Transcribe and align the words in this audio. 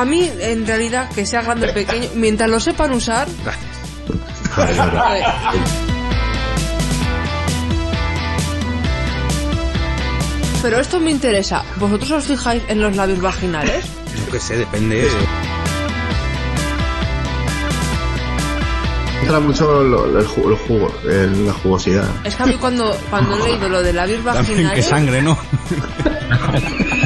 a 0.00 0.04
mí, 0.04 0.30
en 0.40 0.66
realidad, 0.66 1.08
que 1.10 1.24
sea 1.26 1.42
grande 1.42 1.70
o 1.70 1.74
pequeño, 1.74 2.08
mientras 2.14 2.48
lo 2.50 2.60
sepan 2.60 2.92
usar. 2.92 3.26
Pero 10.62 10.80
esto 10.80 10.98
me 11.00 11.10
interesa. 11.10 11.62
¿Vosotros 11.76 12.10
os 12.10 12.24
fijáis 12.24 12.62
en 12.68 12.80
los 12.80 12.96
labios 12.96 13.20
vaginales? 13.20 13.84
Yo 14.24 14.32
qué 14.32 14.40
sé, 14.40 14.56
depende. 14.56 15.06
Entra 19.22 19.38
mucho 19.40 19.82
lo- 19.84 20.18
el, 20.18 20.26
ju- 20.26 20.48
el 20.50 20.56
jugo, 20.56 20.92
el- 21.04 21.46
la 21.46 21.52
jugosidad. 21.52 22.08
Es 22.24 22.34
que 22.34 22.42
a 22.42 22.46
mí 22.46 22.54
cuando, 22.54 22.96
cuando 23.10 23.36
he 23.36 23.48
leído 23.50 23.68
lo 23.68 23.82
de 23.82 23.92
labios 23.92 24.24
También 24.24 24.44
que 24.58 24.62
vaginales... 24.64 24.86
sangre, 24.86 25.22
¿no? 25.22 25.38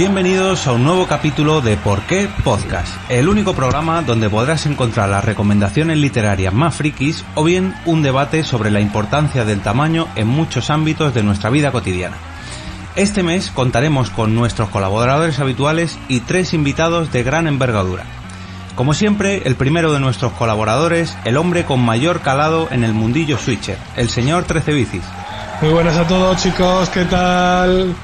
Bienvenidos 0.00 0.66
a 0.66 0.72
un 0.72 0.82
nuevo 0.82 1.06
capítulo 1.06 1.60
de 1.60 1.76
¿Por 1.76 2.00
qué 2.00 2.26
Podcast? 2.42 2.90
El 3.10 3.28
único 3.28 3.52
programa 3.52 4.00
donde 4.00 4.30
podrás 4.30 4.64
encontrar 4.64 5.10
las 5.10 5.22
recomendaciones 5.22 5.98
literarias 5.98 6.54
más 6.54 6.74
frikis 6.74 7.22
o 7.34 7.44
bien 7.44 7.74
un 7.84 8.00
debate 8.00 8.42
sobre 8.42 8.70
la 8.70 8.80
importancia 8.80 9.44
del 9.44 9.60
tamaño 9.60 10.08
en 10.16 10.26
muchos 10.26 10.70
ámbitos 10.70 11.12
de 11.12 11.22
nuestra 11.22 11.50
vida 11.50 11.70
cotidiana. 11.70 12.16
Este 12.96 13.22
mes 13.22 13.50
contaremos 13.50 14.08
con 14.08 14.34
nuestros 14.34 14.70
colaboradores 14.70 15.38
habituales 15.38 15.98
y 16.08 16.20
tres 16.20 16.54
invitados 16.54 17.12
de 17.12 17.22
gran 17.22 17.46
envergadura. 17.46 18.04
Como 18.76 18.94
siempre, 18.94 19.42
el 19.44 19.54
primero 19.54 19.92
de 19.92 20.00
nuestros 20.00 20.32
colaboradores, 20.32 21.14
el 21.26 21.36
hombre 21.36 21.66
con 21.66 21.78
mayor 21.78 22.22
calado 22.22 22.68
en 22.70 22.84
el 22.84 22.94
mundillo 22.94 23.36
switcher, 23.36 23.76
el 23.96 24.08
señor 24.08 24.44
Trece 24.44 24.72
Bicis. 24.72 25.04
Muy 25.60 25.72
buenas 25.74 25.98
a 25.98 26.06
todos 26.06 26.42
chicos, 26.42 26.88
¿qué 26.88 27.04
tal? 27.04 27.94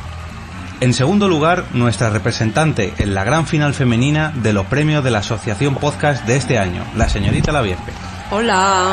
En 0.79 0.93
segundo 0.93 1.27
lugar, 1.27 1.65
nuestra 1.73 2.11
representante 2.11 2.93
en 2.99 3.15
la 3.15 3.25
gran 3.25 3.47
final 3.47 3.73
femenina 3.73 4.31
de 4.35 4.53
los 4.53 4.67
premios 4.67 5.03
de 5.03 5.11
la 5.11 5.21
Asociación 5.21 5.75
Podcast 5.77 6.27
de 6.27 6.37
este 6.37 6.59
año, 6.59 6.85
la 6.95 7.09
señorita 7.09 7.51
Lavierpe. 7.51 7.93
Hola. 8.31 8.93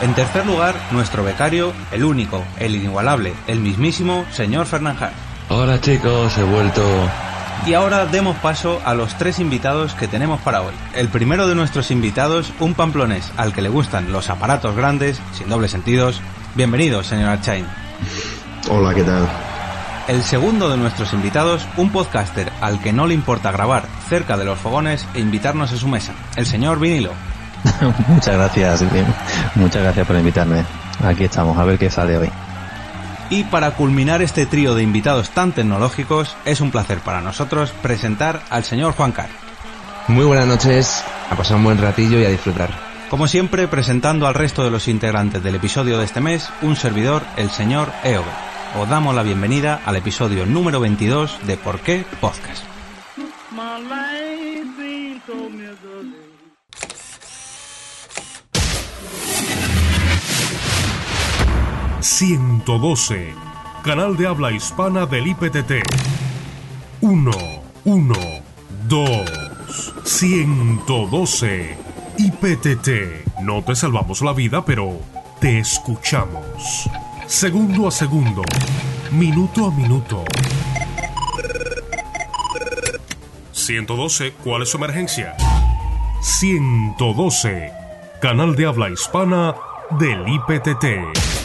En 0.00 0.14
tercer 0.14 0.46
lugar, 0.46 0.76
nuestro 0.92 1.24
becario, 1.24 1.72
el 1.90 2.04
único, 2.04 2.44
el 2.60 2.76
inigualable, 2.76 3.34
el 3.48 3.58
mismísimo 3.58 4.24
señor 4.30 4.66
Fernán 4.66 4.96
Hola 5.48 5.80
chicos, 5.80 6.38
he 6.38 6.44
vuelto. 6.44 6.82
Y 7.66 7.74
ahora 7.74 8.06
demos 8.06 8.36
paso 8.36 8.80
a 8.84 8.94
los 8.94 9.18
tres 9.18 9.40
invitados 9.40 9.94
que 9.94 10.06
tenemos 10.06 10.40
para 10.40 10.62
hoy. 10.62 10.74
El 10.94 11.08
primero 11.08 11.48
de 11.48 11.56
nuestros 11.56 11.90
invitados, 11.90 12.52
un 12.60 12.74
pamplonés 12.74 13.32
al 13.36 13.52
que 13.52 13.62
le 13.62 13.70
gustan 13.70 14.12
los 14.12 14.30
aparatos 14.30 14.76
grandes, 14.76 15.20
sin 15.32 15.48
dobles 15.48 15.72
sentidos. 15.72 16.20
Bienvenido, 16.54 17.02
señor 17.02 17.30
Archain. 17.30 17.66
Hola, 18.70 18.94
¿qué 18.94 19.02
tal? 19.02 19.53
El 20.06 20.22
segundo 20.22 20.68
de 20.68 20.76
nuestros 20.76 21.14
invitados, 21.14 21.66
un 21.78 21.90
podcaster 21.90 22.52
al 22.60 22.78
que 22.80 22.92
no 22.92 23.06
le 23.06 23.14
importa 23.14 23.50
grabar 23.50 23.86
cerca 24.08 24.36
de 24.36 24.44
los 24.44 24.58
fogones 24.58 25.06
e 25.14 25.20
invitarnos 25.20 25.72
a 25.72 25.78
su 25.78 25.88
mesa, 25.88 26.12
el 26.36 26.44
señor 26.44 26.78
Vinilo. 26.78 27.12
Muchas 28.08 28.36
gracias. 28.36 28.84
Muchas 29.54 29.82
gracias 29.82 30.06
por 30.06 30.16
invitarme. 30.16 30.62
Aquí 31.02 31.24
estamos, 31.24 31.56
a 31.56 31.64
ver 31.64 31.78
qué 31.78 31.88
sale 31.88 32.18
hoy. 32.18 32.30
Y 33.30 33.44
para 33.44 33.70
culminar 33.70 34.20
este 34.20 34.44
trío 34.44 34.74
de 34.74 34.82
invitados 34.82 35.30
tan 35.30 35.52
tecnológicos, 35.52 36.36
es 36.44 36.60
un 36.60 36.70
placer 36.70 36.98
para 36.98 37.22
nosotros 37.22 37.72
presentar 37.80 38.42
al 38.50 38.64
señor 38.64 38.92
Juan 38.92 39.12
Car. 39.12 39.30
Muy 40.08 40.26
buenas 40.26 40.46
noches, 40.46 41.02
a 41.30 41.34
pasar 41.34 41.56
un 41.56 41.64
buen 41.64 41.80
ratillo 41.80 42.18
y 42.18 42.26
a 42.26 42.30
disfrutar. 42.30 42.68
Como 43.08 43.26
siempre, 43.26 43.68
presentando 43.68 44.26
al 44.26 44.34
resto 44.34 44.64
de 44.64 44.70
los 44.70 44.86
integrantes 44.86 45.42
del 45.42 45.54
episodio 45.54 45.98
de 45.98 46.04
este 46.04 46.20
mes, 46.20 46.50
un 46.60 46.76
servidor, 46.76 47.22
el 47.38 47.48
señor 47.50 47.90
Eobe. 48.02 48.53
Os 48.76 48.88
damos 48.88 49.14
la 49.14 49.22
bienvenida 49.22 49.80
al 49.86 49.94
episodio 49.94 50.46
número 50.46 50.80
22 50.80 51.46
de 51.46 51.56
Por 51.56 51.78
qué 51.78 52.04
Podcast. 52.20 52.64
112, 62.00 63.32
canal 63.84 64.16
de 64.16 64.26
habla 64.26 64.50
hispana 64.50 65.06
del 65.06 65.28
IPTT. 65.28 65.82
1, 67.00 67.30
1, 67.84 68.14
2, 68.88 69.94
112, 70.02 71.78
IPTT. 72.18 73.40
No 73.42 73.62
te 73.62 73.76
salvamos 73.76 74.20
la 74.20 74.32
vida, 74.32 74.64
pero 74.64 74.98
te 75.40 75.60
escuchamos. 75.60 76.90
Segundo 77.26 77.88
a 77.88 77.90
segundo, 77.90 78.42
minuto 79.10 79.66
a 79.66 79.70
minuto. 79.70 80.24
112, 83.52 84.34
¿cuál 84.44 84.62
es 84.62 84.68
su 84.68 84.76
emergencia? 84.76 85.34
112, 86.20 87.72
canal 88.20 88.54
de 88.54 88.66
habla 88.66 88.90
hispana 88.90 89.54
del 89.98 90.28
IPTT. 90.28 91.43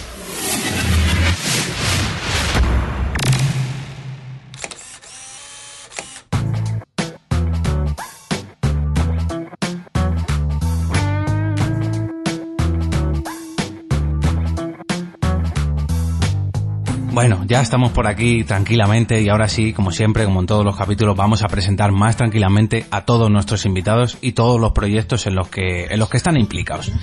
Bueno, 17.20 17.44
ya 17.46 17.60
estamos 17.60 17.92
por 17.92 18.08
aquí 18.08 18.46
tranquilamente 18.46 19.22
y 19.22 19.28
ahora 19.28 19.50
sí, 19.50 19.74
como 19.74 19.92
siempre, 19.92 20.24
como 20.24 20.40
en 20.40 20.46
todos 20.46 20.64
los 20.64 20.78
capítulos, 20.78 21.18
vamos 21.18 21.44
a 21.44 21.50
presentar 21.50 21.92
más 21.92 22.16
tranquilamente 22.16 22.86
a 22.92 23.04
todos 23.04 23.30
nuestros 23.30 23.66
invitados 23.66 24.18
y 24.22 24.32
todos 24.32 24.58
los 24.58 24.72
proyectos 24.72 25.28
en 25.28 25.36
los 25.36 25.50
que, 25.50 25.88
en 25.88 26.00
los 26.00 26.08
que 26.08 26.16
están 26.16 26.38
implicados. 26.38 26.94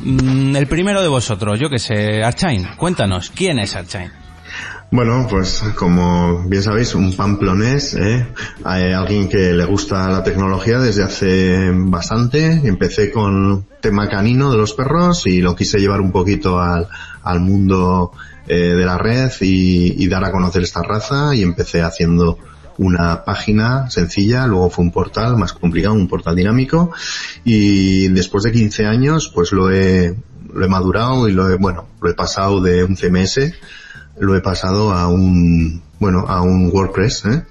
Mm, 0.00 0.56
el 0.56 0.66
primero 0.66 1.02
de 1.02 1.08
vosotros, 1.08 1.60
yo 1.60 1.68
que 1.68 1.78
sé, 1.78 2.24
Archain, 2.24 2.66
cuéntanos, 2.78 3.28
¿quién 3.28 3.58
es 3.58 3.76
Archain? 3.76 4.10
Bueno, 4.90 5.26
pues 5.28 5.62
como 5.74 6.44
bien 6.48 6.62
sabéis, 6.62 6.94
un 6.94 7.14
pamplonés, 7.14 7.92
¿eh? 7.96 8.26
Alguien 8.64 9.28
que 9.28 9.52
le 9.52 9.64
gusta 9.66 10.08
la 10.08 10.24
tecnología 10.24 10.78
desde 10.78 11.02
hace 11.02 11.70
bastante. 11.70 12.66
Empecé 12.66 13.12
con 13.12 13.66
tema 13.82 14.08
canino 14.08 14.50
de 14.50 14.56
los 14.56 14.72
perros 14.72 15.26
y 15.26 15.42
lo 15.42 15.54
quise 15.54 15.78
llevar 15.80 16.00
un 16.00 16.12
poquito 16.12 16.58
al, 16.60 16.88
al 17.24 17.40
mundo 17.40 18.12
eh, 18.48 18.56
de 18.56 18.84
la 18.84 18.98
red 18.98 19.30
y, 19.40 20.02
y 20.02 20.08
dar 20.08 20.24
a 20.24 20.32
conocer 20.32 20.62
esta 20.62 20.82
raza 20.82 21.34
y 21.34 21.42
empecé 21.42 21.82
haciendo 21.82 22.38
una 22.78 23.24
página 23.24 23.88
sencilla, 23.90 24.46
luego 24.46 24.68
fue 24.68 24.84
un 24.84 24.92
portal 24.92 25.36
más 25.36 25.52
complicado, 25.54 25.94
un 25.94 26.08
portal 26.08 26.36
dinámico 26.36 26.90
y 27.44 28.08
después 28.08 28.44
de 28.44 28.52
15 28.52 28.86
años 28.86 29.32
pues 29.34 29.52
lo 29.52 29.70
he, 29.70 30.14
lo 30.52 30.64
he 30.64 30.68
madurado 30.68 31.26
y 31.28 31.32
lo 31.32 31.48
he, 31.48 31.56
bueno, 31.56 31.88
lo 32.02 32.10
he 32.10 32.14
pasado 32.14 32.60
de 32.60 32.84
un 32.84 32.96
CMS 32.96 33.54
lo 34.18 34.34
he 34.36 34.40
pasado 34.40 34.92
a 34.92 35.08
un, 35.08 35.82
bueno, 35.98 36.26
a 36.28 36.42
un 36.42 36.70
WordPress, 36.72 37.24
¿eh? 37.26 37.44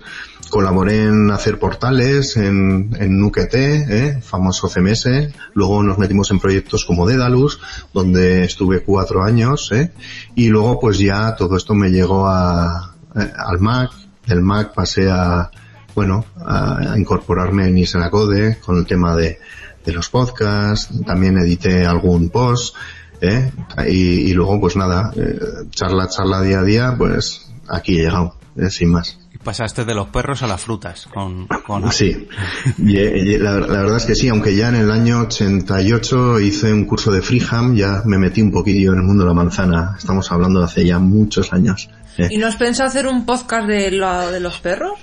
Colaboré 0.50 1.04
en 1.06 1.32
hacer 1.32 1.60
portales 1.60 2.38
en, 2.38 2.96
en 3.00 3.20
Nuket, 3.20 3.54
¿eh? 3.54 4.22
famoso 4.22 4.70
CMS. 4.70 5.08
Luego 5.54 5.84
nos 5.84 5.98
metimos 5.98 6.32
en 6.32 6.40
proyectos 6.40 6.86
como 6.86 7.08
Dedalus, 7.08 7.60
donde 7.94 8.44
estuve 8.44 8.84
cuatro 8.84 9.24
años, 9.24 9.72
¿eh? 9.72 9.92
Y 10.36 10.50
luego 10.50 10.80
pues 10.80 11.00
ya 11.00 11.36
todo 11.36 11.58
esto 11.58 11.74
me 11.74 11.90
llegó 11.90 12.28
a, 12.28 12.96
eh, 13.16 13.32
al 13.38 13.60
Mac. 13.60 13.92
Del 14.28 14.42
Mac 14.42 14.74
pasé 14.74 15.10
a, 15.10 15.50
bueno, 15.94 16.26
a, 16.36 16.96
incorporarme 16.98 17.68
en 17.68 17.78
Isenacode 17.78 18.60
con 18.60 18.78
el 18.78 18.86
tema 18.86 19.16
de, 19.16 19.40
de 19.86 19.94
los 19.94 20.10
podcasts. 20.10 20.90
También 21.06 21.38
edité 21.38 21.86
algún 21.86 22.30
post. 22.30 22.76
¿eh? 23.22 23.52
Y, 23.88 24.30
y, 24.30 24.34
luego 24.34 24.60
pues 24.60 24.76
nada, 24.76 25.12
eh, 25.16 25.40
charla, 25.70 26.08
charla 26.08 26.42
día 26.42 26.60
a 26.60 26.64
día, 26.64 26.96
pues 26.98 27.52
aquí 27.68 27.98
he 28.00 28.04
llegado, 28.04 28.36
eh, 28.56 28.70
sin 28.70 28.92
más. 28.92 29.20
Pasaste 29.46 29.86
de 29.86 29.94
los 29.94 30.08
perros 30.08 30.42
a 30.42 30.48
las 30.48 30.62
frutas 30.62 31.08
con, 31.14 31.46
con... 31.68 31.92
Sí, 31.92 32.28
y, 32.80 32.98
y 32.98 33.38
la, 33.38 33.60
la 33.60 33.82
verdad 33.84 33.98
es 33.98 34.06
que 34.06 34.16
sí, 34.16 34.28
aunque 34.28 34.56
ya 34.56 34.70
en 34.70 34.76
el 34.76 34.90
año 34.90 35.22
88 35.22 36.40
hice 36.40 36.74
un 36.74 36.86
curso 36.86 37.12
de 37.12 37.22
Freeham, 37.22 37.76
ya 37.76 38.02
me 38.06 38.18
metí 38.18 38.42
un 38.42 38.52
poquillo 38.52 38.94
en 38.94 38.98
el 38.98 39.06
mundo 39.06 39.24
de 39.24 39.30
la 39.30 39.36
manzana. 39.36 39.96
Estamos 40.00 40.32
hablando 40.32 40.62
de 40.62 40.66
hace 40.66 40.84
ya 40.84 40.98
muchos 40.98 41.54
años. 41.54 41.92
¿eh? 42.18 42.28
¿Y 42.32 42.40
no 42.40 42.48
has 42.48 42.56
pensado 42.56 42.90
hacer 42.90 43.06
un 43.06 43.24
podcast 43.28 43.68
de, 43.68 43.92
lo, 43.92 44.32
de 44.32 44.40
los 44.40 44.58
perros? 44.58 44.94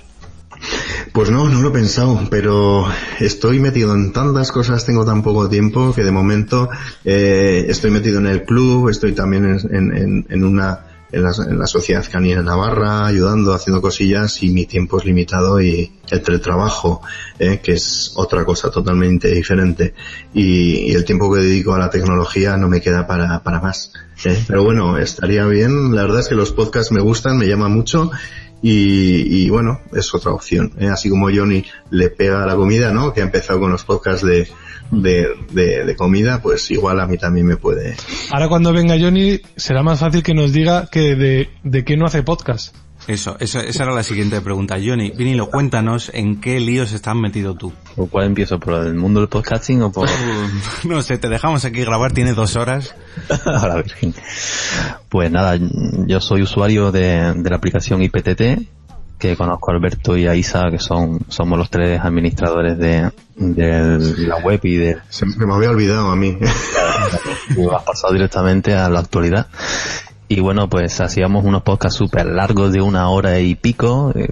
Pues 1.13 1.29
no, 1.29 1.47
no 1.47 1.61
lo 1.61 1.69
he 1.69 1.71
pensado, 1.71 2.19
pero 2.29 2.85
estoy 3.21 3.59
metido 3.59 3.95
en 3.95 4.11
tantas 4.11 4.51
cosas, 4.51 4.85
tengo 4.85 5.05
tan 5.05 5.23
poco 5.23 5.47
tiempo 5.47 5.93
que 5.93 6.03
de 6.03 6.11
momento 6.11 6.69
eh, 7.05 7.65
estoy 7.69 7.91
metido 7.91 8.19
en 8.19 8.27
el 8.27 8.43
club, 8.43 8.89
estoy 8.89 9.13
también 9.13 9.45
en, 9.45 9.95
en, 9.95 10.25
en 10.29 10.43
una 10.43 10.92
en 11.13 11.23
la, 11.23 11.31
en 11.47 11.59
la, 11.59 11.67
sociedad 11.67 12.03
canina 12.11 12.41
Navarra, 12.41 13.05
ayudando, 13.05 13.53
haciendo 13.53 13.81
cosillas 13.81 14.41
y 14.41 14.49
mi 14.49 14.65
tiempo 14.65 14.97
es 14.97 15.05
limitado 15.05 15.61
y 15.61 15.93
el 16.09 16.21
teletrabajo, 16.21 17.01
eh, 17.37 17.59
que 17.63 17.73
es 17.73 18.13
otra 18.15 18.43
cosa 18.43 18.71
totalmente 18.71 19.27
diferente 19.29 19.93
y, 20.33 20.89
y, 20.89 20.91
el 20.93 21.05
tiempo 21.05 21.31
que 21.31 21.41
dedico 21.41 21.75
a 21.75 21.79
la 21.79 21.91
tecnología 21.91 22.57
no 22.57 22.67
me 22.67 22.81
queda 22.81 23.05
para, 23.05 23.43
para 23.43 23.61
más. 23.61 23.93
Eh. 24.25 24.43
Pero 24.47 24.63
bueno, 24.63 24.97
estaría 24.97 25.45
bien, 25.45 25.93
la 25.95 26.01
verdad 26.01 26.21
es 26.21 26.29
que 26.29 26.35
los 26.35 26.51
podcasts 26.51 26.91
me 26.91 27.01
gustan, 27.01 27.37
me 27.37 27.47
llaman 27.47 27.71
mucho 27.71 28.09
y, 28.65 29.49
bueno, 29.49 29.81
es 29.91 30.13
otra 30.15 30.31
opción. 30.31 30.71
¿eh? 30.79 30.87
Así 30.87 31.09
como 31.09 31.29
Johnny 31.29 31.65
le 31.91 32.09
pega 32.09 32.45
la 32.45 32.55
comida, 32.55 32.93
¿no? 32.93 33.13
Que 33.13 33.19
ha 33.19 33.25
empezado 33.25 33.59
con 33.59 33.71
los 33.71 33.83
podcasts 33.83 34.25
de, 34.25 34.47
de, 35.01 35.27
de, 35.51 35.85
de, 35.85 35.95
comida, 35.95 36.41
pues 36.41 36.69
igual 36.71 36.99
a 36.99 37.07
mí 37.07 37.17
también 37.17 37.45
me 37.45 37.57
puede. 37.57 37.95
Ahora 38.31 38.47
cuando 38.47 38.73
venga 38.73 38.95
Johnny 38.99 39.39
será 39.55 39.83
más 39.83 39.99
fácil 39.99 40.23
que 40.23 40.33
nos 40.33 40.53
diga 40.53 40.87
que 40.91 41.15
de, 41.15 41.49
de 41.63 41.83
qué 41.83 41.97
no 41.97 42.05
hace 42.05 42.23
podcast. 42.23 42.75
Eso, 43.05 43.35
esa, 43.39 43.61
esa 43.61 43.83
era 43.83 43.93
la 43.93 44.03
siguiente 44.03 44.39
pregunta. 44.39 44.77
Johnny, 44.83 45.11
Vinilo, 45.11 45.49
cuéntanos 45.49 46.09
en 46.13 46.39
qué 46.39 46.59
líos 46.61 46.93
estás 46.93 47.15
metido 47.15 47.53
tú. 47.55 47.73
¿Por 47.95 48.09
cuál 48.09 48.27
empiezo? 48.27 48.59
¿Por 48.59 48.85
el 48.85 48.93
mundo 48.93 49.19
del 49.19 49.27
podcasting 49.27 49.81
o 49.81 49.91
por...? 49.91 50.07
no 50.85 51.01
sé, 51.01 51.17
te 51.17 51.27
dejamos 51.27 51.65
aquí 51.65 51.81
grabar, 51.81 52.13
tiene 52.13 52.33
dos 52.33 52.55
horas. 52.55 52.95
Ahora, 53.45 53.75
Virgin. 53.75 54.13
Pues 55.09 55.29
nada, 55.31 55.59
yo 56.07 56.21
soy 56.21 56.43
usuario 56.43 56.91
de, 56.93 57.33
de 57.33 57.49
la 57.49 57.57
aplicación 57.57 58.01
IPTT, 58.01 58.41
que 59.29 59.37
conozco 59.37 59.71
a 59.71 59.75
Alberto 59.75 60.17
y 60.17 60.27
a 60.27 60.35
Isa, 60.35 60.69
que 60.69 60.79
son 60.79 61.19
somos 61.29 61.57
los 61.57 61.69
tres 61.69 61.99
administradores 62.01 62.77
de, 62.77 63.09
de 63.35 64.27
la 64.27 64.37
web 64.37 64.59
y 64.63 64.75
de... 64.77 64.97
Se 65.09 65.25
me 65.25 65.53
había 65.53 65.69
olvidado 65.69 66.11
a 66.11 66.15
mí. 66.15 66.37
y 67.55 67.67
has 67.73 67.83
pasado 67.83 68.13
directamente 68.13 68.75
a 68.75 68.89
la 68.89 68.99
actualidad. 68.99 69.47
Y 70.27 70.39
bueno, 70.41 70.67
pues 70.69 70.99
hacíamos 70.99 71.45
unos 71.45 71.63
podcasts 71.63 71.97
súper 71.97 72.25
largos 72.25 72.73
de 72.73 72.81
una 72.81 73.09
hora 73.09 73.39
y 73.39 73.55
pico, 73.55 74.11
eh, 74.15 74.27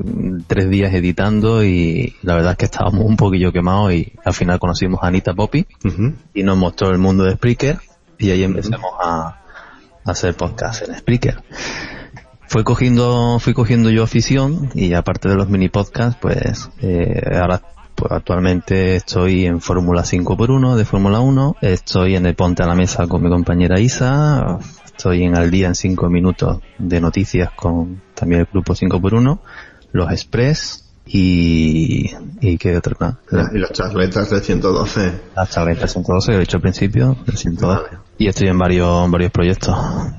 tres 0.48 0.70
días 0.70 0.94
editando 0.94 1.64
y 1.64 2.16
la 2.24 2.36
verdad 2.36 2.52
es 2.54 2.58
que 2.58 2.66
estábamos 2.66 3.06
un 3.06 3.18
poquillo 3.18 3.52
quemados 3.52 3.94
y 3.94 4.12
al 4.26 4.34
final 4.34 4.60
conocimos 4.60 5.02
a 5.04 5.08
Anita 5.08 5.34
Poppy 5.34 5.68
uh 5.84 5.88
-huh. 5.88 6.16
y 6.34 6.44
nos 6.44 6.58
mostró 6.58 6.90
el 6.90 6.98
mundo 6.98 7.24
de 7.24 7.34
Spreaker 7.34 7.78
y 8.18 8.32
ahí 8.32 8.44
empezamos 8.44 8.92
uh 8.92 9.04
-huh. 9.04 9.08
a, 9.08 9.42
a, 10.06 10.12
hacer 10.12 10.34
podcasts 10.36 10.88
en 10.88 10.98
Spreaker. 10.98 11.44
Fui 12.52 12.66
cogiendo, 12.66 13.40
fui 13.40 13.54
cogiendo 13.54 13.90
yo 13.92 14.04
afición 14.04 14.72
y 14.76 14.94
aparte 14.94 15.30
de 15.30 15.36
los 15.36 15.48
mini 15.48 15.70
podcasts, 15.70 16.18
pues 16.22 16.70
eh, 16.82 17.38
ahora 17.40 17.62
pues 17.96 18.12
actualmente 18.12 18.98
estoy 18.98 19.46
en 19.46 19.62
Fórmula 19.62 20.02
5x1 20.02 20.76
de 20.76 20.84
Fórmula 20.84 21.22
1, 21.22 21.56
estoy 21.62 22.18
en 22.18 22.26
el 22.26 22.36
Ponte 22.36 22.62
a 22.62 22.68
la 22.68 22.76
Mesa 22.76 23.08
con 23.08 23.24
mi 23.24 23.30
compañera 23.30 23.80
Isa, 23.80 24.60
estoy 24.86 25.24
en 25.24 25.38
al 25.38 25.50
día 25.50 25.68
en 25.68 25.76
5 25.76 26.10
minutos 26.10 26.60
de 26.78 27.00
noticias 27.00 27.52
con 27.56 28.02
también 28.14 28.42
el 28.42 28.48
grupo 28.52 28.74
5x1, 28.74 29.40
los 29.94 30.12
Express 30.12 30.92
y, 31.06 32.12
y 32.42 32.58
qué 32.58 32.76
otro 32.76 32.98
no? 33.00 33.18
y 33.54 33.60
las 33.60 33.72
charletas 33.72 34.30
de 34.30 34.42
112. 34.42 35.22
Las 35.38 35.50
charletas 35.50 35.84
de 35.84 35.88
112 35.88 36.32
que 36.34 36.36
he 36.36 36.40
dicho 36.42 36.58
al 36.58 36.62
principio, 36.62 37.16
de 37.26 37.38
112. 37.38 37.82
Vale. 37.82 38.11
Y 38.22 38.28
estoy 38.28 38.50
en 38.50 38.60
varios, 38.60 39.10
varios 39.10 39.32
proyectos 39.32 39.76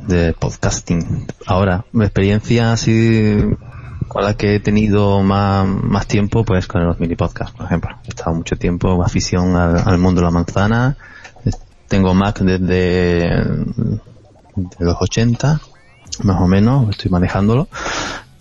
de 0.08 0.32
podcasting. 0.32 1.24
Ahora, 1.46 1.84
mi 1.92 2.02
experiencia 2.04 2.72
así 2.72 3.38
con 4.08 4.24
la 4.24 4.34
que 4.34 4.56
he 4.56 4.58
tenido 4.58 5.22
más, 5.22 5.68
más 5.68 6.08
tiempo, 6.08 6.44
pues 6.44 6.66
con 6.66 6.84
los 6.84 6.98
mini 6.98 7.14
podcasts, 7.14 7.56
por 7.56 7.66
ejemplo. 7.66 7.96
He 8.04 8.08
estado 8.08 8.34
mucho 8.34 8.56
tiempo, 8.56 9.04
afición 9.04 9.54
al, 9.54 9.98
mundo 9.98 10.20
de 10.20 10.24
la 10.24 10.32
manzana. 10.32 10.96
Tengo 11.86 12.12
Mac 12.12 12.40
desde 12.40 13.28
de 14.56 14.80
los 14.80 14.96
80, 14.98 15.60
más 16.24 16.40
o 16.40 16.48
menos, 16.48 16.90
estoy 16.90 17.08
manejándolo. 17.08 17.68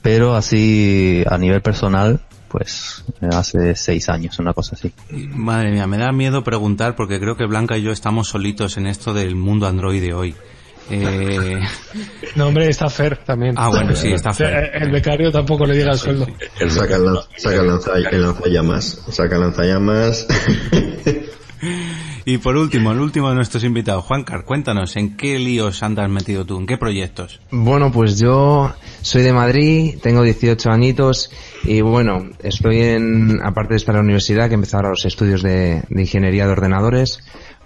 Pero 0.02 0.36
así, 0.36 1.24
a 1.28 1.38
nivel 1.38 1.62
personal, 1.62 2.22
pues 2.48 3.06
hace 3.32 3.76
seis 3.76 4.10
años, 4.10 4.40
una 4.40 4.54
cosa 4.54 4.76
así. 4.76 4.92
Madre 5.10 5.72
mía, 5.72 5.88
me 5.88 5.98
da 5.98 6.12
miedo 6.12 6.44
preguntar 6.44 6.96
porque 6.96 7.20
creo 7.20 7.38
que 7.38 7.46
Blanca 7.46 7.78
y 7.78 7.84
yo 7.84 7.92
estamos 7.92 8.28
solitos 8.28 8.78
en 8.78 8.88
esto 8.88 9.14
del 9.14 9.36
mundo 9.36 9.68
Android 9.68 10.02
de 10.02 10.14
hoy. 10.14 10.36
Eh... 10.90 11.62
No, 12.36 12.48
hombre, 12.48 12.70
está 12.70 12.90
Fer 12.90 13.18
también. 13.26 13.56
Ah, 13.58 13.68
bueno, 13.68 13.94
sí, 13.94 14.14
está 14.14 14.32
Fer. 14.32 14.72
El 14.74 14.90
becario 14.90 15.32
tampoco 15.32 15.66
le 15.66 15.76
llega 15.76 15.92
el 15.92 15.98
sueldo. 15.98 16.26
Él 16.60 16.72
saca 16.72 16.98
lanzallamas. 16.98 17.82
Saca 19.10 19.36
el 19.36 19.42
lanzallamas. 19.42 20.28
Y 22.24 22.38
por 22.38 22.56
último, 22.56 22.92
el 22.92 23.00
último 23.00 23.30
de 23.30 23.36
nuestros 23.36 23.64
invitados, 23.64 24.06
Juancar, 24.06 24.46
cuéntanos, 24.46 24.96
¿en 24.96 25.18
qué 25.18 25.40
líos 25.40 25.82
andas 25.82 26.10
metido 26.10 26.46
tú? 26.46 26.58
¿En 26.60 26.68
qué 26.68 26.78
proyectos? 26.78 27.42
Bueno, 27.52 27.92
pues 27.92 28.20
yo 28.20 28.74
soy 29.02 29.24
de 29.24 29.34
Madrid, 29.34 29.96
tengo 30.02 30.22
18 30.22 30.70
añitos 30.70 31.32
y 31.64 31.82
bueno, 31.82 32.30
estoy 32.44 32.82
en, 32.82 33.40
aparte 33.44 33.74
de 33.74 33.78
estar 33.78 33.96
en 33.96 34.02
la 34.02 34.04
universidad, 34.04 34.48
que 34.48 34.54
he 34.54 34.56
empezado 34.56 34.82
ahora 34.82 34.90
los 34.92 35.06
estudios 35.06 35.42
de, 35.42 35.84
ingeniería 35.90 36.46
de 36.46 36.52
ordenadores, 36.52 37.20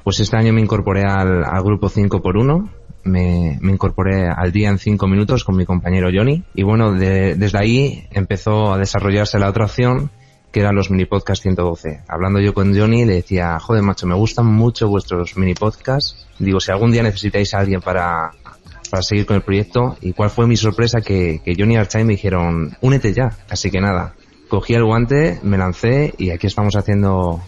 pues 0.04 0.20
este 0.22 0.38
año 0.38 0.54
me 0.54 0.62
incorporé 0.62 1.04
al, 1.04 1.44
grupo 1.64 1.90
5x1, 1.90 2.70
me, 3.04 3.58
me, 3.62 3.72
incorporé 3.74 4.30
al 4.30 4.52
día 4.52 4.70
en 4.70 4.78
5 4.78 5.06
minutos 5.08 5.44
con 5.44 5.58
mi 5.58 5.66
compañero 5.66 6.10
Johnny 6.14 6.44
y 6.56 6.64
bueno, 6.64 6.94
de, 6.94 7.36
desde 7.36 7.58
ahí 7.58 8.08
empezó 8.12 8.74
a 8.74 8.78
desarrollarse 8.78 9.38
la 9.38 9.50
otra 9.50 9.66
opción 9.66 10.12
que 10.56 10.62
eran 10.62 10.74
los 10.74 10.90
mini 10.90 11.04
podcast 11.04 11.42
112. 11.42 12.04
Hablando 12.08 12.40
yo 12.40 12.54
con 12.54 12.74
Johnny, 12.74 13.04
le 13.04 13.16
decía, 13.16 13.60
joder 13.60 13.84
macho, 13.84 14.08
me 14.08 14.16
gustan 14.16 14.46
mucho 14.46 14.88
vuestros 14.88 15.36
mini 15.36 15.54
podcasts. 15.54 16.30
Digo, 16.40 16.62
si 16.62 16.72
algún 16.72 16.94
día 16.94 17.04
necesitáis 17.04 17.54
a 17.54 17.60
alguien 17.60 17.82
para, 17.82 18.32
para 18.90 19.04
seguir 19.04 19.26
con 19.26 19.36
el 19.36 19.42
proyecto. 19.42 19.98
Y 20.00 20.14
cuál 20.14 20.30
fue 20.30 20.48
mi 20.48 20.56
sorpresa 20.56 21.02
que, 21.02 21.42
que 21.44 21.56
Johnny 21.60 21.74
y 21.74 21.78
Archai 21.78 22.06
me 22.06 22.14
dijeron, 22.14 22.78
únete 22.80 23.14
ya. 23.14 23.32
Así 23.50 23.70
que 23.70 23.82
nada, 23.82 24.16
cogí 24.48 24.76
el 24.76 24.86
guante, 24.86 25.42
me 25.44 25.58
lancé 25.58 26.14
y 26.18 26.30
aquí 26.30 26.48
estamos 26.48 26.74
haciendo 26.78 27.42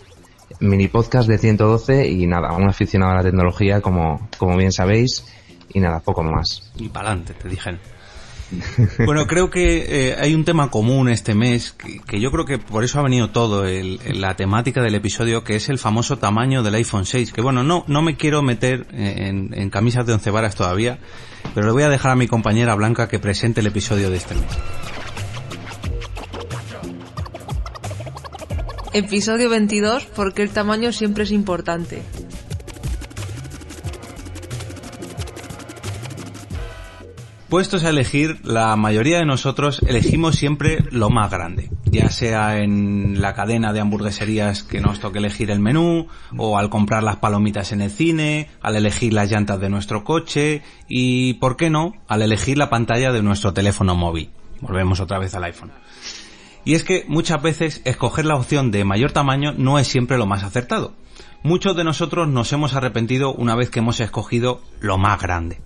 mini 0.59 0.89
podcast 0.89 1.29
de 1.29 1.37
112 1.37 2.09
y 2.09 2.27
nada, 2.27 2.51
un 2.57 2.67
aficionado 2.67 3.13
a 3.13 3.15
la 3.15 3.23
tecnología 3.23 3.79
como, 3.79 4.27
como 4.37 4.57
bien 4.57 4.73
sabéis 4.73 5.23
y 5.73 5.79
nada, 5.79 6.01
poco 6.01 6.23
más. 6.23 6.73
Y 6.75 6.89
para 6.89 7.11
adelante, 7.11 7.35
te 7.35 7.47
dijeron. 7.47 7.79
Bueno, 9.05 9.27
creo 9.27 9.49
que 9.49 10.09
eh, 10.09 10.15
hay 10.19 10.33
un 10.33 10.45
tema 10.45 10.69
común 10.69 11.09
este 11.09 11.35
mes, 11.35 11.73
que, 11.73 12.19
yo 12.19 12.31
creo 12.31 12.45
que 12.45 12.57
por 12.57 12.83
eso 12.83 12.99
ha 12.99 13.03
venido 13.03 13.29
todo, 13.29 13.65
el, 13.65 13.99
la 14.19 14.35
temática 14.35 14.81
del 14.81 14.95
episodio, 14.95 15.43
que 15.43 15.55
es 15.55 15.69
el 15.69 15.77
famoso 15.77 16.17
tamaño 16.17 16.63
del 16.63 16.75
iPhone 16.75 17.05
6. 17.05 17.33
Que 17.33 17.41
bueno, 17.41 17.63
no, 17.63 17.83
no 17.87 18.01
me 18.01 18.15
quiero 18.15 18.41
meter 18.41 18.87
en, 18.91 19.53
en 19.53 19.69
camisas 19.69 20.05
de 20.05 20.13
once 20.13 20.31
varas 20.31 20.55
todavía, 20.55 20.99
pero 21.53 21.67
le 21.67 21.73
voy 21.73 21.83
a 21.83 21.89
dejar 21.89 22.11
a 22.11 22.15
mi 22.15 22.27
compañera 22.27 22.75
Blanca 22.75 23.07
que 23.07 23.19
presente 23.19 23.61
el 23.61 23.67
episodio 23.67 24.09
de 24.09 24.17
este 24.17 24.35
mes. 24.35 24.45
Episodio 28.93 29.49
22, 29.49 30.05
porque 30.05 30.41
el 30.41 30.49
tamaño 30.49 30.91
siempre 30.91 31.25
es 31.25 31.31
importante. 31.31 32.01
Puestos 37.49 37.85
a 37.85 37.91
elegir, 37.91 38.41
la 38.43 38.75
mayoría 38.75 39.19
de 39.19 39.25
nosotros 39.25 39.81
elegimos 39.87 40.35
siempre 40.35 40.79
lo 40.91 41.09
más 41.09 41.31
grande, 41.31 41.69
ya 41.85 42.09
sea 42.09 42.57
en 42.57 43.21
la 43.21 43.35
cadena 43.35 43.71
de 43.71 43.79
hamburgueserías 43.79 44.63
que 44.63 44.81
nos 44.81 44.99
toque 44.99 45.19
elegir 45.19 45.49
el 45.49 45.61
menú, 45.61 46.07
o 46.35 46.57
al 46.57 46.69
comprar 46.69 47.03
las 47.03 47.15
palomitas 47.15 47.71
en 47.71 47.79
el 47.79 47.89
cine, 47.89 48.49
al 48.61 48.75
elegir 48.75 49.13
las 49.13 49.31
llantas 49.31 49.61
de 49.61 49.69
nuestro 49.69 50.03
coche, 50.03 50.61
y, 50.89 51.35
¿por 51.35 51.55
qué 51.55 51.69
no?, 51.69 51.93
al 52.09 52.21
elegir 52.21 52.57
la 52.57 52.69
pantalla 52.69 53.13
de 53.13 53.23
nuestro 53.23 53.53
teléfono 53.53 53.95
móvil. 53.95 54.29
Volvemos 54.59 54.99
otra 54.99 55.17
vez 55.17 55.33
al 55.33 55.45
iPhone. 55.45 55.71
Y 56.65 56.73
es 56.73 56.83
que 56.83 57.05
muchas 57.07 57.41
veces 57.41 57.81
escoger 57.85 58.25
la 58.25 58.35
opción 58.35 58.71
de 58.71 58.83
mayor 58.83 59.13
tamaño 59.13 59.53
no 59.57 59.79
es 59.79 59.87
siempre 59.87 60.17
lo 60.17 60.25
más 60.25 60.43
acertado. 60.43 60.95
Muchos 61.43 61.77
de 61.77 61.85
nosotros 61.85 62.27
nos 62.27 62.51
hemos 62.51 62.73
arrepentido 62.73 63.33
una 63.33 63.55
vez 63.55 63.69
que 63.69 63.79
hemos 63.79 64.01
escogido 64.01 64.59
lo 64.81 64.97
más 64.97 65.21
grande. 65.21 65.61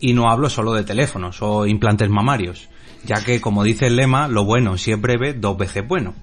Y 0.00 0.14
no 0.14 0.30
hablo 0.30 0.48
solo 0.48 0.72
de 0.72 0.84
teléfonos 0.84 1.42
o 1.42 1.66
implantes 1.66 2.08
mamarios, 2.08 2.68
ya 3.04 3.22
que, 3.22 3.40
como 3.40 3.62
dice 3.64 3.86
el 3.86 3.96
lema, 3.96 4.28
lo 4.28 4.44
bueno 4.44 4.76
si 4.78 4.92
es 4.92 5.00
breve, 5.00 5.34
dos 5.34 5.56
veces 5.56 5.86
bueno. 5.86 6.14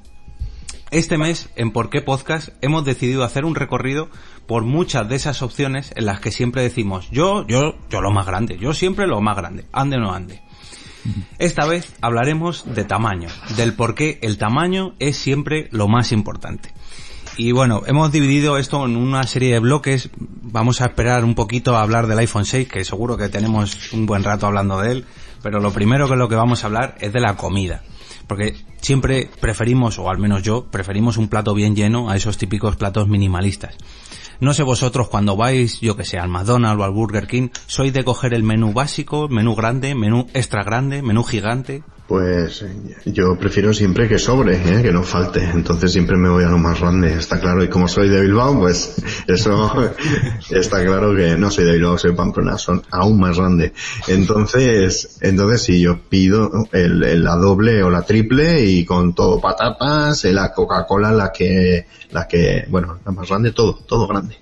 Este 0.90 1.18
mes, 1.18 1.50
en 1.56 1.72
Por 1.72 1.90
qué 1.90 2.02
Podcast, 2.02 2.50
hemos 2.62 2.86
decidido 2.86 3.24
hacer 3.24 3.44
un 3.44 3.56
recorrido 3.56 4.10
por 4.48 4.64
muchas 4.64 5.08
de 5.10 5.18
esas 5.18 5.42
opciones 5.42 5.92
en 5.96 6.06
las 6.06 6.22
que 6.22 6.32
siempre 6.32 6.62
decimos, 6.62 7.10
yo, 7.12 7.46
yo, 7.46 7.76
yo 7.90 8.02
lo 8.02 8.12
más 8.12 8.26
grande, 8.26 8.58
yo 8.58 8.74
siempre 8.74 9.06
lo 9.06 9.20
más 9.20 9.36
grande, 9.36 9.66
ande 9.74 9.98
o 9.98 10.00
no 10.00 10.14
ande. 10.14 10.42
Esta 11.40 11.66
vez 11.66 11.94
hablaremos 12.02 12.64
de 12.74 12.84
tamaño, 12.84 13.30
del 13.56 13.74
por 13.74 13.96
qué 13.96 14.20
el 14.22 14.38
tamaño 14.38 14.96
es 15.00 15.18
siempre 15.18 15.68
lo 15.72 15.88
más 15.88 16.12
importante. 16.12 16.72
Y 17.38 17.52
bueno, 17.52 17.84
hemos 17.86 18.12
dividido 18.12 18.58
esto 18.58 18.84
en 18.84 18.98
una 18.98 19.22
serie 19.24 19.54
de 19.54 19.60
bloques. 19.60 20.10
Vamos 20.18 20.82
a 20.82 20.86
esperar 20.86 21.24
un 21.24 21.36
poquito 21.36 21.78
a 21.78 21.84
hablar 21.84 22.08
del 22.08 22.18
iPhone 22.18 22.46
6, 22.46 22.68
que 22.68 22.84
seguro 22.84 23.16
que 23.16 23.30
tenemos 23.30 23.94
un 23.94 24.08
buen 24.08 24.24
rato 24.24 24.48
hablando 24.48 24.80
de 24.82 24.92
él. 24.92 25.06
Pero 25.44 25.60
lo 25.60 25.72
primero 25.72 26.10
que 26.10 26.16
lo 26.16 26.28
que 26.28 26.36
vamos 26.36 26.64
a 26.64 26.68
hablar 26.68 26.96
es 27.00 27.14
de 27.14 27.20
la 27.20 27.38
comida. 27.38 27.84
Porque 28.26 28.56
siempre 28.82 29.30
preferimos, 29.40 30.00
o 30.00 30.10
al 30.10 30.18
menos 30.18 30.42
yo, 30.42 30.66
preferimos 30.66 31.18
un 31.18 31.28
plato 31.28 31.54
bien 31.54 31.76
lleno 31.76 32.10
a 32.10 32.16
esos 32.16 32.40
típicos 32.40 32.76
platos 32.76 33.08
minimalistas. 33.08 33.78
No 34.40 34.56
sé 34.56 34.64
vosotros 34.64 35.08
cuando 35.08 35.38
vais, 35.38 35.80
yo 35.80 35.96
que 35.96 36.06
sé, 36.06 36.18
al 36.18 36.30
McDonald's 36.30 36.82
o 36.82 36.86
al 36.86 36.92
Burger 36.92 37.28
King, 37.28 37.50
¿sois 37.68 37.94
de 37.94 38.04
coger 38.04 38.34
el 38.34 38.42
menú 38.42 38.74
básico, 38.74 39.28
menú 39.30 39.54
grande, 39.54 39.94
menú 39.94 40.26
extra 40.34 40.64
grande, 40.64 41.04
menú 41.04 41.24
gigante? 41.24 41.84
Pues 42.08 42.64
yo 43.06 43.38
prefiero 43.38 43.74
siempre 43.74 44.08
que 44.08 44.18
sobre, 44.18 44.56
¿eh? 44.56 44.82
que 44.82 44.94
no 44.94 45.04
falte. 45.04 45.44
Entonces 45.44 45.92
siempre 45.92 46.16
me 46.16 46.30
voy 46.30 46.46
a 46.46 46.50
lo 46.50 46.58
más 46.58 46.80
grande, 46.80 47.14
está 47.14 47.38
claro. 47.40 47.62
Y 47.64 47.68
como 47.68 47.90
soy 47.90 48.08
de 48.08 48.22
Bilbao, 48.22 48.58
pues 48.60 48.96
eso 49.28 49.70
está 50.50 50.86
claro 50.86 51.14
que 51.14 51.36
no 51.38 51.52
soy 51.52 51.66
de 51.66 51.74
Bilbao, 51.74 51.98
soy 51.98 52.14
Pamplona, 52.16 52.58
son 52.58 52.82
aún 52.92 53.20
más 53.20 53.38
grande. 53.38 53.74
Entonces, 54.08 55.18
entonces 55.22 55.62
si 55.64 55.82
yo 55.82 56.00
pido 56.10 56.50
el, 56.72 57.04
el- 57.04 57.24
la 57.26 57.36
doble 57.36 57.84
o 57.84 57.90
la 57.90 58.04
triple 58.04 58.64
y 58.64 58.86
con 58.86 59.14
todo 59.14 59.42
patatas, 59.42 60.24
la 60.26 60.54
Coca-Cola, 60.54 61.12
la 61.12 61.32
que, 61.34 61.88
la 62.12 62.26
que, 62.28 62.66
bueno, 62.70 63.00
la 63.06 63.12
más 63.12 63.28
grande, 63.28 63.52
todo, 63.52 63.80
todo 63.86 64.08
grande. 64.08 64.38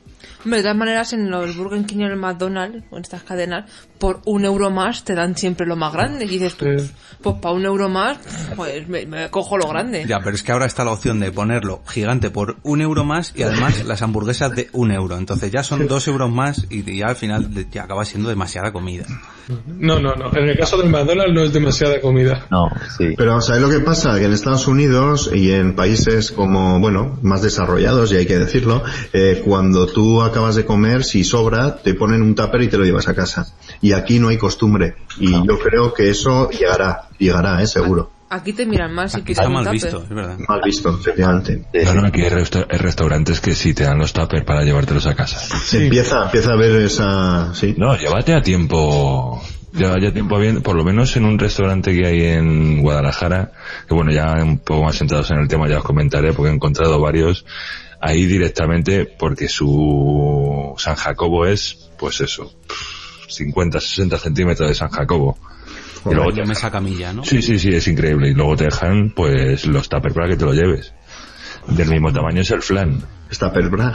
Hombre, 0.46 0.60
de 0.60 0.64
todas 0.64 0.78
maneras, 0.78 1.12
en 1.14 1.30
los 1.32 1.58
Burger 1.58 1.84
King 1.86 1.98
y 2.00 2.04
en 2.04 2.12
el 2.12 2.18
McDonald's, 2.18 2.84
o 2.92 2.98
en 2.98 3.02
estas 3.02 3.24
cadenas, 3.24 3.70
por 3.98 4.22
un 4.26 4.46
euro 4.46 4.70
más 4.70 5.04
te 5.04 5.16
dan 5.16 5.36
siempre 5.36 5.66
lo 5.66 5.76
más 5.76 5.92
grande. 5.92 6.26
Y 6.26 6.28
dices 6.28 6.56
tú, 6.56 6.66
Sí. 6.78 6.92
pues 7.22 7.36
para 7.38 7.56
un 7.56 7.66
euro 7.66 7.90
más, 7.90 8.20
pues 8.56 8.88
me, 8.88 9.06
me 9.08 9.30
cojo 9.32 9.58
lo 9.58 9.68
grande. 9.68 10.06
Ya, 10.08 10.20
pero 10.20 10.36
es 10.36 10.44
que 10.44 10.52
ahora 10.52 10.68
está 10.68 10.84
la 10.86 10.92
opción 10.92 11.20
de 11.20 11.32
ponerlo 11.32 11.82
gigante 11.88 12.30
por 12.30 12.58
un 12.64 12.82
euro 12.82 13.04
más 13.04 13.34
y 13.36 13.42
además 13.44 13.84
las 13.86 14.02
hamburguesas 14.04 14.52
de 14.56 14.70
un 14.72 14.92
euro. 14.92 15.18
Entonces 15.18 15.52
ya 15.52 15.64
son 15.64 15.88
dos 15.88 16.08
euros 16.08 16.32
más 16.32 16.68
y 16.70 16.96
ya 16.96 17.08
al 17.08 17.16
final 17.16 17.50
ya 17.72 17.84
acaba 17.84 18.06
siendo 18.06 18.30
demasiada 18.30 18.72
comida. 18.72 19.06
No, 19.68 20.00
no, 20.00 20.16
no. 20.16 20.36
En 20.36 20.50
el 20.50 20.58
caso 20.58 20.78
del 20.78 20.90
McDonald's 20.90 21.34
no 21.34 21.42
es 21.44 21.54
demasiada 21.54 22.02
comida. 22.02 22.46
No, 22.50 22.70
sí. 22.98 23.14
Pero 23.18 23.42
¿sabes 23.42 23.62
lo 23.62 23.70
que 23.70 23.80
pasa? 23.80 24.18
Que 24.18 24.26
en 24.26 24.34
Estados 24.34 24.68
Unidos 24.68 25.30
y 25.34 25.52
en 25.52 25.76
países 25.76 26.32
como, 26.32 26.80
bueno, 26.80 27.20
más 27.22 27.42
desarrollados, 27.42 28.12
y 28.12 28.18
hay 28.18 28.26
que 28.26 28.38
decirlo, 28.38 28.84
eh, 29.14 29.42
cuando 29.46 29.88
tú 29.88 30.22
acabas 30.22 30.56
de 30.56 30.66
comer, 30.66 31.04
si 31.04 31.24
sobra, 31.24 31.78
te 31.78 31.94
ponen 31.94 32.22
un 32.22 32.36
tupper 32.36 32.64
y 32.64 32.68
te 32.68 32.78
lo 32.78 32.84
llevas 32.84 33.08
a 33.08 33.14
casa. 33.14 33.48
Y 33.82 33.94
aquí 33.94 34.20
no 34.20 34.30
hay 34.30 34.38
costumbre. 34.38 34.96
Y 35.20 35.32
yo 35.32 35.60
creo 35.60 35.94
que 35.94 36.10
eso 36.10 36.50
llegará, 36.50 37.10
llegará, 37.18 37.62
eh, 37.62 37.68
seguro. 37.68 38.15
Aquí 38.36 38.54
te 38.54 38.66
miran 38.66 38.94
mal 38.94 39.10
si 39.10 39.18
Aquí 39.22 39.32
está 39.34 39.50
mal 39.50 39.64
tupper. 39.64 39.74
visto, 39.74 40.04
es 40.04 40.10
verdad. 40.10 40.38
Mal 40.48 40.62
visto, 40.64 40.98
efectivamente. 41.00 41.66
No, 41.86 41.94
no, 41.96 42.08
aquí 42.08 42.22
hay, 42.22 42.30
resta- 42.30 42.68
hay 42.70 42.78
restaurantes 42.78 43.40
que 43.42 43.56
sí 43.56 43.74
te 43.74 43.84
dan 43.84 43.98
los 43.98 44.14
tuppers 44.14 44.44
para 44.46 44.64
llevártelos 44.64 45.06
a 45.08 45.16
casa. 45.16 45.40
Empieza, 45.78 46.26
empieza 46.26 46.52
a 46.54 46.56
ver 46.56 46.82
esa, 46.82 47.54
sí. 47.54 47.76
No, 47.78 47.96
llévate 47.98 48.34
a 48.34 48.42
tiempo. 48.42 49.42
Lleva 49.74 50.00
ya 50.00 50.14
tiempo 50.14 50.40
bien, 50.40 50.62
por 50.62 50.76
lo 50.78 50.86
menos 50.86 51.16
en 51.18 51.26
un 51.26 51.38
restaurante 51.38 51.94
que 51.94 52.06
hay 52.06 52.22
en 52.24 52.82
Guadalajara, 52.82 53.52
que 53.88 53.94
bueno, 53.94 54.10
ya 54.12 54.34
un 54.42 54.60
poco 54.60 54.84
más 54.86 54.96
sentados 54.96 55.30
en 55.32 55.38
el 55.40 55.50
tema 55.50 55.68
ya 55.68 55.80
os 55.80 55.84
comentaré 55.84 56.32
porque 56.32 56.50
he 56.50 56.56
encontrado 56.56 56.98
varios 57.02 57.46
ahí 58.00 58.26
directamente 58.26 59.06
porque 59.06 59.50
su 59.50 60.74
San 60.78 60.96
Jacobo 60.96 61.46
es, 61.46 61.90
pues 62.00 62.22
eso, 62.22 62.54
50, 63.28 63.82
60 63.82 64.18
centímetros 64.18 64.70
de 64.70 64.76
San 64.76 64.90
Jacobo. 64.92 65.38
Y 66.06 66.14
luego 66.14 66.32
te 66.34 66.46
mesa 66.46 66.70
camilla, 66.72 67.12
¿no? 67.14 67.24
Sí, 67.24 67.42
sí, 67.42 67.58
sí, 67.60 67.74
es 67.74 67.88
increíble. 67.88 68.30
Y 68.30 68.34
luego 68.34 68.56
te 68.56 68.66
dejan, 68.66 69.12
pues, 69.16 69.66
los 69.66 69.90
tuppers 69.90 70.14
para 70.14 70.28
que 70.28 70.36
te 70.36 70.46
lo 70.46 70.54
lleves. 70.54 70.94
Del 71.68 71.90
mismo 71.90 72.14
tamaño 72.14 72.42
es 72.42 72.52
el 72.52 72.62
flan. 72.62 73.02
Está 73.30 73.52
perbra. 73.52 73.94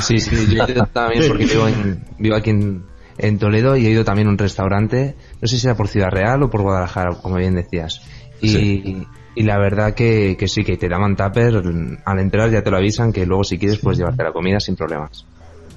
Sí, 0.00 0.18
sí, 0.18 0.54
yo 0.54 0.64
he 0.64 0.70
ido 0.72 0.86
también 0.86 1.24
porque 1.28 1.46
vivo, 1.46 1.66
en- 1.68 2.04
vivo 2.18 2.36
aquí 2.36 2.50
en, 2.50 2.84
en 3.18 3.38
Toledo 3.38 3.76
y 3.76 3.86
he 3.86 3.90
ido 3.90 4.04
también 4.04 4.28
a 4.28 4.30
un 4.30 4.38
restaurante, 4.38 5.16
no 5.40 5.48
sé 5.48 5.58
si 5.58 5.66
era 5.66 5.76
por 5.76 5.88
Ciudad 5.88 6.10
Real 6.10 6.42
o 6.42 6.50
por 6.50 6.62
Guadalajara, 6.62 7.10
como 7.22 7.36
bien 7.36 7.54
decías. 7.54 8.00
Y, 8.40 8.48
Sí. 8.48 9.06
y 9.34 9.42
la 9.42 9.58
verdad 9.58 9.94
que, 9.94 10.36
que 10.38 10.48
sí, 10.48 10.64
que 10.64 10.76
te 10.76 10.88
daban 10.88 11.16
tupper, 11.16 11.62
al 12.04 12.18
entrar 12.18 12.50
ya 12.50 12.62
te 12.62 12.70
lo 12.70 12.76
avisan 12.78 13.12
que 13.12 13.26
luego 13.26 13.44
si 13.44 13.58
quieres 13.58 13.78
puedes 13.78 13.98
llevarte 13.98 14.22
la 14.24 14.32
comida 14.32 14.58
sin 14.60 14.74
problemas. 14.76 15.24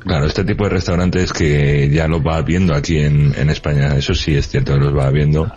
Claro, 0.05 0.25
este 0.25 0.43
tipo 0.43 0.65
de 0.65 0.69
restaurantes 0.71 1.31
que 1.31 1.89
ya 1.89 2.07
los 2.07 2.21
va 2.21 2.41
viendo 2.41 2.75
aquí 2.75 2.97
en, 2.99 3.33
en 3.37 3.49
España, 3.49 3.95
eso 3.95 4.13
sí 4.13 4.35
es 4.35 4.47
cierto 4.49 4.73
que 4.73 4.79
los 4.79 4.95
va 4.95 5.09
viendo, 5.11 5.49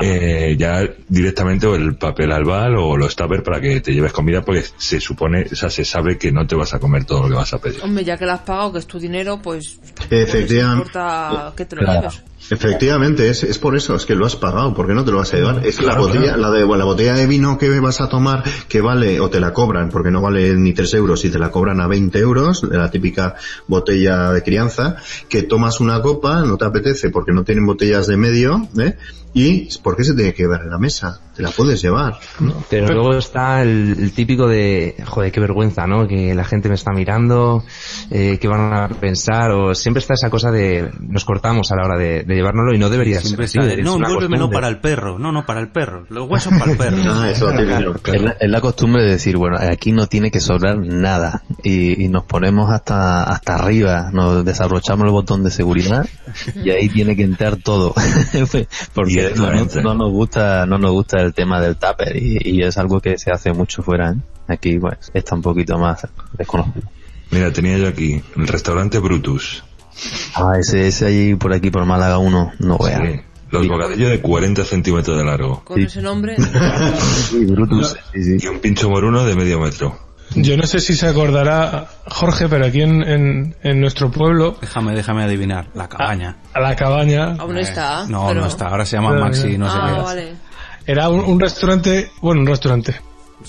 eh, 0.00 0.54
ya 0.58 0.88
directamente 1.08 1.66
o 1.66 1.74
el 1.74 1.96
papel 1.96 2.32
albal 2.32 2.76
o 2.76 2.96
los 2.96 3.14
tuppers 3.16 3.42
para 3.42 3.60
que 3.60 3.80
te 3.80 3.92
lleves 3.92 4.12
comida 4.12 4.42
porque 4.42 4.64
se 4.76 5.00
supone, 5.00 5.46
o 5.50 5.56
sea, 5.56 5.68
se 5.68 5.84
sabe 5.84 6.16
que 6.16 6.30
no 6.32 6.46
te 6.46 6.54
vas 6.54 6.72
a 6.74 6.78
comer 6.78 7.04
todo 7.04 7.22
lo 7.22 7.28
que 7.28 7.34
vas 7.34 7.52
a 7.52 7.58
pedir. 7.58 7.80
Hombre, 7.82 8.04
ya 8.04 8.16
que 8.16 8.24
lo 8.24 8.32
has 8.32 8.40
pagado, 8.40 8.72
que 8.72 8.78
es 8.78 8.86
tu 8.86 8.98
dinero, 8.98 9.40
pues... 9.42 9.78
Efectivamente. 10.10 10.60
No 10.62 10.72
importa 10.76 11.52
que 11.56 11.64
te 11.64 11.76
lo 11.76 11.82
Claro. 11.82 12.00
lleves. 12.02 12.22
Efectivamente, 12.50 13.28
es, 13.28 13.44
es 13.44 13.58
por 13.58 13.76
eso, 13.76 13.94
es 13.94 14.04
que 14.04 14.14
lo 14.14 14.26
has 14.26 14.36
pagado, 14.36 14.74
¿por 14.74 14.86
qué 14.86 14.94
no 14.94 15.04
te 15.04 15.10
lo 15.10 15.18
vas 15.18 15.32
a 15.32 15.36
llevar? 15.36 15.66
Es 15.66 15.80
la 15.80 15.96
botella, 15.96 16.34
claro. 16.34 16.40
la 16.40 16.50
de, 16.50 16.66
la 16.66 16.84
botella 16.84 17.14
de 17.14 17.26
vino 17.26 17.56
que 17.58 17.80
vas 17.80 18.00
a 18.00 18.08
tomar, 18.08 18.44
que 18.68 18.80
vale, 18.80 19.20
o 19.20 19.30
te 19.30 19.40
la 19.40 19.52
cobran, 19.52 19.88
porque 19.88 20.10
no 20.10 20.20
vale 20.20 20.54
ni 20.56 20.72
3 20.72 20.94
euros, 20.94 21.24
y 21.24 21.30
te 21.30 21.38
la 21.38 21.50
cobran 21.50 21.80
a 21.80 21.86
20 21.86 22.18
euros, 22.18 22.68
de 22.68 22.76
la 22.76 22.90
típica 22.90 23.36
botella 23.66 24.32
de 24.32 24.42
crianza, 24.42 24.96
que 25.28 25.42
tomas 25.42 25.80
una 25.80 26.02
copa, 26.02 26.42
no 26.42 26.56
te 26.56 26.64
apetece 26.64 27.10
porque 27.10 27.32
no 27.32 27.44
tienen 27.44 27.66
botellas 27.66 28.06
de 28.06 28.16
medio, 28.16 28.68
¿eh? 28.78 28.96
Y, 29.34 29.68
¿por 29.78 29.96
qué 29.96 30.04
se 30.04 30.14
tiene 30.14 30.34
que 30.34 30.42
llevar 30.42 30.62
en 30.62 30.70
la 30.70 30.78
mesa? 30.78 31.18
Te 31.34 31.42
la 31.42 31.50
puedes 31.50 31.80
llevar. 31.80 32.18
¿no? 32.40 32.62
Pero 32.68 32.88
luego 32.88 33.16
está 33.16 33.62
el, 33.62 33.96
el 33.98 34.12
típico 34.12 34.46
de, 34.46 34.94
joder, 35.06 35.32
qué 35.32 35.40
vergüenza, 35.40 35.86
¿no? 35.86 36.06
Que 36.06 36.34
la 36.34 36.44
gente 36.44 36.68
me 36.68 36.74
está 36.74 36.92
mirando, 36.92 37.64
eh, 38.10 38.36
qué 38.38 38.48
van 38.48 38.74
a 38.74 38.88
pensar, 38.88 39.50
o 39.52 39.74
siempre 39.74 40.00
está 40.00 40.12
esa 40.14 40.28
cosa 40.28 40.50
de 40.50 40.90
nos 41.00 41.24
cortamos 41.24 41.72
a 41.72 41.76
la 41.76 41.86
hora 41.86 41.98
de, 41.98 42.24
de 42.24 42.34
llevárnoslo 42.34 42.74
y 42.74 42.78
no 42.78 42.90
debería 42.90 43.20
Siempre 43.20 43.48
ser 43.48 43.62
está 43.62 43.82
no, 43.82 43.98
costumbre. 43.98 44.48
para 44.52 44.68
el 44.68 44.80
perro. 44.80 45.18
No, 45.18 45.32
no, 45.32 45.46
para 45.46 45.60
el 45.60 45.68
perro. 45.68 46.04
Los 46.10 46.28
huesos 46.28 46.52
para 46.58 46.72
el 46.72 46.76
perro. 46.76 47.24
Eso 47.24 47.50
lo 47.50 47.94
típico. 47.94 48.12
Es 48.12 48.22
la, 48.22 48.30
es 48.32 48.50
la 48.50 48.60
costumbre 48.60 49.02
de 49.02 49.12
decir, 49.12 49.38
bueno, 49.38 49.56
aquí 49.58 49.92
no 49.92 50.06
tiene 50.08 50.30
que 50.30 50.40
sobrar 50.40 50.76
nada 50.78 51.42
y, 51.62 52.04
y 52.04 52.08
nos 52.08 52.24
ponemos 52.24 52.70
hasta 52.70 53.22
hasta 53.24 53.54
arriba, 53.54 54.10
nos 54.12 54.44
desabrochamos 54.44 55.06
el 55.06 55.12
botón 55.12 55.42
de 55.42 55.50
seguridad 55.50 56.06
y 56.62 56.70
ahí 56.70 56.88
tiene 56.88 57.16
que 57.16 57.22
entrar 57.22 57.56
todo, 57.56 57.94
porque 58.94 59.21
no, 59.82 59.94
nos 59.94 60.10
gusta 60.10 60.66
no 60.66 60.78
nos 60.78 60.90
gusta 60.92 61.20
el 61.20 61.34
tema 61.34 61.60
del 61.60 61.76
tupper 61.76 62.16
y, 62.16 62.38
y 62.42 62.62
es 62.62 62.78
algo 62.78 63.00
que 63.00 63.18
se 63.18 63.30
hace 63.30 63.52
mucho 63.52 63.82
fuera, 63.82 64.12
¿eh? 64.12 64.16
aquí 64.48 64.78
pues 64.78 65.10
está 65.14 65.34
un 65.34 65.42
poquito 65.42 65.78
más 65.78 66.06
desconocido. 66.36 66.88
Mira, 67.30 67.52
tenía 67.52 67.78
yo 67.78 67.88
aquí 67.88 68.22
el 68.36 68.46
restaurante 68.46 68.98
Brutus. 68.98 69.64
Ah, 70.34 70.54
ese 70.58 70.86
ese 70.86 71.06
ahí 71.06 71.34
por 71.34 71.52
aquí 71.52 71.70
por 71.70 71.84
Málaga 71.84 72.18
uno 72.18 72.52
no 72.58 72.78
vea. 72.78 73.00
Sí. 73.04 73.20
Los 73.50 73.68
bocadillos 73.68 74.10
de 74.10 74.20
40 74.20 74.64
centímetros 74.64 75.16
de 75.18 75.24
largo. 75.24 75.62
Con 75.62 75.78
ese 75.78 76.00
nombre... 76.00 76.36
Sí, 77.30 77.44
Brutus, 77.44 77.96
sí, 78.12 78.24
sí. 78.24 78.46
Y 78.46 78.46
un 78.48 78.60
pincho 78.60 78.88
moruno 78.88 79.24
de 79.24 79.34
medio 79.34 79.60
metro. 79.60 79.98
Yo 80.34 80.56
no 80.56 80.66
sé 80.66 80.80
si 80.80 80.94
se 80.94 81.06
acordará 81.08 81.88
Jorge, 82.06 82.48
pero 82.48 82.66
aquí 82.66 82.80
en, 82.82 83.02
en, 83.02 83.56
en 83.62 83.80
nuestro 83.80 84.10
pueblo, 84.10 84.56
Déjame, 84.60 84.94
déjame 84.94 85.24
adivinar. 85.24 85.66
La 85.74 85.88
cabaña. 85.88 86.36
a 86.54 86.60
la 86.60 86.74
cabaña, 86.76 87.34
Aún 87.38 87.58
está. 87.58 88.06
No, 88.08 88.28
pero- 88.28 88.40
no 88.40 88.46
está. 88.46 88.68
Ahora 88.68 88.84
se 88.86 88.96
llama 88.96 89.10
Pero- 89.10 89.20
Maxi, 89.22 89.58
no 89.58 89.70
sé 89.70 89.78
ah, 89.80 89.92
qué. 89.96 90.02
vale. 90.02 90.32
era 90.86 91.08
un, 91.10 91.20
un 91.20 91.38
restaurante, 91.40 92.10
bueno, 92.20 92.40
un 92.42 92.46
restaurante. 92.46 92.94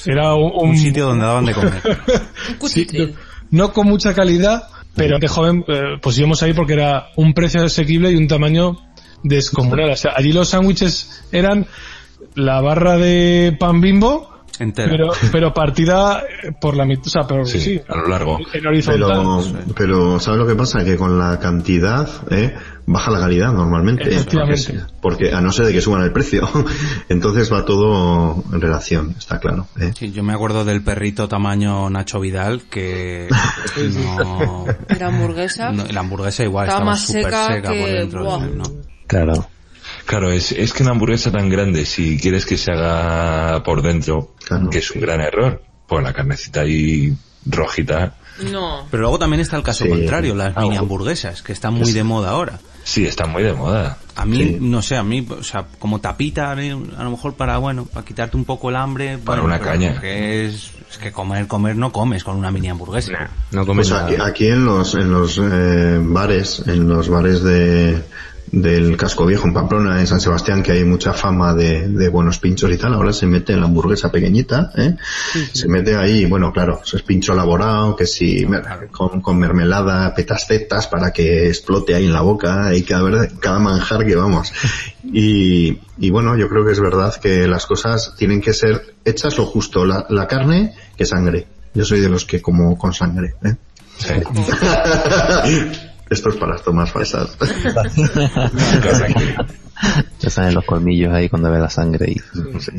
Era 0.05 0.33
un, 0.33 0.51
Un 0.69 0.77
sitio 0.77 1.05
donde 1.05 1.25
daban 1.25 1.45
de 1.45 1.53
comer. 1.53 1.81
Un 2.59 2.69
Sí, 2.69 2.87
no 3.51 3.71
con 3.71 3.87
mucha 3.87 4.13
calidad, 4.15 4.63
pero 4.95 5.19
de 5.19 5.27
joven 5.27 5.63
eh, 5.67 5.97
pues 6.01 6.17
íbamos 6.17 6.41
ahí 6.43 6.53
porque 6.53 6.73
era 6.73 7.09
un 7.15 7.33
precio 7.33 7.63
asequible 7.63 8.11
y 8.11 8.15
un 8.15 8.27
tamaño 8.27 8.77
descomunal. 9.21 9.91
O 9.91 9.95
sea, 9.95 10.13
allí 10.15 10.33
los 10.33 10.49
sándwiches 10.49 11.23
eran 11.31 11.67
la 12.33 12.59
barra 12.61 12.97
de 12.97 13.55
pan 13.59 13.81
bimbo, 13.81 14.32
Entera. 14.59 14.89
pero, 14.91 15.09
pero 15.31 15.53
partida 15.53 16.21
eh, 16.43 16.51
por 16.59 16.75
la 16.77 16.85
mitad, 16.85 17.07
o 17.07 17.09
sea, 17.09 17.23
pero 17.27 17.43
Sí, 17.45 17.59
sí, 17.59 17.81
a 17.87 17.95
lo 17.97 18.07
largo. 18.07 18.37
en 18.53 18.67
horizontal. 18.67 19.09
Pero, 19.09 19.73
pero 19.75 20.19
¿sabes 20.19 20.39
lo 20.39 20.45
que 20.47 20.55
pasa? 20.55 20.83
Que 20.85 20.95
con 20.95 21.17
la 21.17 21.39
cantidad 21.39 22.07
¿eh? 22.29 22.53
baja 22.85 23.09
la 23.11 23.19
calidad 23.19 23.51
normalmente. 23.51 24.03
Efectivamente. 24.13 24.79
Porque, 25.01 25.25
porque 25.27 25.33
a 25.33 25.41
no 25.41 25.51
ser 25.51 25.65
de 25.65 25.73
que 25.73 25.81
suban 25.81 26.03
el 26.03 26.11
precio. 26.11 26.47
Entonces 27.09 27.51
va 27.51 27.65
todo 27.65 28.43
en 28.53 28.61
relación, 28.61 29.15
está 29.17 29.39
claro. 29.39 29.67
¿eh? 29.79 29.91
Sí, 29.97 30.11
yo 30.11 30.21
me 30.23 30.33
acuerdo 30.33 30.63
del 30.65 30.83
perrito 30.83 31.27
tamaño 31.27 31.89
Nacho 31.89 32.19
Vidal 32.19 32.61
que 32.69 33.27
no, 34.07 34.65
Era 34.89 35.07
hamburguesa. 35.07 35.71
no- 35.71 35.85
la 35.85 35.99
hamburguesa 36.01 36.43
igual 36.43 36.67
Estaba 36.67 36.79
estaba 36.79 36.91
más 36.91 37.05
seca 37.05 37.47
seca, 37.47 37.67
por 37.69 37.77
que- 37.77 37.91
dentro. 37.93 38.23
buah. 38.23 38.39
no. 38.47 38.63
Claro. 39.07 39.47
Claro, 40.05 40.31
es, 40.31 40.51
es 40.51 40.73
que 40.73 40.83
una 40.83 40.91
hamburguesa 40.91 41.31
tan 41.31 41.49
grande, 41.49 41.85
si 41.85 42.17
quieres 42.19 42.45
que 42.45 42.57
se 42.57 42.71
haga 42.71 43.63
por 43.63 43.81
dentro, 43.81 44.33
Claro. 44.45 44.69
que 44.69 44.79
es 44.79 44.91
un 44.91 45.01
gran 45.01 45.21
error, 45.21 45.61
pues 45.87 46.03
la 46.03 46.13
carnecita 46.13 46.61
ahí 46.61 47.13
rojita, 47.45 48.15
No. 48.51 48.87
Pero 48.89 49.01
luego 49.01 49.19
también 49.19 49.41
está 49.41 49.57
el 49.57 49.63
caso 49.63 49.83
Sí. 49.83 49.89
contrario, 49.91 50.33
las 50.33 50.57
Ah, 50.57 50.61
mini 50.61 50.75
hamburguesas, 50.77 51.43
que 51.43 51.51
están 51.53 51.75
muy 51.75 51.91
de 51.91 52.03
moda 52.03 52.31
ahora. 52.31 52.59
Sí, 52.83 53.05
está 53.05 53.27
muy 53.27 53.43
de 53.43 53.53
moda. 53.53 53.99
A 54.15 54.25
mí, 54.25 54.57
no 54.59 54.81
sé, 54.81 54.97
a 54.97 55.03
mí, 55.03 55.25
o 55.29 55.43
sea, 55.43 55.65
como 55.77 55.99
tapita, 56.01 56.51
a 56.51 56.55
lo 56.55 57.11
mejor 57.11 57.35
para, 57.35 57.59
bueno, 57.59 57.85
para 57.85 58.03
quitarte 58.05 58.35
un 58.35 58.43
poco 58.43 58.71
el 58.71 58.75
hambre. 58.75 59.19
Para 59.19 59.41
bueno, 59.41 59.55
una 59.55 59.63
caña. 59.63 60.01
que 60.01 60.47
es, 60.47 60.71
es 60.91 60.97
que 60.97 61.11
comer, 61.11 61.45
comer 61.47 61.75
no 61.75 61.91
comes 61.91 62.23
con 62.23 62.35
una 62.35 62.49
mini 62.51 62.69
hamburguesa. 62.69 63.29
No 63.51 63.65
comes 63.67 63.87
Pues 63.89 64.01
nada. 64.01 64.11
aquí, 64.11 64.21
aquí 64.21 64.47
en 64.47 64.65
los, 64.65 64.95
en 64.95 65.11
los 65.11 65.37
eh, 65.41 65.99
bares, 66.01 66.63
en 66.65 66.87
los 66.89 67.07
bares 67.09 67.43
de, 67.43 68.01
del 68.53 68.95
casco 68.97 69.25
viejo 69.25 69.47
en 69.47 69.53
Pamplona, 69.53 69.99
en 69.99 70.05
San 70.05 70.21
Sebastián, 70.21 70.61
que 70.61 70.73
hay 70.73 70.83
mucha 70.83 71.11
fama 71.11 71.55
de, 71.55 71.87
de 71.87 72.07
buenos 72.07 72.37
pinchos 72.37 72.71
y 72.71 72.77
tal, 72.77 72.93
ahora 72.93 73.11
se 73.11 73.25
mete 73.25 73.53
en 73.53 73.59
la 73.59 73.65
hamburguesa 73.65 74.11
pequeñita, 74.11 74.71
¿eh? 74.77 74.95
se 75.51 75.67
mete 75.67 75.95
ahí, 75.95 76.25
bueno, 76.25 76.53
claro, 76.53 76.79
es 76.85 77.01
pincho 77.01 77.33
elaborado, 77.33 77.95
que 77.95 78.05
si 78.05 78.45
con, 78.91 79.21
con 79.21 79.39
mermelada, 79.39 80.13
petacetas 80.13 80.85
para 80.85 81.11
que 81.11 81.47
explote 81.47 81.95
ahí 81.95 82.05
en 82.05 82.13
la 82.13 82.21
boca, 82.21 82.75
y 82.75 82.83
cada, 82.83 83.27
cada 83.39 83.57
manjar 83.59 84.05
que 84.05 84.15
vamos. 84.15 84.53
Y, 85.15 85.79
y 85.97 86.09
bueno, 86.09 86.35
yo 86.37 86.47
creo 86.47 86.65
que 86.65 86.71
es 86.71 86.79
verdad 86.79 87.13
que 87.15 87.45
las 87.45 87.65
cosas 87.65 88.15
tienen 88.17 88.39
que 88.41 88.53
ser 88.53 88.95
hechas 89.03 89.37
lo 89.37 89.45
justo, 89.45 89.85
la, 89.85 90.07
la 90.09 90.27
carne 90.27 90.73
que 90.97 91.05
sangre. 91.05 91.45
Yo 91.73 91.83
soy 91.83 91.99
de 91.99 92.09
los 92.09 92.23
que 92.25 92.41
como 92.41 92.77
con 92.77 92.93
sangre, 92.93 93.35
¿eh? 93.43 93.55
Sí. 93.99 94.13
Esto 96.13 96.29
es 96.29 96.35
para 96.35 96.53
las 96.53 96.63
tomas 96.63 96.91
falsas. 96.91 97.35
Te 100.19 100.29
salen 100.29 100.53
los 100.53 100.63
colmillos 100.65 101.11
ahí 101.13 101.27
cuando 101.27 101.51
ve 101.51 101.59
la 101.59 101.69
sangre 101.69 102.11
y 102.11 102.15
Sí. 102.59 102.71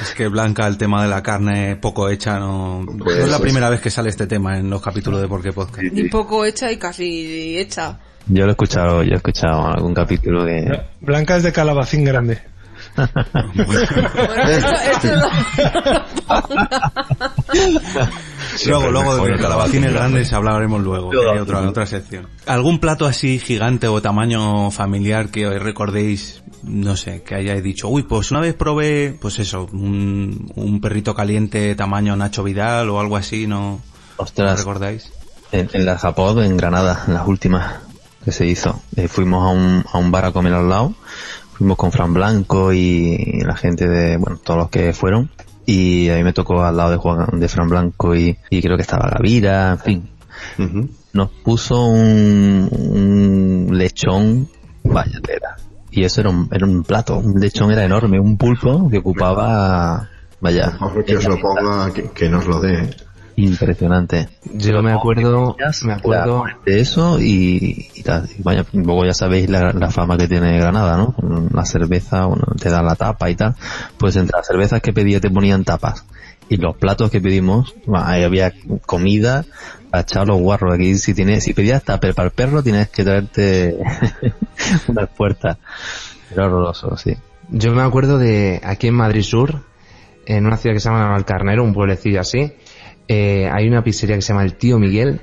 Es 0.00 0.12
que 0.14 0.28
Blanca, 0.28 0.66
el 0.66 0.76
tema 0.76 1.02
de 1.02 1.08
la 1.08 1.22
carne 1.22 1.76
poco 1.76 2.08
hecha, 2.10 2.38
no, 2.38 2.84
Pues, 2.86 3.16
no 3.18 3.24
es 3.24 3.30
la 3.30 3.38
pues. 3.38 3.40
primera 3.40 3.70
vez 3.70 3.80
que 3.80 3.90
sale 3.90 4.10
este 4.10 4.26
tema 4.26 4.58
en 4.58 4.68
los 4.68 4.82
capítulos 4.82 5.20
de 5.22 5.28
Por 5.28 5.42
qué 5.42 5.52
Podcast. 5.52 5.82
Ni 5.92 6.04
poco 6.08 6.44
hecha 6.44 6.70
y 6.70 6.76
casi 6.76 7.58
hecha. 7.58 7.98
yo 8.26 8.42
lo 8.44 8.48
he 8.48 8.52
escuchado, 8.52 9.02
yo 9.02 9.12
he 9.14 9.16
escuchado 9.16 9.66
algún 9.66 9.94
capítulo 9.94 10.44
que 10.44 10.82
Blanca 11.00 11.36
es 11.36 11.42
de 11.44 11.52
calabacín 11.52 12.04
grande. 12.04 12.40
Bueno, 12.96 13.82
esto, 14.48 14.74
esto 14.92 15.08
no. 15.16 16.42
Luego, 18.66 18.90
luego 18.90 19.24
de 19.24 19.32
los 19.32 19.40
calabacines 19.40 19.92
grandes 19.92 20.32
hablaremos 20.32 20.80
luego, 20.82 21.10
hay 21.12 21.38
otra, 21.38 21.60
otra 21.60 21.86
sección. 21.86 22.26
¿Algún 22.46 22.78
plato 22.78 23.06
así 23.06 23.38
gigante 23.38 23.88
o 23.88 24.00
tamaño 24.00 24.70
familiar 24.70 25.30
que 25.30 25.46
os 25.46 25.62
recordéis, 25.62 26.42
no 26.62 26.96
sé, 26.96 27.22
que 27.22 27.34
hayáis 27.34 27.62
dicho, 27.62 27.88
uy, 27.88 28.02
pues 28.04 28.30
una 28.30 28.40
vez 28.40 28.54
probé, 28.54 29.16
pues 29.20 29.38
eso, 29.38 29.68
un, 29.72 30.50
un 30.54 30.80
perrito 30.80 31.14
caliente 31.14 31.74
tamaño 31.74 32.16
Nacho 32.16 32.42
Vidal 32.42 32.88
o 32.90 33.00
algo 33.00 33.16
así, 33.16 33.46
¿no? 33.46 33.56
¿No 33.56 33.80
ostras, 34.24 34.58
recordáis? 34.58 35.12
en, 35.52 35.68
en 35.72 35.84
la 35.86 35.98
Japón, 35.98 36.42
en 36.42 36.56
Granada, 36.56 37.04
en 37.06 37.14
las 37.14 37.26
últimas 37.26 37.76
que 38.24 38.32
se 38.32 38.46
hizo, 38.46 38.80
eh, 38.96 39.06
fuimos 39.08 39.44
a 39.46 39.50
un, 39.52 39.84
a 39.92 39.98
un 39.98 40.10
bar 40.10 40.24
a 40.24 40.32
comer 40.32 40.54
al 40.54 40.68
lado, 40.68 40.94
fuimos 41.56 41.76
con 41.78 41.90
Fran 41.90 42.12
Blanco 42.12 42.72
y 42.72 43.40
la 43.42 43.56
gente 43.56 43.88
de, 43.88 44.18
bueno, 44.18 44.38
todos 44.42 44.58
los 44.58 44.70
que 44.70 44.92
fueron, 44.92 45.30
y 45.64 46.08
a 46.10 46.16
mí 46.16 46.22
me 46.22 46.32
tocó 46.32 46.62
al 46.62 46.76
lado 46.76 46.90
de 46.90 46.96
Juan, 46.96 47.40
de 47.40 47.48
Fran 47.48 47.68
Blanco 47.68 48.14
y, 48.14 48.36
y 48.50 48.62
creo 48.62 48.76
que 48.76 48.82
estaba 48.82 49.08
Gavira, 49.08 49.72
en 49.72 49.78
fin, 49.78 50.10
nos 51.12 51.30
puso 51.30 51.86
un, 51.86 52.68
un 52.70 53.78
lechón, 53.78 54.48
vaya 54.84 55.18
tela. 55.22 55.56
Y 55.90 56.04
eso 56.04 56.20
era 56.20 56.28
un, 56.28 56.48
era 56.52 56.66
un 56.66 56.82
plato, 56.82 57.16
un 57.16 57.40
lechón 57.40 57.72
era 57.72 57.84
enorme, 57.84 58.20
un 58.20 58.36
pulpo 58.36 58.90
que 58.90 58.98
ocupaba, 58.98 60.10
vaya, 60.40 60.72
Mejor 60.72 61.04
que 61.06 61.16
os 61.16 61.26
lo 61.26 61.38
ponga, 61.40 61.90
que, 61.92 62.10
que 62.10 62.28
nos 62.28 62.46
lo 62.46 62.60
dé. 62.60 62.94
Impresionante. 63.36 64.28
Yo 64.54 64.82
me 64.82 64.92
acuerdo, 64.92 65.56
me 65.84 65.92
acuerdo, 65.92 66.44
de 66.64 66.80
eso 66.80 67.20
y, 67.20 67.88
y 67.94 68.02
tal. 68.02 68.28
Y 68.38 68.42
vaya, 68.42 68.64
luego 68.72 69.04
ya 69.04 69.12
sabéis 69.12 69.48
la, 69.48 69.72
la 69.72 69.90
fama 69.90 70.16
que 70.16 70.26
tiene 70.26 70.58
Granada, 70.58 70.96
¿no? 70.96 71.14
La 71.52 71.64
cerveza, 71.64 72.26
bueno, 72.26 72.44
te 72.60 72.70
dan 72.70 72.86
la 72.86 72.96
tapa 72.96 73.30
y 73.30 73.34
tal. 73.34 73.54
Pues 73.98 74.16
entre 74.16 74.36
las 74.36 74.46
cervezas 74.46 74.80
que 74.80 74.92
pedía 74.92 75.20
te 75.20 75.30
ponían 75.30 75.64
tapas. 75.64 76.04
Y 76.48 76.56
los 76.56 76.76
platos 76.76 77.10
que 77.10 77.20
pedimos, 77.20 77.74
bueno, 77.86 78.06
ahí 78.06 78.22
había 78.22 78.52
comida 78.86 79.44
para 79.90 80.02
echar 80.02 80.26
los 80.28 80.40
guarros. 80.40 80.74
Aquí 80.74 80.94
si 80.94 81.12
tienes, 81.12 81.44
si 81.44 81.54
pedías 81.54 81.82
tupper 81.82 82.14
para 82.14 82.26
el 82.26 82.32
perro 82.32 82.62
tienes 82.62 82.88
que 82.88 83.04
traerte 83.04 83.76
unas 84.88 85.08
puertas. 85.10 85.58
Era 86.30 86.46
horroroso, 86.46 86.96
sí. 86.96 87.16
yo 87.50 87.72
me 87.72 87.82
acuerdo 87.82 88.18
de 88.18 88.60
aquí 88.64 88.88
en 88.88 88.94
Madrid 88.94 89.22
Sur, 89.22 89.62
en 90.26 90.46
una 90.46 90.56
ciudad 90.56 90.74
que 90.74 90.80
se 90.80 90.88
llama 90.88 91.08
Valcarnero, 91.10 91.62
un 91.62 91.72
pueblecillo 91.72 92.20
así, 92.20 92.52
eh, 93.08 93.48
hay 93.52 93.68
una 93.68 93.82
pizzería 93.84 94.16
que 94.16 94.22
se 94.22 94.32
llama 94.32 94.44
El 94.44 94.54
Tío 94.54 94.78
Miguel, 94.78 95.20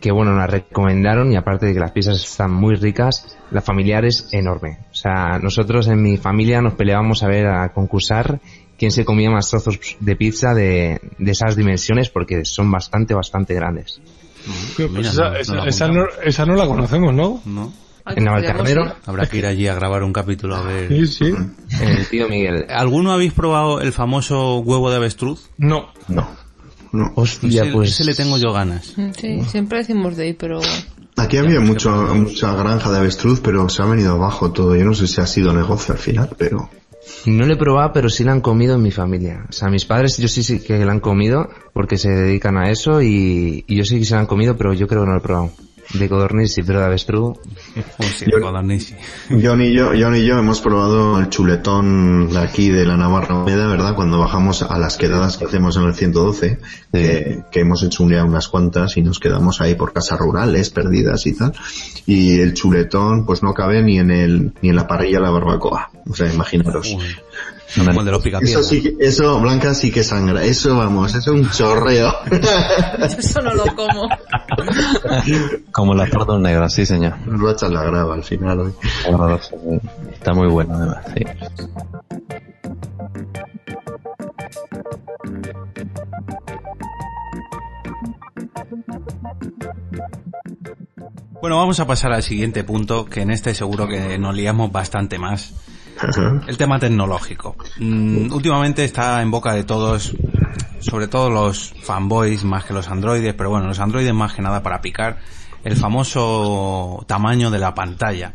que 0.00 0.12
bueno, 0.12 0.32
nos 0.34 0.48
recomendaron 0.48 1.32
y 1.32 1.36
aparte 1.36 1.66
de 1.66 1.74
que 1.74 1.80
las 1.80 1.90
pizzas 1.92 2.16
están 2.22 2.52
muy 2.52 2.74
ricas, 2.76 3.36
la 3.50 3.60
familiar 3.62 4.04
es 4.04 4.28
enorme. 4.32 4.78
O 4.90 4.94
sea, 4.94 5.38
nosotros 5.38 5.88
en 5.88 6.02
mi 6.02 6.16
familia 6.16 6.60
nos 6.60 6.74
peleábamos 6.74 7.22
a 7.22 7.28
ver 7.28 7.46
a 7.46 7.72
concursar 7.72 8.40
quién 8.78 8.90
se 8.90 9.04
comía 9.06 9.30
más 9.30 9.48
trozos 9.50 9.78
de 9.98 10.16
pizza 10.16 10.54
de, 10.54 11.00
de 11.18 11.30
esas 11.32 11.56
dimensiones 11.56 12.10
porque 12.10 12.44
son 12.44 12.70
bastante, 12.70 13.14
bastante 13.14 13.54
grandes. 13.54 14.00
Pues 14.76 14.90
Mira, 14.90 15.10
esa, 15.10 15.30
no- 15.30 15.36
esa- 15.36 15.54
la 15.54 15.64
esa 15.66 15.84
apuntamos. 15.86 16.14
no, 16.18 16.22
esa 16.22 16.46
no 16.46 16.54
la 16.54 16.66
conocemos, 16.66 17.14
¿no? 17.14 17.40
¿No? 17.46 17.72
En 18.14 18.22
Navalcarnero. 18.22 18.94
Habrá 19.06 19.26
que 19.26 19.38
ir 19.38 19.46
allí 19.46 19.66
a 19.66 19.74
grabar 19.74 20.04
un 20.04 20.12
capítulo 20.12 20.54
a 20.54 20.62
ver. 20.62 20.88
Sí, 20.88 21.06
sí. 21.08 21.34
en 21.80 21.88
El 21.88 22.06
Tío 22.08 22.28
Miguel. 22.28 22.66
¿Alguno 22.68 23.10
habéis 23.10 23.32
probado 23.32 23.80
el 23.80 23.90
famoso 23.92 24.58
huevo 24.60 24.90
de 24.90 24.96
avestruz? 24.96 25.50
No. 25.58 25.88
No. 26.06 26.28
No. 26.92 27.12
Hostia, 27.14 27.64
ese, 27.64 27.72
pues... 27.72 27.90
ese 27.90 28.04
le 28.04 28.14
tengo 28.14 28.38
yo 28.38 28.52
ganas. 28.52 28.94
Sí, 29.18 29.42
siempre 29.48 29.78
decimos 29.78 30.16
de 30.16 30.28
ir, 30.28 30.36
pero 30.36 30.60
Aquí 31.16 31.38
había 31.38 31.60
mucho, 31.60 31.90
mucha 32.14 32.54
granja 32.54 32.90
de 32.90 32.98
avestruz, 32.98 33.40
pero 33.40 33.68
se 33.70 33.82
ha 33.82 33.86
venido 33.86 34.12
abajo 34.12 34.52
todo. 34.52 34.76
Yo 34.76 34.84
no 34.84 34.92
sé 34.92 35.06
si 35.06 35.20
ha 35.20 35.26
sido 35.26 35.52
negocio 35.54 35.94
al 35.94 35.98
final, 35.98 36.28
pero 36.36 36.68
No 37.24 37.46
lo 37.46 37.54
he 37.54 37.56
probado, 37.56 37.92
pero 37.94 38.10
sí 38.10 38.22
la 38.22 38.32
han 38.32 38.42
comido 38.42 38.74
en 38.74 38.82
mi 38.82 38.90
familia. 38.90 39.46
O 39.48 39.52
sea, 39.52 39.68
mis 39.68 39.86
padres 39.86 40.18
yo 40.18 40.28
sí, 40.28 40.42
sí 40.42 40.60
que 40.60 40.84
la 40.84 40.92
han 40.92 41.00
comido 41.00 41.48
porque 41.72 41.96
se 41.96 42.10
dedican 42.10 42.58
a 42.58 42.70
eso 42.70 43.00
y, 43.00 43.64
y 43.66 43.76
yo 43.76 43.84
sí 43.84 43.98
que 43.98 44.04
se 44.04 44.14
la 44.14 44.20
han 44.20 44.26
comido, 44.26 44.58
pero 44.58 44.74
yo 44.74 44.86
creo 44.86 45.02
que 45.02 45.06
no 45.06 45.12
lo 45.12 45.18
he 45.18 45.22
probado. 45.22 45.52
De 45.94 46.08
codorniz 46.08 46.52
sí, 46.52 46.62
pero 46.62 46.80
de 46.80 46.86
avestruz... 46.86 47.38
John 49.30 49.62
y 49.62 49.72
yo, 49.72 49.92
John 49.98 50.16
y 50.16 50.24
yo 50.24 50.38
hemos 50.38 50.60
probado 50.60 51.18
el 51.18 51.28
chuletón 51.28 52.28
de 52.30 52.38
aquí 52.38 52.68
de 52.70 52.84
la 52.84 52.96
Navarra 52.96 53.42
Húmeda, 53.42 53.66
¿verdad? 53.68 53.94
Cuando 53.94 54.18
bajamos 54.18 54.62
a 54.62 54.78
las 54.78 54.96
quedadas 54.96 55.36
que 55.36 55.44
hacemos 55.44 55.76
en 55.76 55.84
el 55.84 55.94
112, 55.94 56.58
que, 56.92 57.44
que 57.50 57.60
hemos 57.60 57.82
hecho 57.82 58.08
ya 58.08 58.24
unas 58.24 58.48
cuantas 58.48 58.96
y 58.96 59.02
nos 59.02 59.20
quedamos 59.20 59.60
ahí 59.60 59.74
por 59.74 59.92
casas 59.92 60.18
rurales, 60.18 60.70
perdidas 60.70 61.26
y 61.26 61.34
tal. 61.34 61.52
Y 62.06 62.40
el 62.40 62.54
chuletón, 62.54 63.24
pues 63.26 63.42
no 63.42 63.54
cabe 63.54 63.82
ni 63.82 63.98
en 63.98 64.10
el, 64.10 64.52
ni 64.62 64.70
en 64.70 64.76
la 64.76 64.86
parrilla 64.86 65.18
de 65.18 65.24
la 65.24 65.30
barbacoa. 65.30 65.90
O 66.08 66.14
sea, 66.14 66.32
imaginaros. 66.32 66.94
Uy, 66.94 67.04
como 67.74 68.00
el 68.00 68.06
de 68.06 68.12
los 68.12 68.26
Eso 68.42 68.62
sí, 68.62 68.82
que- 68.82 68.96
eso, 69.00 69.40
Blanca 69.40 69.74
sí 69.74 69.90
que 69.90 70.02
sangra. 70.04 70.42
Eso, 70.44 70.76
vamos, 70.76 71.14
eso 71.14 71.18
es 71.34 71.40
un 71.40 71.50
chorreo. 71.50 72.12
eso 73.18 73.40
no 73.42 73.54
lo 73.54 73.64
como. 73.74 74.08
Como 75.72 75.94
las 75.94 76.10
tortas 76.10 76.38
negras, 76.40 76.72
sí 76.74 76.86
señor. 76.86 77.14
A 77.14 77.52
echar 77.52 77.70
la 77.70 77.82
grava 77.84 78.14
al 78.14 78.24
final 78.24 78.60
hoy. 78.60 78.72
Está 80.12 80.32
muy 80.32 80.48
bueno 80.48 80.74
además, 80.74 81.04
sí. 81.14 81.24
Bueno, 91.40 91.58
vamos 91.58 91.78
a 91.80 91.86
pasar 91.86 92.12
al 92.12 92.22
siguiente 92.22 92.64
punto, 92.64 93.04
que 93.04 93.20
en 93.22 93.30
este 93.30 93.54
seguro 93.54 93.86
que 93.86 94.18
nos 94.18 94.34
liamos 94.34 94.72
bastante 94.72 95.18
más. 95.18 95.52
El 96.46 96.56
tema 96.56 96.78
tecnológico. 96.78 97.55
Mm, 97.78 98.32
últimamente 98.32 98.84
está 98.84 99.20
en 99.22 99.30
boca 99.30 99.52
de 99.52 99.64
todos, 99.64 100.14
sobre 100.80 101.08
todo 101.08 101.30
los 101.30 101.74
fanboys 101.82 102.44
más 102.44 102.64
que 102.64 102.72
los 102.72 102.88
androides, 102.88 103.34
pero 103.34 103.50
bueno, 103.50 103.66
los 103.66 103.80
androides 103.80 104.14
más 104.14 104.34
que 104.34 104.42
nada 104.42 104.62
para 104.62 104.80
picar, 104.80 105.18
el 105.64 105.76
famoso 105.76 107.04
tamaño 107.06 107.50
de 107.50 107.58
la 107.58 107.74
pantalla. 107.74 108.34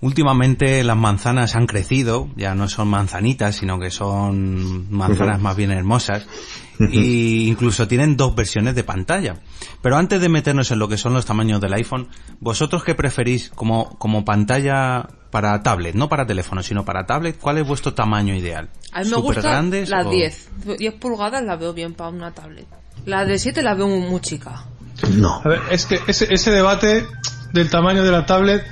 Últimamente 0.00 0.84
las 0.84 0.96
manzanas 0.96 1.56
han 1.56 1.66
crecido, 1.66 2.28
ya 2.36 2.54
no 2.54 2.68
son 2.68 2.86
manzanitas, 2.86 3.56
sino 3.56 3.80
que 3.80 3.90
son 3.90 4.86
manzanas 4.92 5.40
más 5.40 5.56
bien 5.56 5.72
hermosas. 5.72 6.24
Y 6.92 7.48
incluso 7.48 7.88
tienen 7.88 8.16
dos 8.16 8.36
versiones 8.36 8.76
de 8.76 8.84
pantalla. 8.84 9.40
Pero 9.82 9.96
antes 9.96 10.20
de 10.20 10.28
meternos 10.28 10.70
en 10.70 10.78
lo 10.78 10.88
que 10.88 10.98
son 10.98 11.14
los 11.14 11.26
tamaños 11.26 11.60
del 11.60 11.72
iPhone, 11.72 12.08
¿vosotros 12.38 12.84
qué 12.84 12.94
preferís 12.94 13.50
como, 13.50 13.98
como 13.98 14.24
pantalla 14.24 15.08
para 15.30 15.62
tablet? 15.62 15.94
No 15.94 16.08
para 16.08 16.26
teléfono, 16.26 16.62
sino 16.62 16.84
para 16.84 17.06
tablet. 17.06 17.38
¿Cuál 17.38 17.58
es 17.58 17.66
vuestro 17.66 17.94
tamaño 17.94 18.34
ideal? 18.34 18.68
A 18.92 19.02
mí 19.02 19.10
me 19.10 19.16
gusta 19.16 19.40
¿Supergrandes 19.42 19.88
las 19.88 20.06
o- 20.06 20.10
10. 20.10 20.48
10 20.78 20.94
pulgadas 20.94 21.42
la 21.44 21.56
veo 21.56 21.72
bien 21.72 21.94
para 21.94 22.10
una 22.10 22.32
tablet. 22.32 22.66
La 23.06 23.24
de 23.24 23.38
7 23.38 23.62
la 23.62 23.74
veo 23.74 23.88
muy, 23.88 24.00
muy 24.08 24.20
chica. 24.20 24.64
No. 25.14 25.40
A 25.44 25.48
ver, 25.48 25.60
es 25.70 25.86
que 25.86 26.00
ese, 26.08 26.32
ese 26.32 26.50
debate 26.50 27.06
del 27.52 27.70
tamaño 27.70 28.02
de 28.02 28.10
la 28.10 28.26
tablet 28.26 28.64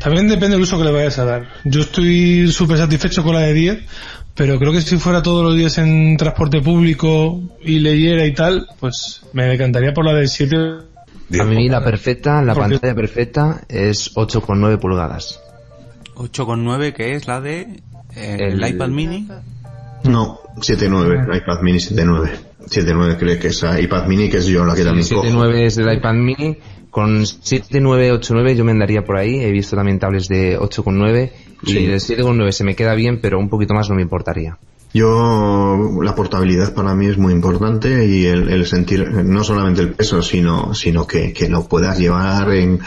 también 0.00 0.28
depende 0.28 0.56
del 0.56 0.62
uso 0.62 0.76
que 0.78 0.84
le 0.84 0.92
vayas 0.92 1.18
a 1.18 1.24
dar. 1.24 1.48
Yo 1.64 1.80
estoy 1.80 2.50
súper 2.52 2.76
satisfecho 2.78 3.22
con 3.22 3.34
la 3.34 3.40
de 3.40 3.54
10, 3.54 3.78
pero 4.34 4.58
creo 4.58 4.72
que 4.72 4.82
si 4.82 4.98
fuera 4.98 5.22
todos 5.22 5.42
los 5.44 5.56
días 5.56 5.78
en 5.78 6.16
transporte 6.18 6.60
público 6.60 7.40
y 7.62 7.78
leyera 7.78 8.26
y 8.26 8.34
tal, 8.34 8.66
pues 8.80 9.22
me 9.32 9.46
decantaría 9.46 9.94
por 9.94 10.04
la 10.04 10.12
de 10.12 10.28
7 10.28 10.56
A 11.40 11.44
mí 11.44 11.68
la 11.70 11.82
perfecta, 11.82 12.42
la 12.42 12.54
pantalla 12.54 12.94
perfecta 12.94 13.62
es 13.68 14.14
8,9 14.14 14.78
pulgadas. 14.78 15.40
8,9 16.16 16.92
que 16.92 17.14
es 17.14 17.26
la 17.26 17.40
de 17.40 17.60
eh, 18.16 18.36
el, 18.40 18.62
El- 18.62 18.74
iPad 18.74 18.88
mini. 18.88 19.28
No, 20.04 20.40
7.9, 20.56 21.36
iPad 21.36 21.60
mini 21.62 21.78
7.9. 21.78 22.30
7.9 22.66 23.16
creo 23.18 23.38
que 23.38 23.48
es 23.48 23.62
iPad 23.62 24.06
mini, 24.06 24.28
que 24.28 24.38
es 24.38 24.46
yo 24.46 24.64
la 24.64 24.74
que 24.74 24.84
también 24.84 25.06
cojo. 25.08 25.24
7,9 25.24 25.54
es 25.64 25.76
del 25.76 25.92
iPad 25.92 26.14
mini. 26.14 26.56
Con 26.90 27.22
7,9, 27.24 28.20
8,9 28.20 28.54
yo 28.54 28.64
me 28.64 28.70
andaría 28.72 29.02
por 29.02 29.16
ahí. 29.16 29.40
He 29.40 29.50
visto 29.50 29.74
también 29.76 29.98
tablets 29.98 30.28
de 30.28 30.58
8,9 30.58 31.30
y 31.64 31.70
Sí. 31.72 31.84
el 31.86 31.94
7,9 32.00 32.52
se 32.52 32.64
me 32.64 32.76
queda 32.76 32.94
bien, 32.94 33.20
pero 33.20 33.38
un 33.38 33.48
poquito 33.48 33.74
más 33.74 33.88
no 33.88 33.96
me 33.96 34.02
importaría. 34.02 34.56
Yo, 34.94 35.98
la 36.04 36.14
portabilidad 36.14 36.72
para 36.72 36.94
mí 36.94 37.06
es 37.06 37.18
muy 37.18 37.32
importante 37.32 38.06
y 38.06 38.26
el, 38.26 38.48
el 38.48 38.64
sentir 38.64 39.10
no 39.24 39.42
solamente 39.42 39.80
el 39.80 39.92
peso, 39.92 40.22
sino, 40.22 40.72
sino 40.72 41.04
que, 41.04 41.32
que 41.32 41.48
lo 41.48 41.66
puedas 41.66 41.98
llevar 41.98 42.52
en, 42.52 42.80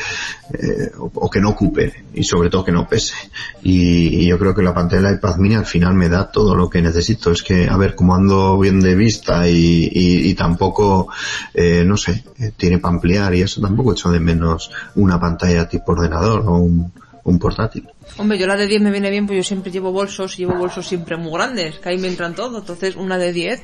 eh, 0.54 0.90
o, 0.98 1.30
que 1.30 1.42
no 1.42 1.50
ocupe 1.50 2.06
y 2.14 2.24
sobre 2.24 2.50
todo 2.50 2.64
que 2.64 2.72
no 2.72 2.88
pese. 2.88 3.14
Y, 3.62 4.22
y 4.22 4.26
yo 4.26 4.40
creo 4.40 4.56
que 4.56 4.62
la 4.62 4.74
pantalla 4.74 5.12
iPad 5.12 5.36
mini 5.36 5.56
al 5.56 5.66
final 5.66 5.96
me 5.96 6.08
da 6.08 6.32
todo 6.32 6.56
lo 6.56 6.70
que 6.70 6.82
necesito. 6.82 7.30
Es 7.32 7.44
que, 7.44 7.68
a 7.68 7.76
ver, 7.76 7.94
como 7.94 8.16
ando 8.16 8.58
bien 8.58 8.80
de 8.80 8.96
vista 8.96 9.50
y, 9.50 9.90
y, 9.92 10.30
y 10.30 10.34
tampoco, 10.34 11.10
eh, 11.54 11.84
no 11.86 11.98
sé, 11.98 12.24
eh, 12.40 12.54
tiene 12.56 12.78
para 12.78 12.96
ampliar 12.96 13.36
y 13.36 13.42
eso 13.42 13.60
tampoco 13.60 13.92
echo 13.92 14.12
de 14.12 14.22
menos 14.22 14.72
una 14.96 15.20
pantalla 15.20 15.68
tipo 15.68 15.92
ordenador 15.92 16.40
o 16.48 16.56
un, 16.56 16.90
un 17.28 17.40
portátil. 17.40 17.88
Hombre, 18.18 18.38
yo 18.38 18.48
la 18.48 18.56
de 18.56 18.68
10 18.68 18.82
me 18.82 18.92
viene 18.92 19.10
bien, 19.10 19.28
pues 19.28 19.38
yo 19.38 19.44
siempre 19.44 19.72
llevo 19.72 19.92
bolsos 19.92 20.36
y 20.36 20.46
llevo 20.46 20.56
bolsos 20.56 20.88
siempre 20.88 21.18
muy 21.18 21.32
grandes, 21.34 21.78
que 21.80 21.90
ahí 21.90 21.98
me 21.98 22.08
entran 22.08 22.34
todo. 22.34 22.60
Entonces, 22.60 22.96
una 22.96 23.18
de 23.18 23.34
10. 23.34 23.64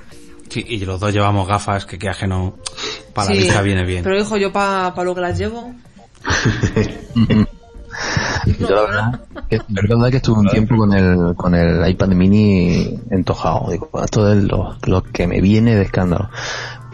Sí, 0.50 0.66
y 0.68 0.80
los 0.86 1.00
dos 1.00 1.14
llevamos 1.14 1.48
gafas 1.48 1.86
que 1.86 1.98
queda 1.98 2.14
que 2.14 2.28
no. 2.28 2.58
Para 3.14 3.28
sí, 3.28 3.36
la 3.36 3.40
vista 3.40 3.62
viene 3.62 3.86
bien. 3.86 4.04
Pero 4.04 4.20
hijo, 4.20 4.38
yo 4.38 4.52
para 4.52 5.04
lo 5.04 5.16
que 5.16 5.22
las 5.22 5.38
llevo. 5.38 5.74
Yo 8.60 8.70
la 8.70 8.82
verdad, 8.82 9.22
que, 9.50 9.56
es 9.58 9.64
verdad 9.70 10.10
que 10.10 10.18
estuve 10.18 10.40
un 10.40 10.48
tiempo 10.48 10.76
con 10.76 10.94
el, 10.94 11.36
con 11.36 11.54
el 11.56 11.88
iPad 11.88 12.08
mini 12.10 13.00
entojado. 13.10 13.70
Digo, 13.72 13.90
esto 14.04 14.32
es 14.34 14.44
lo, 14.44 14.76
lo 14.86 15.04
que 15.04 15.28
me 15.28 15.40
viene 15.42 15.76
de 15.76 15.84
escándalo. 15.84 16.30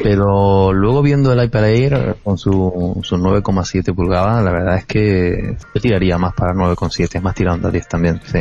Pero 0.01 0.71
luego 0.73 1.01
viendo 1.01 1.33
el 1.33 1.43
iPad 1.43 1.65
Air 1.65 2.15
con 2.23 2.37
su, 2.37 2.99
sus 3.03 3.19
9,7 3.19 3.93
pulgadas, 3.93 4.43
la 4.43 4.51
verdad 4.51 4.77
es 4.77 4.85
que 4.85 5.57
yo 5.73 5.81
tiraría 5.81 6.17
más 6.17 6.33
para 6.33 6.53
9,7, 6.53 7.21
más 7.21 7.35
tirando 7.35 7.67
a 7.67 7.71
10 7.71 7.87
también, 7.87 8.21
sí. 8.23 8.39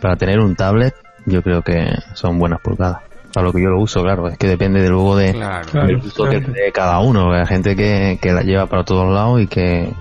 Para 0.00 0.16
tener 0.16 0.40
un 0.40 0.56
tablet, 0.56 0.94
yo 1.26 1.42
creo 1.42 1.62
que 1.62 1.86
son 2.14 2.38
buenas 2.38 2.60
pulgadas. 2.60 3.02
Para 3.32 3.46
lo 3.46 3.52
que 3.52 3.62
yo 3.62 3.68
lo 3.68 3.80
uso, 3.80 4.02
claro, 4.02 4.28
es 4.28 4.38
que 4.38 4.46
depende 4.46 4.80
de 4.80 4.88
luego 4.88 5.16
de, 5.16 5.32
Claro. 5.32 5.68
Claro. 5.70 5.86
del 5.88 5.96
uso 5.96 6.24
que 6.24 6.40
de 6.40 6.72
cada 6.72 7.00
uno. 7.00 7.32
Hay 7.32 7.46
gente 7.46 7.74
que, 7.74 8.18
que 8.22 8.32
la 8.32 8.42
lleva 8.42 8.66
para 8.66 8.84
todos 8.84 9.12
lados 9.12 9.40
y 9.40 9.46
que 9.48 9.92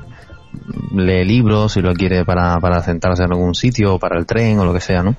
lee 0.95 1.25
libros 1.25 1.73
si 1.73 1.81
lo 1.81 1.93
quiere 1.93 2.25
para, 2.25 2.59
para 2.59 2.81
sentarse 2.81 3.23
en 3.23 3.31
algún 3.31 3.55
sitio 3.55 3.95
o 3.95 3.99
para 3.99 4.19
el 4.19 4.25
tren 4.25 4.59
o 4.59 4.65
lo 4.65 4.73
que 4.73 4.81
sea, 4.81 5.01
¿no? 5.03 5.15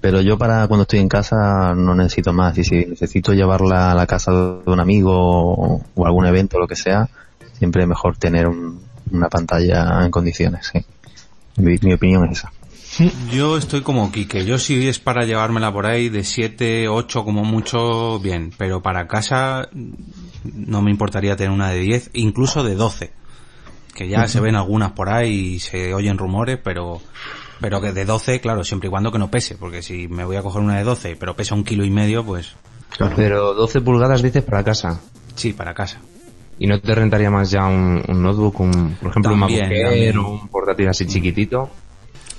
Pero 0.00 0.20
yo 0.20 0.38
para 0.38 0.66
cuando 0.68 0.82
estoy 0.82 1.00
en 1.00 1.08
casa 1.08 1.74
no 1.74 1.94
necesito 1.94 2.32
más 2.32 2.56
y 2.58 2.64
si 2.64 2.86
necesito 2.86 3.32
llevarla 3.32 3.90
a 3.90 3.94
la 3.94 4.06
casa 4.06 4.30
de 4.32 4.70
un 4.70 4.80
amigo 4.80 5.12
o, 5.12 5.84
o 5.94 6.06
algún 6.06 6.26
evento 6.26 6.56
o 6.56 6.60
lo 6.60 6.68
que 6.68 6.76
sea, 6.76 7.08
siempre 7.58 7.82
es 7.82 7.88
mejor 7.88 8.16
tener 8.16 8.46
un- 8.46 8.80
una 9.10 9.28
pantalla 9.28 10.04
en 10.04 10.10
condiciones, 10.10 10.70
sí. 10.72 10.84
Mi, 11.56 11.76
mi 11.82 11.94
opinión 11.94 12.24
es 12.26 12.38
esa. 12.38 12.52
Yo 13.32 13.56
estoy 13.56 13.80
como 13.82 14.10
Quique. 14.12 14.44
Yo 14.44 14.58
si 14.58 14.86
es 14.88 14.98
para 14.98 15.24
llevármela 15.24 15.72
por 15.72 15.86
ahí 15.86 16.08
de 16.08 16.24
7, 16.24 16.88
8 16.88 17.24
como 17.24 17.44
mucho, 17.44 18.18
bien. 18.20 18.52
Pero 18.56 18.80
para 18.82 19.06
casa 19.08 19.68
no 20.44 20.82
me 20.82 20.90
importaría 20.90 21.36
tener 21.36 21.50
una 21.52 21.70
de 21.70 21.80
10, 21.80 22.10
incluso 22.14 22.62
de 22.64 22.74
12. 22.76 23.10
Que 23.94 24.08
ya 24.08 24.26
se 24.28 24.40
ven 24.42 24.54
algunas 24.56 24.92
por 24.92 25.08
ahí 25.10 25.54
y 25.54 25.58
se 25.58 25.92
oyen 25.94 26.18
rumores, 26.18 26.58
pero 26.62 27.00
pero 27.60 27.80
que 27.80 27.92
de 27.92 28.04
12, 28.04 28.40
claro, 28.40 28.64
siempre 28.64 28.88
y 28.88 28.90
cuando 28.90 29.12
que 29.12 29.18
no 29.18 29.30
pese. 29.30 29.56
Porque 29.56 29.82
si 29.82 30.08
me 30.08 30.24
voy 30.24 30.36
a 30.36 30.42
coger 30.42 30.62
una 30.62 30.78
de 30.78 30.84
12, 30.84 31.16
pero 31.16 31.34
pesa 31.34 31.54
un 31.54 31.64
kilo 31.64 31.84
y 31.84 31.90
medio, 31.90 32.24
pues 32.24 32.54
Claro. 32.96 33.14
Pero 33.16 33.54
12 33.54 33.80
pulgadas 33.80 34.22
dices 34.22 34.42
para 34.42 34.64
casa. 34.64 35.00
sí, 35.34 35.52
para 35.52 35.74
casa. 35.74 36.00
¿Y 36.58 36.66
no 36.66 36.80
te 36.80 36.92
rentaría 36.94 37.30
más 37.30 37.50
ya 37.52 37.66
un, 37.66 38.02
un 38.08 38.22
notebook, 38.22 38.58
un, 38.58 38.96
por 39.00 39.10
ejemplo 39.10 39.30
También, 39.30 39.62
un 39.62 39.68
MacBook 39.68 39.92
Air 39.92 40.18
o 40.18 40.28
un 40.30 40.48
portátil 40.48 40.88
así 40.88 41.06
chiquitito? 41.06 41.70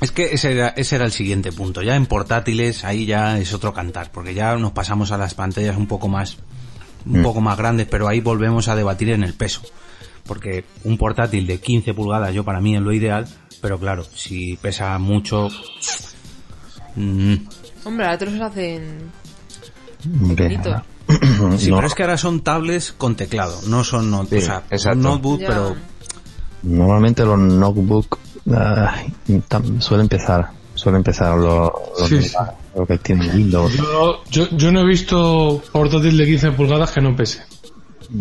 Es 0.02 0.12
que 0.12 0.34
ese 0.34 0.52
era, 0.52 0.70
ese 0.70 0.98
era 0.98 1.06
el 1.06 1.14
siguiente 1.14 1.54
punto. 1.54 1.82
Ya 1.82 1.96
en 1.96 2.06
portátiles 2.06 2.84
ahí 2.84 3.06
ya 3.06 3.38
es 3.38 3.54
otro 3.54 3.74
cantar, 3.74 4.12
porque 4.12 4.34
ya 4.34 4.58
nos 4.58 4.72
pasamos 4.74 5.12
a 5.12 5.18
las 5.18 5.36
pantallas 5.36 5.78
un 5.78 5.88
poco 5.88 6.10
más, 6.10 6.38
un 7.06 7.24
poco 7.24 7.40
más 7.40 7.58
grandes, 7.58 7.88
pero 7.88 8.10
ahí 8.10 8.20
volvemos 8.20 8.68
a 8.68 8.76
debatir 8.76 9.10
en 9.10 9.24
el 9.24 9.34
peso. 9.34 9.62
Porque 10.26 10.66
un 10.84 10.98
portátil 10.98 11.48
de 11.48 11.60
15 11.60 11.94
pulgadas 11.94 12.34
yo 12.34 12.44
para 12.44 12.60
mí 12.60 12.76
es 12.76 12.82
lo 12.82 12.92
ideal, 12.92 13.28
pero 13.62 13.78
claro, 13.80 14.04
si 14.04 14.58
pesa 14.58 14.98
mucho, 15.00 15.50
mm, 16.96 17.34
Hombre, 17.86 18.08
a 18.08 18.14
otros 18.14 18.34
se 18.34 18.44
hacen 18.44 19.12
pequeñitos. 20.30 20.82
sí, 21.58 21.70
no, 21.70 21.76
pero 21.78 21.88
es 21.88 21.96
que 21.96 22.04
ahora 22.04 22.18
son 22.18 22.42
tablets 22.42 22.92
con 22.94 23.16
teclado, 23.16 23.60
no 23.68 23.84
son, 23.84 24.10
not- 24.12 24.30
Sí, 24.30 24.38
o 24.72 24.78
sea, 24.78 24.94
notebook, 24.96 25.40
Ya. 25.42 25.48
pero 25.48 25.76
Normalmente 26.62 27.24
los 27.24 27.40
notebook 27.40 28.20
ay, 28.54 29.14
tam- 29.48 29.80
suele 29.80 30.04
empezar, 30.04 30.50
suele 30.76 30.98
empezar 30.98 31.38
los, 31.38 31.70
los 32.00 32.10
Sí, 32.10 32.22
sí. 32.22 32.36
lo 32.76 32.86
que 32.86 32.98
tienen 32.98 33.34
Windows. 33.34 33.72
Yo, 33.78 34.24
yo, 34.30 34.50
yo 34.52 34.70
no 34.72 34.82
he 34.82 34.86
visto 34.88 35.64
portátil 35.72 36.18
de 36.18 36.26
15 36.26 36.52
pulgadas 36.52 36.92
que 36.92 37.00
no 37.00 37.16
pese. 37.16 37.44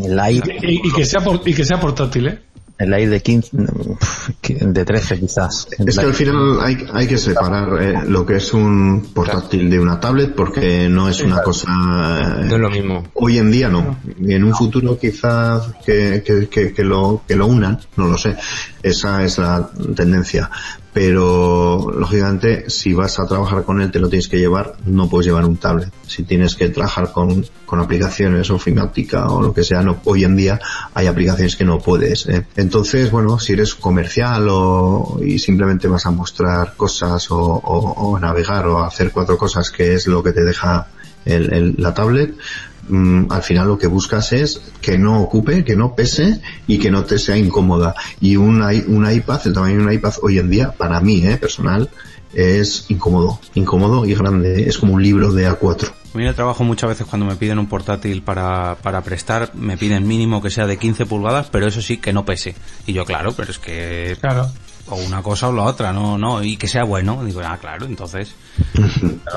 El 0.01 0.20
Y, 0.62 0.87
y 0.88 0.92
que 0.92 1.05
sea 1.05 1.20
por- 1.20 1.40
y 1.48 1.53
que 1.53 1.64
sea 1.64 1.81
portátil, 1.81 2.29
¿eh? 2.29 2.42
El 2.79 2.93
Air 2.95 3.11
de 3.11 3.21
15, 3.21 3.57
uf, 3.57 4.31
que- 4.41 4.55
de 4.55 4.85
13 4.85 5.19
quizás. 5.19 5.67
Es 5.87 5.99
que 5.99 6.05
al 6.07 6.14
final 6.14 6.59
hay, 6.61 6.87
hay 6.93 7.07
que 7.07 7.19
separar 7.19 7.83
eh, 7.83 7.95
lo 8.07 8.25
que 8.25 8.37
es 8.37 8.53
un 8.55 9.09
portátil 9.12 9.69
de 9.69 9.81
una 9.81 9.99
tablet 9.99 10.35
porque 10.35 10.88
no 10.88 11.09
es 11.09 11.21
una 11.23 11.43
cosa... 11.43 11.67
eh, 11.69 12.45
No 12.47 12.55
es 12.55 12.61
lo 12.61 12.71
mismo. 12.71 13.05
Hoy 13.14 13.38
en 13.38 13.51
día 13.51 13.69
no. 13.69 13.99
Y 14.21 14.33
en 14.35 14.45
un 14.45 14.55
futuro 14.55 14.99
quizás 14.99 15.62
que, 15.85 16.23
que, 16.25 16.49
que, 16.49 16.73
que 16.73 16.85
lo, 16.85 17.23
que 17.27 17.35
lo 17.37 17.47
unan, 17.47 17.79
no 17.97 18.07
lo 18.09 18.17
sé. 18.17 18.37
Esa 18.83 19.25
es 19.25 19.38
la 19.38 19.71
tendencia. 19.97 20.51
Pero, 20.93 21.93
lógicamente, 21.97 22.69
si 22.71 22.93
vas 22.93 23.21
a 23.21 23.27
trabajar 23.27 23.62
con 23.64 23.81
él, 23.81 23.91
te 23.91 24.01
lo 24.01 24.09
tienes 24.09 24.27
que 24.29 24.38
llevar, 24.38 24.75
no 24.85 25.09
puedes 25.09 25.27
llevar 25.27 25.45
un 25.45 25.57
tablet. 25.57 25.93
Si 26.07 26.25
tienes 26.25 26.55
que 26.57 26.71
trabajar 26.71 27.12
con, 27.12 27.47
con 27.67 27.79
aplicaciones 27.81 28.51
o 28.51 28.59
Fimática 28.59 29.29
o 29.29 29.41
lo 29.41 29.53
que 29.55 29.62
sea, 29.62 29.83
no, 29.83 30.01
hoy 30.05 30.25
en 30.25 30.35
día 30.35 30.59
hay 30.95 31.07
aplicaciones 31.07 31.55
que 31.57 31.64
no 31.64 31.79
puedes. 31.79 32.27
¿eh? 32.29 32.47
Entonces, 32.57 33.11
bueno, 33.11 33.38
si 33.38 33.53
eres 33.53 33.75
comercial 33.77 34.49
o, 34.51 35.21
y 35.25 35.38
simplemente 35.38 35.87
vas 35.87 36.07
a 36.07 36.11
mostrar 36.11 36.75
cosas 36.77 37.31
o, 37.31 37.37
o, 37.38 37.93
o 38.11 38.19
navegar 38.19 38.67
o 38.67 38.83
hacer 38.83 39.12
cuatro 39.12 39.38
cosas, 39.38 39.71
que 39.71 39.95
es 39.95 40.07
lo 40.09 40.23
que 40.23 40.33
te 40.33 40.43
deja 40.45 40.88
el- 41.25 41.75
la 41.79 41.95
tablet, 41.95 42.35
mm, 42.88 43.31
al 43.31 43.42
final 43.42 43.68
lo 43.68 43.79
que 43.79 43.87
buscas 43.87 44.33
es 44.33 44.61
que 44.81 44.98
no 44.98 45.20
ocupe, 45.20 45.64
que 45.64 45.77
no 45.77 45.94
pese 45.94 46.40
y 46.66 46.79
que 46.79 46.90
no 46.90 47.05
te 47.05 47.18
sea 47.18 47.37
incómoda. 47.37 47.94
Y 48.20 48.37
un, 48.37 48.62
un 48.62 49.11
iPad, 49.11 49.40
el 49.46 49.53
tamaño 49.53 49.79
de 49.79 49.85
un 49.85 49.92
iPad 49.92 50.14
hoy 50.22 50.38
en 50.38 50.51
día, 50.51 50.72
para 50.72 51.01
mí, 51.01 51.24
eh, 51.27 51.37
personal, 51.37 51.88
es 52.35 52.87
incómodo, 52.88 53.40
incómodo 53.55 54.05
y 54.07 54.14
grande. 54.14 54.68
Es 54.68 54.79
como 54.79 54.94
un 54.94 55.03
libro 55.03 55.33
de 55.33 55.48
A4. 55.48 55.88
A 56.14 56.16
mí 56.16 56.22
en 56.22 56.29
el 56.29 56.35
trabajo 56.35 56.64
muchas 56.64 56.88
veces 56.88 57.07
cuando 57.07 57.27
me 57.27 57.37
piden 57.37 57.59
un 57.59 57.66
portátil 57.66 58.22
para, 58.22 58.77
para 58.83 59.03
prestar, 59.03 59.55
me 59.55 59.77
piden 59.77 60.07
mínimo 60.07 60.40
que 60.40 60.51
sea 60.51 60.66
de 60.66 60.79
15 60.79 61.07
pulgadas, 61.07 61.48
pero 61.51 61.66
eso 61.66 61.83
sí 61.83 61.98
que 61.98 62.12
no 62.12 62.24
pese. 62.24 62.55
Y 62.87 62.92
yo, 62.92 63.05
claro, 63.05 63.33
pero 63.37 63.51
es 63.51 63.59
que 63.59 64.16
Claro. 64.20 64.51
O 64.90 64.96
una 64.96 65.22
cosa 65.22 65.48
o 65.48 65.53
la 65.53 65.64
otra, 65.64 65.92
no, 65.92 66.18
no, 66.18 66.42
y 66.42 66.57
que 66.57 66.68
sea 66.68 66.85
bueno. 66.85 67.24
Digo, 67.24 67.40
ah, 67.44 67.59
claro, 67.61 67.87
entonces, 67.87 68.35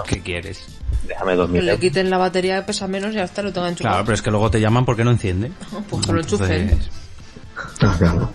¿qué 0.08 0.22
quieres? 0.22 0.66
Déjame 1.08 1.32
Que 1.32 1.38
2000 1.38 1.66
le 1.66 1.80
quiten 1.80 2.10
la 2.10 2.18
batería 2.18 2.66
pesa 2.66 2.88
menos 2.88 3.12
y 3.12 3.16
ya 3.16 3.24
está, 3.24 3.42
lo 3.42 3.52
tengan 3.52 3.72
enchufado. 3.72 3.94
Claro, 3.94 4.06
pero 4.06 4.16
es 4.16 4.22
que 4.22 4.32
luego 4.32 4.52
te 4.52 4.62
llaman 4.62 4.86
porque 4.86 5.04
no 5.04 5.12
enciende. 5.12 5.52
Pues 5.90 6.06
que 6.06 6.14
lo 6.14 6.22
enchufen. 6.22 6.80
Ah, 7.82 7.96
claro. 7.98 8.32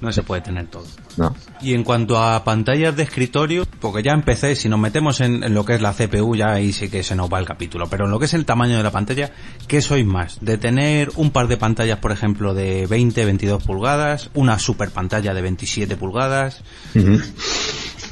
No 0.00 0.12
se 0.12 0.22
puede 0.22 0.42
tener 0.42 0.66
todo. 0.66 0.86
No. 1.16 1.34
Y 1.60 1.74
en 1.74 1.84
cuanto 1.84 2.18
a 2.18 2.44
pantallas 2.44 2.96
de 2.96 3.02
escritorio, 3.02 3.64
porque 3.80 4.02
ya 4.02 4.12
empecé, 4.12 4.54
si 4.54 4.68
nos 4.68 4.78
metemos 4.78 5.20
en, 5.20 5.42
en 5.42 5.54
lo 5.54 5.64
que 5.64 5.74
es 5.74 5.80
la 5.80 5.92
CPU, 5.92 6.36
ya 6.36 6.52
ahí 6.52 6.72
sí 6.72 6.88
que 6.88 7.02
se 7.02 7.14
nos 7.14 7.32
va 7.32 7.38
el 7.38 7.46
capítulo. 7.46 7.88
Pero 7.88 8.04
en 8.04 8.10
lo 8.10 8.18
que 8.18 8.26
es 8.26 8.34
el 8.34 8.44
tamaño 8.44 8.76
de 8.76 8.82
la 8.82 8.90
pantalla, 8.90 9.32
¿qué 9.66 9.80
sois 9.80 10.06
más? 10.06 10.38
¿De 10.40 10.58
tener 10.58 11.10
un 11.16 11.30
par 11.30 11.48
de 11.48 11.56
pantallas, 11.56 11.98
por 11.98 12.12
ejemplo, 12.12 12.54
de 12.54 12.86
20, 12.86 13.24
22 13.24 13.62
pulgadas? 13.62 14.30
¿Una 14.34 14.58
super 14.58 14.90
pantalla 14.90 15.34
de 15.34 15.42
27 15.42 15.96
pulgadas? 15.96 16.62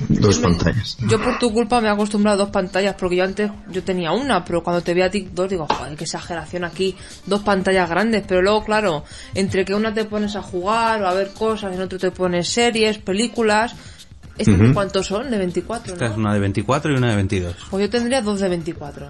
Dos 0.09 0.39
pantallas. 0.39 0.97
Yo 1.09 1.21
por 1.23 1.39
tu 1.39 1.53
culpa 1.53 1.81
me 1.81 1.89
he 1.89 1.91
acostumbrado 1.91 2.43
a 2.43 2.45
dos 2.45 2.53
pantallas, 2.53 2.95
porque 2.99 3.17
yo 3.17 3.25
antes 3.25 3.51
yo 3.71 3.83
tenía 3.83 4.13
una, 4.13 4.45
pero 4.45 4.63
cuando 4.63 4.83
te 4.83 4.95
vi 4.95 5.03
a 5.03 5.11
ti 5.11 5.29
dos 5.33 5.49
digo, 5.49 5.67
joder, 5.67 5.97
qué 5.97 6.05
exageración 6.05 6.65
aquí, 6.65 6.95
dos 7.27 7.41
pantallas 7.43 7.89
grandes, 7.89 8.25
pero 8.27 8.43
luego 8.43 8.65
claro, 8.65 9.05
entre 9.35 9.65
que 9.65 9.75
una 9.75 9.93
te 9.95 10.05
pones 10.05 10.37
a 10.37 10.43
jugar 10.43 11.03
o 11.03 11.09
a 11.09 11.15
ver 11.15 11.33
cosas, 11.33 11.75
en 11.75 11.81
otro 11.81 11.99
te 11.99 12.11
pones 12.11 12.49
series, 12.49 12.99
películas, 12.99 13.75
¿estas 14.39 14.61
Ujú. 14.61 14.75
cuántos 14.75 15.07
son? 15.07 15.31
De 15.31 15.39
24, 15.39 15.95
Esta 15.95 16.05
es 16.07 16.11
¿no? 16.13 16.17
una 16.19 16.35
de 16.35 16.41
24 16.41 16.93
y 16.93 16.97
una 16.97 17.11
de 17.11 17.17
22. 17.17 17.57
Pues 17.71 17.83
yo 17.83 17.91
tendría 17.91 18.21
dos 18.21 18.41
de 18.41 18.49
24. 18.49 19.09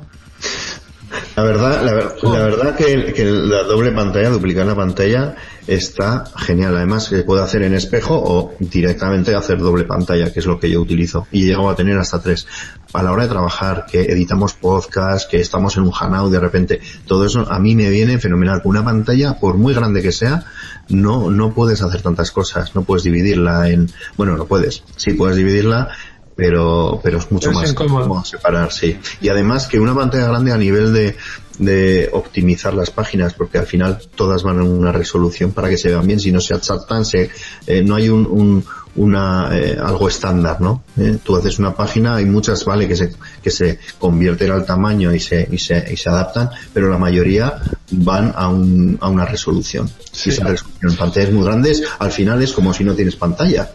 La 1.36 1.42
verdad, 1.44 1.82
la, 1.84 1.94
ver- 1.94 2.14
la 2.22 2.38
verdad 2.44 2.76
que, 2.76 3.12
que 3.12 3.24
la 3.24 3.62
doble 3.62 3.92
pantalla, 3.92 4.30
duplicar 4.30 4.66
la 4.66 4.74
pantalla, 4.74 5.36
está 5.66 6.24
genial. 6.36 6.76
Además, 6.76 7.04
se 7.04 7.22
puede 7.22 7.42
hacer 7.42 7.62
en 7.62 7.74
espejo 7.74 8.14
o 8.16 8.54
directamente 8.58 9.34
hacer 9.34 9.58
doble 9.58 9.84
pantalla, 9.84 10.32
que 10.32 10.40
es 10.40 10.46
lo 10.46 10.58
que 10.58 10.70
yo 10.70 10.80
utilizo. 10.80 11.26
Y 11.30 11.42
he 11.44 11.46
llegado 11.46 11.70
a 11.70 11.76
tener 11.76 11.96
hasta 11.98 12.20
tres. 12.20 12.46
A 12.92 13.02
la 13.02 13.12
hora 13.12 13.24
de 13.24 13.28
trabajar, 13.28 13.86
que 13.90 14.02
editamos 14.02 14.54
podcast, 14.54 15.30
que 15.30 15.38
estamos 15.40 15.76
en 15.76 15.84
un 15.84 15.92
Hangout 15.92 16.32
de 16.32 16.40
repente, 16.40 16.80
todo 17.06 17.24
eso 17.26 17.46
a 17.50 17.58
mí 17.58 17.74
me 17.76 17.90
viene 17.90 18.18
fenomenal. 18.18 18.60
Una 18.64 18.84
pantalla, 18.84 19.38
por 19.38 19.56
muy 19.56 19.74
grande 19.74 20.02
que 20.02 20.12
sea, 20.12 20.44
no, 20.88 21.30
no 21.30 21.52
puedes 21.52 21.82
hacer 21.82 22.02
tantas 22.02 22.30
cosas. 22.32 22.74
No 22.74 22.82
puedes 22.82 23.04
dividirla 23.04 23.68
en, 23.68 23.90
bueno, 24.16 24.36
no 24.36 24.46
puedes. 24.46 24.82
Sí 24.96 25.12
puedes 25.12 25.36
dividirla, 25.36 25.88
pero, 26.37 27.01
pero 27.03 27.18
es 27.18 27.33
mucho 27.33 27.51
Es 27.51 27.57
más 27.57 27.70
incómodo. 27.70 28.03
cómodo 28.07 28.25
separar, 28.25 28.70
sí. 28.72 28.96
Y 29.20 29.29
además 29.31 29.66
que 29.66 29.81
una 29.81 29.94
pantalla 29.94 30.29
grande 30.29 30.53
a 30.53 30.59
nivel 30.59 30.92
de, 30.92 31.16
de 31.59 32.11
optimizar 32.12 32.75
las 32.75 32.90
páginas, 32.90 33.33
porque 33.35 33.59
al 33.59 33.66
final 33.66 33.99
todas 34.14 34.42
van 34.42 34.57
en 34.61 34.68
una 34.68 34.92
resolución 34.92 35.53
para 35.53 35.68
que 35.70 35.79
se 35.79 35.88
vean 35.88 36.07
bien, 36.07 36.20
si 36.20 36.31
no 36.31 36.40
se 36.40 36.53
achatan, 36.55 37.05
se, 37.05 37.31
eh, 37.66 37.83
no 37.83 37.94
hay 37.96 38.09
un, 38.11 38.27
un- 38.27 38.64
una, 38.99 39.51
eh, 39.53 39.77
algo 39.79 40.09
estándar, 40.09 40.59
¿no? 40.62 40.83
Eh, 40.96 41.18
tú 41.22 41.37
haces 41.37 41.59
una 41.59 41.75
página, 41.75 42.16
hay 42.16 42.25
muchas, 42.25 42.64
vale, 42.64 42.88
que 42.88 42.96
se, 42.96 43.12
que 43.42 43.51
se 43.51 43.79
convierten 43.99 44.51
al 44.51 44.64
tamaño 44.64 45.14
y 45.14 45.20
se, 45.20 45.46
y 45.53 45.59
se, 45.59 45.85
y 45.92 45.99
se 45.99 46.09
adaptan, 46.09 46.49
pero 46.72 46.88
la 46.88 46.96
mayoría 46.96 47.61
van 47.90 48.33
a, 48.35 48.49
un, 48.49 48.96
a 49.03 49.11
una 49.11 49.27
resolución. 49.27 49.90
Si 50.12 50.31
esa 50.31 50.44
resolución 50.44 50.92
en 50.92 50.96
pantallas 50.96 51.31
muy 51.31 51.44
grandes, 51.44 51.83
al 51.99 52.11
final 52.11 52.40
es 52.42 52.53
como 52.55 52.72
si 52.72 52.85
no 52.85 52.94
tienes 52.94 53.16
pantalla. 53.16 53.70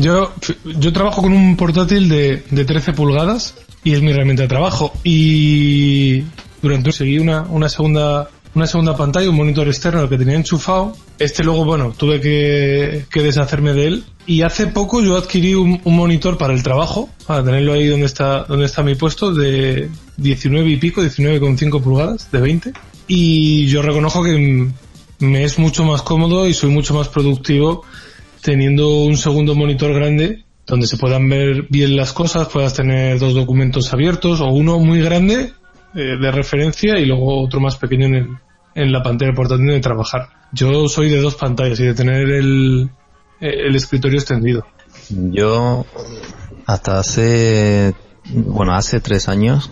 Yo, 0.00 0.32
yo 0.64 0.92
trabajo 0.92 1.22
con 1.22 1.32
un 1.32 1.56
portátil 1.56 2.08
de, 2.08 2.44
de 2.50 2.64
13 2.64 2.92
pulgadas 2.92 3.54
y 3.84 3.94
es 3.94 4.02
mi 4.02 4.10
herramienta 4.10 4.42
de 4.42 4.48
trabajo. 4.48 4.92
Y 5.02 6.24
durante 6.62 6.92
seguí 6.92 7.18
una, 7.18 7.42
una 7.42 7.68
segunda 7.68 8.28
una 8.54 8.66
segunda 8.66 8.96
pantalla, 8.96 9.30
un 9.30 9.36
monitor 9.36 9.68
externo 9.68 10.08
que 10.08 10.18
tenía 10.18 10.34
enchufado. 10.34 10.96
Este 11.18 11.44
luego, 11.44 11.64
bueno, 11.64 11.94
tuve 11.96 12.20
que, 12.20 13.04
que 13.10 13.22
deshacerme 13.22 13.72
de 13.72 13.86
él. 13.86 14.04
Y 14.26 14.42
hace 14.42 14.66
poco 14.66 15.00
yo 15.02 15.16
adquirí 15.16 15.54
un, 15.54 15.80
un 15.84 15.96
monitor 15.96 16.36
para 16.38 16.54
el 16.54 16.62
trabajo, 16.62 17.08
para 17.26 17.44
tenerlo 17.44 17.72
ahí 17.72 17.86
donde 17.86 18.06
está, 18.06 18.44
donde 18.44 18.66
está 18.66 18.82
mi 18.82 18.94
puesto, 18.94 19.32
de 19.32 19.90
19 20.16 20.68
y 20.68 20.76
pico, 20.76 21.02
19,5 21.02 21.80
pulgadas, 21.80 22.30
de 22.32 22.40
20. 22.40 22.72
Y 23.06 23.66
yo 23.68 23.80
reconozco 23.80 24.24
que 24.24 24.68
me 25.20 25.44
es 25.44 25.58
mucho 25.58 25.84
más 25.84 26.02
cómodo 26.02 26.46
y 26.46 26.54
soy 26.54 26.70
mucho 26.70 26.94
más 26.94 27.08
productivo 27.08 27.84
teniendo 28.42 29.00
un 29.04 29.16
segundo 29.16 29.54
monitor 29.54 29.92
grande 29.94 30.44
donde 30.66 30.86
se 30.86 30.96
puedan 30.98 31.28
ver 31.28 31.66
bien 31.70 31.96
las 31.96 32.12
cosas, 32.12 32.48
puedas 32.48 32.74
tener 32.74 33.18
dos 33.18 33.34
documentos 33.34 33.92
abiertos 33.92 34.40
o 34.40 34.48
uno 34.48 34.78
muy 34.78 35.00
grande 35.00 35.52
eh, 35.94 36.16
de 36.20 36.30
referencia 36.30 36.98
y 36.98 37.06
luego 37.06 37.42
otro 37.42 37.58
más 37.60 37.76
pequeño 37.76 38.06
en, 38.06 38.14
el- 38.14 38.28
en 38.74 38.92
la 38.92 39.02
pantalla 39.02 39.32
portátil 39.32 39.66
de 39.68 39.80
trabajar. 39.80 40.28
Yo 40.52 40.88
soy 40.88 41.08
de 41.10 41.20
dos 41.20 41.34
pantallas 41.36 41.80
y 41.80 41.84
de 41.84 41.94
tener 41.94 42.28
el, 42.30 42.90
el 43.40 43.74
escritorio 43.74 44.18
extendido. 44.18 44.66
Yo 45.10 45.86
hasta 46.66 46.98
hace, 46.98 47.94
bueno, 48.30 48.74
hace 48.74 49.00
tres 49.00 49.28
años 49.28 49.70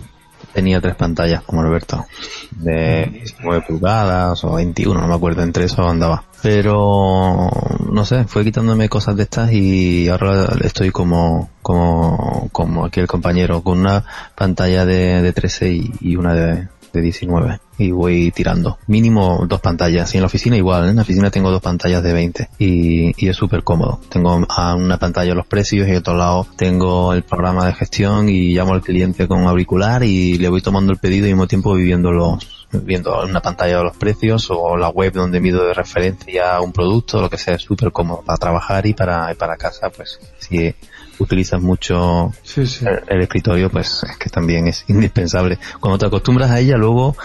tenía 0.53 0.81
tres 0.81 0.95
pantallas 0.95 1.43
como 1.43 1.61
Alberto, 1.61 2.05
de 2.51 3.09
19 3.11 3.65
pulgadas 3.67 4.43
o 4.43 4.55
21, 4.55 4.99
no 4.99 5.07
me 5.07 5.15
acuerdo, 5.15 5.43
entre 5.43 5.65
eso 5.65 5.87
andaba. 5.87 6.23
Pero, 6.41 7.49
no 7.91 8.05
sé, 8.05 8.25
fue 8.25 8.43
quitándome 8.43 8.89
cosas 8.89 9.15
de 9.15 9.23
estas 9.23 9.51
y 9.51 10.07
ahora 10.09 10.55
estoy 10.63 10.91
como, 10.91 11.49
como, 11.61 12.49
como 12.51 12.85
aquí 12.85 12.99
el 12.99 13.07
compañero, 13.07 13.61
con 13.63 13.79
una 13.79 14.03
pantalla 14.35 14.85
de, 14.85 15.21
de 15.21 15.33
13 15.33 15.71
y, 15.71 15.91
y 16.01 16.15
una 16.15 16.33
de, 16.33 16.67
de 16.97 17.03
19 17.03 17.59
y 17.77 17.91
voy 17.91 18.31
tirando. 18.31 18.79
Mínimo 18.87 19.45
dos 19.47 19.61
pantallas. 19.61 20.13
Y 20.13 20.17
en 20.17 20.21
la 20.21 20.27
oficina 20.27 20.57
igual, 20.57 20.85
¿eh? 20.85 20.89
en 20.89 20.95
la 20.95 21.03
oficina 21.03 21.29
tengo 21.29 21.51
dos 21.51 21.61
pantallas 21.61 22.03
de 22.03 22.13
20 22.13 22.49
y, 22.59 23.27
es 23.27 23.35
súper 23.35 23.63
cómodo. 23.63 23.99
Tengo 24.09 24.45
a 24.49 24.75
una 24.75 24.97
pantalla 24.97 25.33
los 25.33 25.45
precios 25.45 25.87
y 25.87 25.93
a 25.93 25.99
otro 25.99 26.15
lado 26.15 26.47
tengo 26.55 27.13
el 27.13 27.23
programa 27.23 27.65
de 27.65 27.73
gestión 27.73 28.29
y 28.29 28.53
llamo 28.53 28.73
al 28.73 28.81
cliente 28.81 29.27
con 29.27 29.45
auricular 29.45 30.03
y 30.03 30.37
le 30.37 30.49
voy 30.49 30.61
tomando 30.61 30.91
el 30.91 30.97
pedido 30.97 31.27
y 31.27 31.31
mismo 31.31 31.47
tiempo 31.47 31.73
viviéndolo 31.73 32.39
viendo 32.71 33.23
en 33.23 33.29
una 33.29 33.41
pantalla 33.41 33.81
los 33.81 33.95
precios 33.95 34.47
o 34.49 34.75
la 34.75 34.89
web 34.89 35.13
donde 35.13 35.39
mido 35.39 35.65
de 35.65 35.73
referencia 35.73 36.59
un 36.59 36.73
producto, 36.73 37.21
lo 37.21 37.29
que 37.29 37.37
sea, 37.37 37.55
es 37.55 37.61
súper 37.61 37.91
cómodo 37.91 38.23
para 38.25 38.37
trabajar 38.37 38.85
y 38.85 38.93
para, 38.93 39.33
para 39.35 39.55
casa, 39.55 39.89
pues 39.89 40.19
si 40.39 40.73
utilizas 41.19 41.61
mucho 41.61 42.31
Sí, 42.43 42.65
sí. 42.67 42.85
el, 42.85 43.01
el 43.07 43.21
escritorio, 43.21 43.69
pues 43.69 44.03
es 44.09 44.17
que 44.17 44.29
también 44.29 44.67
es 44.67 44.83
indispensable. 44.87 45.57
Cuando 45.79 45.97
te 45.97 46.05
acostumbras 46.07 46.51
a 46.51 46.59
ella, 46.59 46.77
luego 46.77 47.15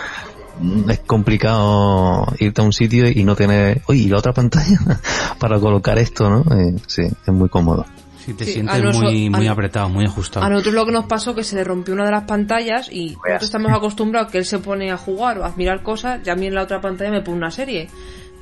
mm, 0.61 0.91
es 0.91 1.01
complicado 1.01 2.27
irte 2.39 2.61
a 2.61 2.65
un 2.65 2.73
sitio 2.73 3.09
y 3.09 3.25
no 3.25 3.35
tener, 3.37 3.83
oye, 3.87 4.01
¿y 4.01 4.09
la 4.09 4.19
otra 4.19 4.33
pantalla 4.33 4.79
para 5.39 5.59
colocar 5.59 5.99
esto, 5.99 6.29
¿no? 6.31 6.41
Eh, 6.57 6.75
sí, 6.87 7.03
es 7.03 7.33
muy 7.33 7.49
cómodo. 7.49 7.85
Si 8.25 8.35
te 8.35 8.45
Sí, 8.45 8.53
sientes 8.53 8.85
muy, 8.95 9.29
muy 9.31 9.49
a- 9.49 9.53
apretado, 9.53 9.89
muy 9.89 10.05
ajustado. 10.05 10.47
A 10.47 10.49
nosotros 10.49 10.75
lo 10.75 10.87
que 10.87 10.93
nos 10.93 11.07
pasó 11.07 11.35
que 11.35 11.43
se 11.43 11.57
le 11.57 11.65
rompió 11.65 11.93
una 11.95 12.05
de 12.05 12.13
las 12.13 12.23
pantallas 12.23 12.89
y 12.89 13.17
nosotros 13.17 13.43
estamos 13.43 13.73
acostumbrados 13.73 14.31
que 14.31 14.39
él 14.39 14.45
se 14.45 14.61
pone 14.61 14.93
a 14.93 14.97
jugar 14.97 15.39
o 15.41 15.45
a 15.45 15.53
mirar 15.57 15.83
cosas 15.83 16.21
y 16.25 16.31
a 16.31 16.37
mí 16.37 16.47
en 16.47 16.55
la 16.55 16.63
otra 16.63 16.81
pantalla 16.81 17.11
me 17.11 17.21
pone 17.23 17.39
una 17.39 17.51
serie. 17.51 17.89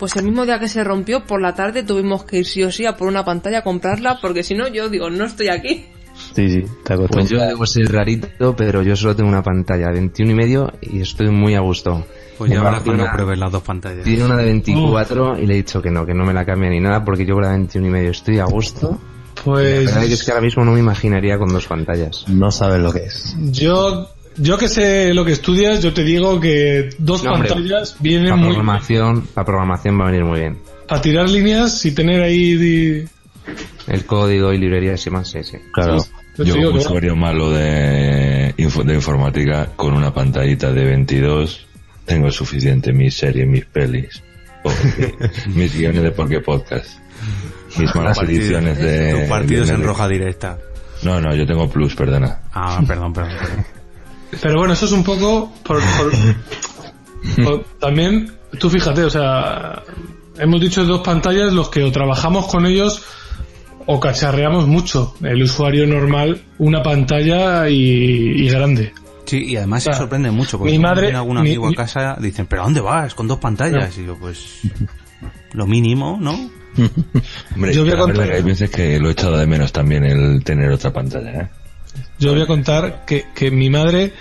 Pues 0.00 0.16
el 0.16 0.24
mismo 0.24 0.44
día 0.46 0.58
que 0.58 0.66
se 0.66 0.82
rompió, 0.82 1.24
por 1.24 1.40
la 1.40 1.54
tarde 1.54 1.82
tuvimos 1.84 2.24
que 2.24 2.38
ir 2.38 2.46
sí 2.46 2.62
o 2.64 2.72
sí 2.72 2.86
a 2.86 2.96
por 2.96 3.06
una 3.06 3.24
pantalla 3.24 3.58
a 3.58 3.62
comprarla 3.62 4.18
porque 4.20 4.42
si 4.42 4.54
no 4.54 4.66
yo 4.66 4.88
digo, 4.88 5.10
no 5.10 5.26
estoy 5.26 5.48
aquí. 5.48 5.84
Sí, 6.34 6.50
sí, 6.50 6.64
te 6.84 6.94
acostumbras. 6.94 7.28
Pues 7.28 7.30
yo 7.30 7.38
debo 7.40 7.66
ser 7.66 7.92
rarito, 7.92 8.56
pero 8.56 8.82
yo 8.82 8.96
solo 8.96 9.14
tengo 9.14 9.28
una 9.28 9.42
pantalla 9.42 9.88
de 9.88 9.92
21 9.92 10.32
y 10.32 10.34
medio 10.34 10.72
y 10.80 11.00
estoy 11.00 11.28
muy 11.28 11.54
a 11.54 11.60
gusto. 11.60 12.04
Pues 12.38 12.50
ya 12.50 12.62
madre 12.62 12.80
cuando 12.84 13.06
pruebes 13.12 13.38
las 13.38 13.52
dos 13.52 13.62
pantallas. 13.62 14.02
Tiene 14.02 14.24
una 14.24 14.36
de 14.38 14.44
24 14.44 15.38
y 15.38 15.46
le 15.46 15.52
he 15.52 15.56
dicho 15.58 15.82
que 15.82 15.90
no, 15.90 16.06
que 16.06 16.14
no 16.14 16.24
me 16.24 16.32
la 16.32 16.44
cambie 16.46 16.70
ni 16.70 16.80
nada 16.80 17.04
porque 17.04 17.26
yo 17.26 17.34
con 17.34 17.42
la 17.42 17.50
de 17.50 17.58
21 17.58 17.86
y 17.86 17.90
medio 17.90 18.10
estoy 18.10 18.38
a 18.38 18.44
gusto. 18.44 18.98
La 19.36 19.44
Pues 19.44 19.86
verdad 19.86 20.04
es 20.04 20.24
que 20.24 20.30
ahora 20.30 20.42
mismo 20.42 20.64
no 20.64 20.72
me 20.72 20.80
imaginaría 20.80 21.38
con 21.38 21.48
dos 21.48 21.66
pantallas. 21.66 22.24
No 22.28 22.50
sabes 22.50 22.80
lo 22.80 22.92
que 22.92 23.04
es. 23.04 23.36
yo, 23.50 24.08
yo 24.36 24.56
que 24.58 24.68
sé 24.68 25.12
lo 25.14 25.24
que 25.24 25.32
estudias, 25.32 25.82
yo 25.82 25.92
te 25.92 26.02
digo 26.04 26.40
que 26.40 26.90
dos 26.98 27.22
No, 27.24 27.32
hombre, 27.34 27.48
pantallas 27.50 27.96
vienen 28.00 28.30
La 28.30 28.36
muy 28.36 28.46
programación, 28.48 29.26
la 29.36 29.44
programación 29.44 29.98
va 30.00 30.04
a 30.04 30.10
venir 30.10 30.24
muy 30.24 30.40
bien. 30.40 30.58
para 30.88 31.00
tirar 31.02 31.28
líneas 31.28 31.84
y 31.84 31.92
tener 31.92 32.22
ahí 32.22 32.56
di- 32.56 33.04
El 33.86 34.04
código 34.06 34.52
y 34.52 34.58
librerías 34.58 35.06
y 35.06 35.10
más, 35.10 35.28
sí, 35.28 35.42
sí. 35.42 35.58
Claro. 35.72 35.98
Yo 36.38 36.54
como 36.54 36.78
usuario 36.78 37.14
malo 37.16 37.50
de, 37.50 38.54
info- 38.56 38.84
de 38.84 38.94
informática 38.94 39.66
con 39.76 39.92
una 39.94 40.14
pantallita 40.14 40.72
de 40.72 40.84
22 40.84 41.66
tengo 42.06 42.30
suficiente 42.30 42.92
mis 42.92 43.14
series, 43.16 43.46
mis 43.46 43.66
pelis, 43.66 44.22
mis 45.54 45.76
guiones 45.76 46.02
de 46.02 46.10
Porque 46.12 46.40
Podcast, 46.40 46.98
mis 47.78 47.94
malas 47.94 48.16
Partidos- 48.18 48.40
ediciones 48.44 48.78
de... 48.78 49.12
Tus 49.12 49.28
partidos 49.28 49.68
de 49.68 49.74
en 49.74 49.82
roja 49.82 50.08
directa. 50.08 50.58
No, 51.02 51.20
no, 51.20 51.34
yo 51.34 51.46
tengo 51.46 51.68
Plus, 51.70 51.94
perdona. 51.94 52.40
Ah, 52.52 52.82
perdón, 52.86 53.12
perdón. 53.12 53.32
perdón. 53.38 53.64
Pero 54.42 54.58
bueno, 54.58 54.72
eso 54.74 54.86
es 54.86 54.92
un 54.92 55.04
poco 55.04 55.52
por, 55.64 55.80
por- 55.80 57.44
por- 57.44 57.64
también 57.78 58.32
tú 58.58 58.70
fíjate, 58.70 59.04
o 59.04 59.10
sea, 59.10 59.82
hemos 60.38 60.60
dicho 60.60 60.84
dos 60.84 61.00
pantallas 61.02 61.52
los 61.52 61.68
que 61.68 61.82
o 61.84 61.90
trabajamos 61.92 62.46
con 62.46 62.66
ellos 62.66 63.02
o 63.86 63.98
cacharreamos 63.98 64.66
mucho. 64.66 65.14
El 65.22 65.42
usuario 65.42 65.86
normal, 65.86 66.42
una 66.58 66.82
pantalla 66.82 67.68
y, 67.68 67.74
y 68.44 68.48
grande. 68.48 68.92
Sí, 69.24 69.44
y 69.44 69.56
además 69.56 69.84
se 69.84 69.92
sorprende 69.92 70.30
mucho 70.30 70.58
porque 70.58 70.72
mi 70.72 70.78
madre- 70.78 71.02
viene 71.02 71.18
algún 71.18 71.34
mi- 71.36 71.40
amigo 71.50 71.66
mi- 71.68 71.74
a 71.74 71.76
casa 71.76 72.16
dicen, 72.20 72.46
¿pero 72.46 72.62
a 72.62 72.64
dónde 72.64 72.80
vas? 72.80 73.14
Con 73.14 73.28
dos 73.28 73.38
pantallas. 73.38 73.96
Y 73.98 74.06
yo, 74.06 74.16
pues, 74.18 74.60
lo 75.52 75.66
mínimo, 75.66 76.18
¿no? 76.20 76.32
Hombre, 77.54 77.72
Yo 77.74 77.82
voy 77.82 77.90
a 77.90 77.94
la 77.94 78.00
contar- 78.00 78.30
hay 78.32 78.42
veces 78.42 78.70
que 78.70 78.98
lo 79.00 79.08
he 79.08 79.12
echado 79.12 79.36
de 79.36 79.46
menos 79.46 79.72
también 79.72 80.04
el 80.04 80.42
tener 80.44 80.70
otra 80.70 80.92
pantalla, 80.92 81.30
¿eh? 81.32 81.48
Yo 82.18 82.32
voy 82.32 82.42
a 82.42 82.46
contar 82.46 83.04
que, 83.06 83.26
que 83.34 83.50
mi 83.50 83.70
madre 83.70 84.12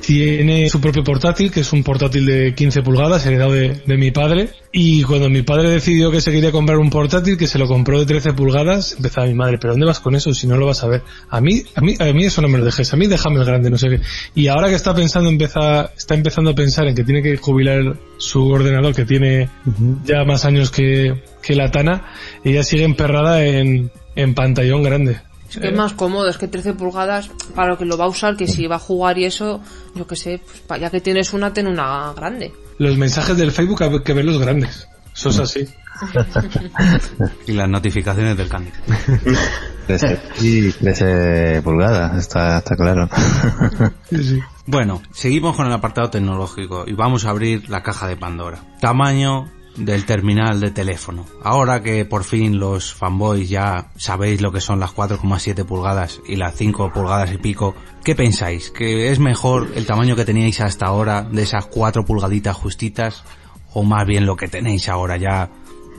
tiene 0.00 0.68
su 0.68 0.80
propio 0.80 1.04
portátil, 1.04 1.50
que 1.50 1.60
es 1.60 1.72
un 1.72 1.84
portátil 1.84 2.26
de 2.26 2.54
15 2.54 2.82
pulgadas, 2.82 3.24
heredado 3.26 3.52
de, 3.52 3.82
de 3.86 3.96
mi 3.96 4.10
padre. 4.10 4.50
Y 4.72 5.02
cuando 5.02 5.28
mi 5.28 5.42
padre 5.42 5.68
decidió 5.68 6.10
que 6.10 6.20
se 6.20 6.32
quería 6.32 6.52
comprar 6.52 6.78
un 6.78 6.90
portátil, 6.90 7.36
que 7.36 7.46
se 7.46 7.58
lo 7.58 7.66
compró 7.66 7.98
de 7.98 8.06
13 8.06 8.32
pulgadas, 8.32 8.94
empezaba 8.96 9.26
mi 9.26 9.34
madre, 9.34 9.58
¿pero 9.58 9.72
dónde 9.72 9.86
vas 9.86 10.00
con 10.00 10.14
eso 10.14 10.32
si 10.32 10.46
no 10.46 10.56
lo 10.56 10.66
vas 10.66 10.82
a 10.84 10.88
ver? 10.88 11.02
A 11.28 11.40
mí, 11.40 11.62
a 11.74 11.80
mí, 11.80 11.94
a 11.98 12.12
mí 12.12 12.24
eso 12.24 12.40
no 12.40 12.48
me 12.48 12.58
lo 12.58 12.64
dejes, 12.64 12.92
a 12.92 12.96
mí 12.96 13.06
déjame 13.06 13.40
el 13.40 13.44
grande, 13.44 13.70
no 13.70 13.78
sé 13.78 13.88
qué. 13.88 14.00
Y 14.34 14.48
ahora 14.48 14.68
que 14.68 14.74
está 14.74 14.94
pensando, 14.94 15.28
empieza, 15.28 15.92
está 15.96 16.14
empezando 16.14 16.50
a 16.50 16.54
pensar 16.54 16.86
en 16.86 16.94
que 16.94 17.04
tiene 17.04 17.22
que 17.22 17.36
jubilar 17.36 17.96
su 18.18 18.48
ordenador, 18.48 18.94
que 18.94 19.04
tiene 19.04 19.48
ya 20.04 20.24
más 20.24 20.44
años 20.44 20.70
que, 20.70 21.22
que 21.42 21.54
la 21.54 21.70
Tana, 21.70 22.12
ella 22.44 22.62
sigue 22.62 22.84
emperrada 22.84 23.44
en, 23.44 23.90
en 24.14 24.34
pantallón 24.34 24.82
grande. 24.82 25.29
Es 25.50 25.58
que 25.58 25.68
es 25.68 25.76
más 25.76 25.94
cómodo, 25.94 26.28
es 26.28 26.38
que 26.38 26.46
13 26.46 26.74
pulgadas 26.74 27.28
para 27.54 27.70
lo 27.70 27.78
que 27.78 27.84
lo 27.84 27.98
va 27.98 28.04
a 28.04 28.08
usar, 28.08 28.36
que 28.36 28.46
si 28.46 28.66
va 28.66 28.76
a 28.76 28.78
jugar 28.78 29.18
y 29.18 29.24
eso, 29.24 29.60
yo 29.96 30.06
que 30.06 30.14
sé, 30.14 30.40
pues, 30.66 30.80
ya 30.80 30.90
que 30.90 31.00
tienes 31.00 31.32
una, 31.32 31.52
ten 31.52 31.66
una 31.66 32.12
grande. 32.14 32.52
Los 32.78 32.96
mensajes 32.96 33.36
del 33.36 33.50
Facebook 33.50 33.82
hay 33.82 34.00
que 34.02 34.12
verlos 34.12 34.38
grandes. 34.38 34.88
Eso 35.14 35.30
es 35.30 35.38
así. 35.40 35.68
Y 37.46 37.52
las 37.52 37.68
notificaciones 37.68 38.36
del 38.36 38.48
Candy. 38.48 38.70
13, 39.86 40.20
y 40.40 40.70
13 40.70 41.62
pulgadas, 41.62 42.16
está, 42.16 42.58
está 42.58 42.76
claro. 42.76 43.08
Sí, 44.08 44.22
sí. 44.22 44.40
Bueno, 44.66 45.02
seguimos 45.12 45.56
con 45.56 45.66
el 45.66 45.72
apartado 45.72 46.10
tecnológico 46.10 46.84
y 46.86 46.92
vamos 46.92 47.24
a 47.24 47.30
abrir 47.30 47.68
la 47.68 47.82
caja 47.82 48.06
de 48.06 48.16
Pandora. 48.16 48.60
Tamaño 48.80 49.50
del 49.76 50.04
terminal 50.04 50.60
de 50.60 50.70
teléfono. 50.70 51.26
Ahora 51.42 51.82
que 51.82 52.04
por 52.04 52.24
fin 52.24 52.58
los 52.58 52.92
fanboys 52.92 53.48
ya 53.48 53.90
sabéis 53.96 54.40
lo 54.40 54.52
que 54.52 54.60
son 54.60 54.80
las 54.80 54.94
4,7 54.94 55.64
pulgadas 55.64 56.20
y 56.26 56.36
las 56.36 56.54
5 56.54 56.92
pulgadas 56.92 57.32
y 57.32 57.38
pico, 57.38 57.74
¿qué 58.04 58.14
pensáis? 58.14 58.70
¿Que 58.70 59.10
es 59.10 59.18
mejor 59.18 59.68
el 59.74 59.86
tamaño 59.86 60.16
que 60.16 60.24
teníais 60.24 60.60
hasta 60.60 60.86
ahora 60.86 61.22
de 61.22 61.42
esas 61.42 61.66
4 61.66 62.04
pulgaditas 62.04 62.56
justitas 62.56 63.24
o 63.72 63.82
más 63.82 64.06
bien 64.06 64.26
lo 64.26 64.36
que 64.36 64.48
tenéis 64.48 64.88
ahora 64.88 65.16
ya, 65.16 65.50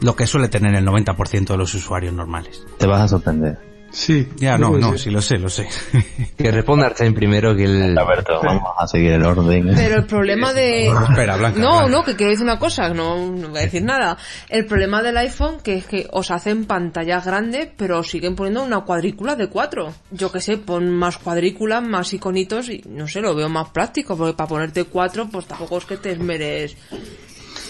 lo 0.01 0.15
que 0.15 0.27
suele 0.27 0.49
tener 0.49 0.75
el 0.75 0.86
90% 0.86 1.47
de 1.47 1.57
los 1.57 1.73
usuarios 1.73 2.13
normales? 2.13 2.65
Te 2.77 2.88
vas 2.88 3.01
a 3.01 3.07
sorprender. 3.07 3.70
Sí. 3.91 4.27
Ya, 4.38 4.58
no, 4.58 4.77
no, 4.77 4.97
sí 4.97 5.10
lo 5.10 5.21
sé, 5.21 5.38
lo 5.38 5.49
sé. 5.49 5.67
Que 6.38 6.49
responda 6.49 6.88
Archain 6.88 7.13
primero 7.13 7.56
que 7.56 7.65
el... 7.65 7.97
Alberto, 7.97 8.39
vamos 8.43 8.71
a 8.77 8.88
seguir 8.88 9.12
el 9.12 9.23
orden. 9.23 9.71
Pero 9.75 9.97
el 9.97 10.06
problema 10.06 10.54
de... 10.54 10.88
Espera, 10.88 11.38
Blanca. 11.38 11.60
No, 11.60 11.71
Blanca. 11.71 11.91
no, 11.91 12.04
que 12.04 12.15
quiero 12.15 12.32
decir 12.32 12.43
una 12.43 12.58
cosa, 12.58 12.89
no, 12.89 13.32
no 13.32 13.49
voy 13.49 13.60
a 13.60 13.62
decir 13.62 13.84
nada. 13.84 14.17
El 14.49 14.65
problema 14.65 15.04
del 15.04 15.17
iPhone 15.17 15.60
que 15.62 15.75
es 15.75 15.86
que 15.86 16.08
os 16.12 16.32
hacen 16.32 16.65
pantallas 16.65 17.25
grandes, 17.25 17.69
pero 17.77 17.99
os 17.99 18.10
siguen 18.10 18.36
poniendo 18.36 18.63
una 18.63 18.82
cuadrícula 18.82 19.36
de 19.36 19.49
cuatro. 19.49 19.93
Yo 20.10 20.32
que 20.32 20.41
sé, 20.41 20.58
pon 20.58 20.89
más 20.89 21.17
cuadrículas, 21.17 21.84
más 21.84 22.13
iconitos 22.13 22.69
y 22.69 22.84
no 22.88 23.08
sé, 23.08 23.21
lo 23.21 23.36
veo 23.36 23.49
más 23.49 23.69
práctico, 23.69 24.17
porque 24.17 24.34
para 24.34 24.49
ponerte 24.49 24.86
cuatro, 24.86 25.27
pues 25.32 25.45
tampoco 25.45 25.77
es 25.77 25.86
que 25.86 25.97
te 25.97 26.12
esmeres. 26.13 26.75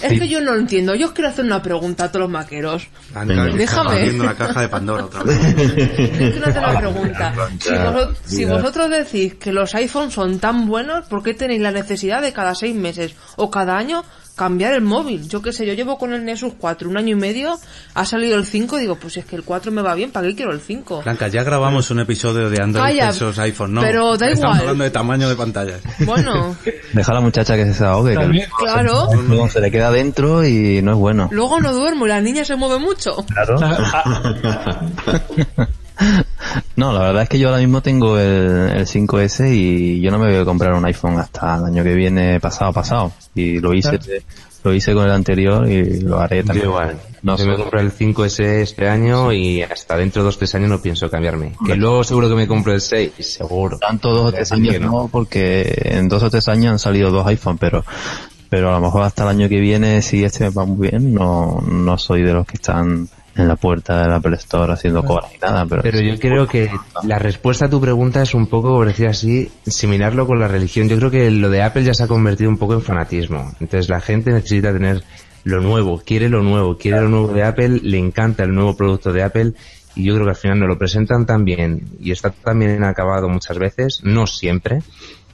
Es 0.01 0.19
que 0.19 0.27
yo 0.27 0.41
no 0.41 0.53
lo 0.53 0.59
entiendo. 0.59 0.95
Yo 0.95 1.07
os 1.07 1.13
quiero 1.13 1.29
hacer 1.29 1.45
una 1.45 1.61
pregunta 1.61 2.05
a 2.05 2.07
todos 2.09 2.21
los 2.21 2.29
maqueros. 2.29 2.87
Que 3.13 3.33
Déjame. 3.57 3.91
abriendo 3.91 4.23
la 4.23 4.35
caja 4.35 4.61
de 4.61 4.69
Pandora 4.69 5.05
otra 5.05 5.23
vez. 5.23 5.39
Yo 5.55 6.31
quiero 6.31 6.47
hacer 6.47 6.63
una 6.63 6.79
pregunta. 6.79 7.33
Si, 7.59 7.69
vosotros, 7.69 8.17
si 8.25 8.45
vosotros 8.45 8.89
decís 8.89 9.35
que 9.35 9.51
los 9.51 9.73
iPhones 9.75 10.13
son 10.13 10.39
tan 10.39 10.67
buenos, 10.67 11.05
¿por 11.05 11.23
qué 11.23 11.33
tenéis 11.33 11.61
la 11.61 11.71
necesidad 11.71 12.21
de 12.21 12.33
cada 12.33 12.55
seis 12.55 12.75
meses 12.75 13.15
o 13.35 13.51
cada 13.51 13.77
año 13.77 14.03
cambiar 14.35 14.73
el 14.73 14.81
móvil? 14.81 15.27
Yo 15.27 15.41
qué 15.41 15.53
sé, 15.53 15.65
yo 15.65 15.73
llevo 15.73 15.97
con 15.97 16.13
el 16.13 16.23
Nexus 16.25 16.53
4 16.57 16.89
un 16.89 16.97
año 16.97 17.09
y 17.09 17.15
medio, 17.19 17.57
ha 17.93 18.05
salido 18.05 18.37
el 18.37 18.45
5 18.45 18.77
y 18.77 18.81
digo, 18.81 18.95
pues 18.95 19.17
es 19.17 19.25
que 19.25 19.35
el 19.35 19.43
4 19.43 19.71
me 19.71 19.81
va 19.81 19.93
bien, 19.95 20.11
¿para 20.11 20.27
qué 20.27 20.35
quiero 20.35 20.51
el 20.51 20.61
5? 20.61 21.01
Blanca, 21.03 21.27
ya 21.27 21.43
grabamos 21.43 21.89
un 21.91 21.99
episodio 21.99 22.49
de 22.49 22.61
Android 22.61 22.83
Calla, 22.85 23.05
versus 23.07 23.39
iPhone, 23.39 23.73
¿no? 23.73 23.81
pero 23.81 24.17
da 24.17 24.29
Estamos 24.29 24.55
igual. 24.55 24.59
hablando 24.61 24.83
de 24.83 24.91
tamaño 24.91 25.29
de 25.29 25.35
pantallas. 25.35 25.81
Bueno, 26.05 26.55
Deja 26.93 27.11
a 27.11 27.15
la 27.15 27.21
muchacha 27.21 27.55
que 27.55 27.63
se 27.63 27.69
desahogue. 27.69 28.15
que 28.15 28.47
claro. 28.57 29.09
luego 29.27 29.49
se 29.49 29.61
le 29.61 29.71
queda 29.71 29.91
dentro 29.91 30.45
y 30.45 30.81
no 30.81 30.91
es 30.93 30.97
bueno. 30.97 31.29
Luego 31.31 31.59
no 31.59 31.73
duermo 31.73 32.05
y 32.05 32.09
la 32.09 32.21
niña 32.21 32.43
se 32.43 32.55
mueve 32.55 32.79
mucho. 32.79 33.11
Claro. 33.27 33.59
No, 36.75 36.93
la 36.93 36.99
verdad 36.99 37.23
es 37.23 37.29
que 37.29 37.39
yo 37.39 37.49
ahora 37.49 37.59
mismo 37.61 37.81
tengo 37.81 38.17
el, 38.17 38.71
el 38.77 38.85
5S 38.87 39.53
y 39.53 40.01
yo 40.01 40.11
no 40.11 40.19
me 40.19 40.27
voy 40.27 40.37
a 40.37 40.45
comprar 40.45 40.73
un 40.73 40.85
iPhone 40.85 41.19
hasta 41.19 41.57
el 41.57 41.65
año 41.65 41.83
que 41.83 41.93
viene 41.93 42.39
pasado 42.39 42.73
pasado. 42.73 43.11
Y 43.35 43.59
lo 43.59 43.73
hice, 43.73 43.99
lo 44.63 44.73
hice 44.73 44.93
con 44.93 45.05
el 45.05 45.11
anterior 45.11 45.69
y 45.69 46.01
lo 46.01 46.19
haré 46.19 46.37
Yo 46.39 46.45
también. 46.45 46.67
igual. 46.67 46.99
No 47.21 47.37
yo 47.37 47.45
me 47.45 47.55
sé. 47.55 47.61
compré 47.61 47.81
el 47.81 47.91
5S 47.93 48.39
este 48.61 48.89
año 48.89 49.31
y 49.31 49.61
hasta 49.61 49.95
dentro 49.95 50.23
de 50.23 50.25
dos 50.25 50.37
tres 50.39 50.55
años 50.55 50.69
no 50.69 50.81
pienso 50.81 51.09
cambiarme. 51.09 51.53
Que 51.65 51.75
luego 51.75 52.03
seguro 52.03 52.27
que 52.29 52.35
me 52.35 52.47
compro 52.47 52.73
el 52.73 52.81
6, 52.81 53.11
seguro. 53.19 53.77
Tanto 53.77 54.11
dos 54.11 54.29
o 54.29 54.31
tres 54.31 54.51
Así 54.51 54.61
que 54.63 54.77
años 54.77 54.91
no, 54.91 55.07
porque 55.11 55.71
en 55.85 56.09
dos 56.09 56.23
o 56.23 56.29
tres 56.31 56.47
años 56.47 56.71
han 56.71 56.79
salido 56.79 57.11
dos 57.11 57.27
iPhones, 57.27 57.59
pero 57.59 57.85
pero 58.49 58.69
a 58.69 58.73
lo 58.73 58.81
mejor 58.81 59.03
hasta 59.03 59.23
el 59.23 59.29
año 59.29 59.47
que 59.47 59.61
viene, 59.61 60.01
si 60.01 60.25
este 60.25 60.43
me 60.45 60.49
va 60.49 60.65
muy 60.65 60.89
bien, 60.89 61.13
no, 61.13 61.61
no 61.65 61.97
soy 61.97 62.21
de 62.23 62.33
los 62.33 62.45
que 62.45 62.55
están 62.55 63.07
en 63.35 63.47
la 63.47 63.55
puerta 63.55 64.01
del 64.01 64.11
Apple 64.11 64.35
Store 64.35 64.73
haciendo 64.73 65.03
cola 65.03 65.27
ni 65.31 65.37
nada, 65.39 65.65
pero, 65.65 65.81
Pero 65.81 66.01
yo 66.01 66.19
creo 66.19 66.47
que 66.47 66.69
la 67.03 67.17
respuesta 67.17 67.65
a 67.65 67.69
tu 67.69 67.79
pregunta 67.79 68.21
es 68.21 68.33
un 68.33 68.47
poco, 68.47 68.69
por 68.69 68.87
decir 68.87 69.07
así, 69.07 69.49
similarlo 69.65 70.27
con 70.27 70.39
la 70.39 70.47
religión. 70.47 70.89
Yo 70.89 70.97
creo 70.97 71.11
que 71.11 71.31
lo 71.31 71.49
de 71.49 71.63
Apple 71.63 71.83
ya 71.83 71.93
se 71.93 72.03
ha 72.03 72.07
convertido 72.07 72.49
un 72.49 72.57
poco 72.57 72.73
en 72.73 72.81
fanatismo. 72.81 73.53
Entonces 73.59 73.89
la 73.89 74.01
gente 74.01 74.31
necesita 74.31 74.73
tener 74.73 75.03
lo 75.43 75.61
nuevo, 75.61 76.01
quiere 76.05 76.29
lo 76.29 76.43
nuevo, 76.43 76.77
quiere 76.77 77.01
lo 77.01 77.09
nuevo 77.09 77.33
de 77.33 77.43
Apple, 77.43 77.79
le 77.81 77.97
encanta 77.97 78.43
el 78.43 78.53
nuevo 78.53 78.75
producto 78.75 79.11
de 79.11 79.23
Apple 79.23 79.53
y 79.95 80.05
yo 80.05 80.13
creo 80.13 80.25
que 80.25 80.31
al 80.31 80.37
final 80.37 80.59
nos 80.59 80.69
lo 80.69 80.77
presentan 80.77 81.25
tan 81.25 81.43
bien 81.43 81.89
y 81.99 82.11
está 82.11 82.29
tan 82.29 82.59
bien 82.59 82.83
acabado 82.83 83.27
muchas 83.27 83.57
veces, 83.57 84.01
no 84.03 84.27
siempre, 84.27 84.79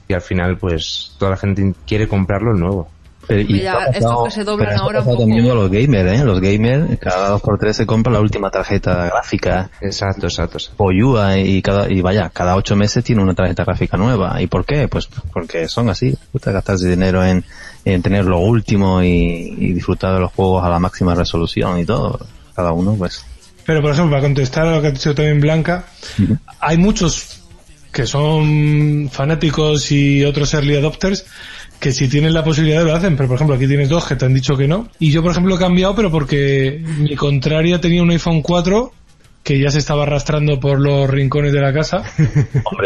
y 0.08 0.14
al 0.14 0.22
final 0.22 0.58
pues 0.58 1.16
toda 1.20 1.32
la 1.32 1.38
gente 1.38 1.74
quiere 1.86 2.08
comprarlo 2.08 2.52
el 2.52 2.60
nuevo. 2.60 2.90
Pero, 3.28 3.42
y 3.42 3.46
Mira, 3.54 3.88
esto 3.88 3.94
pasado- 3.94 4.24
que 4.24 4.32
se 4.32 4.44
doblan 4.46 4.78
ahora 4.78 5.00
un 5.00 5.06
pasado 5.06 5.18
poco. 5.18 5.20
también 5.28 5.48
con 5.48 5.58
los 5.58 5.70
gamers, 5.70 6.20
¿eh? 6.22 6.24
Los 6.24 6.40
gamers, 6.40 6.98
cada 7.00 7.30
dos 7.30 7.42
por 7.42 7.60
tres 7.60 7.76
se 7.76 7.86
compran 7.86 8.14
la 8.14 8.22
última 8.22 8.50
tarjeta 8.50 9.08
gráfica. 9.08 9.70
Exacto, 9.82 10.28
exacto. 10.28 10.58
exacto. 10.58 10.78
Poyúa 10.78 11.38
y 11.38 11.62
cada, 11.62 11.92
y 11.92 12.02
vaya, 12.02 12.30
cada 12.30 12.56
ocho 12.56 12.76
meses 12.78 13.04
tiene 13.04 13.22
una 13.22 13.34
tarjeta 13.36 13.66
gráfica 13.66 13.98
nueva. 13.98 14.42
¿Y 14.42 14.48
por 14.48 14.66
qué? 14.66 14.88
Pues 14.88 15.08
porque 15.34 15.68
son 15.68 15.90
así. 15.90 16.16
Gusta 16.32 16.52
gastarse 16.54 16.88
dinero 16.88 17.24
en, 17.26 17.44
en 17.84 18.02
tener 18.02 18.24
lo 18.26 18.40
último 18.40 19.04
y, 19.04 19.08
y 19.58 19.74
disfrutar 19.74 20.14
de 20.14 20.22
los 20.22 20.32
juegos 20.32 20.64
a 20.64 20.70
la 20.70 20.80
máxima 20.80 21.14
resolución 21.14 21.80
y 21.80 21.86
todo. 21.86 22.20
Cada 22.56 22.72
uno, 22.72 22.96
pues. 22.98 23.26
Pero, 23.66 23.82
por 23.82 23.92
ejemplo, 23.92 24.12
para 24.12 24.22
contestar 24.24 24.66
a 24.68 24.76
lo 24.78 24.82
que 24.82 24.88
ha 24.88 24.92
dicho 24.92 25.14
también 25.14 25.42
Blanca, 25.42 25.84
hay 26.62 26.78
muchos 26.78 27.42
que 27.92 28.06
son 28.08 29.10
fanáticos 29.12 29.92
y 29.92 30.24
otros 30.24 30.54
early 30.54 30.76
adopters 30.78 31.26
que 31.80 31.92
si 31.92 32.08
tienen 32.08 32.34
la 32.34 32.44
posibilidad 32.44 32.84
lo 32.84 32.94
hacen, 32.96 33.16
pero 33.16 33.28
por 33.28 33.36
ejemplo 33.36 33.56
aquí 33.56 33.68
tienes 33.68 33.90
dos 33.90 34.06
que 34.06 34.16
te 34.16 34.26
han 34.26 34.34
dicho 34.34 34.56
que 34.58 34.68
no. 34.68 34.90
Y 35.00 35.12
yo 35.12 35.22
por 35.22 35.32
ejemplo 35.32 35.56
he 35.56 35.60
cambiado, 35.60 35.96
pero 35.96 36.10
porque 36.12 36.82
mi 37.00 37.16
contraria 37.16 37.80
tenía 37.80 38.02
un 38.02 38.10
iPhone 38.12 38.42
4 38.42 38.92
que 39.44 39.60
ya 39.62 39.70
se 39.70 39.78
estaba 39.80 40.04
arrastrando 40.04 40.60
por 40.60 40.78
los 40.78 41.10
rincones 41.10 41.54
de 41.54 41.62
la 41.62 41.72
casa, 41.72 42.04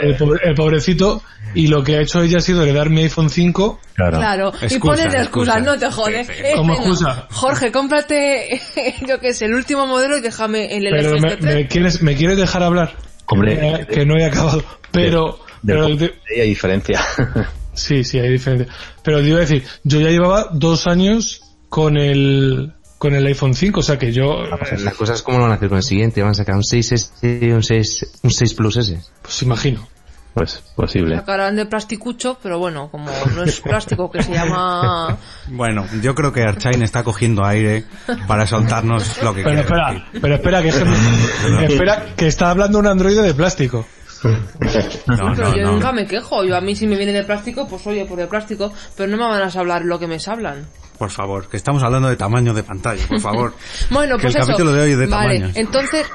el, 0.03 0.15
pobre- 0.15 0.41
el 0.43 0.53
pobrecito, 0.53 1.23
y 1.55 1.65
lo 1.67 1.83
que 1.83 1.95
ha 1.97 2.01
hecho 2.01 2.21
ella 2.21 2.37
ha 2.37 2.41
sido 2.41 2.61
heredar 2.61 2.91
mi 2.91 3.01
iPhone 3.01 3.31
5 3.31 3.79
Claro, 3.95 4.51
y 4.61 4.65
Excusas, 4.65 4.79
pones 4.99 5.13
excusas. 5.15 5.63
no 5.63 5.77
te 5.79 5.89
jodes. 5.89 6.27
Sí, 6.27 6.33
sí. 6.35 6.41
Eh, 6.45 6.51
Como 6.55 6.73
venga, 6.73 6.81
excusa. 6.87 7.27
Jorge, 7.31 7.71
cómprate, 7.71 8.61
yo 9.07 9.19
qué 9.19 9.33
sé, 9.33 9.45
el 9.45 9.55
último 9.55 9.87
modelo 9.87 10.17
y 10.17 10.21
déjame 10.21 10.75
el 10.77 10.83
Pero 10.91 11.13
me, 11.19 11.19
LSD3. 11.37 11.41
me 11.55 11.67
quieres, 11.67 12.01
me 12.03 12.15
quieres 12.15 12.37
dejar 12.37 12.61
hablar. 12.61 12.95
Hombre, 13.25 13.55
que, 13.55 13.61
no 13.61 13.77
he- 13.77 13.85
que 13.87 14.05
no 14.05 14.17
he 14.17 14.25
acabado. 14.25 14.63
Pero, 14.91 15.39
de- 15.63 15.73
pero 15.73 15.87
de- 15.95 16.13
hay 16.41 16.49
diferencia. 16.49 16.99
sí, 17.73 18.03
sí, 18.03 18.19
hay 18.19 18.29
diferencia. 18.29 18.73
Pero 19.03 19.19
te 19.21 19.27
iba 19.27 19.37
a 19.37 19.41
decir, 19.41 19.63
yo 19.83 19.99
ya 19.99 20.09
llevaba 20.09 20.47
dos 20.51 20.87
años 20.87 21.41
con 21.69 21.97
el, 21.97 22.73
con 22.97 23.15
el 23.15 23.25
iPhone 23.27 23.53
5, 23.53 23.79
o 23.79 23.83
sea 23.83 23.97
que 23.97 24.11
yo, 24.11 24.43
La 24.83 24.91
cosa 24.91 25.13
es 25.13 25.21
cómo 25.21 25.37
lo 25.37 25.43
van 25.43 25.53
a 25.53 25.55
hacer 25.55 25.69
con 25.69 25.77
el 25.77 25.83
siguiente, 25.83 26.21
van 26.21 26.31
a 26.31 26.35
sacar 26.35 26.55
un 26.55 26.63
6S 26.63 27.41
y 27.43 27.51
un 27.51 27.63
6, 27.63 28.19
un 28.23 28.31
6 28.31 28.53
Plus 28.53 28.77
S. 28.77 28.99
pues 29.21 29.41
imagino. 29.41 29.87
pues 30.33 30.61
posible. 30.75 31.15
Sacarán 31.17 31.55
de 31.55 31.65
plasticucho, 31.65 32.37
pero 32.43 32.57
bueno, 32.59 32.89
como 32.89 33.09
no 33.35 33.43
es 33.43 33.59
plástico 33.61 34.09
que 34.11 34.21
se 34.23 34.33
llama... 34.33 35.17
Bueno, 35.47 35.85
yo 36.01 36.13
creo 36.15 36.31
que 36.31 36.43
Archain 36.43 36.81
está 36.83 37.03
cogiendo 37.03 37.43
aire 37.45 37.83
para 38.27 38.45
soltarnos 38.47 39.21
lo 39.23 39.33
que 39.33 39.43
Pero 39.43 39.55
quiere 39.55 39.61
espera, 39.61 39.91
decir. 39.93 40.21
pero 40.21 40.35
espera, 40.35 40.61
que, 40.61 40.69
es 40.69 40.75
que- 40.75 41.65
espera, 41.73 42.05
que 42.15 42.27
está 42.27 42.49
hablando 42.51 42.79
un 42.79 42.87
androide 42.87 43.21
de 43.21 43.33
plástico. 43.33 43.85
No, 44.23 45.33
pero 45.35 45.49
no, 45.49 45.55
yo 45.55 45.63
no. 45.63 45.71
nunca 45.73 45.91
me 45.91 46.05
quejo. 46.05 46.43
Yo 46.43 46.55
a 46.55 46.61
mí 46.61 46.75
si 46.75 46.87
me 46.87 46.95
viene 46.97 47.11
de 47.13 47.23
plástico, 47.23 47.67
pues 47.67 47.85
oye, 47.87 48.05
por 48.05 48.17
de 48.17 48.27
plástico, 48.27 48.71
pero 48.95 49.09
no 49.09 49.17
me 49.17 49.23
van 49.23 49.41
a 49.41 49.59
hablar 49.59 49.83
lo 49.83 49.97
que 49.99 50.07
me 50.07 50.17
hablan. 50.25 50.67
Por 50.97 51.09
favor, 51.09 51.49
que 51.49 51.57
estamos 51.57 51.81
hablando 51.81 52.09
de 52.09 52.15
tamaño 52.15 52.53
de 52.53 52.63
pantalla, 52.63 53.05
por 53.07 53.19
favor. 53.19 53.53
Bueno, 53.89 54.17
Que 54.17 54.23
pues 54.23 54.35
el 54.35 54.41
eso. 54.41 54.47
capítulo 54.51 54.73
de 54.73 54.81
hoy 54.81 54.91
es 54.91 54.97
de 54.99 55.07
vale, 55.07 55.35
tamaños. 55.39 55.57
entonces, 55.57 56.05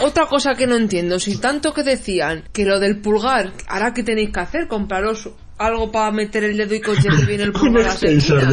otra 0.00 0.26
cosa 0.26 0.54
que 0.54 0.66
no 0.66 0.76
entiendo, 0.76 1.18
si 1.18 1.38
tanto 1.38 1.74
que 1.74 1.82
decían 1.82 2.44
que 2.52 2.64
lo 2.64 2.80
del 2.80 3.00
pulgar, 3.00 3.52
ahora 3.68 3.92
qué 3.92 4.02
tenéis 4.02 4.30
que 4.32 4.40
hacer, 4.40 4.66
compraros 4.66 5.28
algo 5.58 5.92
para 5.92 6.10
meter 6.10 6.44
el 6.44 6.56
dedo 6.56 6.74
y 6.74 6.80
llegue 6.80 7.26
bien 7.26 7.40
el 7.40 7.52
a 7.76 7.82
la 7.82 7.92
sequía. 7.92 8.48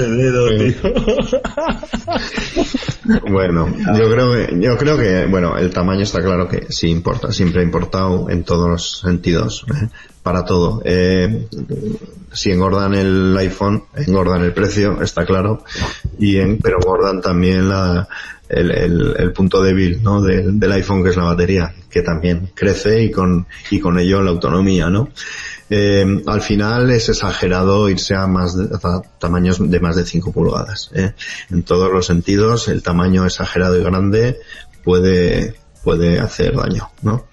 Bueno, 3.30 3.68
yo 3.98 4.12
creo 4.12 4.32
que, 4.34 4.60
yo 4.60 4.78
creo 4.78 4.98
que, 4.98 5.26
bueno, 5.26 5.58
el 5.58 5.72
tamaño 5.72 6.04
está 6.04 6.22
claro 6.22 6.48
que 6.48 6.68
sí 6.70 6.88
importa, 6.88 7.32
siempre 7.32 7.62
ha 7.62 7.66
importado 7.66 8.30
en 8.30 8.44
todos 8.44 8.70
los 8.70 9.00
sentidos, 9.00 9.66
¿eh? 9.70 9.90
para 10.22 10.46
todo. 10.46 10.82
Eh, 10.86 11.48
si 12.32 12.52
engordan 12.52 12.94
el 12.94 13.36
iPhone, 13.38 13.84
engordan 13.96 14.44
el 14.44 14.54
precio, 14.54 15.02
está 15.02 15.26
claro, 15.26 15.64
y 16.20 16.38
en, 16.38 16.60
pero 16.60 16.78
engordan 16.80 17.22
también 17.22 17.68
la, 17.68 18.08
el, 18.48 18.72
el, 18.72 19.16
el 19.18 19.34
punto 19.34 19.64
débil, 19.64 20.02
¿no? 20.04 20.22
Del, 20.22 20.60
del 20.60 20.72
iPhone 20.74 21.04
que 21.04 21.10
es 21.10 21.18
la 21.18 21.24
batería, 21.24 21.74
que 21.90 22.02
también 22.02 22.52
crece 22.54 23.04
y 23.04 23.12
con, 23.12 23.48
y 23.72 23.80
con 23.80 23.98
ello 24.00 24.22
la 24.22 24.32
autonomía, 24.32 24.90
¿no? 24.90 25.10
Eh, 25.74 26.22
al 26.28 26.42
final 26.42 26.92
es 26.92 27.08
exagerado 27.10 27.90
irse 27.90 28.14
a 28.14 28.28
más 28.28 28.58
de- 28.58 28.76
a 28.76 29.02
tamaños 29.20 29.58
de 29.60 29.80
más 29.80 29.96
de 29.96 30.06
5 30.06 30.32
pulgadas. 30.34 30.92
¿eh? 30.94 31.14
En 31.50 31.64
todos 31.64 31.92
los 31.92 32.06
sentidos, 32.06 32.68
el 32.68 32.84
tamaño 32.84 33.26
exagerado 33.26 33.80
y 33.80 33.84
grande 33.84 34.40
puede 34.84 35.56
puede 35.84 36.20
hacer 36.20 36.56
daño, 36.56 36.92
¿no? 37.02 37.26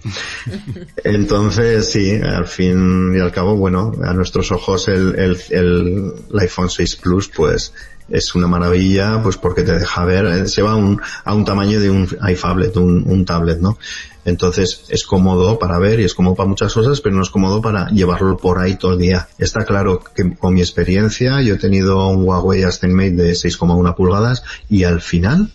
Entonces, 1.03 1.91
sí, 1.91 2.15
al 2.15 2.47
fin 2.47 3.13
y 3.15 3.19
al 3.19 3.31
cabo, 3.31 3.55
bueno, 3.55 3.91
a 4.03 4.13
nuestros 4.13 4.51
ojos 4.51 4.87
el, 4.87 5.15
el, 5.19 5.37
el, 5.51 6.13
el 6.33 6.39
iPhone 6.39 6.69
6 6.69 6.95
Plus, 6.95 7.27
pues, 7.29 7.73
es 8.11 8.35
una 8.35 8.47
maravilla, 8.47 9.21
pues 9.21 9.37
porque 9.37 9.63
te 9.63 9.77
deja 9.77 10.05
ver, 10.05 10.25
eh, 10.25 10.47
se 10.47 10.61
va 10.61 10.71
a 10.71 10.75
un, 10.75 11.01
a 11.23 11.33
un 11.33 11.45
tamaño 11.45 11.79
de 11.79 11.89
un 11.89 12.07
iPhablet, 12.27 12.75
un, 12.77 13.03
un 13.07 13.25
tablet, 13.25 13.59
¿no? 13.59 13.77
Entonces 14.25 14.85
es 14.89 15.05
cómodo 15.05 15.57
para 15.59 15.79
ver 15.79 15.99
y 15.99 16.03
es 16.03 16.13
cómodo 16.13 16.35
para 16.35 16.49
muchas 16.49 16.73
cosas, 16.73 17.01
pero 17.01 17.15
no 17.15 17.23
es 17.23 17.29
cómodo 17.29 17.61
para 17.61 17.89
llevarlo 17.89 18.37
por 18.37 18.59
ahí 18.59 18.75
todo 18.75 18.93
el 18.93 18.99
día. 18.99 19.27
Está 19.37 19.65
claro 19.65 20.01
que 20.15 20.35
con 20.35 20.53
mi 20.53 20.61
experiencia 20.61 21.41
yo 21.41 21.55
he 21.55 21.57
tenido 21.57 22.07
un 22.07 22.23
Huawei 22.23 22.63
Mate 22.63 23.11
de 23.11 23.31
6,1 23.31 23.95
pulgadas 23.95 24.43
y 24.69 24.83
al 24.83 25.01
final 25.01 25.51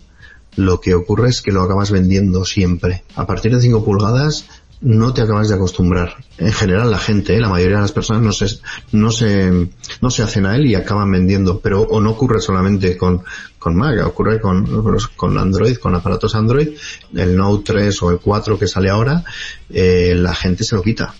lo 0.55 0.79
que 0.79 0.95
ocurre 0.95 1.29
es 1.29 1.41
que 1.41 1.51
lo 1.51 1.61
acabas 1.61 1.91
vendiendo 1.91 2.45
siempre. 2.45 3.03
A 3.15 3.25
partir 3.25 3.53
de 3.53 3.61
5 3.61 3.83
pulgadas 3.83 4.45
no 4.85 5.13
te 5.13 5.21
acabas 5.23 5.49
de 5.49 5.55
acostumbrar. 5.55 6.15
En 6.37 6.53
general 6.53 6.91
la 6.91 6.99
gente, 6.99 7.35
¿eh? 7.35 7.39
la 7.39 7.49
mayoría 7.49 7.77
de 7.77 7.81
las 7.81 7.91
personas 7.91 8.21
no 8.21 8.31
se, 8.31 8.59
no 8.91 9.09
se, 9.09 9.69
no 9.99 10.09
se 10.11 10.21
hacen 10.21 10.45
a 10.45 10.55
él 10.55 10.67
y 10.67 10.75
acaban 10.75 11.11
vendiendo, 11.11 11.59
pero 11.59 11.81
o 11.81 11.99
no 11.99 12.11
ocurre 12.11 12.39
solamente 12.39 12.95
con, 12.95 13.23
con 13.57 13.75
Mac, 13.75 13.99
ocurre 14.05 14.39
con, 14.39 14.83
con 15.15 15.37
Android, 15.39 15.77
con 15.77 15.95
aparatos 15.95 16.35
Android, 16.35 16.69
el 17.15 17.35
Note 17.35 17.73
3 17.73 18.03
o 18.03 18.11
el 18.11 18.19
4 18.19 18.59
que 18.59 18.67
sale 18.67 18.91
ahora, 18.91 19.23
eh, 19.69 20.13
la 20.15 20.35
gente 20.35 20.63
se 20.63 20.75
lo 20.75 20.83
quita. 20.83 21.15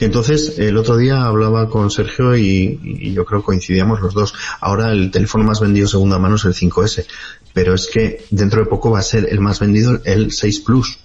Entonces, 0.00 0.58
el 0.58 0.78
otro 0.78 0.96
día 0.96 1.24
hablaba 1.24 1.68
con 1.68 1.90
Sergio 1.90 2.34
y, 2.34 2.80
y, 2.82 3.12
yo 3.12 3.26
creo 3.26 3.40
que 3.40 3.46
coincidíamos 3.46 4.00
los 4.00 4.14
dos. 4.14 4.32
Ahora 4.58 4.90
el 4.90 5.10
teléfono 5.10 5.44
más 5.44 5.60
vendido 5.60 5.86
segunda 5.86 6.18
mano 6.18 6.36
es 6.36 6.46
el 6.46 6.54
5S, 6.54 7.04
pero 7.52 7.74
es 7.74 7.88
que 7.88 8.24
dentro 8.30 8.60
de 8.60 8.70
poco 8.70 8.90
va 8.90 9.00
a 9.00 9.02
ser 9.02 9.28
el 9.30 9.40
más 9.40 9.60
vendido 9.60 10.00
el 10.04 10.32
6 10.32 10.60
Plus. 10.60 10.98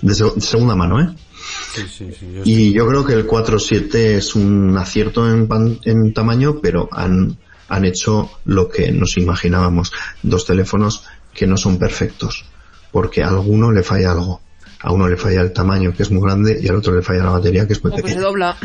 De, 0.00 0.14
de, 0.14 0.40
segunda 0.40 0.74
mano, 0.74 1.02
¿eh? 1.02 1.14
Sí, 1.74 1.82
sí, 1.88 2.10
sí, 2.18 2.32
yo 2.32 2.42
y 2.44 2.72
yo 2.72 2.86
creo 2.86 3.04
que 3.04 3.14
el 3.14 3.26
4.7 3.26 3.94
es 3.94 4.34
un 4.34 4.76
acierto 4.78 5.28
en, 5.30 5.48
pan, 5.48 5.78
en 5.84 6.12
tamaño, 6.14 6.60
pero 6.62 6.88
han, 6.92 7.36
han 7.68 7.84
hecho 7.84 8.30
lo 8.44 8.68
que 8.68 8.92
nos 8.92 9.16
imaginábamos. 9.16 9.92
Dos 10.22 10.46
teléfonos 10.46 11.04
que 11.32 11.46
no 11.46 11.56
son 11.56 11.78
perfectos, 11.78 12.44
porque 12.92 13.22
a 13.22 13.28
alguno 13.28 13.72
le 13.72 13.82
falla 13.82 14.12
algo. 14.12 14.40
A 14.80 14.92
uno 14.92 15.08
le 15.08 15.16
falla 15.16 15.40
el 15.40 15.52
tamaño, 15.52 15.94
que 15.96 16.02
es 16.02 16.10
muy 16.10 16.22
grande, 16.22 16.60
y 16.62 16.68
al 16.68 16.76
otro 16.76 16.94
le 16.94 17.00
falla 17.02 17.24
la 17.24 17.30
batería, 17.30 17.66
que 17.66 17.72
es 17.72 17.82
muy 17.82 17.90
O 17.92 17.96
que 17.96 18.02
se 18.02 18.08
pequeña. 18.08 18.22
dobla. 18.22 18.56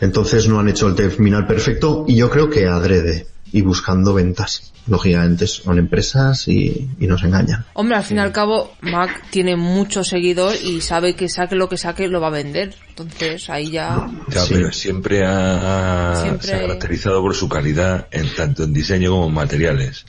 Entonces 0.00 0.48
no 0.48 0.58
han 0.58 0.68
hecho 0.68 0.88
el 0.88 0.94
terminal 0.94 1.46
perfecto, 1.46 2.04
y 2.08 2.16
yo 2.16 2.30
creo 2.30 2.48
que 2.48 2.66
adrede, 2.66 3.26
y 3.52 3.62
buscando 3.62 4.14
ventas. 4.14 4.72
Lógicamente 4.86 5.46
son 5.46 5.78
empresas 5.78 6.48
y, 6.48 6.88
y 6.98 7.06
nos 7.06 7.22
engañan. 7.22 7.66
Hombre, 7.74 7.96
al 7.96 8.04
fin 8.04 8.16
y 8.16 8.20
al 8.20 8.32
cabo, 8.32 8.72
Mac 8.80 9.24
tiene 9.30 9.54
mucho 9.54 10.02
seguidor 10.02 10.54
y 10.64 10.80
sabe 10.80 11.14
que 11.14 11.28
saque 11.28 11.56
lo 11.56 11.68
que 11.68 11.76
saque 11.76 12.08
lo 12.08 12.20
va 12.22 12.28
a 12.28 12.30
vender. 12.30 12.74
Entonces 12.88 13.50
ahí 13.50 13.70
ya. 13.70 14.08
Ya, 14.28 14.40
Sí. 14.46 14.54
pero 14.54 14.72
siempre 14.72 15.26
ha, 15.26 16.20
Siempre- 16.22 16.46
se 16.48 16.54
ha 16.54 16.60
caracterizado 16.60 17.20
por 17.20 17.34
su 17.34 17.48
calidad 17.50 18.06
en 18.10 18.34
tanto 18.34 18.64
en 18.64 18.72
diseño 18.72 19.10
como 19.10 19.26
en 19.28 19.34
materiales. 19.34 20.06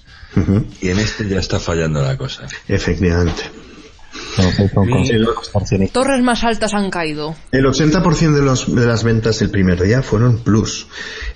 Y 0.81 0.89
en 0.89 0.99
este 0.99 1.27
ya 1.27 1.39
está 1.39 1.59
fallando 1.59 2.01
la 2.01 2.15
cosa. 2.15 2.43
Efectivamente. 2.67 3.43
Torres 5.91 6.21
más 6.21 6.43
altas 6.43 6.73
han 6.73 6.89
caído. 6.89 7.36
El 7.51 7.65
80% 7.65 8.34
de, 8.34 8.41
los, 8.41 8.73
de 8.73 8.86
las 8.86 9.03
ventas 9.03 9.41
el 9.41 9.49
primer 9.49 9.82
día 9.82 10.01
fueron 10.01 10.39
plus. 10.39 10.88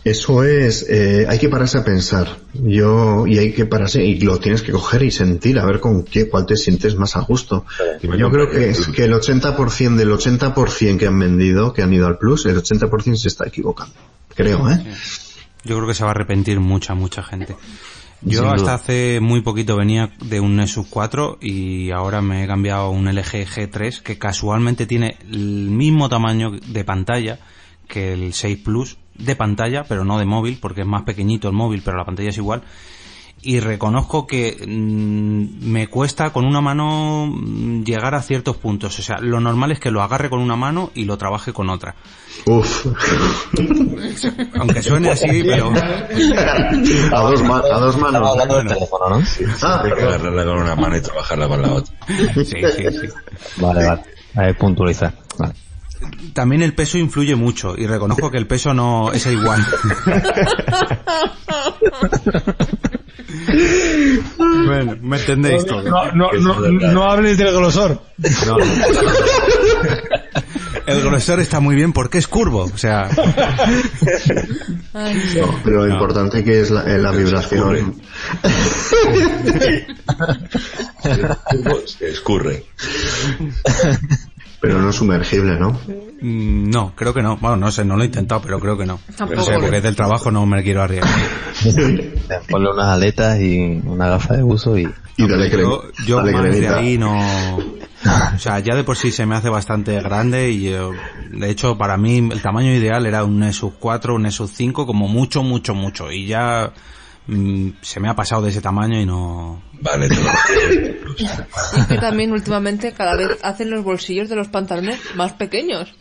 Eso 0.04 0.44
es, 0.44 0.86
eh, 0.89 1.26
hay 1.28 1.39
que 1.39 1.50
pararse 1.50 1.78
a 1.78 1.84
pensar. 1.84 2.28
Yo, 2.54 3.26
y 3.26 3.38
hay 3.38 3.54
que 3.54 3.66
pararse, 3.66 4.04
y 4.04 4.20
lo 4.20 4.39
tienes 4.39 4.62
que 4.62 4.72
coger 4.72 5.04
y 5.04 5.12
sentir, 5.12 5.60
a 5.60 5.66
ver 5.66 5.80
con 5.80 6.04
qué, 6.04 6.30
cuál 6.30 6.46
te 6.46 6.56
sientes 6.56 6.96
más 6.96 7.16
a 7.16 7.22
gusto. 7.22 7.66
Yo 8.02 8.30
creo 8.30 8.50
que, 8.50 8.70
es 8.70 8.88
que 8.88 9.06
el 9.06 9.14
80% 9.14 9.96
del 9.96 10.12
80% 10.12 10.98
que 10.98 11.08
han 11.08 11.20
vendido, 11.20 11.74
que 11.74 11.82
han 11.82 11.94
ido 11.94 12.08
al 12.08 12.18
plus, 12.18 12.46
el 12.46 12.58
80% 12.58 13.16
se 13.16 13.28
está 13.28 13.48
equivocando. 13.48 13.94
Creo, 14.36 14.70
¿eh? 14.70 14.84
Yo 15.64 15.78
creo 15.78 15.88
que 15.88 15.94
se 15.94 16.04
va 16.04 16.10
a 16.10 16.12
arrepentir 16.12 16.60
mucha, 16.60 16.94
mucha 16.94 17.24
gente. 17.24 17.56
Yo 18.26 18.40
Sin 18.40 18.48
hasta 18.50 18.62
duda. 18.62 18.74
hace 18.76 19.20
muy 19.20 19.42
poquito 19.42 19.76
venía 19.76 20.12
de 20.24 20.40
un 20.40 20.56
Nexus 20.56 20.88
4 20.90 21.40
y 21.42 21.92
ahora 21.92 22.22
me 22.22 22.44
he 22.44 22.48
cambiado 22.48 22.84
a 22.84 22.90
un 22.90 23.06
LG 23.06 23.46
G3 23.46 24.02
que 24.02 24.18
casualmente 24.18 24.86
tiene 24.86 25.18
el 25.30 25.70
mismo 25.70 26.08
tamaño 26.10 26.52
de 26.52 26.84
pantalla 26.86 27.40
que 27.88 28.14
el 28.14 28.34
6 28.34 28.60
Plus 28.60 28.98
de 29.16 29.36
pantalla, 29.36 29.84
pero 29.84 30.06
no 30.06 30.18
de 30.18 30.26
móvil, 30.26 30.58
porque 30.60 30.82
es 30.82 30.88
más 30.88 31.04
pequeñito 31.04 31.48
el 31.48 31.54
móvil, 31.54 31.82
pero 31.84 31.98
la 31.98 32.06
pantalla 32.06 32.30
es 32.30 32.38
igual. 32.38 32.64
Y 33.46 33.60
reconozco 33.60 34.26
que 34.26 34.56
mm, 34.66 35.70
me 35.70 35.88
cuesta 35.88 36.32
con 36.32 36.46
una 36.46 36.62
mano 36.62 37.28
mm, 37.30 37.84
llegar 37.84 38.16
a 38.16 38.22
ciertos 38.22 38.56
puntos. 38.56 38.98
O 39.00 39.02
sea, 39.02 39.18
lo 39.20 39.41
normal 39.41 39.74
es 39.74 39.82
que 39.82 39.91
lo 39.91 40.02
agarre 40.02 40.30
con 40.30 40.39
una 40.39 40.56
mano 40.56 40.91
y 40.96 41.04
lo 41.04 41.18
trabaje 41.18 41.52
con 41.52 41.70
otra. 41.70 41.94
Uf. 42.46 42.86
Aunque 44.60 44.82
suene 44.82 45.10
así, 45.10 45.44
pero... 45.46 45.74
a, 47.12 47.22
dos 47.22 47.44
ma- 47.44 47.64
a 47.70 47.80
dos 47.80 47.98
manos. 47.98 48.30
hablando 48.30 48.58
del 48.60 48.68
teléfono, 48.68 49.10
¿no? 49.10 49.22
Ah, 49.62 49.82
Hay 49.84 49.91
que 49.94 50.02
agarrarla 50.04 50.46
con 50.46 50.58
una 50.60 50.76
mano 50.78 50.96
y 50.98 51.02
trabajarla 51.02 51.48
con 51.50 51.62
la 51.62 51.74
otra. 51.74 51.94
Sí, 52.08 52.46
sí, 52.46 52.46
sí. 52.46 53.08
Vale, 53.58 53.86
vale. 53.86 54.02
A 54.36 54.41
ver, 54.41 54.58
puntualizar. 54.58 55.14
Vale. 55.38 55.54
También 56.34 56.62
el 56.64 56.74
peso 56.74 56.98
influye 56.98 57.36
mucho 57.36 57.76
y 57.78 57.88
reconozco 57.88 58.30
que 58.32 58.38
el 58.38 58.48
peso 58.48 58.74
no 58.74 59.12
es 59.12 59.26
igual. 59.28 59.66
bueno, 64.66 64.98
me 65.02 65.18
entendéis 65.18 65.66
todo. 65.66 65.84
No, 65.84 66.12
no, 66.14 66.32
no, 66.34 66.70
no 66.70 67.04
hables 67.04 67.38
del 67.38 67.54
grosor. 67.54 68.02
No. 68.46 68.58
El 70.86 71.02
grosor 71.02 71.40
está 71.40 71.60
muy 71.62 71.76
bien 71.76 71.94
porque 71.94 72.18
es 72.18 72.28
curvo, 72.28 72.64
o 72.64 72.78
sea, 72.78 73.10
pero 75.64 75.86
lo 75.86 75.94
importante 75.94 76.44
que 76.44 76.60
es 76.60 76.72
la, 76.72 76.84
eh, 76.84 76.98
la 76.98 77.12
vibración. 77.12 78.02
Se 81.86 82.10
escurre. 82.10 82.66
Pero 84.60 84.82
no 84.82 84.92
sumergible, 84.92 85.58
¿no? 85.58 85.80
Mm, 86.24 86.70
no, 86.70 86.94
creo 86.96 87.14
que 87.14 87.22
no. 87.22 87.38
Bueno, 87.38 87.58
no 87.58 87.72
sé, 87.72 87.86
no 87.86 87.96
lo 87.96 88.04
he 88.04 88.08
intentado, 88.08 88.42
pero 88.42 88.60
creo 88.60 88.78
que 88.78 88.86
no. 88.86 89.00
Tampoco. 89.16 89.40
No 89.40 89.44
sé, 89.44 89.54
porque 89.60 89.82
del 89.82 89.96
trabajo 89.96 90.32
no 90.32 90.46
me 90.46 90.64
quiero 90.64 90.82
arriesgar. 90.82 91.12
Ponle 92.50 92.72
unas 92.72 92.88
aletas 92.88 93.40
y 93.40 93.82
una 93.86 94.10
gafa 94.10 94.36
de 94.36 94.44
buzo 94.44 94.78
y... 94.78 94.88
Y 95.18 95.28
dale 95.28 95.50
crema. 95.50 95.70
Yo, 95.70 95.84
yo 96.06 96.18
dale 96.18 96.32
más 96.32 96.60
de 96.60 96.68
ahí 96.68 96.98
no... 96.98 97.18
O 98.36 98.40
sea, 98.40 98.60
ya 98.60 98.76
de 98.76 98.84
por 98.84 98.98
sí 98.98 99.12
se 99.12 99.26
me 99.26 99.36
hace 99.36 99.50
bastante 99.50 100.00
grande 100.02 100.50
y 100.50 100.72
yo, 100.72 100.92
de 101.32 101.50
hecho 101.50 101.78
para 101.78 101.98
mí 101.98 102.18
el 102.18 102.42
tamaño 102.42 102.74
ideal 102.74 103.06
era 103.06 103.24
un 103.24 103.40
Nexus 103.40 103.74
4, 103.80 104.16
un 104.16 104.24
Nexus 104.24 104.52
5, 104.52 104.86
como 104.86 105.08
mucho, 105.08 105.44
mucho, 105.44 105.74
mucho. 105.74 106.12
Y 106.12 106.28
ya 106.28 106.74
mm, 107.28 107.70
se 107.82 108.00
me 108.00 108.10
ha 108.10 108.16
pasado 108.16 108.42
de 108.42 108.50
ese 108.50 108.62
tamaño 108.62 109.00
y 109.00 109.06
no... 109.06 109.64
Vale, 109.80 110.10
te 110.10 110.16
lo 110.16 110.22
es 111.18 111.88
que 111.88 111.98
también 111.98 112.32
últimamente 112.32 112.94
cada 112.94 113.16
vez 113.16 113.38
hacen 113.44 113.70
los 113.70 113.84
bolsillos 113.84 114.30
de 114.30 114.36
los 114.36 114.48
pantalones 114.48 115.00
más 115.16 115.34
pequeños. 115.34 115.94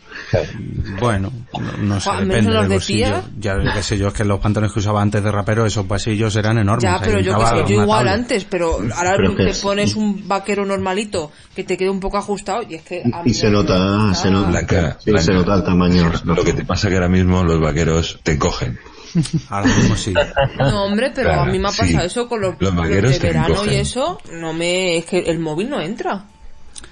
Bueno, 1.00 1.32
no, 1.52 1.72
no 1.78 2.00
sé, 2.00 2.10
depende 2.20 2.42
los 2.50 2.60
del 2.62 2.68
de 2.68 2.74
bolsillo. 2.76 3.06
tía. 3.06 3.24
Ya 3.38 3.74
qué 3.74 3.82
sé 3.82 3.98
yo, 3.98 4.08
es 4.08 4.14
que 4.14 4.24
los 4.24 4.40
pantalones 4.40 4.72
que 4.72 4.80
usaba 4.80 5.02
antes 5.02 5.22
de 5.22 5.30
rapero, 5.30 5.66
esos 5.66 5.86
pasillos 5.86 6.34
eran 6.36 6.58
enormes. 6.58 6.82
Ya, 6.84 7.00
pero 7.02 7.20
yo 7.20 7.38
que 7.38 7.46
sé, 7.46 7.56
yo 7.74 7.82
igual 7.82 7.98
tabla. 8.00 8.12
antes, 8.14 8.44
pero 8.44 8.78
ahora 8.94 9.14
Pero 9.16 9.34
te 9.34 9.50
es- 9.50 9.58
pones 9.60 9.94
un 9.96 10.26
vaquero 10.28 10.64
normalito 10.64 11.30
que 11.54 11.64
te 11.64 11.76
quede 11.76 11.90
un 11.90 12.00
poco 12.00 12.18
ajustado 12.18 12.62
y 12.68 12.74
es 12.76 12.82
que 12.82 13.02
a 13.02 13.20
Y 13.22 13.28
mí 13.28 13.34
se 13.34 13.50
nota, 13.50 14.14
se 14.14 14.30
nota. 14.30 14.48
Blanca, 14.50 14.96
Sí, 15.00 15.10
Blanca. 15.10 15.26
se 15.26 15.32
nota 15.32 15.54
el 15.54 15.64
tamaño. 15.64 16.12
Lo 16.24 16.44
que 16.44 16.52
te 16.52 16.64
pasa 16.64 16.88
que 16.88 16.94
ahora 16.94 17.08
mismo 17.08 17.42
los 17.44 17.60
vaqueros 17.60 18.20
te 18.22 18.38
cogen. 18.38 18.78
Ahora 19.50 19.66
mismo 19.66 19.94
sí. 19.96 20.14
No, 20.58 20.84
hombre, 20.84 21.12
pero 21.14 21.28
Claro, 21.28 21.42
a 21.42 21.46
mí 21.52 21.58
me 21.58 21.68
ha 21.68 21.70
sí. 21.72 21.82
pasado 21.82 22.06
eso 22.06 22.28
con 22.28 22.40
los, 22.40 22.54
Los 22.58 22.74
de 22.74 23.18
verano 23.18 23.64
y 23.66 23.74
eso, 23.74 24.18
no 24.32 24.54
me, 24.54 24.96
es 24.96 25.04
que 25.04 25.18
el 25.18 25.38
móvil 25.38 25.68
no 25.68 25.80
entra. 25.80 26.24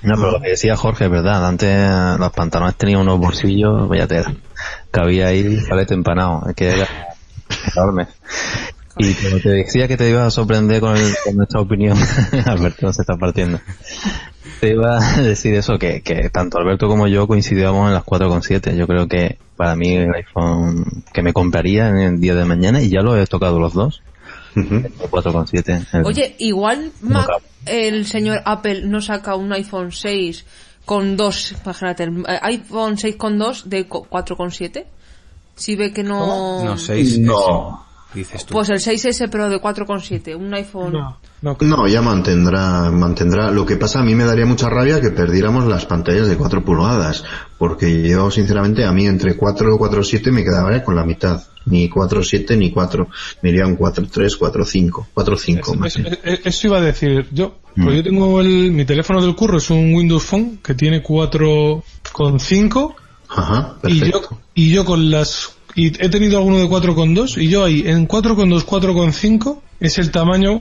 No, 0.02 0.14
pero 0.16 0.30
lo 0.32 0.40
que 0.40 0.50
decía 0.50 0.76
Jorge 0.76 1.04
es 1.04 1.10
verdad. 1.10 1.46
Antes 1.46 1.68
eh, 1.70 2.16
los 2.18 2.32
pantalones 2.32 2.76
tenían 2.76 3.00
unos 3.00 3.18
bolsillos, 3.18 3.88
vaya 3.88 4.06
tela. 4.06 4.34
Cabía 4.90 5.28
ahí 5.28 5.58
palete 5.68 5.94
empanado. 5.94 6.42
Que 6.56 6.70
era 6.70 6.88
enorme. 7.76 8.06
Y 8.98 9.14
como 9.14 9.38
te 9.38 9.48
decía 9.50 9.88
que 9.88 9.96
te 9.96 10.10
ibas 10.10 10.26
a 10.26 10.30
sorprender 10.30 10.80
con, 10.80 10.96
el- 10.96 11.14
con 11.24 11.36
nuestra 11.36 11.60
opinión, 11.60 11.96
Alberto 12.46 12.92
se 12.92 13.02
está 13.02 13.16
partiendo. 13.16 13.60
Te 14.60 14.70
iba 14.72 14.98
a 14.98 15.22
decir 15.22 15.54
eso, 15.54 15.78
que, 15.78 16.02
que 16.02 16.28
tanto 16.30 16.58
Alberto 16.58 16.86
como 16.88 17.06
yo 17.06 17.26
coincidíamos 17.26 17.88
en 17.88 17.94
las 17.94 18.04
4,7. 18.04 18.76
Yo 18.76 18.86
creo 18.86 19.06
que 19.08 19.38
para 19.56 19.74
mí 19.76 19.94
el 19.94 20.12
iPhone 20.14 20.84
que 21.12 21.22
me 21.22 21.32
compraría 21.32 21.88
en 21.88 21.98
el 21.98 22.20
día 22.20 22.34
de 22.34 22.44
mañana, 22.44 22.82
y 22.82 22.90
ya 22.90 23.00
lo 23.00 23.16
he 23.16 23.26
tocado 23.26 23.58
los 23.58 23.72
dos, 23.74 24.02
Ujú. 24.56 24.74
el 24.76 24.92
4,7. 25.10 25.86
El- 25.92 26.06
Oye, 26.06 26.34
igual 26.38 26.92
Mac, 27.02 27.28
el 27.66 28.06
señor 28.06 28.40
Apple 28.44 28.82
no 28.86 29.00
saca 29.00 29.34
un 29.36 29.52
iPhone 29.52 29.92
6 29.92 30.44
con 30.84 31.16
dos, 31.16 31.52
imagínate, 31.64 32.04
el 32.04 32.24
eh, 32.28 32.38
iPhone 32.42 32.98
6 32.98 33.16
con 33.16 33.38
2 33.38 33.68
de 33.70 33.86
co- 33.86 34.06
4,7. 34.10 34.84
Si 35.54 35.76
ve 35.76 35.92
que 35.92 36.02
no... 36.02 36.64
No, 36.64 36.78
seis. 36.78 37.18
No. 37.18 37.84
dices 38.14 38.46
tú. 38.46 38.54
Pues 38.54 38.70
el 38.70 38.78
6S 38.78 39.28
pero 39.30 39.48
de 39.50 39.60
4,7, 39.60 40.34
un 40.34 40.52
iPhone... 40.54 40.94
No, 40.94 41.18
no, 41.42 41.56
No, 41.60 41.86
ya 41.86 42.00
mantendrá, 42.02 42.90
mantendrá. 42.90 43.50
Lo 43.50 43.66
que 43.66 43.76
pasa, 43.76 44.00
a 44.00 44.02
mí 44.02 44.14
me 44.14 44.24
daría 44.24 44.46
mucha 44.46 44.68
rabia 44.70 45.00
que 45.02 45.10
perdiéramos 45.10 45.66
las 45.66 45.84
pantallas 45.84 46.28
de 46.28 46.36
4 46.36 46.64
pulgadas, 46.64 47.22
porque 47.58 48.08
yo, 48.08 48.30
sinceramente, 48.30 48.84
a 48.86 48.92
mí 48.92 49.06
entre 49.06 49.36
4 49.36 49.68
y 49.74 49.78
4.7 49.78 50.32
me 50.32 50.42
quedaría 50.44 50.82
con 50.82 50.96
la 50.96 51.04
mitad. 51.04 51.42
Ni 51.66 51.88
4.7 51.88 52.56
ni 52.56 52.70
4. 52.70 53.08
Me 53.42 53.50
iría 53.50 53.66
un 53.66 53.76
4.3, 53.76 54.38
4.5, 54.38 55.06
4.5 55.14 55.76
más. 55.76 55.98
Eso, 56.44 56.66
iba 56.68 56.78
a 56.78 56.80
decir 56.80 57.26
yo. 57.32 57.58
Mm. 57.76 57.84
Pues 57.84 57.96
yo 57.96 58.02
tengo 58.02 58.40
el, 58.40 58.72
mi 58.72 58.84
teléfono 58.84 59.20
del 59.22 59.34
curro, 59.34 59.58
es 59.58 59.70
un 59.70 59.94
Windows 59.94 60.24
Phone 60.24 60.58
que 60.62 60.74
tiene 60.74 61.02
4,5 61.02 62.94
Ajá, 63.28 63.76
y 63.84 63.98
yo, 63.98 64.04
perfecto. 64.06 64.40
y 64.54 64.70
yo 64.72 64.84
con 64.84 65.10
las... 65.10 65.50
Y 65.76 65.86
he 65.86 66.08
tenido 66.08 66.38
alguno 66.38 66.58
de 66.58 66.66
4,2 66.66 67.40
y 67.40 67.48
yo 67.48 67.64
ahí 67.64 67.84
en 67.86 68.08
4,2, 68.08 68.64
4,5 68.64 69.60
es 69.78 69.98
el 69.98 70.10
tamaño 70.10 70.60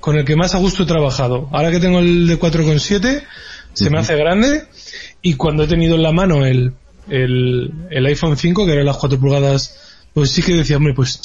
con 0.00 0.16
el 0.16 0.24
que 0.24 0.34
más 0.34 0.54
a 0.54 0.58
gusto 0.58 0.82
he 0.82 0.86
trabajado. 0.86 1.48
Ahora 1.52 1.70
que 1.70 1.78
tengo 1.78 2.00
el 2.00 2.26
de 2.26 2.40
4,7 2.40 3.22
se 3.74 3.90
me 3.90 4.00
hace 4.00 4.16
grande 4.16 4.64
y 5.22 5.34
cuando 5.34 5.62
he 5.62 5.68
tenido 5.68 5.94
en 5.94 6.02
la 6.02 6.10
mano 6.12 6.44
el, 6.44 6.72
el, 7.08 7.72
el 7.90 8.06
iPhone 8.06 8.36
5 8.36 8.66
que 8.66 8.72
eran 8.72 8.86
las 8.86 8.96
4 8.96 9.20
pulgadas 9.20 9.89
pues 10.14 10.30
sí 10.30 10.42
que 10.42 10.54
decía, 10.54 10.76
hombre, 10.76 10.94
pues 10.94 11.20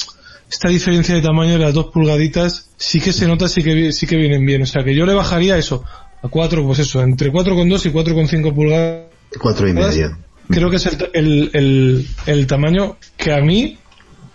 esta 0.50 0.68
diferencia 0.68 1.14
de 1.14 1.22
tamaño 1.22 1.52
de 1.52 1.58
las 1.58 1.74
dos 1.74 1.86
pulgaditas 1.86 2.70
sí 2.76 3.00
que 3.00 3.12
se 3.12 3.26
nota, 3.26 3.48
sí 3.48 3.62
que, 3.62 3.92
sí 3.92 4.06
que 4.06 4.16
vienen 4.16 4.44
bien. 4.46 4.62
O 4.62 4.66
sea 4.66 4.84
que 4.84 4.94
yo 4.94 5.06
le 5.06 5.14
bajaría 5.14 5.56
eso 5.56 5.84
a 6.22 6.28
4, 6.28 6.64
pues 6.64 6.78
eso, 6.78 7.02
entre 7.02 7.32
4,2 7.32 7.86
y 7.86 7.92
4,5 7.92 8.54
pulgadas. 8.54 9.06
Cuatro 9.40 9.68
y 9.68 9.72
media. 9.72 10.18
Creo 10.48 10.70
que 10.70 10.76
es 10.76 10.86
el, 10.86 11.10
el, 11.12 11.50
el, 11.52 12.08
el 12.26 12.46
tamaño 12.46 12.96
que 13.16 13.32
a 13.32 13.40
mí, 13.40 13.78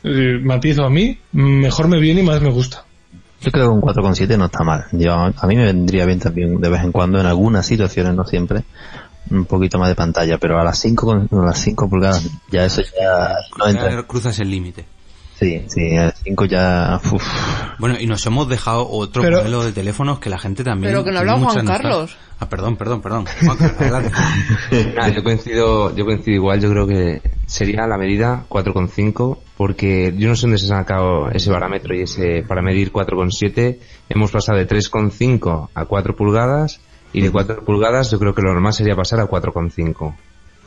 eh, 0.03 0.39
matizo 0.41 0.83
a 0.83 0.89
mí, 0.89 1.17
mejor 1.31 1.87
me 1.87 1.99
viene 1.99 2.21
y 2.21 2.23
más 2.23 2.41
me 2.41 2.51
gusta. 2.51 2.83
Yo 3.41 3.51
creo 3.51 3.69
que 3.69 3.73
un 3.73 3.81
4,7 3.81 4.37
no 4.37 4.45
está 4.45 4.63
mal. 4.63 4.85
Yo, 4.91 5.13
a 5.13 5.47
mí 5.47 5.55
me 5.55 5.65
vendría 5.65 6.05
bien 6.05 6.19
también 6.19 6.61
de 6.61 6.69
vez 6.69 6.83
en 6.83 6.91
cuando, 6.91 7.19
en 7.19 7.25
algunas 7.25 7.65
situaciones, 7.65 8.13
no 8.13 8.25
siempre, 8.25 8.63
un 9.29 9.45
poquito 9.45 9.77
más 9.79 9.89
de 9.89 9.95
pantalla, 9.95 10.37
pero 10.37 10.59
a 10.59 10.63
las 10.63 10.79
5 10.79 11.05
con 11.05 11.41
a 11.41 11.45
las 11.45 11.59
5 11.59 11.89
pulgadas 11.89 12.27
ya 12.51 12.65
eso 12.65 12.81
ya 12.81 13.35
no 13.57 13.67
entra. 13.67 13.89
Ya 13.91 14.03
cruzas 14.03 14.39
el 14.39 14.49
límite. 14.49 14.85
Sí, 15.39 15.63
sí, 15.69 15.95
a 15.97 16.05
las 16.07 16.21
5 16.23 16.45
ya 16.45 16.99
uf. 17.11 17.23
Bueno, 17.79 17.95
y 17.99 18.05
nos 18.05 18.23
hemos 18.27 18.47
dejado 18.47 18.87
otro 18.87 19.23
Pero- 19.23 19.37
modelo 19.39 19.63
de 19.63 19.71
teléfonos 19.71 20.19
que 20.19 20.29
la 20.29 20.37
gente 20.37 20.63
también. 20.63 20.91
Pero 20.93 21.03
que 21.03 21.11
no 21.11 21.19
hablaba 21.19 21.39
Juan 21.39 21.55
nostalgia. 21.65 21.81
Carlos. 21.89 22.17
Ah, 22.39 22.49
perdón, 22.49 22.75
perdón, 22.75 23.01
perdón. 23.01 23.25
Juan 23.43 23.57
Carlos, 23.57 23.81
adelante. 23.81 24.11
Ah, 25.01 25.09
yo 25.09 25.23
coincido, 25.23 25.95
yo 25.95 26.05
coincido 26.05 26.35
igual, 26.35 26.59
yo 26.61 26.69
creo 26.69 26.87
que 26.87 27.21
sería 27.47 27.87
la 27.87 27.97
medida 27.97 28.45
4,5 28.49 29.37
porque 29.57 30.13
yo 30.17 30.27
no 30.29 30.35
sé 30.35 30.41
dónde 30.43 30.57
se 30.59 30.65
ha 30.65 30.77
sacado 30.77 31.29
ese 31.31 31.51
parámetro 31.51 31.95
y 31.95 32.01
ese 32.03 32.43
para 32.47 32.61
medir 32.61 32.91
4,7 32.91 33.79
hemos 34.09 34.31
pasado 34.31 34.57
de 34.59 34.67
3,5 34.67 35.69
a 35.73 35.85
4 35.85 36.15
pulgadas 36.15 36.79
y 37.13 37.21
de 37.21 37.29
4 37.31 37.63
pulgadas 37.63 38.11
yo 38.11 38.19
creo 38.19 38.33
que 38.33 38.41
lo 38.41 38.51
normal 38.53 38.73
sería 38.73 38.95
pasar 38.95 39.19
a 39.19 39.25
4,5. 39.27 40.15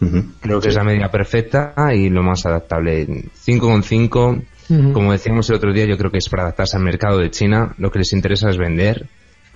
Ujú. 0.01 0.24
Creo 0.40 0.61
que 0.61 0.68
es 0.68 0.74
la 0.74 0.84
medida 0.84 1.09
perfecta 1.11 1.72
y 1.95 2.11
lo 2.11 2.22
más 2.22 2.45
adaptable. 2.47 3.07
5,5, 3.47 4.42
Ujú. 4.70 4.92
como 4.92 5.12
decíamos 5.12 5.49
el 5.51 5.57
otro 5.57 5.72
día, 5.72 5.86
yo 5.86 5.97
creo 5.97 6.11
que 6.11 6.18
es 6.18 6.28
para 6.28 6.42
adaptarse 6.45 6.76
al 6.76 6.82
mercado 6.82 7.18
de 7.18 7.30
China. 7.30 7.74
Lo 7.78 7.90
que 7.90 8.01
les 8.01 8.12
interesa 8.12 8.51
es 8.51 8.57
vender. 8.59 9.07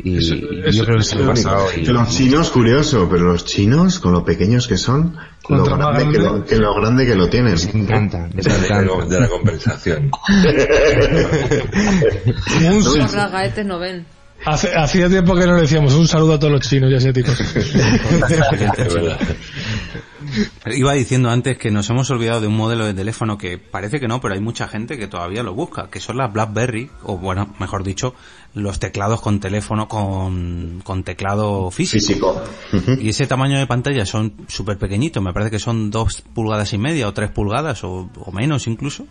Y 0.01 0.18
Eso- 0.18 0.36
y 0.36 0.61
eso- 0.64 0.70
yo 0.70 0.84
creo 0.84 0.97
que 0.99 1.03
es 1.03 1.14
lo 1.16 1.26
pasado. 1.26 1.66
y- 1.76 1.82
Que 1.82 1.93
los 1.93 2.09
chinos, 2.09 2.51
curioso, 2.53 3.09
pero 3.11 3.24
los 3.32 3.45
chinos, 3.45 3.99
con 3.99 4.12
lo 4.12 4.24
pequeños 4.24 4.68
que 4.68 4.76
son, 4.78 5.16
lo 5.49 5.64
grande 5.64 6.09
que 6.12 6.18
lo, 6.22 6.45
que 6.45 6.57
lo 6.57 6.72
grande 6.76 7.05
que 7.05 7.16
lo 7.16 7.28
tienen. 7.28 7.55
Les 7.55 7.74
encanta, 7.74 8.28
les 8.32 8.47
encanta. 8.47 9.07
de 9.07 9.20
la 9.20 9.28
compensación. 9.28 10.09
Los 12.70 13.12
ragaetes 13.12 13.66
no 13.66 13.80
ven. 13.80 14.07
Hace- 14.45 14.74
hacía 14.74 15.09
tiempo 15.09 15.34
que 15.36 15.47
no 15.47 15.55
le 15.55 15.62
decíamos 15.62 15.95
un 15.95 16.07
saludo 16.09 16.34
a 16.34 16.39
todos 16.39 16.53
los 16.53 16.68
chinos 16.68 16.91
y 16.91 16.95
asiáticos. 16.95 17.39
Es 18.78 18.95
verdad. 18.95 19.18
Iba 20.66 20.93
diciendo 20.93 21.30
antes 21.30 21.57
que 21.57 21.70
nos 21.70 21.89
hemos 21.89 22.11
olvidado 22.11 22.41
de 22.41 22.49
un 22.49 22.57
modelo 22.57 22.84
de 22.84 22.93
teléfono 22.93 23.39
que 23.39 23.57
parece 23.57 23.99
que 23.99 24.09
no, 24.09 24.20
pero 24.20 24.34
hay 24.34 24.41
mucha 24.41 24.68
gente 24.68 24.99
que 24.99 25.07
todavía 25.07 25.43
lo 25.43 25.55
busca, 25.55 25.89
que 25.91 26.01
son 26.01 26.18
las 26.18 26.32
BlackBerry, 26.32 26.91
o 27.05 27.16
bueno, 27.16 27.55
mejor 27.59 27.82
dicho, 27.82 28.14
los 28.55 28.78
teclados 28.78 29.20
con 29.20 29.41
teléfono 29.41 29.89
con, 29.89 30.80
con 30.84 31.03
teclado 31.03 31.70
físico. 31.70 32.43
Físico. 32.70 32.99
Y 33.01 33.09
ese 33.09 33.26
tamaño 33.26 33.59
de 33.59 33.66
pantalla 33.66 34.05
son 34.05 34.34
súper 34.49 34.76
pequeñitos, 34.76 35.22
me 35.22 35.32
parece 35.32 35.51
que 35.51 35.59
son 35.59 35.91
dos 35.91 36.22
pulgadas 36.34 36.72
y 36.74 36.78
media 36.78 37.09
o 37.09 37.14
tres 37.14 37.30
pulgadas 37.30 37.82
o, 37.84 38.11
o 38.14 38.32
menos 38.32 38.66
incluso. 38.66 39.07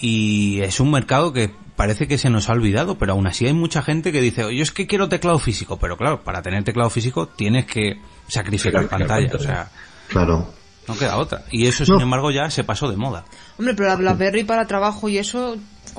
Y 0.00 0.60
es 0.60 0.80
un 0.80 0.90
mercado 0.90 1.32
que 1.34 1.50
parece 1.80 2.06
que 2.06 2.18
se 2.18 2.28
nos 2.28 2.50
ha 2.50 2.52
olvidado, 2.52 2.98
pero 2.98 3.12
aún 3.12 3.26
así 3.26 3.46
hay 3.46 3.54
mucha 3.54 3.80
gente 3.80 4.12
que 4.12 4.20
dice, 4.20 4.42
yo 4.54 4.62
es 4.62 4.70
que 4.70 4.86
quiero 4.86 5.08
teclado 5.08 5.38
físico, 5.38 5.78
pero 5.78 5.96
claro, 5.96 6.22
para 6.22 6.42
tener 6.42 6.62
teclado 6.62 6.90
físico 6.90 7.26
tienes 7.26 7.64
que 7.64 7.98
sacrificar 8.28 8.86
pantalla, 8.86 9.30
o 9.34 9.38
sea, 9.38 9.70
Claro. 10.08 10.52
no 10.86 10.94
queda 10.98 11.16
otra. 11.16 11.44
Y 11.50 11.66
eso, 11.66 11.86
sin 11.86 11.94
No. 11.94 12.02
embargo, 12.02 12.30
ya 12.30 12.50
se 12.50 12.64
pasó 12.64 12.90
de 12.90 12.98
moda. 12.98 13.24
Hombre, 13.58 13.72
pero 13.72 13.88
la 13.88 13.96
BlackBerry 13.96 14.44
para 14.44 14.66
trabajo 14.66 15.08
y 15.08 15.16
eso, 15.16 15.56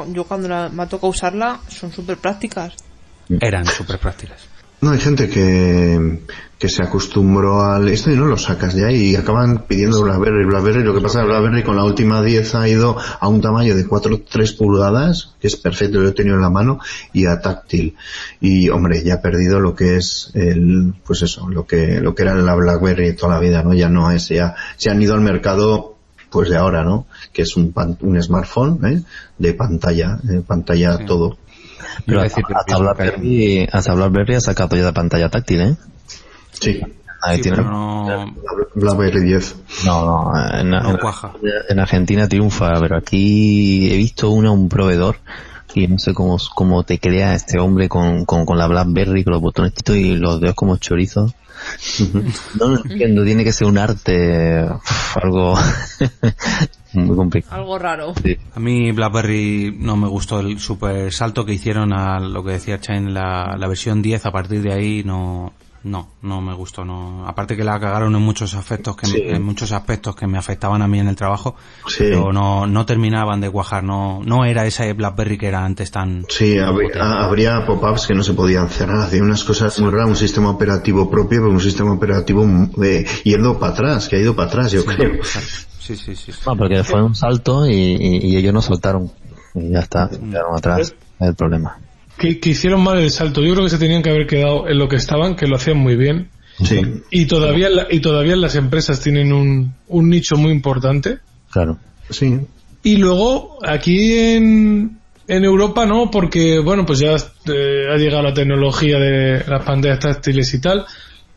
yo 0.09 0.23
cuando 0.25 0.47
la- 0.47 0.69
me 0.69 0.83
ha 0.83 0.87
tocado 0.87 1.07
usarla, 1.07 1.59
son 1.67 1.91
súper 1.91 2.17
prácticas. 2.17 2.75
Eran 3.39 3.65
súper 3.65 3.97
prácticas. 3.97 4.47
No, 4.81 4.89
hay 4.89 4.99
gente 4.99 5.29
que, 5.29 6.21
que 6.57 6.67
se 6.67 6.81
acostumbró 6.81 7.61
al 7.61 7.87
esto 7.89 8.09
y 8.09 8.15
no 8.15 8.25
lo 8.25 8.35
sacas 8.35 8.73
de 8.73 8.83
ahí 8.87 9.11
y 9.11 9.15
acaban 9.15 9.65
pidiendo 9.67 10.01
BlackBerry, 10.01 10.45
BlackBerry. 10.45 10.83
Lo 10.83 10.95
que 10.95 11.01
pasa 11.01 11.19
es 11.19 11.25
que 11.25 11.31
BlackBerry 11.31 11.61
con 11.63 11.75
la 11.75 11.83
última 11.83 12.23
10 12.23 12.55
ha 12.55 12.67
ido 12.67 12.97
a 13.19 13.27
un 13.27 13.41
tamaño 13.41 13.75
de 13.75 13.85
4, 13.85 14.21
3 14.27 14.53
pulgadas, 14.53 15.35
que 15.39 15.47
es 15.47 15.55
perfecto, 15.55 15.99
lo 15.99 16.09
he 16.09 16.13
tenido 16.13 16.35
en 16.35 16.41
la 16.41 16.49
mano, 16.49 16.79
y 17.13 17.27
a 17.27 17.39
táctil. 17.39 17.95
Y 18.39 18.69
hombre, 18.69 19.03
ya 19.03 19.15
ha 19.15 19.21
perdido 19.21 19.59
lo 19.59 19.75
que 19.75 19.97
es 19.97 20.31
el, 20.33 20.95
pues 21.05 21.21
eso, 21.21 21.47
lo 21.47 21.67
que, 21.67 22.01
lo 22.01 22.15
que 22.15 22.23
era 22.23 22.33
la 22.33 22.55
BlackBerry 22.55 23.15
toda 23.15 23.35
la 23.35 23.39
vida, 23.39 23.61
¿no? 23.61 23.75
Ya 23.75 23.87
no 23.87 24.09
es, 24.09 24.29
ya 24.29 24.55
se 24.77 24.89
han 24.89 24.99
ido 25.01 25.13
al 25.13 25.21
mercado 25.21 25.95
pues 26.31 26.49
de 26.49 26.57
ahora, 26.57 26.83
¿no? 26.83 27.05
Que 27.33 27.41
es 27.43 27.55
un, 27.57 27.71
pan- 27.71 27.97
un 28.01 28.19
smartphone, 28.23 28.79
¿eh? 28.85 29.03
De 29.37 29.53
pantalla, 29.53 30.17
eh, 30.27 30.41
pantalla 30.47 31.05
todo. 31.05 31.37
Pero 32.05 32.21
decir 32.23 32.43
que 32.45 32.53
hasta 32.53 32.77
BlackBerry, 32.77 33.67
hasta 33.71 33.93
BlackBerry 33.93 34.35
ha 34.35 34.41
sacado 34.41 34.75
ya 34.75 34.85
de 34.85 34.93
pantalla 34.93 35.29
táctil, 35.29 35.61
¿eh? 35.61 35.75
Sí. 36.51 36.81
Ahí 37.23 37.37
Sí, 37.37 37.43
tiene- 37.43 37.57
pero 37.57 37.69
no, 37.69 38.35
BlackBerry 38.73 39.21
10. 39.21 39.55
No, 39.85 40.05
no, 40.33 40.57
en, 40.59 40.69
no 40.71 40.89
en- 40.91 40.97
cuaja. 40.97 41.33
en 41.69 41.79
Argentina 41.79 42.27
triunfa, 42.27 42.79
pero 42.79 42.97
aquí 42.97 43.91
he 43.93 43.97
visto 43.97 44.31
una, 44.31 44.49
un 44.51 44.67
proveedor 44.69 45.17
y 45.75 45.87
no 45.87 45.99
sé 45.99 46.13
cómo, 46.13 46.37
cómo 46.55 46.83
te 46.83 46.99
crea 46.99 47.35
este 47.35 47.59
hombre 47.59 47.87
con, 47.87 48.25
con, 48.25 48.45
con 48.45 48.57
la 48.57 48.67
BlackBerry, 48.67 49.23
con 49.23 49.33
los 49.33 49.41
botones 49.41 49.73
y 49.89 50.15
los 50.15 50.41
dedos 50.41 50.55
como 50.55 50.77
chorizos. 50.77 51.33
No 52.59 52.69
lo 52.69 52.83
entiendo, 52.83 53.23
tiene 53.23 53.43
que 53.43 53.53
ser 53.53 53.67
un 53.67 53.77
arte, 53.77 54.67
algo 55.21 55.55
muy 56.93 57.15
complicado. 57.15 57.55
Algo 57.55 57.77
raro. 57.79 58.13
Sí. 58.23 58.37
A 58.55 58.59
mí 58.59 58.91
BlackBerry 58.91 59.75
no 59.79 59.95
me 59.97 60.07
gustó 60.07 60.39
el 60.39 60.59
super 60.59 61.11
salto 61.13 61.45
que 61.45 61.53
hicieron 61.53 61.93
a 61.93 62.19
lo 62.19 62.43
que 62.43 62.51
decía 62.53 62.79
Chain, 62.79 63.13
la, 63.13 63.55
la 63.57 63.67
versión 63.67 64.01
10, 64.01 64.25
a 64.25 64.31
partir 64.31 64.61
de 64.61 64.73
ahí 64.73 65.03
no, 65.03 65.53
no, 65.83 66.09
no 66.21 66.41
me 66.41 66.53
gustó, 66.53 66.85
no. 66.85 67.25
Aparte 67.27 67.55
que 67.57 67.63
la 67.63 67.79
cagaron 67.79 68.13
en 68.15 68.21
muchos 68.21 68.53
aspectos 68.53 68.95
que, 68.95 69.07
Sí. 69.07 69.19
en 69.25 69.41
muchos 69.41 69.71
aspectos 69.71 70.15
que 70.15 70.27
me 70.27 70.37
afectaban 70.37 70.81
a 70.83 70.87
mí 70.87 70.99
en 70.99 71.07
el 71.07 71.15
trabajo, 71.15 71.55
Sí. 71.87 72.03
pero 72.09 72.31
no, 72.31 72.67
no 72.67 72.85
terminaban 72.85 73.41
de 73.41 73.49
cuajar, 73.49 73.83
no, 73.83 74.21
no 74.23 74.45
era 74.45 74.65
esa 74.67 74.91
BlackBerry 74.93 75.37
que 75.39 75.47
era 75.47 75.65
antes 75.65 75.89
tan, 75.89 76.25
Sí, 76.29 76.59
habría, 76.59 76.89
ah, 76.99 77.25
habría 77.25 77.65
pop-ups 77.65 78.05
que 78.05 78.13
no 78.13 78.21
se 78.21 78.33
podían 78.33 78.69
cerrar, 78.69 78.97
hacía 79.05 79.23
unas 79.23 79.43
cosas 79.43 79.79
muy 79.79 79.89
raras, 79.89 80.09
un 80.09 80.15
sistema 80.15 80.49
operativo 80.51 81.09
propio, 81.09 81.39
pero 81.39 81.49
un 81.51 81.59
sistema 81.61 81.91
operativo 81.93 82.45
eh, 82.83 83.05
yendo 83.23 83.57
para 83.57 83.73
atrás, 83.73 84.07
que 84.07 84.17
ha 84.17 84.19
ido 84.19 84.35
para 84.35 84.49
atrás, 84.49 84.71
yo 84.71 84.85
creo. 84.85 85.19
Sí, 85.81 85.95
sí, 85.95 86.15
sí. 86.15 86.31
No, 86.45 86.55
porque 86.55 86.83
fue 86.83 87.01
un 87.03 87.15
salto 87.15 87.67
y, 87.67 87.73
y- 87.73 88.27
y 88.27 88.37
ellos 88.37 88.53
no 88.53 88.61
soltaron. 88.61 89.11
Y 89.55 89.71
ya 89.71 89.79
está, 89.79 90.07
se 90.09 90.19
quedaron 90.19 90.55
atrás. 90.55 90.79
Es 91.19 91.27
el 91.27 91.35
problema. 91.35 91.77
que, 92.17 92.39
que 92.39 92.49
hicieron 92.51 92.81
mal 92.83 92.99
el 92.99 93.11
salto. 93.11 93.41
Yo 93.41 93.53
creo 93.53 93.65
que 93.65 93.69
se 93.71 93.77
tenían 93.77 94.01
que 94.03 94.09
haber 94.11 94.27
quedado 94.27 94.67
en 94.69 94.77
lo 94.77 94.87
que 94.87 94.95
estaban, 94.97 95.35
que 95.35 95.47
lo 95.47 95.55
hacían 95.57 95.77
muy 95.77 95.95
bien. 95.95 96.29
Sí, 96.63 96.79
Y 97.09 97.25
todavía, 97.25 97.69
la- 97.69 97.87
y 97.89 97.99
todavía 98.01 98.35
las 98.35 98.55
empresas 98.55 98.99
tienen 99.01 99.33
un, 99.33 99.73
un 99.87 100.09
nicho 100.09 100.35
muy 100.37 100.51
importante. 100.51 101.17
Claro. 101.51 101.77
sí. 102.09 102.39
Y 102.83 102.97
luego, 102.97 103.59
aquí 103.63 104.13
en, 104.13 104.97
en 105.27 105.43
Europa 105.43 105.85
no, 105.85 106.09
porque, 106.09 106.57
bueno, 106.59 106.85
pues 106.85 106.97
ya 106.99 107.15
eh, 107.15 107.85
ha 107.93 107.97
llegado 107.97 108.23
la 108.23 108.33
tecnología 108.33 108.97
de 108.99 109.43
las 109.47 109.63
pantallas 109.63 109.99
táctiles 109.99 110.51
y 110.55 110.61
tal, 110.61 110.85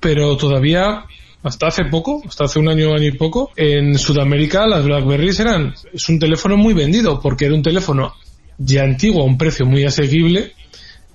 pero 0.00 0.36
todavía, 0.38 1.04
hasta 1.44 1.68
hace 1.68 1.84
poco, 1.84 2.22
hasta 2.26 2.44
hace 2.44 2.58
un 2.58 2.68
año, 2.68 2.94
año 2.94 3.06
y 3.06 3.12
poco, 3.12 3.50
en 3.54 3.96
Sudamérica 3.98 4.66
las 4.66 4.84
Blackberries 4.84 5.38
eran, 5.40 5.74
es 5.92 6.08
un 6.08 6.18
teléfono 6.18 6.56
muy 6.56 6.74
vendido, 6.74 7.20
porque 7.20 7.44
era 7.44 7.54
un 7.54 7.62
teléfono 7.62 8.14
ya 8.58 8.82
antiguo 8.82 9.22
a 9.22 9.26
un 9.26 9.38
precio 9.38 9.66
muy 9.66 9.84
asequible, 9.84 10.54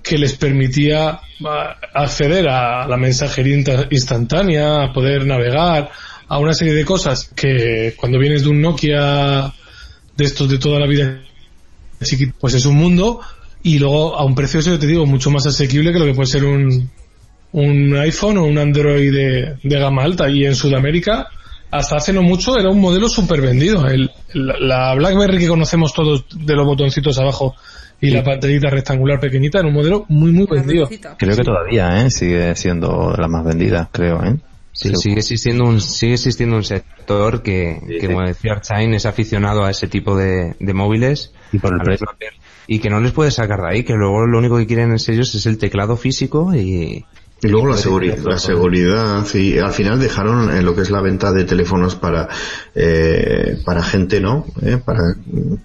que 0.01 0.17
les 0.17 0.33
permitía 0.37 1.19
acceder 1.93 2.47
a 2.47 2.87
la 2.87 2.95
mensajería 2.95 3.57
insta- 3.57 3.87
instantánea, 3.89 4.83
a 4.83 4.93
poder 4.93 5.25
navegar, 5.25 5.91
a 6.27 6.37
una 6.37 6.53
serie 6.53 6.73
de 6.73 6.85
cosas 6.85 7.31
que 7.35 7.95
cuando 7.97 8.19
vienes 8.19 8.43
de 8.43 8.49
un 8.49 8.61
Nokia 8.61 9.53
de 10.15 10.25
estos 10.25 10.49
de 10.49 10.57
toda 10.59 10.79
la 10.79 10.87
vida 10.87 11.21
pues 12.39 12.53
es 12.53 12.65
un 12.65 12.75
mundo 12.75 13.19
y 13.61 13.77
luego 13.79 14.15
a 14.15 14.23
un 14.23 14.35
precio, 14.35 14.61
yo 14.61 14.79
te 14.79 14.87
digo, 14.87 15.05
mucho 15.05 15.31
más 15.31 15.45
asequible 15.45 15.91
que 15.91 15.99
lo 15.99 16.05
que 16.05 16.13
puede 16.13 16.27
ser 16.27 16.45
un, 16.45 16.89
un 17.51 17.95
iPhone 17.97 18.37
o 18.37 18.45
un 18.45 18.57
Android 18.57 19.11
de, 19.13 19.55
de 19.61 19.79
gama 19.79 20.03
alta. 20.03 20.29
Y 20.29 20.45
en 20.45 20.55
Sudamérica, 20.55 21.27
hasta 21.71 21.97
hace 21.97 22.13
no 22.13 22.21
mucho, 22.21 22.57
era 22.57 22.69
un 22.69 22.79
modelo 22.79 23.09
súper 23.09 23.41
vendido. 23.41 23.87
El, 23.87 24.11
la, 24.33 24.57
la 24.59 24.95
BlackBerry 24.95 25.39
que 25.39 25.47
conocemos 25.47 25.93
todos 25.93 26.25
de 26.33 26.55
los 26.55 26.65
botoncitos 26.65 27.17
abajo 27.19 27.55
y 28.01 28.11
la 28.11 28.23
pantallita 28.23 28.69
rectangular 28.69 29.19
pequeñita 29.19 29.59
era 29.59 29.67
un 29.67 29.73
modelo 29.73 30.05
muy, 30.07 30.31
muy 30.31 30.47
vendido. 30.49 30.87
Creo 31.17 31.35
que 31.35 31.43
todavía, 31.43 32.01
¿eh? 32.05 32.09
Sigue 32.09 32.55
siendo 32.55 33.11
de 33.11 33.21
las 33.21 33.29
más 33.29 33.43
vendidas, 33.43 33.89
creo, 33.91 34.23
¿eh? 34.23 34.37
Sí, 34.71 34.95
sigue 34.95 35.17
existiendo 35.17 35.65
un 35.65 35.81
sigue 35.81 36.13
existiendo 36.13 36.55
un 36.55 36.63
sector 36.63 37.43
que, 37.43 37.81
que 37.99 38.07
como 38.07 38.21
decía 38.21 38.53
Archain, 38.53 38.93
es 38.93 39.05
aficionado 39.05 39.65
a 39.65 39.71
ese 39.71 39.87
tipo 39.87 40.15
de, 40.15 40.55
de 40.57 40.73
móviles 40.73 41.33
Y 41.51 41.57
por 41.59 41.73
el 41.73 41.81
precio. 41.81 42.07
y 42.67 42.79
que 42.79 42.89
no 42.89 43.01
les 43.01 43.11
puede 43.11 43.31
sacar 43.31 43.59
de 43.61 43.67
ahí, 43.67 43.83
que 43.83 43.95
luego 43.95 44.25
lo 44.25 44.37
único 44.37 44.57
que 44.57 44.67
quieren 44.67 44.93
es 44.93 45.09
ellos 45.09 45.35
es 45.35 45.45
el 45.47 45.57
teclado 45.57 45.97
físico 45.97 46.55
y 46.55 47.03
Y 47.41 47.47
luego 47.47 47.67
la 47.67 47.77
seguridad, 47.77 48.17
la 48.17 48.37
seguridad 48.37 49.25
y 49.33 49.59
al 49.59 49.71
final 49.71 49.99
dejaron 49.99 50.51
eh, 50.51 50.61
lo 50.61 50.75
que 50.75 50.81
es 50.81 50.91
la 50.91 51.01
venta 51.01 51.31
de 51.31 51.45
teléfonos 51.45 51.95
para 51.95 52.27
eh, 52.75 53.61
para 53.63 53.81
gente, 53.81 54.19
¿no? 54.19 54.45
Eh, 54.61 54.77
para 54.83 55.15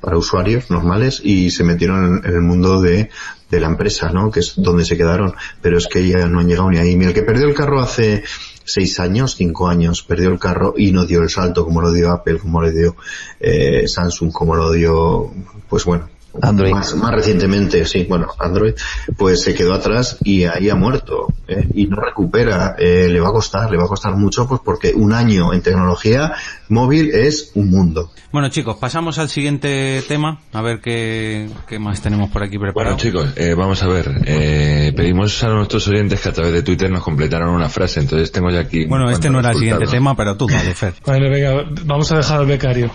para 0.01 0.16
usuarios 0.16 0.70
normales 0.70 1.20
y 1.25 1.51
se 1.51 1.64
metieron 1.64 2.05
en, 2.05 2.31
en 2.31 2.35
el 2.35 2.43
mundo 2.43 2.81
de 2.81 3.11
de 3.51 3.61
la 3.61 3.68
empresa, 3.68 4.11
¿no? 4.11 4.31
Que 4.31 4.41
es 4.41 4.55
donde 4.57 4.85
se 4.85 4.97
quedaron, 4.97 5.35
pero 5.62 5.79
es 5.79 5.87
que 5.87 6.07
ya 6.07 6.27
no 6.27 6.41
han 6.41 6.49
llegado 6.49 6.70
ni 6.70 6.79
ahí. 6.79 6.97
Mira, 6.97 7.11
el 7.11 7.14
que 7.14 7.22
perdió 7.22 7.47
el 7.47 7.55
carro 7.55 7.81
hace 7.81 8.25
seis 8.64 8.99
años, 8.99 9.37
cinco 9.37 9.68
años, 9.68 10.03
perdió 10.03 10.31
el 10.31 10.39
carro 10.39 10.75
y 10.77 10.93
no 10.93 11.05
dio 11.07 11.22
el 11.22 11.29
salto 11.29 11.64
como 11.64 11.81
lo 11.81 11.93
dio 11.93 12.11
Apple, 12.11 12.39
como 12.39 12.61
lo 12.61 12.70
dio 12.70 12.97
eh, 13.41 13.87
Samsung, 13.87 14.33
como 14.33 14.57
lo 14.57 14.72
dio, 14.72 15.33
pues 15.68 15.85
bueno, 15.85 16.09
Android. 16.43 16.72
Más, 16.72 16.95
más 16.97 17.12
recientemente, 17.12 17.85
sí, 17.87 18.07
bueno, 18.09 18.28
Android, 18.39 18.74
pues 19.16 19.43
se 19.43 19.55
quedó 19.55 19.74
atrás 19.74 20.18
y 20.24 20.45
ahí 20.45 20.68
ha 20.70 20.74
muerto, 20.74 21.28
¿eh? 21.49 21.66
y 21.74 21.87
no 21.87 21.97
recupera, 21.97 22.76
eh, 22.78 23.09
le 23.11 23.20
va 23.20 23.28
a 23.28 23.32
costar, 23.32 23.70
le 23.70 23.76
va 23.76 23.85
a 23.85 23.89
costar 23.89 24.16
mucho, 24.16 24.47
pues 24.49 24.61
porque 24.64 24.93
un 24.95 25.12
año 25.12 25.53
en 25.53 25.62
tecnología 25.62 26.32
móvil 26.68 27.11
es 27.12 27.53
un 27.55 27.70
mundo. 27.70 28.11
Bueno 28.32 28.49
chicos, 28.49 28.76
pasamos 28.76 29.18
al 29.18 29.28
siguiente 29.28 30.03
tema, 30.09 30.41
a 30.53 30.62
ver 30.62 30.80
qué, 30.80 31.49
qué 31.68 31.78
más 31.78 32.01
tenemos 32.01 32.30
por 32.30 32.43
aquí 32.43 32.57
Bueno 32.57 32.72
preparado. 32.72 32.97
chicos, 32.97 33.32
eh, 33.37 33.55
vamos 33.55 33.82
a 33.82 33.87
ver. 33.89 34.22
Eh, 34.26 34.93
pedimos 34.97 35.43
a 35.45 35.49
nuestros 35.49 35.87
oyentes 35.89 36.20
que 36.20 36.28
a 36.28 36.32
través 36.32 36.53
de 36.53 36.62
Twitter 36.62 36.91
nos 36.91 37.03
completaran 37.03 37.49
una 37.49 37.68
frase. 37.68 38.01
Entonces 38.01 38.32
tengo 38.32 38.51
ya 38.51 38.61
aquí. 38.61 38.87
Bueno, 38.87 39.11
este 39.11 39.30
no 39.30 39.41
era 39.41 39.51
el 39.51 39.57
siguiente 39.59 39.87
tema, 39.87 40.16
pero 40.16 40.37
tú 40.37 40.47
dale, 40.47 40.74
Fer. 40.74 40.95
Bueno, 41.05 41.30
venga, 41.30 41.64
vamos 41.85 42.11
a 42.12 42.16
dejar 42.16 42.41
al 42.41 42.47
becario. 42.47 42.91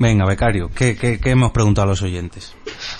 Venga, 0.00 0.24
becario, 0.24 0.70
¿qué, 0.74 0.96
qué, 0.96 1.20
qué 1.20 1.30
hemos 1.30 1.52
preguntado 1.52 1.84
a 1.86 1.90
los 1.90 2.00
oyentes? 2.00 2.54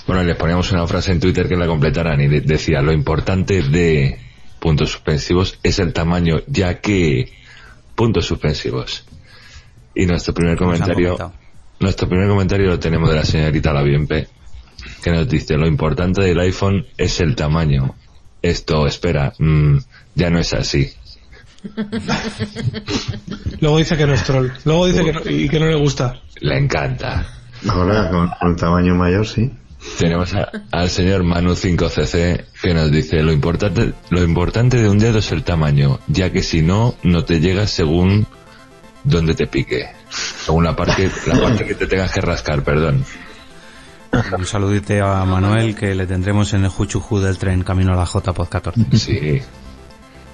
Bueno, 0.06 0.22
les 0.22 0.36
poníamos 0.36 0.70
una 0.70 0.86
frase 0.86 1.10
en 1.12 1.18
Twitter 1.18 1.48
que 1.48 1.56
la 1.56 1.66
completaran 1.66 2.20
y 2.20 2.28
de- 2.28 2.42
decía 2.42 2.82
lo 2.82 2.92
importante 2.92 3.62
de 3.62 4.18
puntos 4.58 4.90
suspensivos 4.90 5.58
es 5.62 5.78
el 5.78 5.94
tamaño, 5.94 6.42
ya 6.46 6.80
que 6.80 7.32
puntos 7.94 8.26
suspensivos. 8.26 9.06
Y 9.94 10.04
nuestro 10.04 10.34
primer 10.34 10.58
comentario, 10.58 11.16
nuestro 11.80 12.06
primer 12.06 12.28
comentario 12.28 12.66
lo 12.66 12.78
tenemos 12.78 13.08
de 13.08 13.16
la 13.16 13.24
señorita 13.24 13.72
Laviempe, 13.72 14.28
que 15.02 15.10
nos 15.10 15.26
dice 15.26 15.56
lo 15.56 15.66
importante 15.66 16.22
del 16.22 16.38
iPhone 16.40 16.86
es 16.98 17.18
el 17.20 17.34
tamaño. 17.34 17.94
Esto, 18.42 18.86
espera, 18.86 19.32
mm, 19.38 19.78
ya 20.16 20.28
no 20.28 20.38
es 20.38 20.52
así. 20.52 20.90
Luego 23.60 23.78
dice 23.78 23.96
que 23.96 24.06
no 24.06 24.14
es 24.14 24.24
troll. 24.24 24.48
Luego 24.64 24.86
dice 24.86 25.04
que 25.04 25.12
no, 25.12 25.20
y 25.28 25.48
que 25.48 25.60
no 25.60 25.66
le 25.66 25.76
gusta. 25.76 26.20
Le 26.40 26.58
encanta. 26.58 27.26
Ahora, 27.68 28.08
con, 28.10 28.28
con 28.40 28.56
tamaño 28.56 28.94
mayor, 28.94 29.26
sí. 29.26 29.50
Tenemos 29.98 30.34
a- 30.34 30.50
al 30.72 30.90
señor 30.90 31.22
Manu 31.24 31.52
5cc 31.52 32.44
que 32.62 32.74
nos 32.74 32.90
dice 32.90 33.22
lo 33.22 33.32
importante, 33.32 33.92
lo 34.10 34.22
importante 34.22 34.76
de 34.82 34.88
un 34.88 34.98
dedo 34.98 35.18
es 35.18 35.32
el 35.32 35.42
tamaño, 35.42 36.00
ya 36.06 36.30
que 36.30 36.42
si 36.42 36.62
no, 36.62 36.94
no 37.02 37.24
te 37.24 37.40
llega 37.40 37.66
según 37.66 38.26
donde 39.04 39.34
te 39.34 39.46
pique. 39.46 39.86
Según 40.10 40.64
la 40.64 40.76
parte, 40.76 41.10
la 41.26 41.40
parte 41.40 41.64
que 41.64 41.74
te 41.74 41.86
tengas 41.86 42.12
que 42.12 42.20
rascar, 42.20 42.62
perdón. 42.62 43.04
Un 44.36 44.44
saludite 44.44 45.00
a 45.00 45.24
Manuel 45.24 45.74
que 45.76 45.94
le 45.94 46.06
tendremos 46.06 46.52
en 46.52 46.64
el 46.64 46.68
Juchuju 46.70 47.20
del 47.20 47.38
tren 47.38 47.62
camino 47.62 47.92
a 47.92 47.96
la 47.96 48.06
J 48.06 48.32
Pod 48.32 48.48
14. 48.48 48.84
Sí. 48.98 49.40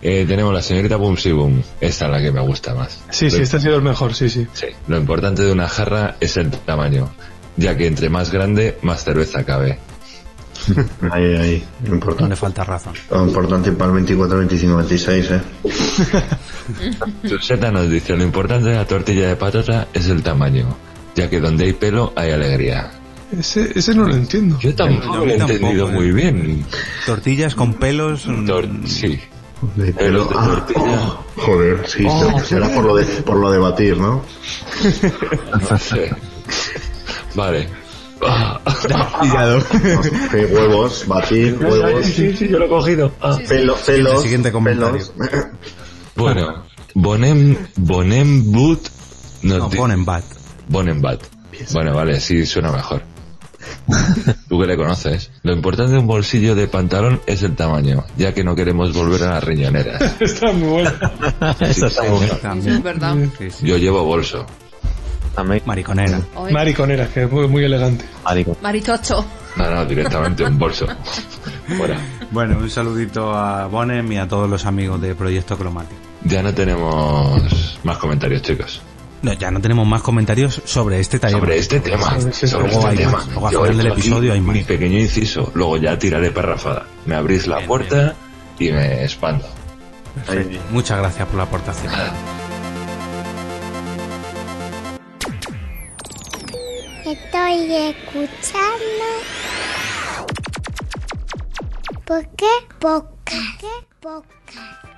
Eh, 0.03 0.24
tenemos 0.28 0.53
la 0.53 0.62
señorita 0.62 0.97
Boom 0.97 1.16
Si 1.16 1.32
Boom. 1.32 1.62
Esta 1.80 2.05
es 2.07 2.11
la 2.11 2.20
que 2.22 2.30
me 2.30 2.40
gusta 2.40 2.74
más. 2.74 2.99
Sí, 3.11 3.30
sí, 3.30 3.36
Lo- 3.38 3.42
este 3.42 3.57
ha 3.57 3.61
sido 3.61 3.76
el 3.76 3.82
mejor, 3.82 4.14
sí, 4.14 4.28
sí. 4.28 4.47
sí. 4.53 4.66
Lo 4.88 4.97
importante 4.99 5.42
de 5.42 5.53
una 5.53 5.68
jarra 5.68 6.16
es 6.20 6.36
el 6.36 6.51
tamaño, 6.51 7.11
ya 7.57 7.76
que 7.76 7.86
entre 7.86 8.09
más 8.11 8.30
grande, 8.30 8.78
más 8.82 9.05
cerveza 9.05 9.44
cabe. 9.44 9.78
Ahí, 11.12 11.36
ahí, 11.36 11.64
lo 11.84 11.88
No 11.90 11.94
importante. 11.97 12.30
le 12.30 12.36
falta 12.36 12.64
razón. 12.64 12.94
Lo 13.11 13.26
importante 13.26 13.72
para 13.72 13.90
el 13.90 13.94
24, 13.97 14.38
25, 14.38 14.76
26, 14.78 15.30
eh. 15.30 15.40
Suseta 17.28 17.70
nos 17.70 17.88
dice, 17.90 18.16
lo 18.16 18.24
importante 18.24 18.70
de 18.70 18.76
la 18.76 18.86
tortilla 18.86 19.28
de 19.28 19.36
patata 19.36 19.88
es 19.92 20.09
el 20.09 20.22
tamaño, 20.22 20.76
ya 21.14 21.28
que 21.28 21.40
donde 21.40 21.64
hay 21.64 21.72
pelo 21.74 22.12
hay 22.16 22.30
alegría. 22.32 22.90
Ese, 23.38 23.70
ese 23.76 23.94
no 23.94 24.05
lo 24.07 24.14
entiendo. 24.14 24.59
Yo 24.61 24.74
tampoco 24.74 25.18
lo 25.18 25.24
he 25.26 25.36
tampoco, 25.36 25.53
entendido 25.53 25.88
eh. 25.88 25.92
muy 25.92 26.11
bien. 26.12 26.64
Tortillas 27.05 27.55
con 27.55 27.74
pelos. 27.74 28.26
mm, 28.26 28.47
Tor- 28.49 28.86
sí. 28.86 29.20
De 29.74 29.92
Pelos 29.92 30.28
de 30.28 30.34
Ah, 30.38 30.46
tortilla. 30.46 30.82
oh, 30.84 31.24
joder, 31.36 31.88
sí, 31.88 32.07
será 32.44 32.68
por 32.74 32.84
lo 32.84 32.96
de, 32.96 33.04
por 33.22 33.36
lo 33.36 33.50
de 33.50 33.59
batir, 33.59 33.96
¿no? 33.96 34.22
Sí. 35.80 35.98
Vale. 37.34 37.68
Ah. 38.22 38.61
Sí, 40.30 40.36
huevos, 40.52 41.04
batir, 41.07 41.59
huevos, 41.59 42.04
sí, 42.07 42.34
yo 42.48 42.59
lo 42.59 42.64
he 42.66 42.68
cogido. 42.68 43.12
Ah. 43.20 43.38
pelo, 43.48 43.76
pelos, 43.76 44.22
Siguiente 44.22 44.52
comentario. 44.52 44.92
pelos. 45.18 45.46
Bueno, 46.16 46.64
Bonem, 46.94 47.57
Bonem 47.76 48.52
Boot 48.52 48.88
No, 49.42 49.68
di- 49.68 49.76
ponen 49.76 50.04
bat. 50.04 50.24
Bonem 50.68 51.00
Bat. 51.00 51.20
Bueno, 51.72 51.94
vale, 51.94 52.20
sí, 52.20 52.44
suena 52.46 52.72
mejor. 52.72 53.02
Tú 54.48 54.60
que 54.60 54.66
le 54.66 54.76
conoces. 54.76 55.30
Lo 55.42 55.52
importante 55.52 55.92
de 55.92 55.98
un 55.98 56.06
bolsillo 56.06 56.54
de 56.54 56.66
pantalón 56.68 57.20
es 57.26 57.42
el 57.42 57.54
tamaño, 57.54 58.04
ya 58.16 58.32
que 58.34 58.44
no 58.44 58.54
queremos 58.54 58.92
volver 58.92 59.22
a 59.24 59.30
las 59.34 59.44
riñoneras. 59.44 60.00
Está 60.20 60.52
muy 60.52 60.68
bueno. 60.68 60.90
Está 61.60 62.02
muy 62.04 62.26
También. 62.42 62.76
es 62.76 62.82
verdad. 62.82 63.16
Yo 63.62 63.76
llevo 63.76 64.04
bolso. 64.04 64.46
Mariconera. 65.66 66.20
Mariconera, 66.50 67.08
que 67.08 67.24
es 67.24 67.30
muy, 67.30 67.46
muy 67.46 67.64
elegante. 67.64 68.04
marico. 68.24 68.56
Marichocho. 68.62 69.24
No, 69.56 69.70
no, 69.70 69.84
directamente 69.84 70.44
un 70.44 70.58
bolso. 70.58 70.86
Fuera. 71.76 71.98
Bueno, 72.30 72.58
un 72.58 72.70
saludito 72.70 73.34
a 73.34 73.66
Bonem 73.66 74.10
y 74.12 74.18
a 74.18 74.26
todos 74.26 74.48
los 74.48 74.64
amigos 74.66 75.00
de 75.00 75.14
Proyecto 75.14 75.56
Cromático. 75.56 76.00
Ya 76.24 76.42
no 76.42 76.52
tenemos 76.54 77.78
más 77.84 77.98
comentarios, 77.98 78.42
chicos. 78.42 78.80
No, 79.22 79.32
ya 79.32 79.50
no 79.50 79.60
tenemos 79.60 79.86
más 79.86 80.02
comentarios 80.02 80.60
sobre 80.64 81.00
este 81.00 81.18
taller. 81.18 81.38
Sobre 81.40 81.58
este 81.58 81.80
tema. 81.80 82.18
Sobre 82.18 82.18
tema. 82.20 82.30
este 82.30 82.46
Luego 82.58 82.86
hay 82.86 82.96
tema. 82.96 83.12
más. 83.12 83.28
Luego 83.28 83.46
al 83.48 83.54
final 83.70 83.76
del 83.78 83.86
episodio 83.92 84.32
hay 84.32 84.40
más. 84.40 84.56
Mi 84.56 84.62
pequeño 84.62 84.98
inciso. 84.98 85.50
Luego 85.54 85.76
ya 85.78 85.98
tiraré 85.98 86.30
parrafada. 86.30 86.86
Me 87.06 87.14
abrís 87.16 87.46
la 87.46 87.56
Bien, 87.56 87.68
puerta 87.68 88.14
y 88.58 88.70
me 88.72 89.02
expando. 89.04 89.46
Muchas 90.70 90.98
gracias 90.98 91.26
por 91.28 91.36
la 91.36 91.42
aportación. 91.44 91.92
Estoy 97.04 97.72
escuchando. 97.74 99.06
¿Por 102.04 102.26
qué 102.36 102.46
poca? 102.78 103.32
¿Qué 103.60 103.86
poca? 104.00 104.95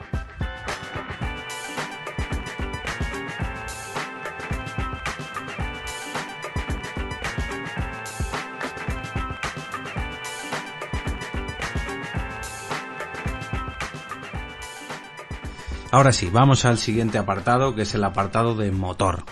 Ahora 15.91 16.13
sí, 16.13 16.29
vamos 16.31 16.65
al 16.65 16.79
siguiente 16.79 17.19
apartado, 17.19 17.75
que 17.75 17.83
es 17.83 17.95
el 17.95 18.05
apartado 18.05 18.55
de 18.55 18.71
motor. 18.71 19.25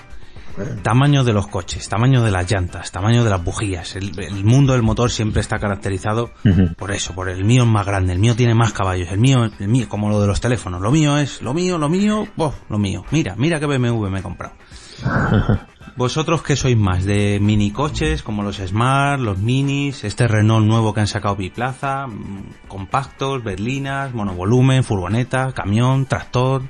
Tamaño 0.83 1.23
de 1.23 1.35
los 1.35 1.49
coches, 1.49 1.87
tamaño 1.87 2.23
de 2.23 2.31
las 2.31 2.51
llantas, 2.51 2.91
tamaño 2.91 3.23
de 3.25 3.29
las 3.29 3.45
bujías. 3.45 3.95
El, 3.95 4.19
el 4.19 4.43
mundo 4.43 4.73
del 4.73 4.83
motor 4.83 5.11
siempre 5.11 5.43
está 5.43 5.59
caracterizado 5.59 6.31
por 6.79 6.93
eso, 6.93 7.15
por 7.15 7.29
el 7.29 7.45
mío 7.45 7.65
es 7.65 7.69
más 7.69 7.85
grande, 7.85 8.15
el 8.15 8.19
mío 8.19 8.35
tiene 8.35 8.55
más 8.55 8.73
caballos, 8.73 9.11
el 9.11 9.19
mío, 9.19 9.51
el 9.59 9.69
mío, 9.69 9.87
como 9.87 10.09
lo 10.09 10.19
de 10.19 10.27
los 10.27 10.41
teléfonos, 10.41 10.81
lo 10.81 10.91
mío 10.91 11.19
es, 11.19 11.43
lo 11.43 11.53
mío, 11.53 11.77
lo 11.77 11.91
mío, 11.91 12.27
bof, 12.37 12.55
lo 12.71 12.79
mío. 12.79 13.05
Mira, 13.11 13.35
mira 13.37 13.61
qué 13.61 13.67
BMW 13.67 14.09
me 14.09 14.21
he 14.21 14.23
comprado. 14.23 14.55
¿Vosotros 15.97 16.43
qué 16.43 16.57
sois 16.57 16.77
más? 16.77 17.05
¿De 17.05 17.39
mini 17.41 17.71
coches 17.71 18.23
como 18.23 18.43
los 18.43 18.57
Smart, 18.57 19.19
los 19.19 19.39
Minis, 19.39 20.05
este 20.05 20.29
Renault 20.29 20.67
nuevo 20.67 20.93
que 20.93 21.01
han 21.01 21.07
sacado 21.07 21.37
Biplaza, 21.37 22.07
mm, 22.07 22.69
compactos, 22.69 23.43
berlinas, 23.43 24.13
monovolumen, 24.13 24.85
furgoneta, 24.85 25.53
camión, 25.53 26.05
tractor? 26.05 26.63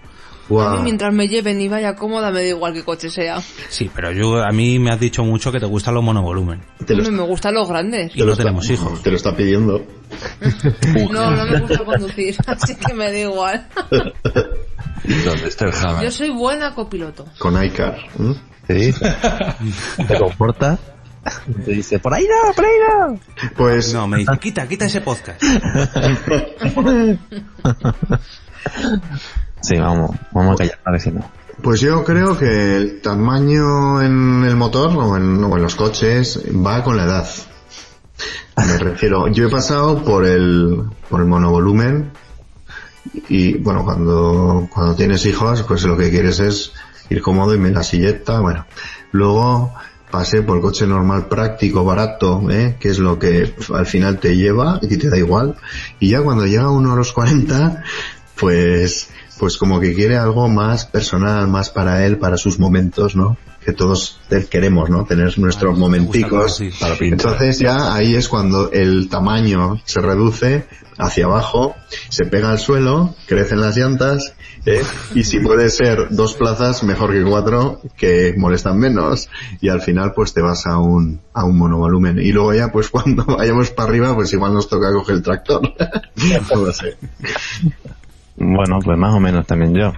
A 0.49 0.77
mí 0.77 0.83
mientras 0.85 1.13
me 1.13 1.27
lleven 1.27 1.61
y 1.61 1.67
vaya 1.67 1.97
cómoda 1.97 2.31
me 2.31 2.43
da 2.43 2.49
igual 2.49 2.73
qué 2.73 2.85
coche 2.85 3.11
sea. 3.11 3.41
Sí, 3.69 3.91
pero 3.93 4.13
yo 4.13 4.37
a 4.41 4.53
mí 4.53 4.79
me 4.79 4.93
has 4.93 5.01
dicho 5.01 5.25
mucho 5.25 5.51
que 5.51 5.59
te 5.59 5.67
gustan 5.67 5.95
los 5.95 6.05
monovolumen. 6.05 6.63
Hombre, 6.89 7.11
me 7.11 7.23
gustan 7.23 7.55
los 7.55 7.69
grandes. 7.69 8.15
Y 8.15 8.23
no 8.23 8.37
tenemos 8.37 8.71
hijos. 8.71 9.03
Te 9.03 9.11
lo 9.11 9.17
está 9.17 9.35
pidiendo. 9.35 9.85
No, 11.11 11.31
no 11.33 11.47
me 11.47 11.61
gusta 11.61 11.85
conducir, 11.85 12.37
así 12.47 12.77
que 12.77 12.95
me 12.95 13.11
da 13.11 13.19
igual. 13.19 13.67
¿Dónde 13.91 15.49
está 15.49 15.67
el 15.67 15.75
Hammer? 15.75 16.05
Yo 16.05 16.11
soy 16.13 16.31
buena 16.31 16.75
copiloto. 16.75 17.25
Con 17.39 17.63
iCar. 17.65 17.97
¿eh? 18.21 18.35
Sí. 18.69 18.95
Te 20.07 20.19
comporta. 20.19 20.79
Te 21.65 21.73
dice, 21.73 21.99
por 21.99 22.15
ahí 22.15 22.25
no, 22.25 22.53
por 22.53 22.65
ahí 22.65 22.73
no. 22.89 23.21
Pues 23.57 23.93
No, 23.93 24.07
me 24.07 24.19
dice, 24.19 24.33
quita, 24.41 24.67
quita 24.69 24.85
ese 24.87 25.01
podcast. 25.01 25.43
Sí, 29.61 29.77
vamos, 29.77 30.11
vamos 30.33 30.55
a 30.55 30.59
callar, 30.59 30.79
a 30.85 30.91
ver 30.93 31.01
si 31.01 31.11
no. 31.11 31.29
Pues 31.63 31.81
yo 31.81 32.05
creo 32.05 32.39
que 32.39 32.77
el 32.77 33.01
tamaño 33.01 34.03
en 34.03 34.45
el 34.45 34.57
motor 34.57 34.91
o 34.97 35.17
en, 35.17 35.43
o 35.43 35.57
en 35.57 35.63
los 35.63 35.75
coches 35.75 36.41
va 36.65 36.85
con 36.85 36.97
la 36.97 37.05
edad. 37.05 37.29
Me 38.57 38.79
refiero, 38.79 39.29
yo 39.29 39.49
he 39.49 39.51
pasado 39.51 40.03
por 40.05 40.27
el, 40.27 40.85
por 41.09 41.21
el 41.21 41.27
monovolumen 41.27 42.13
y 43.29 43.55
bueno, 43.59 43.85
cuando, 43.85 44.69
cuando 44.73 44.95
tienes 44.95 45.25
hijos, 45.27 45.63
pues 45.63 45.83
lo 45.85 45.97
que 45.97 46.11
quieres 46.11 46.41
es 46.41 46.73
ir 47.11 47.23
cómodo 47.23 47.55
y 47.55 47.59
me 47.59 47.71
la 47.71 47.83
silleta, 47.83 48.41
bueno. 48.41 48.67
Luego 49.13 49.73
pasé 50.11 50.43
por 50.43 50.57
el 50.57 50.63
coche 50.63 50.87
normal 50.87 51.27
práctico, 51.27 51.85
barato, 51.85 52.43
¿eh? 52.51 52.77
que 52.81 52.89
es 52.89 52.99
lo 52.99 53.19
que 53.19 53.55
al 53.75 53.87
final 53.87 54.19
te 54.19 54.37
lleva 54.37 54.79
y 54.83 54.97
te 54.97 55.11
da 55.11 55.19
igual. 55.19 55.57
Y 56.01 56.11
ya 56.11 56.23
cuando 56.23 56.47
llega 56.47 56.71
uno 56.71 56.93
a 56.93 56.97
los 56.97 57.13
40, 57.13 57.83
pues, 58.39 59.11
pues 59.39 59.57
como 59.57 59.81
que 59.81 59.95
quiere 59.95 60.17
algo 60.17 60.49
más 60.49 60.87
personal, 60.87 61.49
más 61.49 61.71
para 61.71 62.07
él, 62.07 62.19
para 62.19 62.37
sus 62.37 62.59
momentos, 62.59 63.17
¿no? 63.17 63.37
Que 63.67 63.73
todos 63.73 64.21
queremos, 64.49 64.89
¿no? 64.89 65.05
Tener 65.05 65.37
nuestros 65.39 65.77
momenticos. 65.77 66.63
Para 66.81 66.97
pintar. 66.97 67.19
Entonces 67.19 67.59
ya 67.59 67.93
ahí 67.93 68.15
es 68.15 68.29
cuando 68.29 68.71
el 68.71 69.09
tamaño 69.11 69.83
se 69.85 70.01
reduce 70.01 70.65
hacia 70.99 71.27
abajo, 71.27 71.75
se 72.09 72.25
pega 72.25 72.51
al 72.51 72.59
suelo, 72.59 73.15
crecen 73.27 73.61
las 73.61 73.77
llantas, 73.77 74.35
¿eh? 74.65 74.83
y 75.15 75.25
si 75.25 75.41
puede 75.41 75.69
ser 75.69 76.09
dos 76.11 76.35
plazas, 76.35 76.83
mejor 76.85 77.13
que 77.13 77.23
cuatro, 77.23 77.81
que 77.97 78.35
molestan 78.37 78.79
menos, 78.79 79.29
y 79.61 79.69
al 79.69 79.81
final 79.83 80.13
pues 80.15 80.33
te 80.33 80.43
vas 80.43 80.67
a 80.67 80.79
un, 80.79 81.21
a 81.35 81.45
un 81.45 81.59
monovolumen. 81.59 82.19
Y 82.19 82.33
luego 82.33 82.55
ya 82.55 82.73
pues 82.73 82.89
cuando 82.91 83.25
vayamos 83.25 83.71
para 83.71 83.89
arriba, 83.89 84.15
pues 84.15 84.33
igual 84.33 84.55
nos 84.55 84.69
toca 84.69 84.93
coger 84.93 85.17
el 85.17 85.23
tractor. 85.23 85.63
No 86.51 86.65
lo 86.65 86.73
sé. 86.73 86.97
Bueno, 88.37 88.79
pues 88.85 88.99
más 88.99 89.15
o 89.15 89.21
menos 89.21 89.47
también 89.47 89.75
yo. 89.75 89.93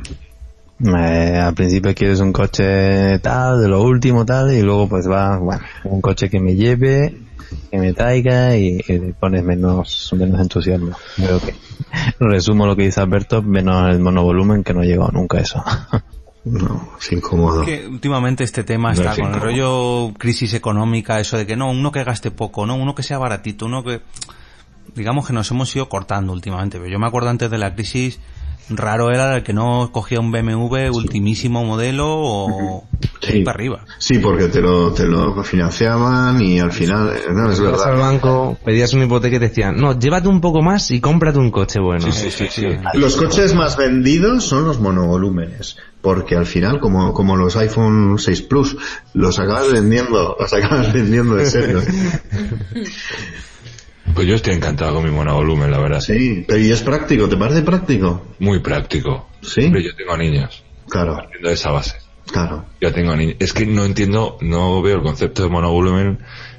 Eh, 0.84 1.36
al 1.36 1.54
principio 1.54 1.94
quieres 1.94 2.20
un 2.20 2.32
coche 2.32 3.18
tal, 3.18 3.60
de 3.60 3.68
lo 3.68 3.82
último 3.82 4.24
tal, 4.24 4.52
y 4.54 4.62
luego 4.62 4.88
pues 4.88 5.08
va, 5.10 5.38
bueno, 5.38 5.62
un 5.84 6.00
coche 6.00 6.30
que 6.30 6.38
me 6.38 6.54
lleve, 6.54 7.16
que 7.70 7.78
me 7.78 7.92
traiga 7.92 8.56
y, 8.56 8.80
y 8.86 8.98
le 8.98 9.12
pones 9.14 9.42
menos, 9.42 10.12
menos 10.16 10.40
entusiasmo. 10.40 10.96
Creo 11.16 11.40
que 11.40 11.54
resumo 12.20 12.66
lo 12.66 12.76
que 12.76 12.84
dice 12.84 13.00
Alberto, 13.00 13.42
menos 13.42 13.90
el 13.90 14.00
monovolumen 14.00 14.62
que 14.62 14.74
no 14.74 14.82
llegado 14.82 15.10
nunca 15.12 15.38
a 15.38 15.40
eso. 15.40 15.64
No, 16.44 16.92
es 16.98 17.12
incómodo. 17.12 17.62
que 17.62 17.86
últimamente 17.86 18.42
este 18.42 18.64
tema 18.64 18.88
No 18.88 18.94
está 18.94 19.12
es 19.12 19.18
con 19.18 19.34
el 19.34 19.40
rollo 19.40 20.14
crisis 20.16 20.54
económica, 20.54 21.20
eso 21.20 21.36
de 21.36 21.46
que 21.46 21.56
no, 21.56 21.70
uno 21.70 21.92
que 21.92 22.04
gaste 22.04 22.30
poco, 22.30 22.64
no, 22.64 22.76
uno 22.76 22.94
que 22.94 23.02
sea 23.02 23.18
baratito, 23.18 23.66
uno 23.66 23.84
que 23.84 24.00
digamos 24.94 25.26
que 25.26 25.34
nos 25.34 25.50
hemos 25.50 25.74
ido 25.76 25.90
cortando 25.90 26.32
últimamente, 26.32 26.78
pero 26.78 26.90
yo 26.90 26.98
me 26.98 27.06
acuerdo 27.06 27.28
antes 27.28 27.50
de 27.50 27.58
la 27.58 27.74
crisis 27.74 28.18
raro 28.70 29.10
era 29.10 29.36
el 29.36 29.42
que 29.42 29.52
no 29.52 29.90
cogía 29.92 30.20
un 30.20 30.30
BMW 30.30 30.90
ultimísimo 30.92 31.64
modelo 31.64 32.06
o 32.08 32.84
Sí. 33.20 33.40
para 33.42 33.56
arriba. 33.56 33.84
Sí, 33.98 34.18
porque 34.20 34.46
te 34.48 34.60
lo, 34.60 34.92
te 34.92 35.04
lo 35.04 35.42
financiaban 35.42 36.40
y 36.40 36.60
al 36.60 36.70
final, 36.72 37.10
eh, 37.16 37.20
no, 37.32 37.50
es 37.50 37.58
Ibas 37.58 37.82
al 37.82 37.92
verdad. 37.92 38.10
banco, 38.10 38.56
pedías 38.64 38.92
una 38.94 39.04
hipoteca 39.06 39.36
y 39.36 39.38
te 39.40 39.48
decían, 39.48 39.76
no, 39.76 39.98
llévate 39.98 40.28
un 40.28 40.40
poco 40.40 40.62
más 40.62 40.90
y 40.92 41.00
cómprate 41.00 41.38
un 41.38 41.50
coche 41.50 41.80
bueno. 41.80 42.10
Sí, 42.12 42.30
sí, 42.30 42.46
sí. 42.48 42.66
Los 42.94 43.16
coches 43.16 43.54
más 43.54 43.76
vendidos 43.76 44.44
son 44.44 44.66
los 44.66 44.78
monovolúmenes, 44.80 45.76
porque 46.00 46.36
al 46.36 46.46
final, 46.46 46.78
como, 46.80 47.12
como 47.12 47.36
los 47.36 47.56
iPhone 47.56 48.16
6 48.18 48.42
Plus, 48.42 48.76
los 49.14 49.38
acabas 49.38 49.72
vendiendo, 49.72 50.36
los 50.38 50.52
acabas 50.52 50.92
vendiendo 50.92 51.34
de 51.36 51.46
serio. 51.46 51.82
Pues 54.14 54.26
yo 54.26 54.34
estoy 54.34 54.54
encantado 54.54 54.94
con 54.94 55.04
mi 55.04 55.10
monovolumen, 55.10 55.70
la 55.70 55.78
verdad. 55.78 56.00
Sí, 56.00 56.44
pero 56.46 56.58
y 56.58 56.70
es 56.72 56.82
práctico, 56.82 57.28
¿te 57.28 57.36
parece 57.36 57.62
práctico? 57.62 58.26
Muy 58.40 58.60
práctico. 58.60 59.28
Sí. 59.42 59.66
Hombre, 59.66 59.82
yo 59.84 59.94
tengo 59.94 60.16
niños. 60.16 60.64
Claro, 60.88 61.14
Partiendo 61.16 61.48
de 61.48 61.54
esa 61.54 61.70
base. 61.70 61.96
claro. 62.32 62.64
Yo 62.80 62.92
tengo 62.92 63.14
niños. 63.14 63.36
Es 63.38 63.52
que 63.52 63.66
no 63.66 63.84
entiendo, 63.84 64.38
no 64.40 64.82
veo 64.82 64.96
el 64.96 65.02
concepto 65.02 65.42
de 65.44 65.48
monovolumen 65.50 66.18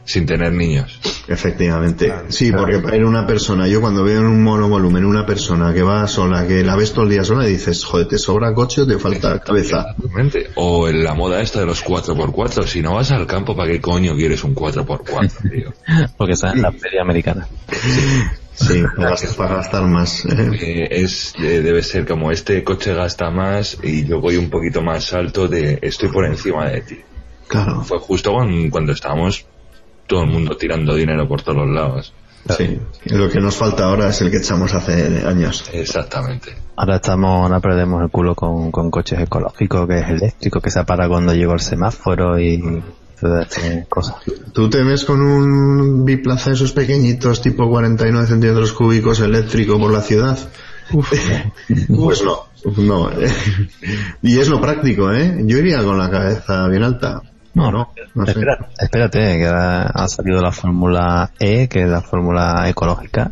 sin 0.10 0.26
tener 0.26 0.51
niños. 0.51 0.99
Efectivamente. 1.28 2.12
sí, 2.30 2.51
porque 2.51 2.80
para 2.80 2.97
ir 2.97 3.05
una 3.05 3.28
persona, 3.28 3.68
yo 3.68 3.80
cuando 3.80 4.03
veo 4.03 4.22
en 4.22 4.26
un 4.26 4.43
monovolumen 4.43 5.05
una 5.05 5.24
persona 5.24 5.72
que 5.72 5.84
va 5.84 6.07
sola, 6.07 6.47
que 6.47 6.64
la 6.64 6.76
ves 6.76 6.93
todo 6.93 7.03
el 7.03 7.12
día 7.12 7.24
sola, 7.24 7.47
y 7.47 7.51
dices, 7.51 7.86
joder, 7.86 8.07
¿te 8.07 8.18
sobra 8.18 8.51
coche 8.55 8.82
o 8.82 8.88
te 8.88 8.97
falta 8.97 9.39
cabeza? 9.39 9.82
Exactamente. 9.91 10.49
O 10.55 10.88
en 10.88 11.03
la 11.03 11.14
moda 11.14 11.41
esta 11.41 11.60
de 11.60 11.68
los 11.68 11.86
4x4. 11.86 12.66
Si 12.66 12.82
no 12.82 12.95
vas 12.95 13.12
al 13.12 13.28
campo, 13.28 13.55
¿para 13.55 13.72
qué 13.72 13.80
coño 13.80 14.16
quieres 14.16 14.43
un 14.43 14.55
4x4, 14.55 15.51
tío? 15.51 15.74
Porque 16.18 16.34
está 16.34 16.53
en 16.53 16.64
la 16.64 16.72
feria 16.72 17.03
americana. 17.03 17.47
Sí, 18.53 18.84
para 18.95 19.12
gastar, 19.12 19.36
para 19.36 19.55
gastar 19.57 19.84
más. 19.84 20.26
¿eh? 20.26 20.51
Eh, 20.60 20.88
es, 20.89 21.36
eh, 21.38 21.62
debe 21.62 21.84
ser 21.84 22.07
como 22.07 22.32
este 22.32 22.64
coche 22.64 22.95
gasta 22.95 23.30
más 23.30 23.78
y 23.84 24.05
yo 24.05 24.20
voy 24.20 24.38
un 24.38 24.49
poquito 24.49 24.82
más 24.82 25.14
alto 25.14 25.47
de 25.47 25.78
estoy 25.84 26.10
por 26.10 26.26
encima 26.26 26.68
de 26.68 26.82
ti. 26.82 26.99
Claro, 27.47 27.84
Fue 27.84 27.99
justo 27.99 28.32
cuando, 28.34 28.70
cuando 28.70 28.91
estábamos 28.91 29.45
todo 30.10 30.24
el 30.24 30.30
mundo 30.30 30.57
tirando 30.57 30.95
dinero 30.95 31.28
por 31.28 31.43
todos 31.43 31.60
los 31.60 31.70
lados. 31.70 32.14
sí. 32.57 32.80
Lo 33.05 33.30
que 33.30 33.39
nos 33.39 33.55
falta 33.55 33.86
ahora 33.86 34.10
es 34.10 34.20
el 34.22 34.32
que 34.32 34.38
echamos 34.38 34.74
hace 34.74 35.24
años. 35.26 35.70
Exactamente. 35.72 36.57
Ahora 36.76 36.95
estamos, 36.95 37.43
ahora 37.43 37.60
perdemos 37.60 38.01
el 38.01 38.10
culo 38.10 38.34
con, 38.34 38.72
con 38.72 38.89
coches 38.89 39.20
ecológicos, 39.20 39.88
que 39.88 39.99
es 39.99 40.10
eléctrico, 40.10 40.60
que 40.60 40.72
se 40.72 40.84
para 40.84 41.07
cuando 41.07 41.34
llega 41.34 41.53
el 41.53 41.60
semáforo 41.60 42.39
y 42.39 42.82
todas 43.22 43.47
estas 43.47 43.88
cosas. 43.88 44.16
¿Tú 44.51 44.70
te 44.70 44.84
ves 44.84 45.05
con 45.05 45.22
un 45.22 46.05
biplaza 46.05 46.49
de 46.49 46.55
esos 46.55 46.72
pequeñitos, 46.72 47.41
tipo 47.41 47.70
49 47.70 48.28
centímetros 48.28 48.74
cúbicos 48.74 49.20
eléctrico 49.20 49.78
por 49.78 49.91
la 49.91 50.01
ciudad? 50.01 50.38
pues 50.89 52.24
no, 52.24 52.47
no. 52.78 53.12
¿eh? 53.12 53.32
Y 54.24 54.39
es 54.39 54.47
lo 54.47 54.60
práctico, 54.60 55.12
¿eh? 55.12 55.38
Yo 55.45 55.60
iría 55.60 55.84
con 55.84 55.99
la 55.99 56.10
cabeza 56.10 56.68
bien 56.68 56.84
alta. 56.84 57.22
No, 57.60 57.72
no, 57.72 57.93
no 58.16 58.26
sé. 58.26 58.32
Espera- 58.32 58.70
espérate, 58.80 59.38
que 59.38 59.45
ahora 59.47 59.84
ha 59.93 60.07
salido 60.07 60.41
la 60.41 60.51
fórmula 60.51 61.32
E, 61.39 61.68
que 61.68 61.84
es 61.84 61.89
la 61.89 62.01
fórmula 62.01 62.68
ecológica, 62.70 63.32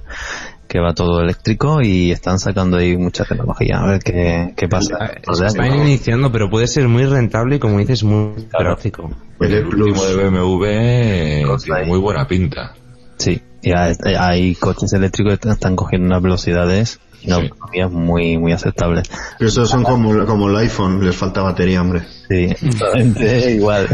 que 0.67 0.80
va 0.80 0.93
todo 0.93 1.21
eléctrico 1.21 1.82
y 1.82 2.11
están 2.11 2.39
sacando 2.39 2.78
ahí 2.78 2.97
mucha 2.97 3.23
tecnología. 3.23 3.80
A 3.80 3.86
ver 3.88 3.99
qué, 4.03 4.53
qué 4.55 4.67
pasa. 4.67 4.97
Se 5.32 5.45
están 5.45 5.73
iniciando, 5.75 6.32
pero 6.32 6.49
puede 6.49 6.67
ser 6.67 6.88
muy 6.88 7.05
rentable 7.05 7.55
y 7.55 7.59
como 7.59 7.78
dices, 7.80 8.03
muy 8.03 8.34
práctico. 8.51 9.09
El 9.39 9.53
El 9.53 9.65
último 9.65 9.93
Plus. 9.93 10.17
de 10.17 10.30
BMW 10.30 10.63
eh, 10.65 11.45
tiene 11.63 11.86
muy 11.86 11.99
buena 11.99 12.28
pinta. 12.28 12.73
Sí, 13.17 13.41
y 13.61 13.71
hay, 13.71 13.93
hay 14.17 14.55
coches 14.55 14.91
eléctricos 14.93 15.39
que 15.39 15.49
están 15.49 15.75
cogiendo 15.75 16.07
unas 16.07 16.21
velocidades 16.21 16.99
una 17.26 17.36
autonomía 17.36 17.88
muy, 17.88 18.38
muy 18.38 18.51
aceptables. 18.51 19.09
Pero 19.38 19.49
Estos 19.49 19.70
son 19.70 19.84
como, 19.84 20.26
como 20.26 20.49
el 20.49 20.55
iPhone, 20.57 21.03
les 21.03 21.15
falta 21.15 21.41
batería, 21.41 21.82
hombre. 21.82 22.03
Sí, 22.28 22.49
igual. 23.49 23.88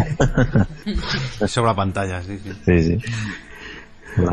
Sobra 1.48 1.76
pantalla, 1.76 2.22
sí, 2.22 2.40
sí. 2.44 2.52
Sí, 2.66 2.84
sí. 2.84 2.98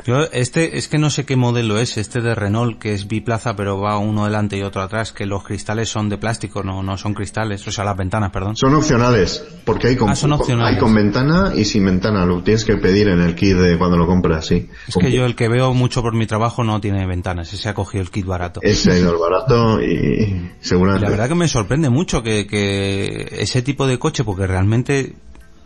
Yo, 0.05 0.23
este, 0.33 0.79
es 0.79 0.89
que 0.89 0.99
no 0.99 1.11
sé 1.11 1.25
qué 1.25 1.37
modelo 1.37 1.79
es, 1.79 1.97
este 1.97 2.21
de 2.21 2.35
Renault, 2.35 2.79
que 2.79 2.93
es 2.95 3.09
biplaza, 3.09 3.57
pero 3.57 3.81
va 3.81 3.99
uno 3.99 4.25
delante 4.25 4.57
y 4.57 4.63
otro 4.63 4.83
atrás, 4.83 5.13
que 5.13 5.27
los 5.27 5.43
cristales 5.45 5.89
son 5.89 6.09
de 6.09 6.19
plástico, 6.19 6.63
no, 6.63 6.83
no 6.83 6.97
son 6.97 7.15
cristales, 7.15 7.67
o 7.67 7.71
sea, 7.73 7.85
las 7.85 7.97
ventanas, 7.97 8.31
perdón. 8.31 8.57
Son 8.57 8.75
opcionales, 8.75 9.45
porque 9.65 9.89
hay 9.89 9.97
con, 9.97 10.11
Ah, 10.11 10.17
son 10.17 10.33
opcionales. 10.33 10.75
hay 10.75 10.81
con 10.81 10.95
ventana 10.95 11.53
y 11.57 11.65
sin 11.65 11.85
ventana. 11.85 12.25
Lo 12.27 12.43
tienes 12.43 12.65
que 12.65 12.77
pedir 12.77 13.09
en 13.09 13.21
el 13.21 13.35
kit 13.35 13.57
de 13.57 13.79
cuando 13.79 13.97
lo 13.97 14.07
compras, 14.07 14.47
sí. 14.47 14.69
Es 14.89 14.97
que 14.97 15.13
yo 15.13 15.25
el 15.25 15.35
que 15.37 15.49
veo 15.49 15.73
mucho 15.75 16.03
por 16.03 16.15
mi 16.15 16.27
trabajo 16.27 16.65
no 16.65 16.81
tiene 16.81 17.07
ventanas, 17.07 17.53
ese 17.53 17.69
ha 17.69 17.75
cogido 17.75 18.03
el 18.03 18.11
kit 18.11 18.27
barato. 18.27 18.61
Ese 18.63 18.93
ha 18.93 18.99
ido 18.99 19.13
el 19.13 19.19
barato 19.19 19.81
y 19.83 19.91
Y 19.91 20.51
seguramente. 20.61 21.05
la 21.07 21.11
verdad 21.11 21.29
que 21.29 21.35
me 21.35 21.49
sorprende 21.49 21.89
mucho 21.91 22.23
que, 22.23 22.47
que 22.47 23.29
ese 23.39 23.63
tipo 23.63 23.87
de 23.87 23.99
coche, 23.99 24.25
porque 24.25 24.47
realmente 24.47 25.15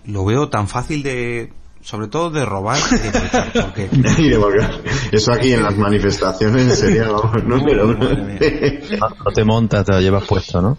lo 0.07 0.25
veo 0.25 0.49
tan 0.49 0.69
fácil 0.69 1.03
de, 1.03 1.53
sobre 1.85 2.09
todo 2.09 2.31
de 2.31 2.45
robar 2.45 2.79
y 2.91 2.95
de 2.97 3.11
pinchar, 3.11 3.53
porque 3.53 3.89
Y 4.19 4.31
de 4.31 4.39
volver. 4.39 4.83
Eso 5.13 5.33
aquí 5.33 5.53
en 5.53 5.63
las 5.63 5.77
manifestaciones 5.77 6.79
sería 6.79 7.11
vamos, 7.11 7.45
número 7.45 7.89
uno. 7.89 8.09
No, 8.09 9.09
no 9.25 9.33
te 9.33 9.45
montas, 9.45 9.85
te 9.85 9.93
lo 9.93 10.01
llevas 10.01 10.25
puesto, 10.25 10.61
¿no? 10.61 10.79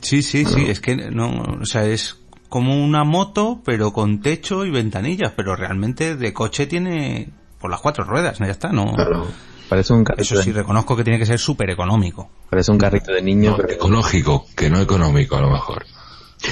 sí, 0.00 0.22
sí, 0.22 0.44
sí, 0.44 0.66
es 0.68 0.80
que 0.80 0.96
no, 0.96 1.58
o 1.60 1.64
sea, 1.64 1.84
es 1.86 2.18
como 2.48 2.84
una 2.84 3.02
moto, 3.02 3.62
pero 3.64 3.92
con 3.92 4.20
techo 4.20 4.66
y 4.66 4.70
ventanillas, 4.70 5.32
pero 5.34 5.56
realmente 5.56 6.16
de 6.16 6.32
coche 6.34 6.66
tiene 6.66 7.30
por 7.58 7.70
las 7.70 7.80
cuatro 7.80 8.04
ruedas, 8.04 8.38
ya 8.38 8.46
está, 8.46 8.70
no. 8.72 8.92
Claro. 8.92 9.26
Parece 9.70 9.94
un 9.94 10.04
carrito, 10.04 10.22
Eso 10.22 10.42
sí, 10.42 10.52
de, 10.52 10.58
reconozco 10.58 10.94
que 10.94 11.02
tiene 11.02 11.18
que 11.18 11.24
ser 11.24 11.38
súper 11.38 11.70
económico. 11.70 12.28
parece 12.50 12.70
un 12.72 12.76
carrito 12.76 13.10
de 13.10 13.22
niño, 13.22 13.52
No, 13.52 13.56
pero 13.56 13.72
ecológico, 13.72 14.44
que 14.54 14.68
no 14.68 14.80
económico 14.80 15.36
a 15.36 15.40
lo 15.40 15.50
mejor. 15.50 15.86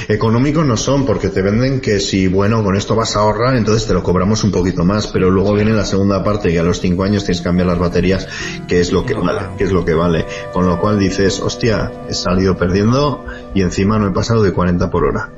Económicos 0.08 0.64
no 0.64 0.76
son 0.76 1.04
porque 1.04 1.28
te 1.28 1.42
venden 1.42 1.80
que 1.80 2.00
si, 2.00 2.28
bueno, 2.28 2.62
con 2.62 2.76
esto 2.76 2.94
vas 2.94 3.16
a 3.16 3.20
ahorrar, 3.20 3.56
entonces 3.56 3.86
te 3.86 3.94
lo 3.94 4.02
cobramos 4.02 4.44
un 4.44 4.52
poquito 4.52 4.84
más, 4.84 5.08
pero 5.08 5.30
luego 5.30 5.54
viene 5.54 5.72
la 5.72 5.84
segunda 5.84 6.22
parte 6.22 6.50
y 6.50 6.56
a 6.56 6.62
los 6.62 6.80
cinco 6.80 7.04
años 7.04 7.24
tienes 7.24 7.38
que 7.38 7.44
cambiar 7.44 7.66
las 7.66 7.78
baterías, 7.78 8.28
que 8.68 8.80
es 8.80 8.92
lo 8.92 9.04
que 9.04 9.14
vale, 9.14 9.40
que 9.58 9.64
es 9.64 9.72
lo 9.72 9.84
que 9.84 9.94
vale. 9.94 10.26
Con 10.52 10.66
lo 10.66 10.80
cual 10.80 10.98
dices, 10.98 11.40
hostia, 11.40 11.92
he 12.08 12.14
salido 12.14 12.56
perdiendo 12.56 13.24
y 13.54 13.62
encima 13.62 13.98
no 13.98 14.08
he 14.08 14.12
pasado 14.12 14.42
de 14.42 14.52
40 14.52 14.90
por 14.90 15.04
hora. 15.04 15.30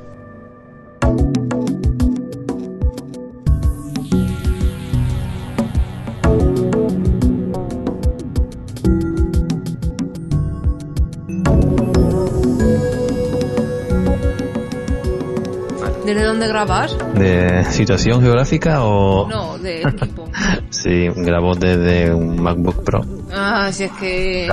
¿Desde 16.13 16.27
dónde 16.27 16.47
grabas? 16.47 16.95
de 17.15 17.65
situación 17.71 18.21
geográfica 18.21 18.83
o... 18.83 19.27
No, 19.27 19.57
de 19.57 19.81
equipo. 19.81 20.29
Sí, 20.69 21.07
grabo 21.15 21.55
desde 21.55 22.13
un 22.13 22.39
MacBook 22.39 22.83
Pro. 22.83 23.01
Ah, 23.31 23.71
si 23.71 23.85
es 23.85 23.91
que... 23.93 24.47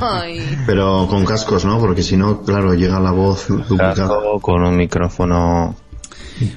Ay. 0.00 0.58
Pero 0.66 1.06
con 1.08 1.24
cascos, 1.24 1.64
¿no? 1.64 1.78
Porque 1.78 2.02
si 2.02 2.16
no, 2.16 2.42
claro, 2.42 2.74
llega 2.74 2.98
la 2.98 3.12
voz 3.12 3.46
duplicada. 3.46 4.08
Con 4.40 4.64
un 4.64 4.76
micrófono 4.76 5.76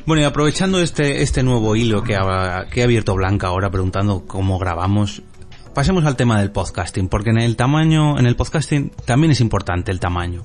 Bueno, 0.08 0.24
y 0.24 0.26
aprovechando 0.26 0.80
este, 0.80 1.22
este 1.22 1.44
nuevo 1.44 1.76
hilo 1.76 2.02
que 2.02 2.16
ha, 2.16 2.66
que 2.72 2.82
ha 2.82 2.86
abierto 2.86 3.14
Blanca 3.14 3.48
ahora 3.48 3.70
preguntando 3.70 4.24
cómo 4.26 4.58
grabamos, 4.58 5.22
pasemos 5.76 6.06
al 6.06 6.16
tema 6.16 6.40
del 6.40 6.50
podcasting, 6.52 7.08
porque 7.10 7.30
en 7.30 7.38
el 7.38 7.56
tamaño, 7.56 8.18
en 8.18 8.26
el 8.26 8.36
podcasting 8.36 8.92
también 9.06 9.32
es 9.32 9.42
importante 9.42 9.92
el 9.92 10.00
tamaño. 10.00 10.42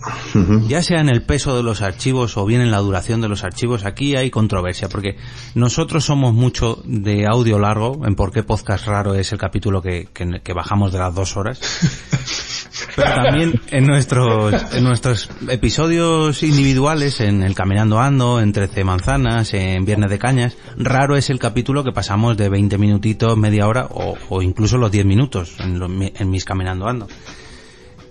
Ya 0.68 0.82
sea 0.82 1.00
en 1.00 1.08
el 1.08 1.22
peso 1.22 1.56
de 1.56 1.62
los 1.62 1.80
archivos 1.80 2.36
o 2.36 2.44
bien 2.44 2.60
en 2.60 2.70
la 2.70 2.78
duración 2.78 3.22
de 3.22 3.28
los 3.28 3.44
archivos, 3.44 3.86
aquí 3.86 4.16
hay 4.16 4.30
controversia, 4.30 4.88
porque 4.90 5.16
nosotros 5.54 6.04
somos 6.04 6.34
mucho 6.34 6.82
de 6.84 7.24
audio 7.26 7.58
largo, 7.58 8.02
en 8.06 8.14
por 8.16 8.32
qué 8.32 8.42
podcast 8.42 8.86
raro 8.86 9.14
es 9.14 9.32
el 9.32 9.38
capítulo 9.38 9.80
que, 9.80 10.08
que- 10.12 10.40
que 10.44 10.52
bajamos 10.52 10.92
de 10.92 10.98
las 10.98 11.14
dos 11.14 11.36
horas. 11.38 11.60
Pero 12.96 13.14
también 13.14 13.60
en 13.70 13.86
nuestros, 13.86 14.74
en 14.74 14.84
nuestros 14.84 15.28
episodios 15.48 16.42
individuales, 16.42 17.20
en 17.20 17.42
el 17.42 17.54
Caminando 17.54 18.00
Ando, 18.00 18.40
en 18.40 18.52
13 18.52 18.84
Manzanas, 18.84 19.54
en 19.54 19.84
Viernes 19.84 20.10
de 20.10 20.18
Cañas, 20.18 20.56
raro 20.76 21.16
es 21.16 21.30
el 21.30 21.38
capítulo 21.38 21.84
que 21.84 21.92
pasamos 21.92 22.36
de 22.36 22.48
20 22.48 22.78
minutitos, 22.78 23.36
media 23.36 23.66
hora 23.68 23.86
o, 23.90 24.16
o 24.28 24.42
incluso 24.42 24.76
los 24.76 24.90
10 24.90 25.04
minutos 25.06 25.19
en, 25.60 25.78
los 25.78 25.88
mi- 25.90 26.12
en 26.16 26.30
mis 26.30 26.44
Caminando 26.44 26.86
Ando. 26.88 27.08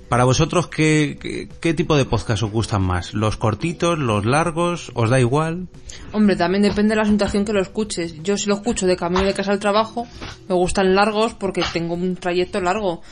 Para 0.09 0.23
vosotros, 0.23 0.67
¿qué, 0.67 1.17
qué, 1.21 1.47
qué 1.61 1.73
tipo 1.75 1.95
de 1.95 2.03
podcast 2.05 2.41
os 2.41 2.49
gustan 2.51 2.81
más? 2.81 3.13
¿Los 3.13 3.37
cortitos, 3.37 3.99
los 3.99 4.25
largos? 4.25 4.91
¿Os 4.95 5.11
da 5.11 5.19
igual? 5.19 5.67
Hombre, 6.13 6.35
también 6.35 6.63
depende 6.63 6.95
de 6.95 6.95
la 6.95 7.05
situación 7.05 7.45
que 7.45 7.53
lo 7.53 7.61
escuches. 7.61 8.15
Yo 8.23 8.35
si 8.35 8.47
lo 8.49 8.55
escucho 8.55 8.87
de 8.87 8.95
camino 8.95 9.23
de 9.23 9.35
casa 9.35 9.51
al 9.51 9.59
trabajo, 9.59 10.07
me 10.47 10.55
gustan 10.55 10.95
largos 10.95 11.35
porque 11.35 11.63
tengo 11.71 11.93
un 11.93 12.15
trayecto 12.15 12.59
largo. 12.59 13.03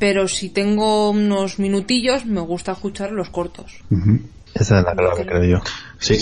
Pero 0.00 0.26
si 0.26 0.50
tengo 0.50 1.10
unos 1.10 1.60
minutillos, 1.60 2.26
me 2.26 2.40
gusta 2.40 2.72
escuchar 2.72 3.12
los 3.12 3.30
cortos. 3.30 3.72
Esa 4.54 4.80
es 4.80 4.84
la 4.84 4.92
clave, 4.96 5.24
creo 5.24 5.44
yo. 5.44 5.62
Sí. 6.00 6.16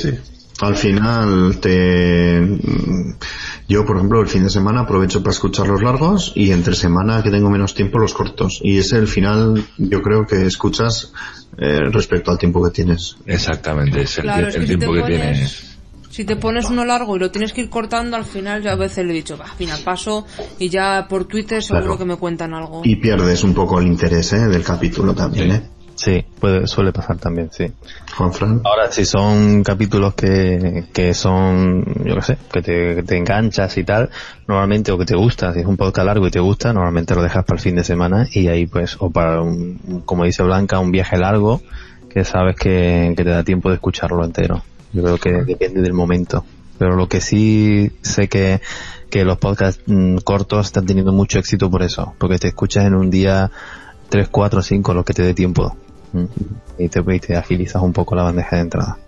Al 0.60 0.76
final 0.76 1.58
te 1.60 2.40
yo 3.68 3.84
por 3.86 3.96
ejemplo 3.96 4.20
el 4.20 4.28
fin 4.28 4.44
de 4.44 4.50
semana 4.50 4.82
aprovecho 4.82 5.22
para 5.22 5.32
escuchar 5.32 5.66
los 5.66 5.82
largos 5.82 6.32
y 6.34 6.52
entre 6.52 6.74
semana 6.74 7.22
que 7.22 7.30
tengo 7.30 7.50
menos 7.50 7.74
tiempo 7.74 7.98
los 7.98 8.12
cortos 8.14 8.60
y 8.62 8.78
ese 8.78 8.98
el 8.98 9.08
final 9.08 9.64
yo 9.78 10.02
creo 10.02 10.26
que 10.26 10.44
escuchas 10.46 11.12
eh, 11.58 11.78
respecto 11.90 12.30
al 12.30 12.38
tiempo 12.38 12.62
que 12.64 12.70
tienes. 12.70 13.16
Exactamente, 13.26 14.02
es 14.02 14.18
el, 14.18 14.24
Claro, 14.24 14.48
es 14.48 14.54
el 14.54 14.60
que 14.62 14.66
si 14.66 14.72
te 14.74 14.78
tiempo 14.78 14.94
que 14.94 15.12
tienes. 15.12 15.68
Si 16.10 16.24
te 16.24 16.36
pones 16.36 16.66
uno 16.66 16.84
largo 16.84 17.16
y 17.16 17.20
lo 17.20 17.30
tienes 17.30 17.54
que 17.54 17.62
ir 17.62 17.70
cortando, 17.70 18.16
al 18.18 18.26
final 18.26 18.62
yo 18.62 18.70
a 18.70 18.74
veces 18.76 19.04
le 19.06 19.12
he 19.12 19.16
dicho, 19.16 19.38
"Bah, 19.38 19.46
al 19.50 19.56
final 19.56 19.80
paso 19.82 20.26
y 20.58 20.68
ya 20.68 21.06
por 21.08 21.24
Twitter 21.24 21.62
seguro 21.62 21.84
Claro. 21.84 21.98
que 21.98 22.04
me 22.04 22.16
cuentan 22.16 22.52
algo. 22.52 22.82
Y 22.84 22.96
pierdes 22.96 23.42
un 23.44 23.54
poco 23.54 23.80
el 23.80 23.86
interés 23.86 24.32
¿eh? 24.34 24.46
del 24.48 24.62
capítulo 24.62 25.14
también, 25.14 25.50
¿eh? 25.52 25.70
Sí, 26.04 26.24
puede, 26.40 26.66
suele 26.66 26.90
pasar 26.92 27.18
también, 27.18 27.50
sí. 27.52 27.70
Ahora, 28.64 28.90
si 28.90 29.04
son 29.04 29.62
capítulos 29.62 30.14
que, 30.14 30.86
que 30.92 31.14
son, 31.14 31.84
yo 32.04 32.16
qué 32.16 32.22
sé, 32.22 32.38
que 32.52 32.60
te, 32.60 32.94
que 32.96 33.02
te 33.04 33.16
enganchas 33.16 33.76
y 33.78 33.84
tal, 33.84 34.10
normalmente, 34.48 34.90
o 34.90 34.98
que 34.98 35.04
te 35.04 35.14
gusta, 35.14 35.52
si 35.52 35.60
es 35.60 35.66
un 35.66 35.76
podcast 35.76 36.06
largo 36.06 36.26
y 36.26 36.30
te 36.32 36.40
gusta, 36.40 36.72
normalmente 36.72 37.14
lo 37.14 37.22
dejas 37.22 37.44
para 37.44 37.56
el 37.58 37.62
fin 37.62 37.76
de 37.76 37.84
semana 37.84 38.26
y 38.32 38.48
ahí 38.48 38.66
pues, 38.66 38.96
o 38.98 39.10
para 39.10 39.42
un, 39.42 39.78
un- 39.86 40.00
como 40.00 40.24
dice 40.24 40.42
Blanca, 40.42 40.80
un 40.80 40.90
viaje 40.90 41.16
largo, 41.18 41.62
que 42.10 42.24
sabes 42.24 42.56
que, 42.56 43.14
que 43.16 43.22
te 43.22 43.30
da 43.30 43.44
tiempo 43.44 43.68
de 43.68 43.76
escucharlo 43.76 44.24
entero. 44.24 44.60
Yo 44.92 45.02
creo 45.04 45.18
que 45.18 45.30
depende 45.44 45.82
del 45.82 45.92
momento. 45.92 46.44
Pero 46.78 46.96
lo 46.96 47.06
que 47.08 47.20
sí 47.20 47.92
sé 48.02 48.26
que, 48.26 48.60
que 49.08 49.24
los 49.24 49.38
podcasts 49.38 49.80
mm, 49.86 50.16
cortos 50.24 50.66
están 50.66 50.84
teniendo 50.84 51.12
mucho 51.12 51.38
éxito 51.38 51.70
por 51.70 51.82
eso, 51.84 52.14
porque 52.18 52.38
te 52.38 52.48
escuchas 52.48 52.86
en 52.86 52.94
un 52.96 53.08
día 53.08 53.52
3, 54.08 54.28
4, 54.30 54.62
5, 54.62 54.92
lo 54.94 55.04
que 55.04 55.14
te 55.14 55.22
dé 55.22 55.32
tiempo. 55.32 55.76
Mm. 56.12 56.24
Y 56.78 56.88
te, 56.88 57.02
y 57.06 57.20
te 57.20 57.36
agilizas 57.36 57.82
un 57.82 57.92
poco 57.92 58.14
la 58.14 58.22
bandeja 58.22 58.56
de 58.56 58.62
entrada. 58.62 58.98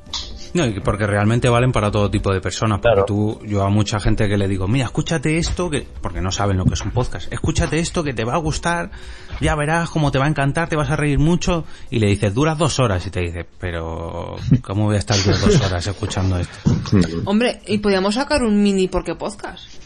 No, 0.54 0.64
y 0.64 0.78
porque 0.78 1.04
realmente 1.04 1.48
valen 1.48 1.72
para 1.72 1.90
todo 1.90 2.08
tipo 2.08 2.32
de 2.32 2.40
personas. 2.40 2.78
Porque 2.80 3.02
tú, 3.04 3.40
yo 3.44 3.64
a 3.64 3.70
mucha 3.70 3.98
gente 3.98 4.28
que 4.28 4.36
le 4.36 4.46
digo, 4.46 4.68
mira, 4.68 4.84
escúchate 4.84 5.36
esto, 5.36 5.68
que, 5.68 5.84
porque 6.00 6.20
no 6.20 6.30
saben 6.30 6.56
lo 6.56 6.64
que 6.64 6.74
es 6.74 6.80
un 6.82 6.92
podcast, 6.92 7.30
escúchate 7.32 7.80
esto 7.80 8.04
que 8.04 8.14
te 8.14 8.24
va 8.24 8.34
a 8.34 8.38
gustar, 8.38 8.92
ya 9.40 9.56
verás 9.56 9.90
cómo 9.90 10.12
te 10.12 10.20
va 10.20 10.26
a 10.26 10.28
encantar, 10.28 10.68
te 10.68 10.76
vas 10.76 10.90
a 10.90 10.96
reír 10.96 11.18
mucho, 11.18 11.64
y 11.90 11.98
le 11.98 12.06
dices, 12.06 12.32
duras 12.32 12.56
dos 12.56 12.78
horas, 12.78 13.04
y 13.04 13.10
te 13.10 13.20
dice, 13.20 13.44
pero, 13.58 14.36
¿cómo 14.62 14.84
voy 14.84 14.94
a 14.94 15.00
estar 15.00 15.16
yo 15.16 15.32
dos 15.36 15.60
horas 15.60 15.84
escuchando 15.88 16.38
esto? 16.38 16.56
Hombre, 17.24 17.60
y 17.66 17.78
podíamos 17.78 18.14
sacar 18.14 18.44
un 18.44 18.62
mini 18.62 18.86
porque 18.86 19.16
podcast. 19.16 19.83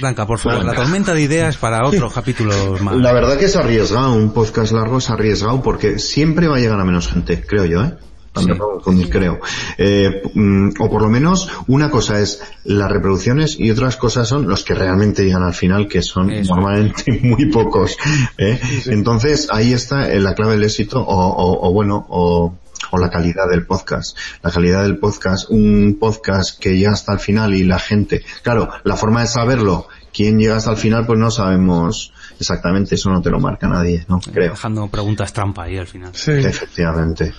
Blanca, 0.00 0.26
por 0.26 0.38
favor, 0.38 0.64
la 0.64 0.72
tormenta 0.74 1.14
de 1.14 1.22
ideas 1.22 1.56
para 1.56 1.86
otros 1.86 2.12
capítulos 2.12 2.80
más. 2.82 2.96
La 2.96 3.12
verdad 3.12 3.38
que 3.38 3.46
es 3.46 3.56
arriesgado, 3.56 4.14
un 4.14 4.32
podcast 4.32 4.72
largo 4.72 4.98
es 4.98 5.10
arriesgado 5.10 5.62
porque 5.62 5.98
siempre 5.98 6.46
va 6.48 6.56
a 6.56 6.60
llegar 6.60 6.78
a 6.80 6.84
menos 6.84 7.08
gente, 7.08 7.42
creo 7.46 7.64
yo, 7.64 7.82
¿eh? 7.82 7.94
A 8.32 8.44
confundir, 8.56 9.10
creo. 9.10 9.40
Eh, 9.76 10.22
mm, 10.34 10.68
o 10.78 10.88
por 10.88 11.02
lo 11.02 11.08
menos 11.08 11.48
una 11.66 11.90
cosa 11.90 12.20
es 12.20 12.40
las 12.62 12.88
reproducciones 12.88 13.58
y 13.58 13.72
otras 13.72 13.96
cosas 13.96 14.28
son 14.28 14.46
los 14.46 14.62
que 14.62 14.72
realmente 14.74 15.24
llegan 15.24 15.42
al 15.42 15.52
final, 15.52 15.88
que 15.88 16.00
son 16.00 16.30
Eso. 16.30 16.54
normalmente 16.54 17.18
muy 17.24 17.46
pocos. 17.46 17.96
¿eh? 18.38 18.60
Entonces 18.86 19.48
ahí 19.50 19.72
está 19.72 20.08
eh, 20.12 20.20
la 20.20 20.34
clave 20.34 20.52
del 20.52 20.62
éxito 20.62 21.00
o, 21.00 21.04
o- 21.26 21.68
o 21.68 21.72
bueno, 21.72 22.06
o, 22.08 22.54
o 22.90 22.98
la 22.98 23.10
calidad 23.10 23.48
del 23.48 23.66
podcast. 23.66 24.16
La 24.42 24.50
calidad 24.50 24.82
del 24.82 24.98
podcast, 24.98 25.50
un 25.50 25.96
podcast 25.98 26.58
que 26.58 26.76
llega 26.76 26.92
hasta 26.92 27.12
el 27.12 27.18
final 27.20 27.54
y 27.54 27.64
la 27.64 27.78
gente, 27.78 28.24
claro, 28.42 28.68
la 28.84 28.96
forma 28.96 29.20
de 29.20 29.26
saberlo, 29.26 29.88
quién 30.12 30.38
llega 30.38 30.56
hasta 30.56 30.70
el 30.70 30.76
final, 30.76 31.06
pues 31.06 31.18
no 31.18 31.30
sabemos 31.30 32.12
exactamente, 32.38 32.94
eso 32.94 33.10
no 33.10 33.20
te 33.20 33.30
lo 33.30 33.38
marca 33.38 33.68
nadie, 33.68 34.04
¿no? 34.08 34.20
Creo. 34.20 34.50
Dejando 34.50 34.88
preguntas 34.88 35.32
trampa 35.32 35.64
ahí 35.64 35.76
al 35.76 35.86
final. 35.86 36.10
Sí. 36.14 36.32
Efectivamente. 36.32 37.34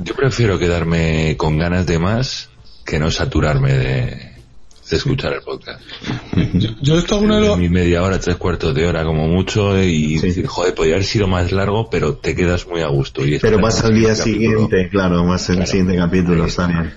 Yo 0.00 0.14
prefiero 0.14 0.58
quedarme 0.58 1.36
con 1.36 1.58
ganas 1.58 1.86
de 1.86 1.98
más 1.98 2.50
que 2.84 2.98
no 2.98 3.10
saturarme 3.10 3.72
de, 3.72 4.35
de 4.90 4.96
escuchar 4.96 5.32
el 5.34 5.40
podcast. 5.42 5.80
Yo 6.82 6.98
esto 6.98 7.16
alguna 7.16 7.40
vez 7.40 7.56
Mi 7.56 7.68
media 7.68 8.02
hora, 8.02 8.18
tres 8.20 8.36
cuartos 8.36 8.74
de 8.74 8.86
hora 8.86 9.04
como 9.04 9.26
mucho 9.28 9.80
y 9.82 10.18
decir, 10.18 10.46
joder, 10.46 10.74
podría 10.74 10.94
haber 10.94 11.04
sido 11.06 11.26
más 11.26 11.50
largo, 11.52 11.88
pero 11.90 12.14
te 12.16 12.34
quedas 12.34 12.66
muy 12.66 12.80
a 12.82 12.88
gusto. 12.88 13.22
Y 13.22 13.38
Pero 13.38 13.56
esperas 13.58 13.60
vas 13.62 13.84
al 13.84 13.94
día 13.94 14.10
el 14.12 14.16
capítulo. 14.18 14.34
siguiente, 14.46 14.88
claro, 14.90 15.24
más 15.24 15.48
el 15.48 15.56
Claro. 15.56 15.70
siguiente 15.70 15.96
capítulo, 15.96 16.44
está 16.46 16.66
bien. 16.66 16.94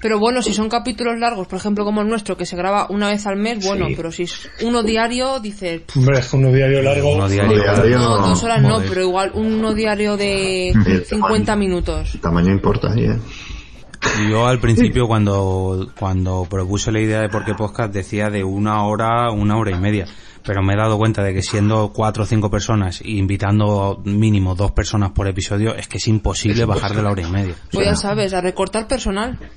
Pero 0.00 0.20
bueno, 0.20 0.42
si 0.42 0.54
son 0.54 0.68
capítulos 0.68 1.18
largos, 1.18 1.48
por 1.48 1.58
ejemplo 1.58 1.84
como 1.84 2.02
el 2.02 2.06
nuestro, 2.08 2.36
que 2.36 2.46
se 2.46 2.54
graba 2.54 2.86
una 2.88 3.08
vez 3.08 3.26
al 3.26 3.36
mes, 3.36 3.66
bueno, 3.66 3.88
Sí. 3.88 3.94
pero 3.96 4.12
si 4.12 4.22
es 4.22 4.48
uno 4.62 4.84
diario, 4.84 5.40
dices, 5.40 5.80
"Pff, 5.80 5.96
hombre, 5.96 6.20
es 6.20 6.28
que 6.28 6.36
uno 6.36 6.52
diario 6.52 6.80
largo. 6.82 7.14
Uno 7.16 7.28
diario. 7.28 7.54
Uno 7.54 7.62
diario. 7.64 7.98
no, 7.98 8.28
dos 8.28 8.44
horas 8.44 8.62
no, 8.62 8.80
pero 8.88 9.00
igual 9.02 9.32
uno 9.34 9.74
diario 9.74 10.16
de 10.16 10.68
El 10.68 11.04
50 11.04 11.46
tamaño. 11.52 11.56
minutos. 11.68 12.14
El 12.14 12.20
tamaño 12.20 12.52
importa 12.52 12.94
¿eh? 12.96 13.18
Yo 14.28 14.46
al 14.46 14.60
principio 14.60 15.06
cuando, 15.06 15.90
cuando 15.98 16.46
propuse 16.48 16.90
la 16.92 17.00
idea 17.00 17.20
de 17.20 17.28
por 17.28 17.44
qué 17.44 17.54
podcast 17.54 17.92
decía 17.92 18.30
de 18.30 18.44
una 18.44 18.84
hora, 18.84 19.30
una 19.30 19.56
hora 19.56 19.70
y 19.70 19.78
media. 19.78 20.06
Pero 20.42 20.62
me 20.62 20.72
he 20.72 20.76
dado 20.76 20.96
cuenta 20.96 21.22
de 21.22 21.34
que 21.34 21.42
siendo 21.42 21.92
cuatro 21.92 22.22
o 22.22 22.26
cinco 22.26 22.50
personas 22.50 23.02
e 23.02 23.10
invitando 23.10 24.00
mínimo 24.04 24.54
dos 24.54 24.72
personas 24.72 25.10
por 25.10 25.28
episodio 25.28 25.74
es 25.74 25.86
que 25.86 25.98
es 25.98 26.08
imposible 26.08 26.64
bajar 26.64 26.94
de 26.94 27.02
la 27.02 27.10
hora 27.10 27.20
y 27.20 27.30
media. 27.30 27.54
Pues 27.70 27.86
ya 27.86 27.94
sabes, 27.94 28.32
a 28.32 28.40
recortar 28.40 28.88
personal. 28.88 29.38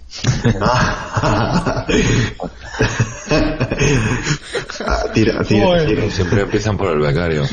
Tira, 5.14 5.44
tira. 5.44 6.10
Siempre 6.10 6.42
empiezan 6.42 6.78
por 6.78 6.90
el 6.90 7.00
becario. 7.00 7.44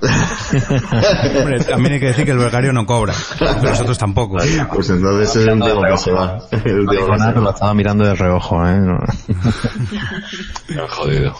Hombre, 1.38 1.60
también 1.64 1.94
hay 1.94 2.00
que 2.00 2.06
decir 2.06 2.24
que 2.24 2.30
el 2.32 2.38
becario 2.38 2.72
no 2.72 2.84
cobra. 2.86 3.14
Nosotros 3.62 3.96
tampoco. 3.98 4.36
Pues 4.74 4.90
entonces 4.90 5.30
es 5.36 5.46
el 5.46 5.52
último 5.54 5.82
que 5.82 5.96
se 5.98 6.12
va. 6.12 6.38
El 6.64 6.80
último 6.80 7.06
que 7.12 7.18
se 7.18 7.32
Lo 7.40 7.50
estaba 7.50 7.74
mirando 7.74 8.04
de 8.04 8.14
reojo, 8.14 8.66
¿eh? 8.66 8.78
No. 8.78 8.98
Jodido. 10.88 11.34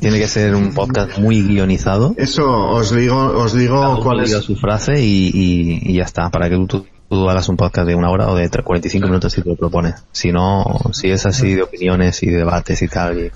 Tiene 0.00 0.18
que 0.18 0.26
ser 0.26 0.54
un 0.56 0.74
podcast 0.74 1.16
muy 1.18 1.42
guionizado. 1.42 2.12
Eso 2.16 2.44
os 2.50 2.90
digo, 2.94 3.16
os 3.18 3.52
digo 3.54 4.00
cuál 4.02 4.20
es. 4.24 4.32
su 4.42 4.56
frase 4.56 5.00
y, 5.00 5.30
y- 5.32 5.80
y 5.90 5.94
ya 5.94 6.02
está, 6.02 6.28
para 6.30 6.48
que 6.50 6.56
tú, 6.66 6.84
tú 7.08 7.28
hagas 7.30 7.48
un 7.48 7.56
podcast 7.56 7.86
de 7.86 7.94
una 7.94 8.10
hora 8.10 8.28
o 8.28 8.34
de 8.34 8.50
tre- 8.50 8.62
45 8.64 9.06
minutos 9.06 9.32
si 9.32 9.42
te 9.42 9.48
lo 9.48 9.56
propones. 9.56 9.94
Si 10.12 10.32
no, 10.32 10.64
si 10.92 11.10
es 11.10 11.24
así 11.26 11.54
de 11.54 11.62
opiniones 11.62 12.22
y 12.22 12.26
debates 12.26 12.82
y 12.82 12.88
tal. 12.88 13.18
y- 13.26 13.30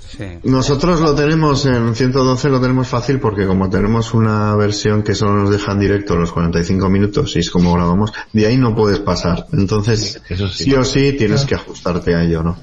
Nosotros 0.44 1.00
lo 1.00 1.14
tenemos 1.14 1.66
en 1.66 1.94
112, 1.94 2.48
lo 2.48 2.60
tenemos 2.60 2.88
fácil 2.88 3.20
porque 3.20 3.46
como 3.46 3.70
tenemos 3.70 4.12
una 4.14 4.54
versión 4.56 5.02
que 5.02 5.14
solo 5.14 5.34
nos 5.42 5.50
deja 5.50 5.72
en 5.72 5.80
directo 5.80 6.16
los 6.16 6.32
45 6.32 6.88
minutos 6.88 7.36
y 7.36 7.40
es 7.40 7.50
como 7.50 7.72
grabamos, 7.74 8.12
de 8.32 8.46
ahí 8.46 8.56
no 8.56 8.74
puedes 8.74 8.98
pasar. 9.00 9.46
Entonces, 9.52 10.20
sí. 10.52 10.74
o 10.74 10.84
sí 10.84 11.12
tienes 11.12 11.44
que 11.44 11.54
ajustarte 11.54 12.14
a 12.14 12.22
ello, 12.22 12.42
¿no? 12.42 12.56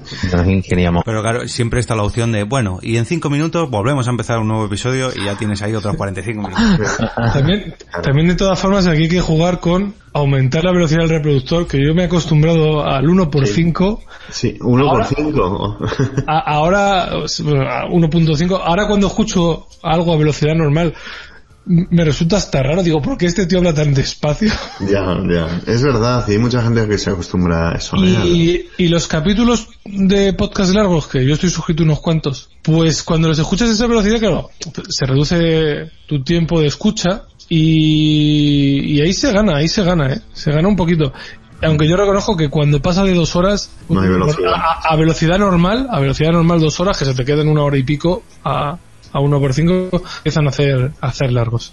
Pero 1.04 1.22
claro, 1.22 1.48
siempre 1.48 1.80
está 1.80 1.94
la 1.94 2.02
opción 2.02 2.32
de, 2.32 2.42
bueno, 2.44 2.78
y 2.82 2.96
en 2.96 3.06
cinco 3.06 3.30
minutos 3.30 3.70
volvemos 3.70 4.06
a 4.06 4.10
empezar 4.10 4.38
un 4.38 4.48
nuevo 4.48 4.66
episodio 4.66 5.10
y 5.14 5.24
ya 5.24 5.36
tienes 5.36 5.62
ahí 5.62 5.74
otros 5.74 5.96
45 5.96 6.40
minutos. 6.48 6.96
También, 7.32 7.74
también 8.02 8.28
de 8.28 8.34
todas 8.34 8.58
formas 8.58 8.86
aquí 8.86 9.04
hay 9.04 9.08
que 9.08 9.20
jugar 9.20 9.60
con 9.60 9.94
aumentar 10.12 10.64
la 10.64 10.72
velocidad 10.72 11.00
del 11.00 11.10
reproductor, 11.10 11.66
que 11.66 11.78
yo 11.84 11.94
me 11.94 12.02
he 12.02 12.06
acostumbrado 12.06 12.84
al 12.84 13.08
1 13.08 13.30
por 13.30 13.46
5 13.46 14.02
Sí, 14.30 14.56
uno 14.60 14.90
Ahora- 14.90 15.06
por 15.08 15.16
cinco. 15.16 15.78
A- 16.26 16.38
ahora, 16.54 17.08
bueno, 17.42 17.62
a 17.62 17.86
1.5, 17.88 18.60
ahora 18.62 18.86
cuando 18.86 19.06
escucho 19.06 19.66
algo 19.82 20.12
a 20.12 20.18
velocidad 20.18 20.54
normal, 20.54 20.92
me 21.70 22.02
resulta 22.04 22.36
hasta 22.38 22.62
raro. 22.62 22.82
Digo, 22.82 23.00
¿por 23.02 23.16
qué 23.18 23.26
este 23.26 23.46
tío 23.46 23.58
habla 23.58 23.74
tan 23.74 23.92
despacio? 23.94 24.50
ya, 24.80 25.18
ya. 25.30 25.60
Es 25.66 25.82
verdad, 25.82 26.24
y 26.28 26.32
hay 26.32 26.38
mucha 26.38 26.62
gente 26.62 26.86
que 26.88 26.96
se 26.98 27.10
acostumbra 27.10 27.70
a 27.70 27.74
eso. 27.76 27.96
¿eh? 27.96 28.08
Y, 28.26 28.66
y 28.84 28.88
los 28.88 29.06
capítulos 29.06 29.68
de 29.84 30.32
podcast 30.34 30.74
largos, 30.74 31.06
que 31.08 31.26
yo 31.26 31.34
estoy 31.34 31.50
sujeto 31.50 31.82
a 31.82 31.86
unos 31.86 32.00
cuantos, 32.00 32.50
pues 32.62 33.02
cuando 33.02 33.28
los 33.28 33.38
escuchas 33.38 33.68
a 33.68 33.72
esa 33.72 33.86
velocidad, 33.86 34.18
claro, 34.18 34.50
se 34.88 35.06
reduce 35.06 35.90
tu 36.06 36.22
tiempo 36.22 36.60
de 36.60 36.66
escucha 36.68 37.24
y, 37.48 38.96
y 38.96 39.00
ahí 39.00 39.12
se 39.12 39.32
gana, 39.32 39.56
ahí 39.56 39.68
se 39.68 39.82
gana, 39.82 40.12
¿eh? 40.12 40.20
Se 40.32 40.50
gana 40.52 40.68
un 40.68 40.76
poquito. 40.76 41.12
Aunque 41.62 41.88
yo 41.88 41.96
reconozco 41.96 42.36
que 42.36 42.48
cuando 42.48 42.80
pasa 42.80 43.02
de 43.02 43.14
dos 43.14 43.34
horas 43.34 43.70
No 43.88 44.00
hay 44.00 44.08
velocidad. 44.08 44.52
A, 44.54 44.92
a 44.92 44.96
velocidad 44.96 45.38
normal, 45.38 45.88
a 45.90 45.98
velocidad 45.98 46.30
normal 46.30 46.60
dos 46.60 46.78
horas, 46.78 46.96
que 46.98 47.04
se 47.04 47.14
te 47.14 47.24
quedan 47.24 47.48
una 47.48 47.64
hora 47.64 47.76
y 47.76 47.82
pico 47.82 48.22
a, 48.44 48.78
a 49.12 49.20
uno 49.20 49.40
por 49.40 49.52
cinco, 49.54 49.88
empiezan 50.18 50.46
a 50.46 50.50
hacer, 50.50 50.92
a 51.00 51.06
hacer 51.08 51.32
largos. 51.32 51.72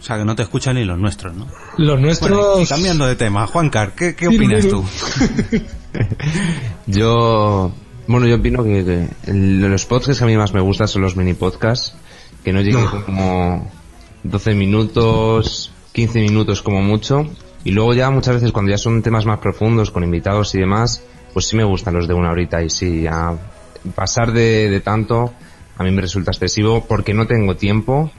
O 0.00 0.02
sea, 0.02 0.18
que 0.18 0.24
no 0.24 0.36
te 0.36 0.44
escuchan 0.44 0.76
ni 0.76 0.84
los 0.84 0.98
nuestros, 0.98 1.34
¿no? 1.34 1.46
Los 1.78 2.00
nuestros... 2.00 2.30
Bueno, 2.30 2.66
cambiando 2.68 3.06
de 3.06 3.16
tema, 3.16 3.46
Juancar, 3.46 3.94
¿qué, 3.94 4.14
qué 4.14 4.28
opinas 4.28 4.66
tú? 4.68 4.84
Yo, 6.86 7.72
bueno, 8.06 8.26
yo 8.26 8.36
opino 8.36 8.62
que, 8.62 8.84
que 9.24 9.32
los 9.32 9.84
podcasts 9.84 10.18
que 10.18 10.24
a 10.24 10.28
mí 10.28 10.36
más 10.36 10.54
me 10.54 10.60
gustan 10.60 10.86
son 10.88 11.02
los 11.02 11.16
mini 11.16 11.34
podcasts, 11.34 11.96
que 12.44 12.52
no 12.52 12.60
lleguen 12.60 12.86
como 13.04 13.70
12 14.30 14.54
minutos, 14.54 15.72
15 15.92 16.20
minutos 16.20 16.62
como 16.62 16.82
mucho, 16.82 17.26
y 17.64 17.72
luego 17.72 17.94
ya 17.94 18.10
muchas 18.10 18.36
veces 18.36 18.52
cuando 18.52 18.70
ya 18.70 18.78
son 18.78 19.02
temas 19.02 19.26
más 19.26 19.38
profundos, 19.38 19.90
con 19.90 20.04
invitados 20.04 20.54
y 20.54 20.60
demás, 20.60 21.02
pues 21.32 21.46
sí 21.46 21.56
me 21.56 21.64
gustan 21.64 21.94
los 21.94 22.08
de 22.08 22.14
una 22.14 22.30
horita 22.30 22.62
y 22.62 22.70
sí, 22.70 23.02
ya 23.02 23.36
pasar 23.94 24.32
de, 24.32 24.70
de 24.70 24.80
tanto 24.80 25.32
a 25.78 25.84
mí 25.84 25.90
me 25.90 26.00
resulta 26.00 26.30
excesivo 26.30 26.84
porque 26.86 27.12
no 27.12 27.26
tengo 27.26 27.56
tiempo 27.56 28.10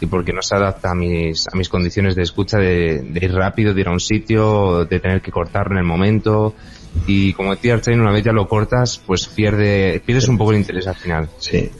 y 0.00 0.06
porque 0.06 0.32
no 0.32 0.42
se 0.42 0.54
adapta 0.54 0.90
a 0.90 0.94
mis, 0.94 1.46
a 1.48 1.56
mis 1.56 1.68
condiciones 1.68 2.14
de 2.14 2.22
escucha 2.22 2.58
de, 2.58 3.00
de 3.00 3.24
ir 3.24 3.32
rápido, 3.32 3.72
de 3.72 3.80
ir 3.80 3.88
a 3.88 3.92
un 3.92 4.00
sitio, 4.00 4.84
de 4.84 5.00
tener 5.00 5.22
que 5.22 5.30
cortarlo 5.30 5.72
en 5.72 5.78
el 5.78 5.84
momento. 5.84 6.54
Y 7.06 7.32
como 7.32 7.54
decía 7.54 7.74
Archain, 7.74 8.00
una 8.00 8.12
vez 8.12 8.22
ya 8.22 8.32
lo 8.32 8.46
cortas, 8.46 8.98
pues 8.98 9.26
pierde, 9.26 10.02
pierdes 10.04 10.28
un 10.28 10.36
poco 10.36 10.52
el 10.52 10.58
interés 10.58 10.86
al 10.86 10.96
final. 10.96 11.30
Sí. 11.38 11.70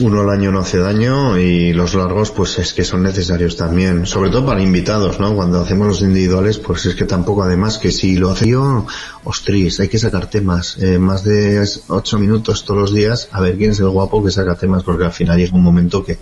Uno 0.00 0.22
al 0.22 0.30
año 0.30 0.50
no 0.50 0.58
hace 0.58 0.78
daño 0.78 1.38
y 1.38 1.72
los 1.72 1.94
largos 1.94 2.32
pues 2.32 2.58
es 2.58 2.72
que 2.72 2.82
son 2.82 3.04
necesarios 3.04 3.56
también, 3.56 4.06
sobre 4.06 4.28
todo 4.30 4.44
para 4.44 4.60
invitados, 4.60 5.20
¿no? 5.20 5.36
Cuando 5.36 5.60
hacemos 5.60 5.86
los 5.86 6.02
individuales 6.02 6.58
pues 6.58 6.86
es 6.86 6.96
que 6.96 7.04
tampoco 7.04 7.44
además 7.44 7.78
que 7.78 7.92
si 7.92 8.16
lo 8.16 8.30
hace 8.30 8.48
yo, 8.48 8.86
ostris, 9.22 9.78
hay 9.78 9.86
que 9.86 9.98
sacar 9.98 10.28
temas, 10.28 10.78
eh, 10.80 10.98
más 10.98 11.22
de 11.22 11.64
ocho 11.86 12.18
minutos 12.18 12.64
todos 12.64 12.80
los 12.80 12.94
días, 12.94 13.28
a 13.30 13.40
ver 13.40 13.56
quién 13.56 13.70
es 13.70 13.78
el 13.78 13.88
guapo 13.88 14.24
que 14.24 14.32
saca 14.32 14.56
temas 14.56 14.82
porque 14.82 15.04
al 15.04 15.12
final 15.12 15.38
llega 15.38 15.54
un 15.54 15.62
momento 15.62 16.04
que, 16.04 16.18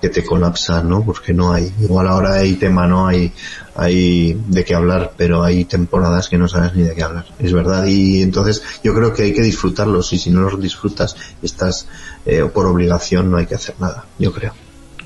que 0.00 0.08
te 0.08 0.24
colapsa, 0.24 0.82
¿no? 0.82 1.04
Porque 1.04 1.34
no 1.34 1.52
hay, 1.52 1.72
igual 1.80 2.06
ahora 2.06 2.34
hay 2.34 2.54
tema, 2.54 2.86
no 2.86 3.08
hay, 3.08 3.32
hay 3.80 4.34
de 4.48 4.64
qué 4.64 4.74
hablar, 4.74 5.12
pero 5.16 5.42
hay 5.42 5.64
temporadas 5.64 6.28
que 6.28 6.36
no 6.38 6.46
sabes 6.48 6.74
ni 6.74 6.82
de 6.82 6.94
qué 6.94 7.02
hablar, 7.02 7.24
es 7.38 7.52
verdad, 7.52 7.86
y 7.86 8.22
entonces 8.22 8.62
yo 8.84 8.94
creo 8.94 9.12
que 9.14 9.22
hay 9.22 9.32
que 9.32 9.42
disfrutarlos 9.42 10.12
y 10.12 10.18
si 10.18 10.30
no 10.30 10.42
los 10.42 10.60
disfrutas 10.60 11.16
estás 11.42 11.86
eh, 12.26 12.44
por 12.52 12.66
obligación 12.66 13.30
no 13.30 13.38
hay 13.38 13.46
que 13.46 13.54
hacer 13.54 13.74
nada, 13.80 14.04
yo 14.18 14.32
creo. 14.32 14.52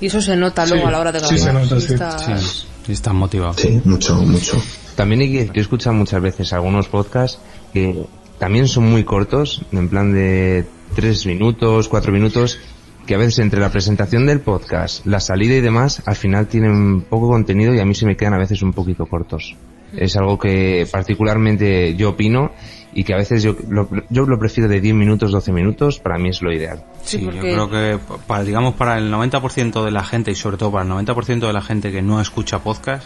Y 0.00 0.06
eso 0.06 0.20
se 0.20 0.36
nota 0.36 0.66
luego 0.66 0.82
Sí, 0.82 0.88
a 0.88 0.90
la 0.90 0.98
hora 1.00 1.12
de 1.12 1.20
sí 1.20 1.36
grabar. 1.36 1.38
se 1.38 1.52
nota, 1.52 1.80
Si 1.80 1.86
sí. 1.86 1.92
estás- 1.94 2.66
Sí, 2.84 2.92
estás 2.92 3.14
motivado. 3.14 3.54
Sí, 3.56 3.80
mucho, 3.84 4.14
mucho. 4.16 4.60
También 4.96 5.22
hay 5.22 5.32
que, 5.32 5.46
yo 5.46 5.52
he 5.54 5.60
escuchado 5.60 5.94
muchas 5.94 6.20
veces 6.20 6.52
algunos 6.52 6.88
podcasts 6.88 7.38
que 7.72 8.04
también 8.38 8.68
son 8.68 8.84
muy 8.90 9.04
cortos, 9.04 9.62
en 9.72 9.88
plan 9.88 10.12
de 10.12 10.66
tres 10.94 11.24
minutos, 11.24 11.88
cuatro 11.88 12.12
minutos, 12.12 12.58
que 13.06 13.14
a 13.14 13.18
veces 13.18 13.38
entre 13.40 13.60
la 13.60 13.70
presentación 13.70 14.26
del 14.26 14.40
podcast, 14.40 15.04
la 15.06 15.20
salida 15.20 15.54
y 15.54 15.60
demás, 15.60 16.02
al 16.06 16.16
final 16.16 16.46
tienen 16.48 17.02
poco 17.02 17.28
contenido 17.28 17.74
y 17.74 17.80
a 17.80 17.84
mí 17.84 17.94
se 17.94 18.06
me 18.06 18.16
quedan 18.16 18.34
a 18.34 18.38
veces 18.38 18.62
un 18.62 18.72
poquito 18.72 19.06
cortos. 19.06 19.54
Es 19.96 20.16
algo 20.16 20.38
que 20.38 20.86
particularmente 20.90 21.94
yo 21.94 22.10
opino 22.10 22.50
y 22.94 23.04
que 23.04 23.14
a 23.14 23.16
veces 23.16 23.42
yo 23.42 23.54
lo, 23.68 23.88
yo 24.10 24.24
lo 24.26 24.38
prefiero 24.38 24.68
de 24.68 24.80
10 24.80 24.94
minutos, 24.94 25.30
12 25.30 25.52
minutos, 25.52 26.00
para 26.00 26.18
mí 26.18 26.30
es 26.30 26.42
lo 26.42 26.52
ideal. 26.52 26.82
Sí, 27.02 27.18
Sí, 27.18 27.24
porque- 27.24 27.54
yo 27.54 27.68
creo 27.68 27.70
que 27.70 27.98
para, 28.26 28.42
digamos, 28.44 28.74
para 28.74 28.98
el 28.98 29.10
90% 29.12 29.84
de 29.84 29.90
la 29.90 30.02
gente 30.04 30.30
y 30.30 30.34
sobre 30.34 30.56
todo 30.56 30.72
para 30.72 30.84
el 30.84 30.90
90% 30.90 31.46
de 31.46 31.52
la 31.52 31.62
gente 31.62 31.92
que 31.92 32.02
no 32.02 32.20
escucha 32.20 32.60
podcast, 32.60 33.04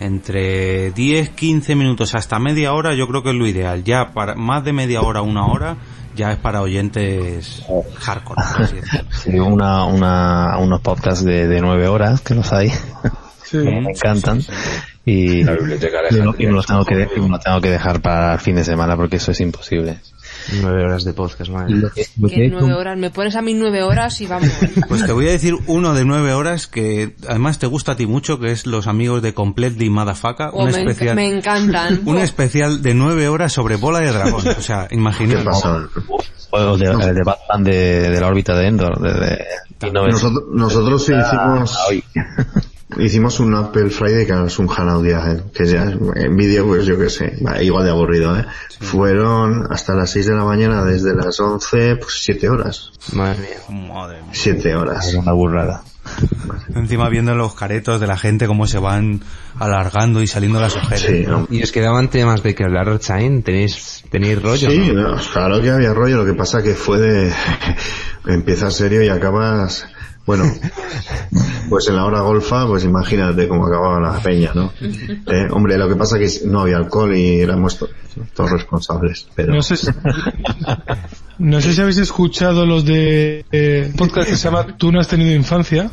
entre 0.00 0.90
10, 0.92 1.30
15 1.30 1.74
minutos 1.74 2.14
hasta 2.14 2.38
media 2.38 2.72
hora 2.74 2.94
yo 2.94 3.06
creo 3.08 3.22
que 3.22 3.30
es 3.30 3.34
lo 3.36 3.46
ideal. 3.46 3.82
Ya 3.84 4.12
para 4.12 4.34
más 4.34 4.64
de 4.64 4.72
media 4.72 5.00
hora, 5.02 5.22
una 5.22 5.46
hora, 5.46 5.76
ya 6.16 6.32
es 6.32 6.38
para 6.38 6.62
oyentes 6.62 7.62
hardcore. 8.00 8.42
Sí, 9.22 9.38
una, 9.38 9.84
una, 9.84 10.58
unos 10.58 10.80
podcasts 10.80 11.24
de, 11.24 11.46
de 11.46 11.60
nueve 11.60 11.86
horas, 11.88 12.20
que 12.22 12.34
los 12.34 12.52
hay, 12.52 12.70
Sí. 13.44 13.58
me 13.58 13.90
encantan. 13.90 14.40
Y, 15.04 15.44
La 15.44 15.52
biblioteca 15.52 15.98
y, 16.10 16.14
no- 16.14 16.30
Alejandría. 16.30 16.44
y 16.44 16.46
me 16.50 16.52
los 16.56 16.66
tengo 16.66 16.84
que, 16.84 16.96
de- 16.96 17.08
y 17.16 17.20
me 17.20 17.28
los 17.28 17.40
tengo 17.44 17.60
que 17.60 17.70
dejar 17.70 18.00
para 18.02 18.32
el 18.34 18.40
fin 18.40 18.56
de 18.56 18.64
semana 18.64 18.96
porque 18.96 19.16
eso 19.16 19.30
es 19.30 19.40
imposible. 19.40 20.00
Nueve 20.60 20.84
horas 20.84 21.04
de 21.04 21.12
podcast, 21.12 21.50
madre. 21.50 21.74
Lo 21.76 21.90
que- 21.90 22.06
lo 22.48 22.60
nueve 22.60 22.74
horas, 22.74 22.98
me 22.98 23.10
pones 23.10 23.34
a 23.36 23.42
mí 23.42 23.54
nueve 23.54 23.82
horas 23.82 24.20
y 24.20 24.26
vamos. 24.26 24.48
Pues 24.88 25.04
te 25.04 25.12
voy 25.12 25.26
a 25.28 25.30
decir 25.32 25.54
uno 25.66 25.94
de 25.94 26.04
nueve 26.04 26.32
horas 26.32 26.66
que 26.66 27.14
además 27.28 27.58
te 27.58 27.66
gusta 27.66 27.92
a 27.92 27.96
ti 27.96 28.06
mucho, 28.06 28.38
que 28.38 28.52
es 28.52 28.66
Los 28.66 28.86
Amigos 28.86 29.22
de 29.22 29.34
Completely 29.34 29.90
Madafaka, 29.90 30.50
Oh, 30.52 30.64
un 30.64 30.66
me, 30.66 30.72
enc- 30.72 30.90
especial, 30.90 31.16
me 31.16 31.26
encantan. 31.28 32.00
un 32.06 32.18
especial 32.18 32.82
de 32.82 32.94
nueve 32.94 33.28
horas 33.28 33.52
sobre 33.52 33.76
bola 33.76 34.00
de 34.00 34.12
dragón. 34.12 34.46
O 34.46 34.60
sea, 34.62 34.86
¿Qué 34.88 34.94
imagínate. 34.94 35.48
Juegos 36.50 36.78
de, 36.78 36.86
de 37.12 37.22
Batman 37.24 37.64
de, 37.64 38.08
de 38.10 38.20
la 38.20 38.28
órbita 38.28 38.56
de 38.56 38.68
Endor, 38.68 39.00
de, 39.00 39.90
Nosotros, 39.92 40.44
nosotros 40.52 41.04
sí 41.04 41.12
hicimos, 41.12 41.76
hoy. 41.88 42.04
Hicimos 42.98 43.40
un 43.40 43.54
Apple 43.54 43.90
Friday 43.90 44.26
que 44.26 44.44
es 44.46 44.58
un 44.58 44.68
Hangout 44.68 45.04
día, 45.04 45.22
eh, 45.32 45.42
que 45.52 45.66
ya 45.66 45.84
es- 45.84 45.96
en 46.16 46.36
vídeo 46.36 46.66
pues 46.66 46.86
yo 46.86 46.98
que 46.98 47.10
sé, 47.10 47.36
va, 47.46 47.62
igual 47.62 47.84
de 47.84 47.90
aburrido, 47.90 48.36
eh. 48.38 48.44
Fueron 48.80 49.66
hasta 49.72 49.94
las 49.94 50.10
6 50.10 50.26
de 50.26 50.34
la 50.34 50.44
mañana, 50.44 50.84
desde 50.84 51.14
las 51.14 51.38
11, 51.40 51.96
pues 51.96 52.22
7 52.22 52.48
horas. 52.48 52.92
Madre 53.12 53.40
mía. 53.68 53.88
Madre 53.94 54.22
mía. 54.22 54.30
7 54.32 54.74
horas. 54.74 55.08
Es 55.08 55.14
una 55.14 55.32
burrada. 55.32 55.82
Encima 56.74 57.08
viendo 57.08 57.34
los 57.34 57.54
caretos 57.54 58.00
de 58.00 58.06
la 58.06 58.16
gente 58.16 58.46
cómo 58.46 58.66
se 58.68 58.78
van 58.78 59.22
alargando 59.58 60.22
y 60.22 60.28
saliendo 60.28 60.60
las 60.60 60.76
ojeras. 60.76 61.00
Sí, 61.00 61.24
no. 61.26 61.48
Y 61.50 61.62
os 61.64 61.72
quedaban 61.72 62.08
temas 62.10 62.42
de 62.44 62.54
que 62.54 62.62
hablar, 62.64 62.88
Archain, 62.88 63.42
tenéis, 63.42 64.04
tenéis 64.10 64.40
rollo. 64.40 64.70
Sí, 64.70 64.92
¿no? 64.92 65.16
no, 65.16 65.20
claro 65.32 65.60
que 65.60 65.70
había 65.70 65.92
rollo, 65.94 66.18
lo 66.18 66.24
que 66.24 66.34
pasa 66.34 66.62
que 66.62 66.74
fue 66.74 67.00
de... 67.00 67.32
empiezas 68.26 68.74
serio 68.76 69.02
y 69.02 69.08
acabas... 69.08 69.86
Bueno, 70.26 70.44
pues 71.70 71.86
en 71.88 71.96
la 71.96 72.04
hora 72.04 72.20
golfa, 72.20 72.66
pues 72.66 72.82
imagínate 72.84 73.46
cómo 73.46 73.66
acababa 73.66 74.00
la 74.00 74.20
peña, 74.20 74.50
¿no? 74.54 74.72
Eh, 75.28 75.46
hombre, 75.50 75.76
lo 75.78 75.88
que 75.88 75.96
pasa 75.96 76.18
que 76.18 76.28
no 76.44 76.60
había 76.62 76.76
alcohol 76.76 77.16
y 77.16 77.40
éramos 77.40 77.78
to- 77.78 77.88
todos 78.34 78.50
responsables, 78.50 79.26
pero... 79.34 79.54
No 79.54 79.62
sé 79.62 79.76
si, 79.76 79.86
no 81.38 81.60
sé 81.60 81.72
si 81.74 81.80
habéis 81.80 81.98
escuchado 81.98 82.64
los 82.66 82.84
de 82.84 83.44
eh, 83.52 83.88
un 83.90 83.96
podcast 83.96 84.28
que 84.30 84.36
se 84.36 84.44
llama 84.44 84.76
Tú 84.76 84.90
no 84.92 85.00
has 85.00 85.08
tenido 85.08 85.32
infancia, 85.34 85.90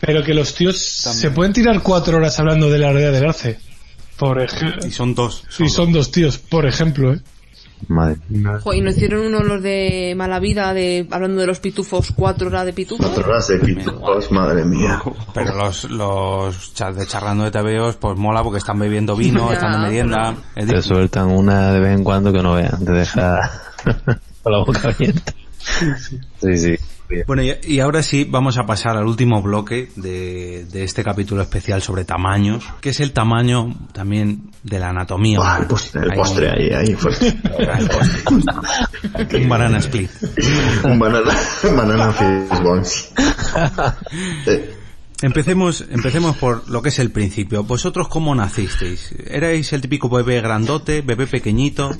pero 0.00 0.22
que 0.24 0.34
los 0.34 0.54
tíos 0.54 0.78
se 0.78 1.30
pueden 1.30 1.52
tirar 1.52 1.82
cuatro 1.82 2.16
horas 2.16 2.38
hablando 2.38 2.70
de 2.70 2.78
la 2.78 2.90
realidad 2.92 3.12
del 3.12 3.26
arce. 3.28 3.58
Por 4.18 4.42
ejemplo, 4.42 4.86
Y 4.86 4.90
son 4.90 5.14
dos. 5.14 5.44
y 5.58 5.68
son 5.68 5.92
dos 5.92 6.10
tíos, 6.10 6.38
por 6.38 6.66
ejemplo, 6.66 7.14
¿eh? 7.14 7.20
Madre. 7.86 8.16
Jo, 8.62 8.74
y 8.74 8.80
nos 8.80 8.96
hicieron 8.96 9.26
uno 9.26 9.40
los 9.42 9.62
de 9.62 10.14
mala 10.16 10.40
vida, 10.40 10.74
de 10.74 11.06
hablando 11.10 11.40
de 11.40 11.46
los 11.46 11.60
pitufos, 11.60 12.12
cuatro 12.14 12.48
horas 12.48 12.66
de 12.66 12.72
pitufos. 12.72 13.06
Cuatro 13.06 13.30
horas 13.30 13.48
de 13.48 13.58
pitufos, 13.58 14.30
madre 14.32 14.64
mía. 14.64 15.00
Pero 15.32 15.54
los, 15.54 15.84
los 15.90 16.74
de 16.74 17.06
charlando 17.06 17.44
de 17.44 17.50
TVOs, 17.50 17.96
pues 17.96 18.18
mola 18.18 18.42
porque 18.42 18.58
están 18.58 18.78
bebiendo 18.78 19.16
vino, 19.16 19.46
Ya, 19.48 19.54
están 19.54 19.72
de 19.72 19.78
merienda. 19.78 20.34
Es 20.56 20.66
Te 20.66 20.82
sueltan 20.82 21.30
una 21.30 21.72
de 21.72 21.80
vez 21.80 21.96
en 21.96 22.04
cuando 22.04 22.32
que 22.32 22.42
no 22.42 22.54
vean, 22.54 22.84
te 22.84 22.92
deja 22.92 23.50
con 24.42 24.52
la 24.52 24.58
boca 24.58 24.88
abierta. 24.88 25.32
Sí, 26.40 26.56
sí. 26.56 26.76
Bueno, 27.26 27.42
y, 27.42 27.54
y 27.62 27.80
ahora 27.80 28.02
sí 28.02 28.24
vamos 28.28 28.58
a 28.58 28.66
pasar 28.66 28.96
al 28.96 29.06
último 29.06 29.40
bloque 29.42 29.90
de, 29.96 30.66
de 30.70 30.84
este 30.84 31.02
capítulo 31.02 31.42
especial 31.42 31.80
sobre 31.82 32.04
tamaños, 32.04 32.64
que 32.80 32.90
es 32.90 33.00
el 33.00 33.12
tamaño 33.12 33.74
también 33.92 34.50
de 34.62 34.78
la 34.78 34.90
anatomía. 34.90 35.40
Humana. 35.40 35.60
el 35.60 35.66
postre, 35.66 36.02
el 36.02 36.10
Ahí- 36.10 36.16
postre 36.18 36.50
ahí, 36.50 36.70
ahí, 36.70 36.94
fuerte. 36.94 37.36
Un 39.36 39.48
banana 39.48 39.78
split. 39.78 40.10
Un 40.84 40.98
banana, 40.98 41.32
banana 41.76 42.12
fish 42.12 42.62
balls. 42.62 43.12
Empecemos, 45.20 45.84
empecemos 45.90 46.36
por 46.36 46.70
lo 46.70 46.80
que 46.80 46.90
es 46.90 46.98
el 47.00 47.10
principio. 47.10 47.64
¿Vosotros 47.64 48.06
cómo 48.08 48.34
nacisteis? 48.36 49.12
¿Erais 49.26 49.72
el 49.72 49.80
típico 49.80 50.08
bebé 50.08 50.40
grandote, 50.40 51.00
bebé 51.00 51.26
pequeñito? 51.26 51.90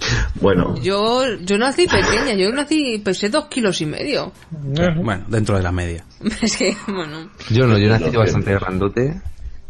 Bueno, 0.40 0.76
Yo, 0.80 1.24
yo 1.40 1.58
nací 1.58 1.88
pequeña, 1.88 2.34
yo 2.34 2.52
nací, 2.52 2.98
pesé 3.04 3.28
dos 3.28 3.46
kilos 3.46 3.80
y 3.80 3.86
medio. 3.86 4.32
Bueno, 5.02 5.24
dentro 5.26 5.56
de 5.56 5.62
la 5.62 5.72
media. 5.72 6.04
Es 6.42 6.56
que, 6.56 6.76
bueno, 6.86 7.30
Yo 7.50 7.66
no, 7.66 7.76
yo 7.76 7.88
nací 7.88 8.16
bastante 8.16 8.54
grandote. 8.54 9.20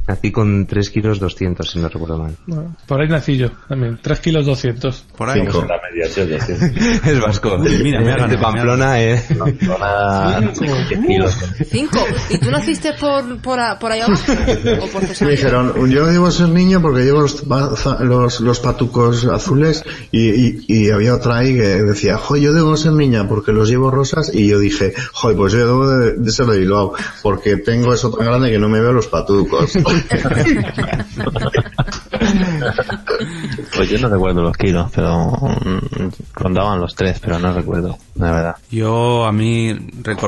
Nací 0.08 0.32
con 0.32 0.66
3 0.66 0.88
kilos 0.88 1.20
200, 1.20 1.70
si 1.70 1.78
no 1.78 1.88
recuerdo 1.90 2.16
mal. 2.16 2.34
Bueno, 2.46 2.74
por 2.86 2.98
ahí 2.98 3.08
nací 3.08 3.36
yo 3.36 3.50
también, 3.68 3.98
3 4.00 4.20
kilos 4.20 4.46
200. 4.46 5.04
Por 5.14 5.28
ahí. 5.28 5.42
Cinco. 5.42 5.66
La 5.68 5.78
media. 5.82 6.08
Es 7.04 7.20
vasco. 7.20 7.58
Mira, 7.58 8.02
ganado, 8.02 8.28
de 8.28 8.38
Pamplona, 8.38 9.02
eh. 9.02 9.22
Kilos. 11.06 11.36
cinco. 11.70 11.98
¿Y 12.30 12.38
tú 12.38 12.50
naciste 12.50 12.94
por, 12.94 13.38
por, 13.42 13.58
por 13.78 13.92
ahí 13.92 14.00
abajo? 14.00 14.32
¿O 14.80 14.86
por 14.86 15.02
me 15.02 15.30
dijeron, 15.30 15.90
yo 15.90 16.06
debo 16.06 16.30
ser 16.30 16.48
niño 16.48 16.80
porque 16.80 17.02
llevo 17.02 17.20
los, 17.20 17.44
los, 18.00 18.40
los 18.40 18.60
patucos 18.60 19.26
azules 19.26 19.84
y, 20.10 20.30
y, 20.30 20.64
y 20.68 20.90
había 20.90 21.14
otra 21.14 21.38
ahí 21.38 21.54
que 21.54 21.82
decía, 21.82 22.16
jo, 22.16 22.36
yo 22.36 22.54
debo 22.54 22.76
ser 22.78 22.92
niña 22.92 23.28
porque 23.28 23.52
los 23.52 23.68
llevo 23.68 23.90
rosas 23.90 24.30
y 24.34 24.48
yo 24.48 24.58
dije, 24.58 24.94
jo, 25.12 25.34
pues 25.36 25.52
yo 25.52 25.58
debo 25.58 25.86
de, 25.86 26.14
de 26.14 26.30
ser 26.32 26.46
de 26.46 26.58
Bilbao 26.58 26.94
porque 27.22 27.58
tengo 27.58 27.92
eso 27.92 28.10
tan 28.10 28.26
grande 28.26 28.50
que 28.50 28.58
no 28.58 28.70
me 28.70 28.80
veo 28.80 28.92
los 28.92 29.08
patucos. 29.08 29.76
Pues 33.74 33.90
yo 33.90 33.98
no 33.98 34.08
recuerdo 34.08 34.42
los 34.42 34.56
kilos, 34.56 34.90
pero 34.94 35.30
mm, 35.30 36.08
rondaban 36.34 36.80
los 36.80 36.94
tres, 36.94 37.18
pero 37.20 37.38
no 37.38 37.52
recuerdo, 37.52 37.96
la 38.16 38.32
verdad. 38.32 38.56
Yo 38.70 39.24
a 39.24 39.32
mí, 39.32 39.74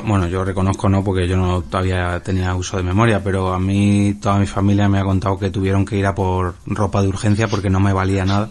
bueno, 0.05 0.27
yo 0.29 0.45
reconozco 0.45 0.89
no 0.89 1.05
porque 1.05 1.29
yo 1.29 1.37
no 1.37 1.63
todavía 1.63 2.21
tenía 2.21 2.55
uso 2.55 2.77
de 2.77 2.83
memoria, 2.83 3.23
pero 3.23 3.53
a 3.53 3.59
mí 3.59 4.15
toda 4.21 4.39
mi 4.39 4.47
familia 4.47 4.89
me 4.89 4.99
ha 4.99 5.05
contado 5.05 5.39
que 5.39 5.51
tuvieron 5.51 5.85
que 5.85 5.97
ir 5.97 6.07
a 6.07 6.15
por 6.15 6.55
ropa 6.67 7.03
de 7.03 7.09
urgencia 7.09 7.49
porque 7.49 7.71
no 7.71 7.81
me 7.81 7.93
valía 7.93 8.25
nada. 8.25 8.49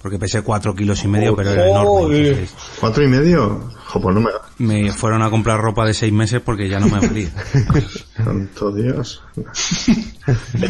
Porque 0.00 0.18
pesé 0.18 0.42
cuatro 0.42 0.74
kilos 0.74 1.02
y 1.04 1.08
medio, 1.08 1.34
pero 1.34 1.50
era 1.50 1.68
enorme. 1.68 2.28
Entonces 2.28 2.54
¿Cuatro 2.78 3.04
y 3.04 3.08
medio? 3.08 3.70
Jo, 3.86 4.00
pues 4.00 4.14
no 4.14 4.20
me... 4.20 4.30
me 4.58 4.92
fueron 4.92 5.22
a 5.22 5.30
comprar 5.30 5.60
ropa 5.60 5.84
de 5.84 5.94
seis 5.94 6.12
meses 6.12 6.40
porque 6.40 6.68
ya 6.68 6.78
no 6.78 6.86
me 6.86 7.00
valía. 7.00 7.30
Santo 8.16 8.72
Dios. 8.72 9.22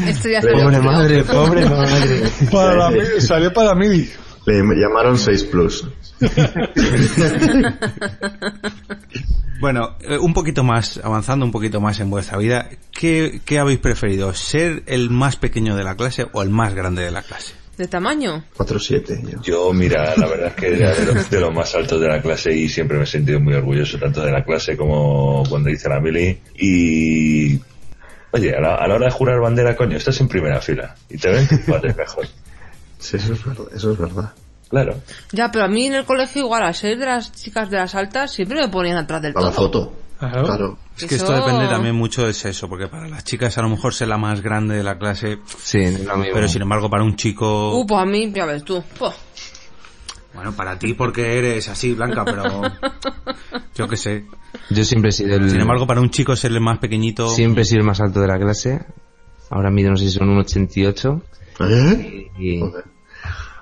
Esto 0.07 0.29
ya 0.29 0.41
Pobre 0.41 0.81
madre, 0.81 1.25
pobre 1.25 1.69
madre. 1.69 2.23
Para 2.51 2.91
mili, 2.91 3.21
salió 3.21 3.53
para 3.53 3.75
mili. 3.75 4.09
Le 4.47 4.63
llamaron 4.77 5.19
6 5.19 5.45
Plus. 5.45 5.87
Bueno, 9.61 9.97
eh, 10.01 10.17
un 10.17 10.33
poquito 10.33 10.63
más, 10.63 11.01
avanzando 11.03 11.45
un 11.45 11.51
poquito 11.51 11.81
más 11.81 11.99
en 11.99 12.11
vuestra 12.11 12.39
vida, 12.39 12.69
¿qué, 12.93 13.41
¿qué 13.45 13.59
habéis 13.59 13.81
preferido? 13.81 14.33
¿Ser 14.33 14.85
el 14.87 15.11
más 15.11 15.35
pequeño 15.35 15.75
de 15.75 15.83
la 15.83 15.97
clase 15.97 16.29
o 16.33 16.43
el 16.43 16.51
más 16.51 16.75
grande 16.75 17.03
de 17.03 17.11
la 17.11 17.23
clase? 17.23 17.58
¿De 17.79 17.87
tamaño? 17.87 18.45
4-7. 18.57 19.31
yo. 19.31 19.41
Yo, 19.43 19.73
mira, 19.73 20.13
la 20.17 20.27
verdad 20.27 20.49
es 20.49 20.55
que 20.55 20.67
era 20.75 20.93
de 20.93 21.07
los, 21.07 21.31
de 21.31 21.41
los 21.41 21.55
más 21.55 21.73
altos 21.77 22.01
de 22.01 22.09
la 22.09 22.21
clase 22.21 22.53
y 22.53 22.69
siempre 22.69 22.99
me 22.99 23.05
he 23.05 23.07
sentido 23.07 23.39
muy 23.39 23.55
orgulloso 23.55 23.99
tanto 23.99 24.21
de 24.21 24.33
la 24.33 24.43
clase 24.43 24.77
como 24.77 25.45
cuando 25.49 25.71
hice 25.71 25.89
la 25.89 26.01
mili. 26.01 26.41
Y, 26.57 27.61
oye, 28.33 28.53
a 28.53 28.61
la, 28.61 28.75
a 28.75 28.89
la 28.89 28.97
hora 28.97 29.07
de 29.07 29.13
jurar 29.13 29.39
bandera, 29.41 29.77
coño, 29.77 29.97
estás 29.97 30.21
en 30.21 30.27
primera 30.27 30.61
fila 30.61 30.97
y 31.09 31.19
te 31.19 31.31
ven 31.31 31.49
bates 31.69 31.97
mejor. 31.97 32.27
Sí, 32.99 33.17
eso 33.17 33.33
es 33.33 33.45
verdad. 33.45 33.67
Eso 33.73 33.93
es 33.93 33.99
verdad. 33.99 34.33
Claro. 34.69 34.97
Ya, 35.31 35.53
pero 35.53 35.65
a 35.65 35.69
mí 35.69 35.87
en 35.87 35.95
el 35.95 36.05
colegio 36.05 36.43
igual, 36.43 36.65
a 36.65 36.73
ser 36.73 36.99
de 36.99 37.07
las 37.07 37.31
chicas 37.31 37.71
de 37.71 37.77
las 37.77 37.95
altas, 37.95 38.33
siempre 38.33 38.61
me 38.61 38.69
ponían 38.69 38.97
atrás 38.97 39.23
del 39.23 39.35
Para 39.35 39.47
la 39.47 39.53
foto. 39.53 39.93
Claro. 40.19 40.45
Claro. 40.45 40.79
Es 40.97 41.05
que 41.07 41.15
Eso- 41.15 41.25
esto 41.27 41.37
depende 41.37 41.69
también 41.69 41.95
mucho 41.95 42.25
de 42.25 42.31
eso, 42.33 42.69
porque 42.69 42.89
para 42.89 43.09
las 43.09 43.23
chicas 43.25 43.57
a 43.59 43.63
lo 43.63 43.69
mejor 43.69 43.95
ser 43.95 44.09
la 44.09 44.19
más 44.19 44.41
grande 44.43 44.77
de 44.77 44.83
la 44.83 44.99
clase, 44.99 45.39
Sí, 45.63 45.79
mismo. 45.79 46.13
pero 46.33 46.49
sin 46.49 46.63
embargo 46.63 46.91
para 46.91 47.05
un 47.05 47.15
chico, 47.17 47.79
Uh, 47.79 47.87
pues 47.87 48.01
a 48.03 48.05
mí, 48.05 48.33
ya 48.33 48.45
ves 48.47 48.65
tú. 48.65 48.83
Bueno, 50.35 50.53
para 50.53 50.79
ti 50.79 50.95
porque 50.95 51.39
eres 51.39 51.69
así, 51.69 51.95
Blanca, 51.95 52.25
pero 52.25 52.45
yo 53.75 53.89
qué 53.89 53.97
sé. 53.97 54.25
Yo 54.71 54.85
siempre 54.85 55.11
he 55.11 55.13
sido 55.13 55.37
el... 55.37 55.51
Sin 55.51 55.61
embargo, 55.61 55.87
para 55.87 56.01
un 56.01 56.11
chico 56.11 56.35
ser 56.37 56.53
el 56.53 56.61
más 56.61 56.79
pequeñito, 56.79 57.31
Siempre 57.31 57.63
he 57.63 57.65
sido 57.65 57.81
el 57.81 57.87
más 57.87 58.01
alto 58.01 58.21
de 58.21 58.29
la 58.29 58.39
clase. 58.39 58.85
Ahora 59.51 59.71
mido, 59.71 59.91
no 59.91 59.97
sé 59.97 60.05
si 60.07 60.13
son 60.19 60.29
un 60.29 60.39
88. 60.39 61.23
¿Eh? 61.61 62.27
Y, 62.39 62.61
Joder. 62.61 62.85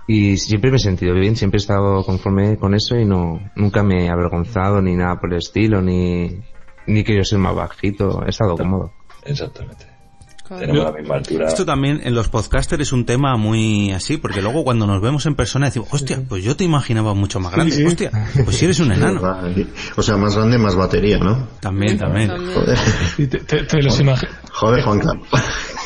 Y 0.07 0.37
siempre 0.37 0.71
me 0.71 0.77
he 0.77 0.81
sentido 0.81 1.15
bien, 1.15 1.37
siempre 1.37 1.59
he 1.59 1.61
estado 1.63 2.05
conforme 2.05 2.57
con 2.57 2.75
eso 2.75 2.97
y 2.97 3.05
no 3.05 3.41
nunca 3.57 3.83
me 3.83 4.05
he 4.05 4.09
avergonzado 4.09 4.81
ni 4.81 4.95
nada 4.95 5.19
por 5.19 5.33
el 5.33 5.39
estilo, 5.39 5.83
ni, 5.83 6.43
ni 6.87 7.03
que 7.03 7.17
yo 7.17 7.25
soy 7.25 7.39
más 7.39 7.55
bajito. 7.55 8.23
He 8.25 8.31
estado 8.31 8.57
cómodo. 8.57 8.93
Exactamente. 9.25 9.86
Claro. 10.47 10.61
Tenemos 10.67 10.85
la 10.93 10.99
misma 11.01 11.15
altura. 11.17 11.49
Esto 11.49 11.65
también 11.67 12.01
en 12.05 12.15
los 12.15 12.29
podcasters 12.29 12.83
es 12.83 12.93
un 12.93 13.05
tema 13.05 13.37
muy 13.37 13.91
así, 13.93 14.17
porque 14.17 14.41
luego 14.43 14.63
cuando 14.65 14.87
nos 14.87 15.01
vemos 15.03 15.27
en 15.27 15.35
persona 15.35 15.67
decimos, 15.67 15.89
hostia, 15.93 16.23
pues 16.29 16.45
yo 16.45 16.57
te 16.57 16.65
imaginaba 16.65 17.15
mucho 17.15 17.41
más 17.41 17.53
grande, 17.53 17.73
Sí, 17.75 17.81
sí. 17.83 17.87
hostia, 17.87 18.11
pues 18.45 18.57
si 18.57 18.65
eres 18.67 18.79
un 18.81 18.93
enano. 18.93 19.21
O 19.97 20.03
sea, 20.03 20.17
más 20.17 20.37
grande, 20.37 20.59
más 20.59 20.77
batería, 20.77 21.19
¿no? 21.19 21.49
También, 21.61 21.99
también. 21.99 22.29
También. 22.29 22.55
Joder. 22.55 22.79
Y 23.19 23.27
te, 23.27 23.39
te- 23.39 23.65
te 23.65 23.83
los 23.83 24.01
imagi- 24.01 24.29
Joder, 24.53 24.83
Juan 24.85 24.99
Carlos. 25.01 25.27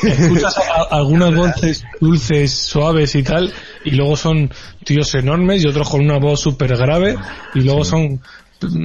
Escuchas 0.03 0.57
a- 0.57 0.81
a- 0.81 0.97
algunas 0.97 1.35
voces 1.35 1.83
dulces, 1.99 2.51
suaves 2.53 3.15
y 3.15 3.23
tal, 3.23 3.51
y 3.83 3.91
luego 3.91 4.15
son 4.17 4.51
tíos 4.83 5.13
enormes 5.15 5.63
y 5.63 5.67
otros 5.67 5.89
con 5.89 6.01
una 6.01 6.17
voz 6.19 6.39
súper 6.39 6.75
grave, 6.77 7.17
y 7.55 7.61
luego 7.61 7.83
son 7.83 8.21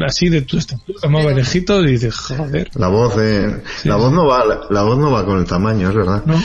así 0.06 0.28
de 0.28 0.42
tu 0.42 0.58
estatura, 0.58 1.08
más 1.08 1.24
benejitos, 1.24 1.84
y 1.84 1.92
dices, 1.92 2.16
joder. 2.16 2.70
La 2.74 2.88
voz, 2.88 3.14
eh, 3.18 3.62
la 3.84 3.96
voz 3.96 4.12
no 4.12 4.26
va, 4.26 4.44
la, 4.44 4.60
la 4.70 4.82
voz 4.82 4.98
no 4.98 5.10
va 5.10 5.24
con 5.24 5.38
el 5.38 5.44
tamaño, 5.44 5.88
es 5.88 5.94
verdad. 5.94 6.22
¿No? 6.26 6.40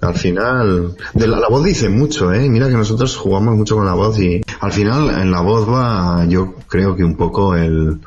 Al 0.00 0.14
final, 0.14 0.96
de 1.14 1.26
la, 1.26 1.38
la 1.38 1.48
voz 1.48 1.64
dice 1.64 1.88
mucho, 1.88 2.32
eh. 2.32 2.48
Mira 2.48 2.68
que 2.68 2.74
nosotros 2.74 3.16
jugamos 3.16 3.56
mucho 3.56 3.76
con 3.76 3.86
la 3.86 3.94
voz 3.94 4.18
y 4.18 4.42
al 4.60 4.72
final 4.72 5.10
en 5.20 5.30
la 5.30 5.40
voz 5.40 5.68
va, 5.68 6.26
yo 6.26 6.54
creo 6.68 6.94
que 6.94 7.04
un 7.04 7.16
poco 7.16 7.54
el, 7.54 8.00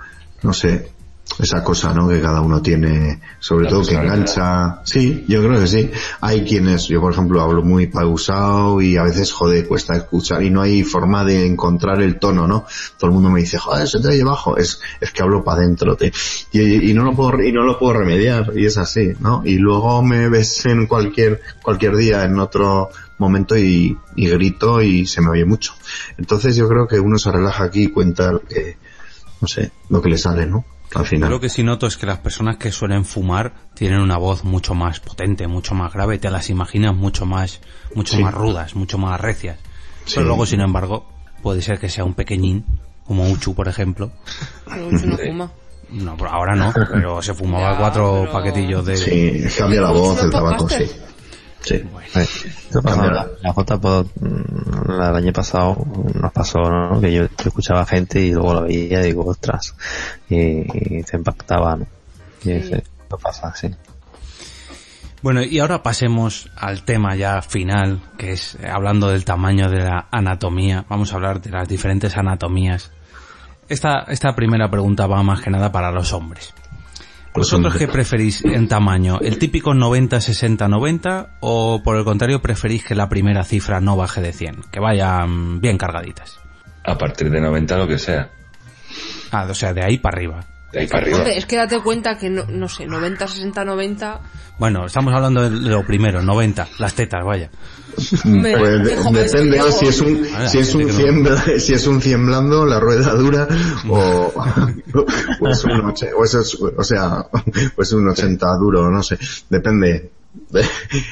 no 0.44 0.54
sé, 0.54 0.92
esa 1.40 1.64
cosa, 1.64 1.94
¿no? 1.94 2.08
Que 2.08 2.20
cada 2.20 2.42
uno 2.42 2.62
tiene, 2.62 3.22
sobre 3.40 3.66
La 3.66 3.70
todo 3.72 3.86
que 3.86 3.96
engancha. 3.96 4.82
Sí, 4.84 5.26
yo 5.28 5.44
creo 5.44 5.60
que 5.60 5.68
sí. 5.68 5.92
Hay 6.22 6.44
quienes, 6.44 6.88
yo 6.88 7.00
por 7.00 7.14
ejemplo 7.14 7.42
hablo 7.42 7.64
muy 7.64 7.88
pausado 7.88 8.82
y 8.82 8.98
a 8.98 9.04
veces, 9.04 9.32
joder, 9.32 9.68
cuesta 9.68 9.96
escuchar 9.96 10.44
y 10.44 10.50
no 10.50 10.62
hay 10.62 10.84
forma 10.84 11.24
de 11.24 11.46
encontrar 11.46 12.02
el 12.02 12.20
tono, 12.20 12.48
¿no? 12.48 12.66
Todo 12.98 13.10
el 13.10 13.14
mundo 13.14 13.30
me 13.30 13.42
dice, 13.42 13.58
joder, 13.58 13.88
se 13.88 14.00
te 14.00 14.08
oye 14.08 14.24
bajo. 14.24 14.58
Es, 14.58 14.80
es 15.00 15.12
que 15.12 15.22
hablo 15.22 15.44
para 15.44 15.62
adentro. 15.62 15.98
Y, 16.52 16.90
y 16.90 16.94
no 16.94 17.04
lo 17.04 17.14
puedo, 17.14 17.42
y 17.42 17.52
no 17.52 17.64
lo 17.64 17.78
puedo 17.78 17.94
remediar 17.94 18.52
y 18.56 18.66
es 18.66 18.78
así, 18.78 19.14
¿no? 19.20 19.42
Y 19.46 19.58
luego 19.58 20.02
me 20.04 20.30
ves 20.30 20.66
en 20.66 20.88
cualquier, 20.88 21.42
cualquier 21.62 21.96
día 21.96 22.24
en 22.24 22.40
otro 22.40 22.90
momento 23.20 23.58
y, 23.58 23.98
y 24.16 24.30
grito 24.30 24.82
y 24.82 25.06
se 25.06 25.22
me 25.22 25.30
oye 25.30 25.46
mucho. 25.46 25.74
Entonces 26.18 26.56
yo 26.56 26.68
creo 26.68 26.88
que 26.88 27.00
uno 27.00 27.18
se 27.18 27.32
relaja 27.32 27.64
aquí 27.64 27.84
y 27.84 27.88
cuenta 27.88 28.32
lo 28.32 28.42
que, 28.42 28.78
no 29.42 29.48
sé, 29.48 29.72
lo 29.90 30.02
que 30.02 30.10
le 30.10 30.18
sale, 30.18 30.46
¿no? 30.46 30.66
Al 30.96 31.06
Yo 31.06 31.18
lo 31.30 31.40
que 31.40 31.50
sí 31.50 31.64
noto 31.64 31.86
es 31.88 31.98
que 31.98 32.06
las 32.06 32.20
personas 32.20 32.58
que 32.58 32.72
suelen 32.72 33.04
fumar 33.06 33.54
tienen 33.74 34.00
una 34.00 34.18
voz 34.18 34.44
mucho 34.44 34.74
más 34.74 35.00
potente, 35.00 35.46
mucho 35.48 35.76
más 35.76 35.94
grave, 35.94 36.18
te 36.18 36.30
las 36.32 36.50
imaginas 36.50 36.96
mucho 36.96 37.26
más, 37.26 37.60
mucho 37.94 38.16
Sí. 38.16 38.24
más 38.24 38.34
rudas, 38.34 38.76
mucho 38.76 38.98
más 38.98 39.20
recias. 39.20 39.58
Sí. 40.06 40.14
Pero 40.16 40.28
luego, 40.28 40.46
sin 40.46 40.62
embargo, 40.62 41.06
puede 41.44 41.62
ser 41.62 41.78
que 41.80 41.90
sea 41.90 42.06
un 42.06 42.14
pequeñín, 42.14 42.66
como 43.06 43.30
Uchu, 43.30 43.54
por 43.54 43.68
ejemplo. 43.68 44.12
Pero 44.66 44.90
mucho 44.90 45.06
no 45.06 45.18
fuma. 45.18 45.52
No, 45.90 46.18
ahora 46.30 46.54
no, 46.54 46.74
pero 46.92 47.22
se 47.22 47.34
fumaba 47.34 47.72
Ya, 47.72 47.78
cuatro 47.78 48.20
pero- 48.24 48.32
paquetillos 48.34 48.86
de... 48.86 48.98
Sí, 48.98 49.44
cambia 49.58 49.80
la 49.80 49.92
voz, 49.92 50.22
el 50.22 50.30
tabaco, 50.30 50.68
sí. 50.68 50.84
Sí. 51.68 51.84
Esto 52.16 52.82
pasó 52.82 53.02
Cambia 53.02 53.10
en 53.10 53.16
la, 53.16 53.28
la 53.42 53.54
JPod, 53.54 54.08
mm, 54.22 54.92
el 54.92 55.16
año 55.16 55.34
pasado 55.34 55.86
nos 56.14 56.32
pasó 56.32 56.60
¿no? 56.60 57.02
que 57.02 57.12
yo, 57.12 57.24
yo 57.24 57.30
escuchaba 57.46 57.86
gente 57.86 58.22
y 58.22 58.32
luego 58.32 58.54
lo 58.54 58.62
veía 58.64 59.02
y 59.02 59.08
digo, 59.08 59.26
ostras, 59.26 59.76
y, 60.30 60.98
y 60.98 61.04
se 61.04 61.18
impactaba, 61.18 61.76
¿no? 61.76 61.88
Y 62.44 62.52
eso 62.52 62.78
pasa, 63.22 63.54
sí. 63.56 63.70
Bueno, 65.22 65.42
y 65.42 65.60
ahora 65.60 65.82
pasemos 65.84 66.50
al 66.56 66.84
tema 66.84 67.16
ya 67.16 67.42
final, 67.42 68.02
que 68.18 68.32
es 68.32 68.56
eh, 68.56 68.70
hablando 68.70 69.10
del 69.10 69.26
tamaño 69.26 69.70
de 69.70 69.80
la 69.80 70.08
anatomía. 70.12 70.86
Vamos 70.88 71.12
a 71.12 71.16
hablar 71.16 71.42
de 71.42 71.50
las 71.50 71.68
diferentes 71.68 72.16
anatomías. 72.16 72.92
Esta, 73.68 74.06
esta 74.08 74.34
primera 74.36 74.70
pregunta 74.70 75.08
va 75.08 75.24
más 75.24 75.42
que 75.42 75.50
nada 75.50 75.72
para 75.72 75.92
los 75.92 76.14
hombres. 76.14 76.54
Los 77.38 77.52
¿Vosotros 77.52 77.78
qué 77.78 77.88
preferís 77.88 78.44
en 78.44 78.68
tamaño? 78.68 79.20
¿El 79.22 79.38
típico 79.38 79.76
90, 79.76 80.20
60, 80.20 80.68
90? 80.68 81.38
¿O 81.42 81.84
por 81.84 81.96
el 81.96 82.04
contrario 82.04 82.42
preferís 82.42 82.84
que 82.84 82.96
la 82.96 83.10
primera 83.10 83.44
cifra 83.44 83.80
no 83.80 83.96
baje 83.96 84.22
de 84.22 84.34
100? 84.34 84.64
Que 84.72 84.80
vayan 84.80 85.62
bien 85.62 85.78
cargaditas. 85.78 86.40
A 86.84 86.98
partir 86.98 87.30
de 87.30 87.40
90 87.40 87.78
lo 87.78 87.88
que 87.88 88.00
sea. 88.00 88.32
Ah, 89.30 89.46
o 89.48 89.54
sea, 89.54 89.72
de 89.72 89.84
ahí 89.86 90.00
para 90.00 90.18
arriba. 90.18 90.46
De 90.72 90.80
ahí 90.80 90.88
para 90.88 91.04
arriba. 91.04 91.18
Hombre, 91.20 91.38
es 91.38 91.46
que 91.46 91.56
date 91.56 91.80
cuenta 91.80 92.18
que, 92.18 92.30
no, 92.30 92.46
no 92.46 92.68
sé, 92.68 92.86
90, 92.86 93.28
60, 93.28 93.64
90... 93.66 94.20
Bueno, 94.60 94.86
estamos 94.88 95.14
hablando 95.14 95.50
de 95.50 95.50
lo 95.70 95.86
primero, 95.86 96.22
90, 96.22 96.68
las 96.80 96.94
tetas, 96.94 97.24
vaya. 97.24 97.50
Hombre, 98.26 98.58
Pues 98.58 98.84
de- 98.84 98.96
depende 99.24 99.72
si 99.72 99.86
es 99.88 100.02
un 100.02 100.28
Ahora, 100.34 100.50
si 100.50 100.58
es 100.60 100.76
un 100.76 100.82
que 100.86 100.92
no. 100.92 100.94
100 100.98 101.24
bla- 101.26 101.60
si 101.60 101.74
es 101.74 101.88
un 101.88 102.02
100 102.02 102.26
blando 102.28 102.66
la 102.66 102.80
rueda 102.80 103.14
dura 103.14 103.48
o 103.90 104.34
o 105.42 105.48
es 105.50 105.64
un 105.64 105.72
oche- 105.82 106.12
o, 106.16 106.24
eso 106.24 106.42
es- 106.42 106.56
o 106.62 106.84
sea 106.84 107.26
o 107.76 107.82
es 107.82 107.92
un 107.94 108.08
80 108.10 108.46
duro 108.60 108.90
no 108.92 109.02
sé. 109.02 109.18
Depende. 109.50 110.12
De- 110.52 110.66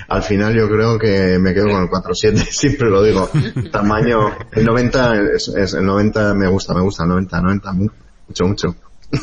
al 0.10 0.22
final 0.22 0.56
yo 0.56 0.68
creo 0.70 1.00
que 1.00 1.40
me 1.40 1.54
quedo 1.56 1.70
con 1.70 1.82
el 1.84 1.90
47 1.90 2.46
siempre 2.52 2.90
lo 2.90 3.02
digo. 3.04 3.30
Tamaño 3.72 4.20
el 4.52 4.66
90 4.66 5.22
es, 5.36 5.48
es- 5.50 5.74
el 5.74 5.86
90 5.86 6.34
me 6.36 6.48
gusta 6.50 6.74
me 6.76 6.82
gusta 6.82 7.04
el 7.04 7.10
90 7.10 7.42
90 7.42 7.74
mu- 7.74 7.90
mucho 8.28 8.46
mucho 8.46 8.76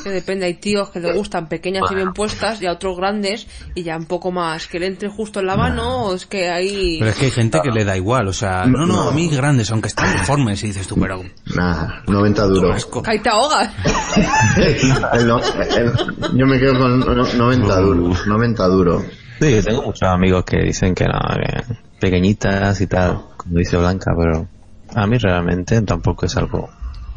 que 0.02 0.10
depende, 0.10 0.46
hay 0.46 0.54
tíos 0.54 0.90
que 0.90 1.00
le 1.00 1.12
gustan 1.12 1.48
pequeñas 1.48 1.84
y 1.90 1.94
bien 1.94 2.12
puestas 2.12 2.60
y 2.62 2.66
a 2.66 2.72
otros 2.72 2.96
grandes 2.96 3.46
y 3.74 3.82
ya 3.82 3.96
un 3.96 4.06
poco 4.06 4.30
más, 4.32 4.66
que 4.66 4.78
le 4.78 4.86
entre 4.86 5.09
justo 5.09 5.40
en 5.40 5.46
la 5.46 5.56
mano 5.56 6.06
o 6.06 6.14
es 6.14 6.26
que 6.26 6.50
hay... 6.50 6.98
Pero 6.98 7.10
es 7.10 7.16
que 7.18 7.24
hay 7.26 7.30
gente 7.30 7.60
que 7.62 7.70
le 7.70 7.84
da 7.84 7.96
igual, 7.96 8.28
o 8.28 8.32
sea, 8.32 8.64
no, 8.66 8.86
no, 8.86 9.09
a 9.09 9.12
mí 9.12 9.28
grandes, 9.28 9.70
aunque 9.70 9.88
están 9.88 10.12
deformes, 10.12 10.62
y 10.64 10.68
dices 10.68 10.86
tú, 10.86 10.96
pero... 10.96 11.22
nada 11.54 12.02
90 12.06 12.42
duro 12.46 12.74
Que 13.02 13.10
ahí 13.10 13.18
te 13.20 13.28
ahogas. 13.28 13.70
El 15.12 15.26
no- 15.26 15.38
el- 15.40 15.92
yo 16.36 16.46
me 16.46 16.59
quedo 16.59 16.78
con 16.78 17.00
no- 17.00 17.14
90 17.34 17.80
duro 17.80 18.14
90 18.26 18.66
duro. 18.68 19.04
Sí, 19.40 19.50
yo 19.56 19.62
tengo 19.64 19.82
muchos 19.82 20.09
amigos 20.09 20.44
que 20.44 20.59
dicen 20.59 20.94
que 20.94 21.04
no, 21.06 21.18
que 21.34 21.74
pequeñitas 21.98 22.80
y 22.80 22.86
tal, 22.86 23.20
como 23.36 23.59
dice 23.59 23.76
Blanca, 23.76 24.12
pero 24.16 24.46
a 24.94 25.06
mí 25.06 25.18
realmente 25.18 25.80
tampoco 25.82 26.26
es 26.26 26.36
algo. 26.36 26.70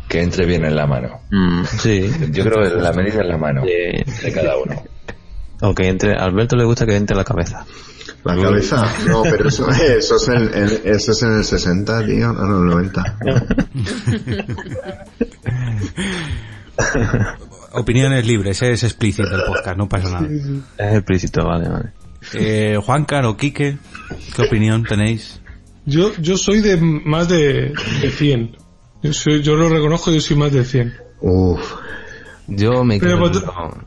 Que 0.07 0.21
entre 0.21 0.45
bien 0.45 0.65
en 0.65 0.75
la 0.75 0.87
mano. 0.87 1.21
Mm, 1.31 1.63
sí. 1.65 2.09
Yo 2.31 2.43
creo 2.43 2.63
que 2.69 2.75
la 2.81 2.91
medida 2.93 3.21
en 3.21 3.27
la 3.27 3.37
mano 3.37 3.63
Sí. 3.63 4.23
de 4.23 4.31
cada 4.33 4.57
uno. 4.57 4.83
O 5.61 5.73
que 5.73 5.87
entre, 5.87 6.11
a 6.19 6.23
Alberto 6.25 6.55
le 6.55 6.65
gusta 6.65 6.85
que 6.85 6.95
entre 6.95 7.15
la 7.15 7.23
cabeza. 7.23 7.65
La 8.23 8.35
cabeza, 8.35 8.85
no, 9.07 9.23
pero 9.23 9.49
eso, 9.49 9.67
eso, 9.69 10.15
es, 10.15 10.27
en, 10.27 10.35
en- 10.53 10.81
eso 10.85 11.11
es 11.11 11.23
en 11.23 11.37
el 11.37 11.43
60, 11.43 12.05
tío, 12.05 12.33
no, 12.33 12.45
no, 12.45 12.63
el 12.63 12.69
90. 12.91 13.17
Opiniones 17.73 18.25
libres, 18.25 18.61
¿eh? 18.61 18.71
es 18.71 18.83
explícito 18.83 19.35
el 19.35 19.43
podcast, 19.43 19.77
no 19.77 19.87
pasa 19.89 20.09
nada. 20.21 20.27
Es 20.77 20.95
explícito, 20.97 21.45
vale, 21.45 21.69
vale. 21.69 21.89
Eh, 22.33 22.77
Juan 22.83 23.05
Caro, 23.05 23.37
Quique, 23.37 23.77
¿qué 24.35 24.41
opinión 24.41 24.83
tenéis? 24.83 25.41
Yo, 25.85 26.11
yo 26.19 26.37
soy 26.37 26.61
de 26.61 26.77
más 26.77 27.27
de, 27.29 27.73
de 28.01 28.11
100. 28.11 28.57
Yo, 29.05 29.13
soy, 29.13 29.41
yo 29.41 29.55
lo 29.55 29.69
reconozco, 29.69 30.11
yo 30.11 30.19
soy 30.21 30.35
más 30.37 30.51
de 30.51 30.63
100. 30.65 30.93
Uf, 31.21 31.73
Yo 32.47 32.83
me 32.83 32.99
quedo 32.99 33.19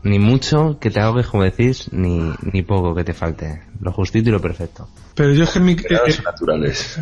ni 0.03 0.19
mucho 0.19 0.79
que 0.81 0.91
te 0.91 1.01
ahogues, 1.01 1.27
como 1.27 1.45
decís, 1.45 1.89
ni, 1.93 2.33
ni 2.53 2.63
poco 2.63 2.95
que 2.95 3.05
te 3.05 3.13
falte. 3.15 3.63
Lo 3.81 3.93
justito 3.93 4.29
y 4.29 4.33
lo 4.33 4.41
perfecto. 4.41 4.89
Pero 5.15 5.33
yo 5.35 5.45
es 5.45 5.51
que 5.51 5.61
mi... 5.61 5.73
eh, 5.73 5.85
Pero 5.89 6.07
eh, 6.07 6.15
naturales. 6.25 6.99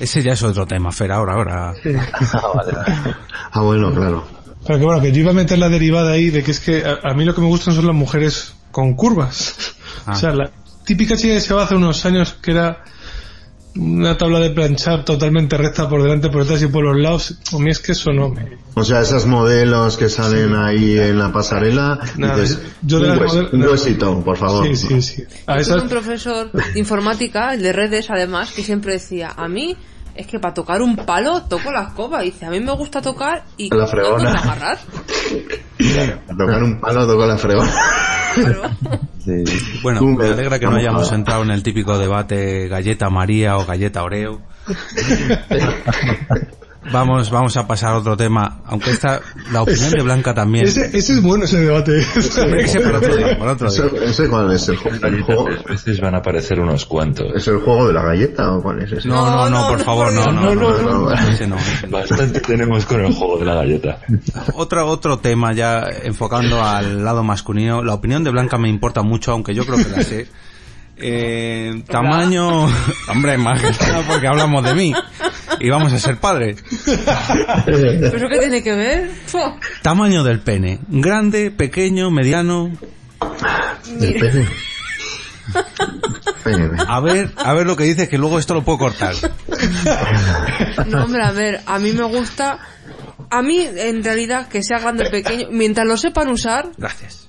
Ese 0.00 0.22
ya 0.22 0.32
es 0.32 0.42
otro 0.42 0.66
tema, 0.66 0.92
Fer, 0.92 1.10
ahora, 1.12 1.34
ahora. 1.34 1.74
ah, 3.52 3.62
bueno, 3.62 3.92
claro. 3.92 4.24
Pero 4.66 4.78
que 4.78 4.84
bueno, 4.84 5.00
que 5.00 5.12
yo 5.12 5.20
iba 5.20 5.30
a 5.30 5.34
meter 5.34 5.58
la 5.58 5.68
derivada 5.68 6.12
ahí 6.12 6.30
de 6.30 6.42
que 6.42 6.50
es 6.50 6.60
que 6.60 6.84
a, 6.84 6.98
a 7.10 7.14
mí 7.14 7.24
lo 7.24 7.34
que 7.34 7.40
me 7.40 7.46
gustan 7.48 7.74
son 7.74 7.86
las 7.86 7.94
mujeres 7.96 8.54
con 8.70 8.94
curvas. 8.94 9.74
Ah. 10.06 10.12
O 10.12 10.14
sea, 10.14 10.30
la 10.32 10.50
típica 10.86 11.16
chica 11.18 11.34
que 11.34 11.40
se 11.40 11.52
va 11.52 11.64
hace 11.64 11.74
unos 11.74 12.06
años 12.06 12.32
que 12.40 12.52
era 12.52 12.82
una 13.78 14.18
tabla 14.18 14.40
de 14.40 14.50
planchar 14.50 15.04
totalmente 15.04 15.56
recta 15.56 15.88
por 15.88 16.02
delante, 16.02 16.28
por 16.30 16.42
detrás 16.42 16.62
y 16.62 16.66
por 16.66 16.84
los 16.84 16.96
lados. 16.96 17.38
A 17.52 17.58
mí 17.58 17.70
es 17.70 17.78
que 17.78 17.92
eso 17.92 18.12
no 18.12 18.28
me... 18.30 18.58
O 18.74 18.84
sea, 18.84 19.00
esos 19.00 19.26
modelos 19.26 19.96
que 19.96 20.08
salen 20.08 20.54
ahí 20.54 20.98
en 20.98 21.18
la 21.18 21.32
pasarela, 21.32 21.98
Nada, 22.16 22.36
dices, 22.40 22.60
yo 22.82 23.00
de 23.00 23.10
un, 23.12 23.18
hues- 23.18 23.26
model- 23.32 23.48
un 23.52 23.62
huesito, 23.62 24.20
por 24.24 24.36
favor. 24.36 24.66
Sí, 24.68 24.76
sí, 24.76 25.02
sí. 25.02 25.24
A 25.46 25.58
esas... 25.58 25.82
un 25.82 25.88
profesor 25.88 26.52
de 26.52 26.78
informática, 26.78 27.54
el 27.54 27.62
de 27.62 27.72
redes 27.72 28.10
además, 28.10 28.52
que 28.52 28.62
siempre 28.62 28.92
decía, 28.92 29.32
a 29.36 29.48
mí 29.48 29.76
es 30.18 30.26
que 30.26 30.38
para 30.40 30.52
tocar 30.52 30.82
un 30.82 30.96
palo 30.96 31.42
toco 31.44 31.70
la 31.70 31.84
escoba. 31.84 32.22
Y 32.24 32.32
dice, 32.32 32.44
a 32.46 32.50
mí 32.50 32.60
me 32.60 32.72
gusta 32.72 33.00
tocar 33.00 33.44
y 33.56 33.70
La 33.74 33.86
fregona. 33.86 34.32
agarrar. 34.32 34.78
A 36.28 36.34
tocar 36.36 36.62
un 36.62 36.80
palo, 36.80 37.06
toco 37.06 37.24
la 37.24 37.38
fregona. 37.38 37.72
Claro. 38.34 38.62
Sí. 39.24 39.44
Bueno, 39.82 40.02
me 40.02 40.26
alegra 40.26 40.58
que 40.58 40.66
no 40.66 40.76
hayamos 40.76 41.10
entrado 41.12 41.42
en 41.42 41.50
el 41.50 41.62
típico 41.62 41.96
debate 41.98 42.66
galleta 42.68 43.08
María 43.10 43.56
o 43.56 43.64
galleta 43.64 44.02
Oreo. 44.02 44.40
Vamos, 46.92 47.30
vamos 47.30 47.56
a 47.56 47.66
pasar 47.66 47.90
a 47.92 47.98
otro 47.98 48.16
tema, 48.16 48.60
aunque 48.64 48.90
esta, 48.92 49.20
la 49.52 49.62
opinión 49.62 49.90
de 49.90 50.02
Blanca 50.02 50.32
también. 50.32 50.64
Ese, 50.66 50.86
ese 50.96 51.14
es 51.14 51.22
bueno 51.22 51.44
ese 51.44 51.60
debate. 51.60 51.98
Ese 51.98 52.80
por 52.80 52.94
otro 52.96 53.16
día, 53.16 53.38
por 53.38 53.48
otro 53.48 53.70
día. 53.70 53.84
¿Ese, 53.86 54.04
ese 54.06 54.28
cuál 54.28 54.52
es? 54.52 54.68
¿El, 54.68 54.78
ju- 54.78 55.04
el 55.06 55.22
juego? 55.22 55.44
Tres 55.46 55.64
veces 55.66 56.00
van 56.00 56.14
a 56.14 56.18
aparecer 56.18 56.60
unos 56.60 56.86
cuantos. 56.86 57.26
¿Es 57.34 57.46
el 57.48 57.58
juego 57.58 57.88
de 57.88 57.92
la 57.94 58.02
galleta 58.02 58.52
o 58.52 58.62
cuál 58.62 58.80
es 58.82 58.92
ese? 58.92 59.08
No, 59.08 59.28
no, 59.30 59.50
no, 59.50 59.68
por 59.68 59.80
favor, 59.80 60.12
no, 60.12 60.32
no, 60.32 60.54
no, 60.54 61.12
ese 61.12 61.46
no. 61.46 61.56
Bastante 61.90 62.40
tenemos 62.40 62.86
con 62.86 63.04
el 63.04 63.12
juego 63.12 63.38
de 63.38 63.44
la 63.44 63.54
galleta. 63.56 63.98
Otro, 64.54 64.86
otro 64.88 65.18
tema 65.18 65.52
ya 65.52 65.84
enfocando 66.04 66.62
al 66.62 67.04
lado 67.04 67.22
masculino. 67.22 67.82
La 67.82 67.94
opinión 67.94 68.24
de 68.24 68.30
Blanca 68.30 68.56
me 68.56 68.68
importa 68.68 69.02
mucho, 69.02 69.32
aunque 69.32 69.54
yo 69.54 69.66
creo 69.66 69.78
que 69.78 69.88
la 69.90 70.02
sé. 70.02 70.28
Eh, 71.00 71.82
tamaño, 71.86 72.66
hombre, 73.08 73.38
más 73.38 73.62
porque 74.08 74.26
hablamos 74.26 74.64
de 74.64 74.74
mí 74.74 74.92
y 75.60 75.70
vamos 75.70 75.92
a 75.92 75.98
ser 75.98 76.18
padres. 76.18 76.62
¿Pero 77.64 78.28
qué 78.28 78.38
tiene 78.38 78.62
que 78.62 78.74
ver? 78.74 79.10
Tamaño 79.82 80.24
del 80.24 80.40
pene, 80.40 80.80
grande, 80.88 81.50
pequeño, 81.50 82.10
mediano. 82.10 82.72
El 84.00 84.14
pene. 84.14 84.48
Pene. 86.44 86.82
A 86.86 87.00
ver, 87.00 87.30
a 87.36 87.54
ver 87.54 87.66
lo 87.66 87.76
que 87.76 87.84
dices 87.84 88.08
que 88.08 88.18
luego 88.18 88.38
esto 88.38 88.54
lo 88.54 88.64
puedo 88.64 88.78
cortar. 88.78 89.14
No, 90.86 91.04
hombre, 91.04 91.22
a 91.24 91.32
ver, 91.32 91.60
a 91.66 91.78
mí 91.78 91.92
me 91.92 92.04
gusta... 92.04 92.58
A 93.30 93.42
mí, 93.42 93.60
en 93.60 94.02
realidad, 94.02 94.48
que 94.48 94.62
sea 94.62 94.78
grande 94.78 95.06
o 95.06 95.10
pequeño, 95.10 95.48
mientras 95.50 95.86
lo 95.86 95.98
sepan 95.98 96.28
usar... 96.28 96.70
Gracias. 96.78 97.27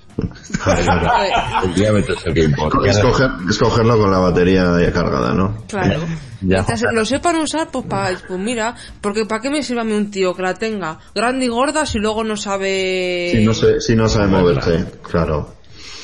El 1.64 1.74
diámetro 1.74 2.14
es 2.14 2.26
el 2.26 2.34
que 2.34 2.44
importa. 2.44 2.90
Escoger, 2.90 3.30
escogerlo 3.48 3.98
con 3.98 4.10
la 4.10 4.18
batería 4.18 4.64
ya 4.80 4.92
cargada, 4.92 5.32
¿no? 5.34 5.64
Claro. 5.68 6.00
Ya. 6.42 6.64
Lo 6.92 7.04
sepan 7.04 7.36
usar, 7.36 7.68
pues, 7.70 7.84
pa- 7.86 8.10
pues 8.26 8.40
mira, 8.40 8.74
porque 9.00 9.26
¿para 9.26 9.40
qué 9.42 9.50
me 9.50 9.62
sirve 9.62 9.82
a 9.82 9.84
mí 9.84 9.92
un 9.92 10.10
tío 10.10 10.34
que 10.34 10.42
la 10.42 10.54
tenga 10.54 10.98
grande 11.14 11.44
y 11.44 11.48
gorda 11.48 11.84
si 11.86 11.98
luego 11.98 12.24
no 12.24 12.36
sabe... 12.36 13.30
Si 13.34 13.44
no, 13.44 13.52
se, 13.54 13.80
si 13.80 13.94
no 13.94 14.08
sabe 14.08 14.28
moverse, 14.28 14.84
claro. 15.02 15.54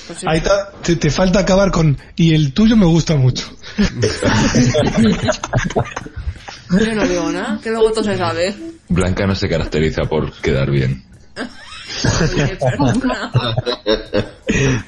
Pues 0.06 0.18
sí. 0.20 0.26
Ahí 0.28 0.38
está, 0.38 0.70
te, 0.82 0.96
te 0.96 1.10
falta 1.10 1.40
acabar 1.40 1.70
con... 1.70 1.96
Y 2.16 2.34
el 2.34 2.52
tuyo 2.52 2.76
me 2.76 2.86
gusta 2.86 3.16
mucho. 3.16 3.46
Yo 6.70 6.94
no 6.94 7.06
digo 7.06 7.30
nada, 7.32 7.58
que 7.62 7.70
luego 7.70 7.90
todo 7.92 8.04
se 8.04 8.16
sabe. 8.16 8.54
Blanca 8.88 9.26
no 9.26 9.34
se 9.34 9.48
caracteriza 9.48 10.02
por 10.02 10.32
quedar 10.40 10.70
bien. 10.70 11.02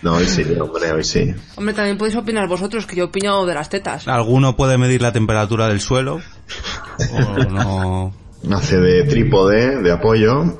No, 0.02 0.14
hoy 0.14 0.26
sí, 0.26 0.44
hombre, 0.60 0.92
hoy 0.92 1.04
sí. 1.04 1.34
Hombre, 1.56 1.74
también 1.74 1.98
podéis 1.98 2.16
opinar 2.16 2.48
vosotros, 2.48 2.86
que 2.86 2.96
yo 2.96 3.06
opino 3.06 3.44
de 3.46 3.54
las 3.54 3.68
tetas. 3.68 4.06
¿Alguno 4.08 4.56
puede 4.56 4.78
medir 4.78 5.02
la 5.02 5.12
temperatura 5.12 5.68
del 5.68 5.80
suelo? 5.80 6.20
¿O 7.12 7.44
no? 7.44 8.14
Hace 8.56 8.78
de 8.78 9.04
trípode, 9.04 9.82
de 9.82 9.92
apoyo. 9.92 10.58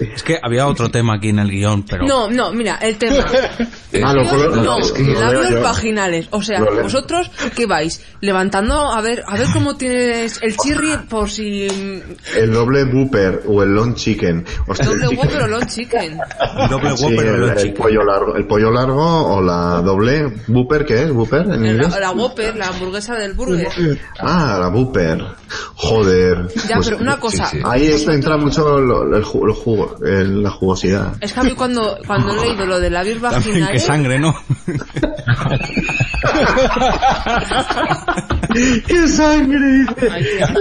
Es 0.00 0.22
que 0.22 0.38
había 0.42 0.66
otro 0.66 0.90
tema 0.90 1.14
aquí 1.16 1.28
en 1.28 1.38
el 1.38 1.50
guion, 1.50 1.84
pero... 1.84 2.04
No, 2.06 2.28
no, 2.30 2.52
mira, 2.52 2.76
el 2.82 2.96
tema. 2.96 3.24
Ah, 4.04 4.12
lo 4.12 4.28
puedo- 4.28 4.56
no, 4.56 4.78
es 4.80 4.90
que 4.90 5.02
lo 5.04 5.12
leo 5.12 5.20
labios 5.20 5.50
yo. 5.50 5.62
vaginales. 5.62 6.26
O 6.32 6.42
sea, 6.42 6.58
Lo 6.58 6.82
vosotros, 6.82 7.30
¿qué 7.54 7.64
vais? 7.64 8.02
Levantando, 8.20 8.90
a 8.92 9.00
ver, 9.00 9.22
a 9.24 9.36
ver 9.36 9.46
cómo 9.52 9.76
tienes 9.76 10.42
el 10.42 10.56
chirri 10.56 10.96
por 11.08 11.30
si... 11.30 11.68
El 12.36 12.52
doble 12.52 12.82
Whopper 12.82 13.42
o 13.46 13.62
el 13.62 13.68
long 13.72 13.94
chicken. 13.94 14.44
Doble 14.66 14.80
el 14.80 15.08
chicken- 15.10 15.16
Whopper 15.18 15.42
o 15.42 15.46
long 15.46 15.66
chicken. 15.68 16.18
Doble 16.68 16.96
Sí, 16.96 17.04
Whopper 17.04 17.26
o 17.30 17.34
el, 17.36 17.40
los 17.42 17.62
el 17.62 17.72
pollo 17.72 18.02
largo, 18.04 18.34
el 18.34 18.46
pollo 18.48 18.70
largo 18.72 19.26
o 19.36 19.40
la 19.40 19.80
doble 19.80 20.32
Whopper, 20.48 20.84
¿qué 20.84 21.04
es? 21.04 21.10
¿Whopper 21.12 21.42
en 21.52 21.64
inglés? 21.64 21.90
La, 21.92 22.00
la 22.00 22.10
Whopper, 22.10 22.56
la 22.56 22.66
hamburguesa 22.66 23.14
del 23.14 23.34
burger. 23.34 23.68
Ah, 24.18 24.58
la 24.60 24.68
Whopper. 24.70 25.24
Joder. 25.76 26.48
Ya, 26.68 26.76
Pues, 26.76 26.88
pero 26.88 27.00
una 27.00 27.18
cosa. 27.20 27.46
sí. 27.46 27.58
Ahí 27.64 27.86
está, 27.86 28.12
entra 28.12 28.36
mucho 28.36 28.80
lo- 28.80 29.16
el, 29.16 29.22
ju- 29.24 29.46
el 29.46 29.54
jugo, 29.54 29.93
el- 30.04 30.42
la 30.42 30.50
jugosidad. 30.50 31.14
Es 31.20 31.32
que 31.32 31.40
a 31.40 31.42
mí 31.44 31.52
cuando, 31.52 31.98
cuando 32.06 32.32
he 32.34 32.46
leído 32.48 32.66
lo 32.66 32.78
de 32.80 32.90
labios 32.90 33.20
También 33.20 33.42
que 33.42 33.48
vaginales... 33.50 33.84
sangre, 33.84 34.18
¿no? 34.18 34.34
¡Qué 38.86 39.08
sangre! 39.08 39.86
Tía. 39.98 40.54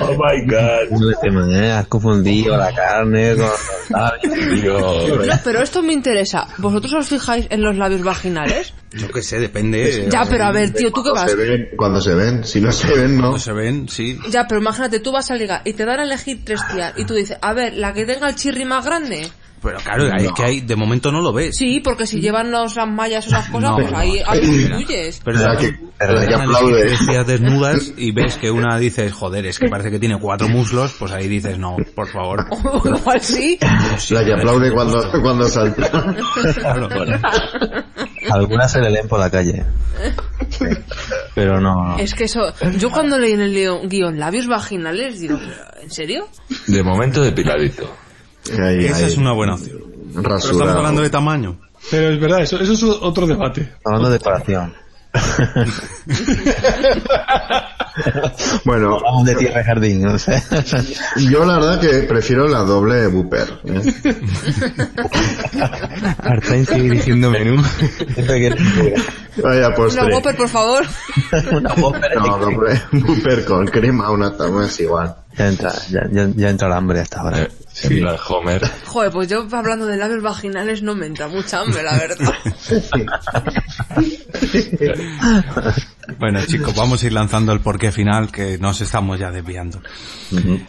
Oh 0.00 0.12
my 0.12 0.46
god. 0.46 0.90
No 0.90 1.18
te 1.20 1.30
me 1.30 1.72
has 1.72 1.86
confundido 1.86 2.56
la 2.56 2.74
carne 2.74 3.34
con 3.34 3.44
los 3.44 3.90
labios, 3.90 4.60
tío. 4.60 5.26
No, 5.26 5.34
pero 5.44 5.62
esto 5.62 5.82
me 5.82 5.92
interesa. 5.92 6.46
¿Vosotros 6.58 6.92
os 6.94 7.08
fijáis 7.08 7.46
en 7.50 7.62
los 7.62 7.76
labios 7.76 8.02
vaginales? 8.02 8.72
Yo 8.92 9.08
qué 9.08 9.22
sé, 9.22 9.38
depende. 9.38 10.08
Ya, 10.10 10.24
pero 10.24 10.44
a 10.44 10.52
ver, 10.52 10.72
tío, 10.72 10.90
¿tú 10.90 11.02
qué 11.02 11.10
vas? 11.10 11.30
se 11.30 11.36
ven, 11.36 11.68
cuando 11.76 12.00
se 12.00 12.14
ven, 12.14 12.44
si 12.44 12.60
no 12.60 12.72
se 12.72 12.94
ven, 12.94 13.16
no. 13.16 13.22
Cuando 13.22 13.38
se 13.38 13.52
ven, 13.52 13.88
sí. 13.88 14.18
Ya, 14.30 14.46
pero 14.48 14.60
imagínate, 14.60 15.00
tú 15.00 15.12
vas 15.12 15.30
a 15.30 15.34
ligar 15.34 15.62
y 15.64 15.72
te 15.74 15.84
dan 15.84 16.00
a 16.00 16.04
elegir 16.04 16.44
tres 16.44 16.60
tías 16.72 16.94
y 16.96 17.04
tú 17.04 17.14
dices, 17.14 17.36
a 17.40 17.52
ver, 17.52 17.74
la 17.74 17.92
que 17.92 18.06
tenga 18.06 18.28
el 18.28 18.34
chirri 18.34 18.64
más 18.64 18.84
grande. 18.84 19.28
Pero 19.62 19.78
claro, 19.78 20.06
es 20.14 20.32
que 20.32 20.44
hay, 20.44 20.60
de 20.60 20.76
momento 20.76 21.10
no 21.10 21.20
lo 21.20 21.32
ves. 21.32 21.56
Sí, 21.56 21.80
porque 21.80 22.06
si 22.06 22.20
llevan 22.20 22.50
los, 22.52 22.76
las 22.76 22.88
mallas 22.88 23.24
o 23.26 23.28
esas 23.28 23.48
cosas, 23.48 23.70
No, 23.70 23.76
pues 23.76 23.92
ahí 23.94 24.20
no. 24.24 24.30
atribuyes. 24.30 25.20
Pero 25.24 25.38
La 25.40 25.56
que- 25.56 25.72
que, 25.72 26.34
aplaude. 26.34 27.24
desnudas 27.26 27.92
y 27.96 28.12
ves 28.12 28.36
que 28.36 28.50
una 28.50 28.78
dices, 28.78 29.12
joder, 29.12 29.46
es 29.46 29.58
que 29.58 29.68
parece 29.68 29.90
que 29.90 29.98
tiene 29.98 30.18
cuatro 30.20 30.46
muslos, 30.48 30.94
pues 30.98 31.10
ahí 31.12 31.26
dices, 31.26 31.58
no, 31.58 31.76
por 31.94 32.06
favor. 32.08 32.44
Igual 32.84 33.20
sí. 33.22 33.58
La 34.10 34.24
que 34.24 34.34
aplaude 34.34 34.70
cuando, 34.72 35.10
cuando 35.22 35.48
salta. 35.48 35.90
Claro, 36.60 36.88
claro. 36.88 37.18
Algunas 38.30 38.70
se 38.72 38.80
le 38.80 38.90
leen 38.90 39.08
por 39.08 39.18
la 39.20 39.30
calle. 39.30 39.64
Pero 41.34 41.60
no. 41.60 41.96
Es 41.98 42.14
que 42.14 42.24
eso, 42.24 42.40
yo 42.78 42.90
cuando 42.90 43.18
leí 43.18 43.32
en 43.32 43.40
el 43.40 43.88
guion, 43.88 44.18
labios 44.18 44.46
vaginales, 44.46 45.20
digo, 45.20 45.38
¿pero, 45.38 45.82
¿en 45.82 45.90
serio? 45.90 46.28
De 46.66 46.82
momento 46.82 47.22
depiladito. 47.22 47.90
Ahí, 48.52 48.86
Esa 48.86 48.96
ahí. 48.98 49.04
es 49.04 49.16
una 49.16 49.32
buena 49.32 49.54
opción. 49.54 49.78
Pero 50.14 50.28
Rasurado. 50.28 50.58
estamos 50.60 50.76
hablando 50.76 51.02
de 51.02 51.10
tamaño. 51.10 51.56
Pero 51.90 52.10
es 52.10 52.20
verdad, 52.20 52.40
eso, 52.42 52.58
eso 52.58 52.72
es 52.72 52.82
otro 52.82 53.26
debate. 53.26 53.72
Hablando 53.84 54.08
de 54.10 54.18
decoración. 54.18 54.74
Bueno, 58.64 58.98
de 59.24 59.34
tierra 59.36 59.60
y 59.62 59.64
jardín, 59.64 60.02
no 60.02 60.18
sé. 60.18 60.42
yo 61.30 61.44
la 61.46 61.54
verdad 61.54 61.80
que 61.80 61.88
prefiero 62.02 62.46
la 62.46 62.58
doble 62.60 63.06
Booper. 63.06 63.48
¿eh? 63.64 63.94
Artain 66.18 66.66
sigue 66.66 66.82
dirigiendo 66.82 67.30
menú. 67.30 67.62
Vaya 69.42 69.68
Una 69.68 69.74
postre. 69.76 70.14
Whopper, 70.14 70.36
por 70.36 70.48
favor. 70.48 70.84
Una 71.52 71.72
Whopper. 71.74 72.16
No, 72.16 72.38
doble 72.38 72.82
Booper 72.92 73.44
con 73.46 73.66
crema, 73.66 74.10
una 74.10 74.36
tama 74.36 74.66
es 74.66 74.78
igual. 74.80 75.16
Ya 75.38 75.48
entra, 75.48 75.72
ya, 75.90 76.00
ya, 76.10 76.28
ya 76.34 76.48
entra 76.48 76.68
el 76.68 76.74
hambre 76.74 77.00
hasta 77.00 77.20
ahora. 77.20 77.42
Eh, 77.42 77.88
plan 77.88 78.16
Homer. 78.28 78.62
Joder, 78.86 79.12
pues 79.12 79.28
yo 79.28 79.46
hablando 79.52 79.86
de 79.86 79.96
labios 79.96 80.22
vaginales 80.22 80.82
no 80.82 80.94
me 80.94 81.06
entra 81.06 81.28
mucha 81.28 81.60
hambre, 81.60 81.82
la 81.82 81.98
verdad. 81.98 82.34
Bueno, 86.18 86.40
chicos, 86.46 86.74
vamos 86.76 87.02
a 87.02 87.06
ir 87.06 87.12
lanzando 87.12 87.52
el 87.52 87.60
porqué 87.60 87.90
final, 87.90 88.30
que 88.30 88.58
nos 88.58 88.80
estamos 88.80 89.18
ya 89.18 89.30
desviando. 89.32 89.82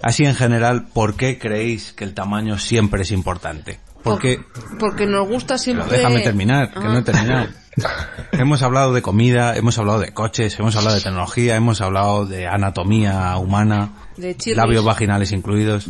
Así 0.02 0.26
en 0.26 0.36
general, 0.36 0.88
¿por 0.92 1.16
qué 1.16 1.38
creéis 1.38 1.94
que 1.94 2.04
el 2.04 2.14
tamaño 2.14 2.58
siempre 2.58 3.04
es 3.04 3.12
importante? 3.12 3.80
Porque, 4.04 4.40
Porque 4.80 5.06
nos 5.06 5.28
gusta 5.28 5.56
pero 5.56 5.60
siempre... 5.60 5.98
déjame 5.98 6.22
terminar, 6.22 6.74
que 6.74 6.80
no 6.80 6.98
he 6.98 7.02
terminado. 7.04 7.50
hemos 8.32 8.64
hablado 8.64 8.94
de 8.94 9.02
comida, 9.02 9.56
hemos 9.56 9.78
hablado 9.78 10.00
de 10.00 10.12
coches, 10.12 10.58
hemos 10.60 10.76
hablado 10.76 10.96
de 10.96 11.02
tecnología, 11.02 11.56
hemos 11.56 11.82
hablado 11.82 12.26
de 12.26 12.48
anatomía 12.48 13.38
humana, 13.38 13.92
De 14.18 14.36
chirris. 14.36 14.58
labios 14.58 14.84
vaginales 14.84 15.32
incluidos. 15.32 15.88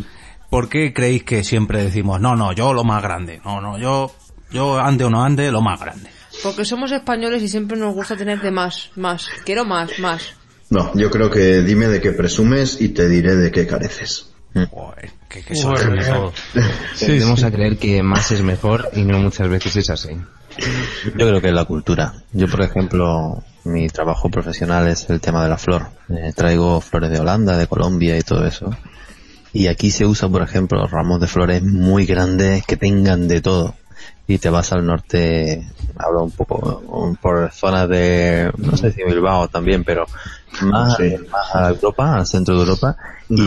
¿Por 0.49 0.69
qué 0.69 0.93
creéis 0.93 1.23
que 1.23 1.43
siempre 1.43 1.83
decimos, 1.83 2.21
no, 2.21 2.35
no, 2.35 2.53
yo 2.53 2.73
lo 2.73 2.83
más 2.83 3.01
grande, 3.03 3.41
no, 3.43 3.59
no, 3.59 3.77
yo, 3.77 4.13
yo 4.51 4.79
ande 4.79 5.03
o 5.03 5.09
no 5.09 5.23
ande, 5.23 5.51
lo 5.51 5.61
más 5.61 5.79
grande? 5.79 6.09
Porque 6.43 6.63
somos 6.65 6.91
españoles 6.91 7.41
y 7.43 7.49
siempre 7.49 7.77
nos 7.77 7.93
gusta 7.93 8.15
tener 8.15 8.39
de 8.41 8.51
más, 8.51 8.91
más. 8.95 9.27
Quiero 9.43 9.65
más, 9.65 9.97
más. 9.99 10.21
No, 10.69 10.91
yo 10.95 11.09
creo 11.09 11.29
que 11.29 11.61
dime 11.63 11.87
de 11.87 11.99
qué 11.99 12.11
presumes 12.11 12.79
y 12.79 12.89
te 12.89 13.09
diré 13.09 13.35
de 13.35 13.51
qué 13.51 13.65
careces. 13.67 14.29
Joder, 14.71 15.11
que 15.29 15.41
Joder, 15.43 15.55
son- 15.79 15.91
verdad. 15.91 16.21
Sí, 16.95 17.05
Tendemos 17.07 17.39
sí. 17.41 17.45
a 17.45 17.51
creer 17.51 17.77
que 17.77 18.01
más 18.03 18.31
es 18.31 18.41
mejor 18.41 18.89
y 18.93 19.03
no 19.03 19.19
muchas 19.19 19.49
veces 19.49 19.75
es 19.75 19.89
así. 19.89 20.09
Yo 21.05 21.11
creo 21.13 21.41
que 21.41 21.47
es 21.49 21.53
la 21.53 21.65
cultura. 21.65 22.13
Yo, 22.33 22.47
por 22.47 22.61
ejemplo, 22.61 23.43
mi 23.67 23.87
trabajo 23.89 24.29
profesional 24.29 24.87
es 24.87 25.09
el 25.09 25.19
tema 25.21 25.43
de 25.43 25.49
la 25.49 25.57
flor. 25.57 25.87
Eh, 26.09 26.33
traigo 26.35 26.81
flores 26.81 27.11
de 27.11 27.19
Holanda, 27.19 27.57
de 27.57 27.67
Colombia 27.67 28.17
y 28.17 28.21
todo 28.21 28.45
eso. 28.45 28.69
Y 29.53 29.67
aquí 29.67 29.91
se 29.91 30.05
usa, 30.05 30.29
por 30.29 30.41
ejemplo, 30.41 30.85
ramos 30.87 31.19
de 31.19 31.27
flores 31.27 31.63
muy 31.63 32.05
grandes 32.05 32.65
que 32.65 32.77
tengan 32.77 33.27
de 33.27 33.41
todo. 33.41 33.75
Y 34.29 34.39
te 34.39 34.49
vas 34.49 34.73
al 34.73 34.85
norte, 34.85 35.65
hablo 35.97 36.23
un 36.23 36.31
poco 36.31 37.15
por 37.21 37.49
zonas 37.51 37.87
de, 37.87 38.51
no 38.57 38.75
sé 38.75 38.91
si 38.91 39.01
Bilbao 39.03 39.47
también, 39.47 39.85
pero 39.85 40.05
más, 40.61 40.97
Sí. 40.97 41.15
más 41.31 41.55
a 41.55 41.69
Europa, 41.69 42.15
al 42.15 42.27
centro 42.27 42.55
de 42.55 42.59
Europa, 42.61 42.97
y, 43.29 43.43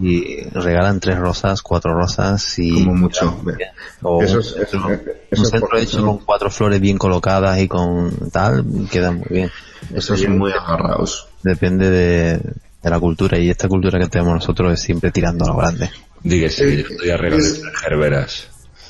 y 0.00 0.42
regalan 0.50 1.00
tres 1.00 1.18
rosas, 1.18 1.62
cuatro 1.62 1.94
rosas 1.94 2.58
y... 2.60 2.72
Como 2.84 2.94
mucho. 2.94 3.42
O 4.02 4.22
Eso 4.22 4.34
un 4.34 4.40
es- 4.40 4.46
eso- 4.56 4.66
centro- 4.66 4.92
eso 4.92 5.40
un 5.40 5.42
es 5.44 5.50
centro 5.50 5.78
hecho 5.78 5.96
son- 5.98 6.06
con 6.06 6.18
cuatro 6.18 6.48
flores 6.50 6.80
bien 6.80 6.96
colocadas 6.96 7.58
y 7.58 7.66
con 7.66 8.30
tal, 8.30 8.64
queda 8.90 9.10
muy 9.10 9.26
bien. 9.28 9.50
Esos 9.92 10.20
son 10.20 10.38
muy 10.38 10.52
agarrados. 10.52 11.26
Depende 11.42 11.90
de, 11.90 12.38
de 12.82 12.90
la 12.90 13.00
cultura 13.00 13.36
y 13.38 13.50
esta 13.50 13.66
cultura 13.66 13.98
que 13.98 14.06
tenemos 14.06 14.34
nosotros 14.34 14.72
es 14.74 14.80
siempre 14.80 15.10
tirando 15.10 15.44
a 15.44 15.48
lo 15.48 15.56
grande. 15.56 15.90
Dígase 16.22 16.66
que 16.66 16.76
yo 16.82 16.88
estoy 16.88 17.10
a 17.10 17.16
regalar 17.16 17.42
gerberas. 17.82 18.48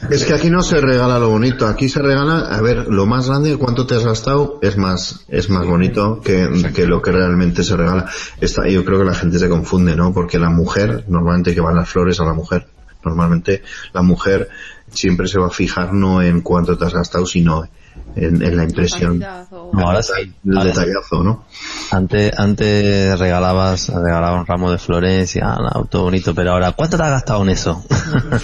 Es 0.09 0.25
que 0.25 0.33
aquí 0.33 0.49
no 0.49 0.63
se 0.63 0.81
regala 0.81 1.19
lo 1.19 1.29
bonito, 1.29 1.67
aquí 1.67 1.89
se 1.89 2.01
regala, 2.01 2.41
a 2.41 2.61
ver, 2.63 2.89
lo 2.89 3.05
más 3.07 3.29
grande, 3.29 3.57
cuánto 3.59 3.87
te 3.87 3.97
has 3.97 4.05
gastado, 4.05 4.59
es 4.63 4.79
más, 4.79 5.27
es 5.29 5.51
más 5.51 5.67
bonito 5.67 6.21
que, 6.21 6.49
que 6.75 6.87
lo 6.87 7.03
que 7.03 7.13
realmente 7.13 7.63
se 7.63 7.77
regala. 7.77 8.09
Esta, 8.41 8.67
yo 8.67 8.85
creo 8.85 8.99
que 8.99 9.05
la 9.05 9.15
gente 9.15 9.39
se 9.39 9.49
confunde, 9.49 9.95
¿no? 9.97 10.13
Porque 10.15 10.39
la 10.39 10.49
mujer, 10.49 11.05
normalmente 11.09 11.55
que 11.55 11.61
van 11.61 11.77
las 11.77 11.89
flores 11.89 12.19
a 12.19 12.25
la 12.25 12.33
mujer, 12.33 12.67
normalmente 13.05 13.63
la 13.93 14.03
mujer 14.03 14.49
siempre 14.91 15.29
se 15.29 15.39
va 15.39 15.49
a 15.49 15.51
fijar 15.51 15.93
no 15.93 16.23
en 16.23 16.41
cuánto 16.41 16.79
te 16.79 16.87
has 16.87 16.95
gastado, 16.95 17.27
sino 17.27 17.69
en, 18.17 18.43
en 18.43 18.57
la 18.57 18.65
impresión, 18.65 19.19
Calidad 19.21 19.47
o- 19.53 19.71
No, 19.73 19.87
ahora 19.87 20.03
sí. 20.03 20.13
el 20.45 20.57
Ahora- 20.59 20.65
detallazo, 20.71 21.23
¿no? 21.23 21.45
Antes, 21.93 22.39
antes 22.39 23.19
regalabas, 23.19 23.89
regalabas 23.89 24.41
un 24.41 24.47
ramo 24.47 24.71
de 24.71 24.79
flores 24.79 25.35
y 25.37 25.41
ah, 25.43 25.57
no, 25.75 25.85
todo 25.87 26.05
bonito, 26.05 26.35
pero 26.35 26.53
ahora, 26.53 26.73
¿cuánto 26.73 26.97
te 26.97 27.03
has 27.05 27.11
gastado 27.11 27.43
en 27.43 27.49
eso? 27.51 27.85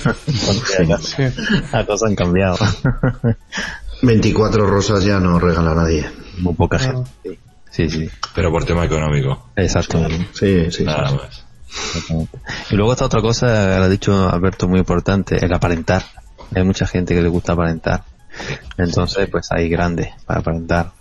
Las 1.72 1.86
cosas 1.86 2.09
han 2.09 2.14
cambiado. 2.14 2.56
24 4.02 4.66
rosas 4.66 5.05
ya 5.05 5.18
no 5.20 5.38
regala 5.38 5.74
nadie. 5.74 6.06
Muy 6.38 6.55
poca 6.55 6.78
gente. 6.78 7.10
Sí, 7.70 7.88
sí, 7.90 8.09
Pero 8.34 8.51
por 8.51 8.64
tema 8.64 8.84
económico. 8.84 9.51
exacto. 9.56 10.06
Sí, 10.09 10.26
sí, 10.32 10.70
sí. 10.70 10.84
Nada 10.84 11.09
sí. 11.09 11.14
más. 11.16 11.44
Exactamente. 11.68 12.38
Y 12.70 12.76
luego 12.76 12.93
está 12.93 13.05
otra 13.05 13.20
cosa, 13.20 13.78
lo 13.78 13.84
ha 13.84 13.88
dicho 13.88 14.28
Alberto, 14.30 14.66
muy 14.68 14.78
importante, 14.80 15.36
el 15.44 15.52
aparentar. 15.52 16.02
Hay 16.55 16.64
mucha 16.64 16.86
gente 16.86 17.14
que 17.14 17.20
le 17.22 17.28
gusta 17.28 17.52
aparentar. 17.52 18.05
Entonces, 18.76 19.28
pues 19.30 19.48
hay 19.50 19.68
grande 19.68 20.12
para 20.26 20.40
aparentar. 20.40 20.92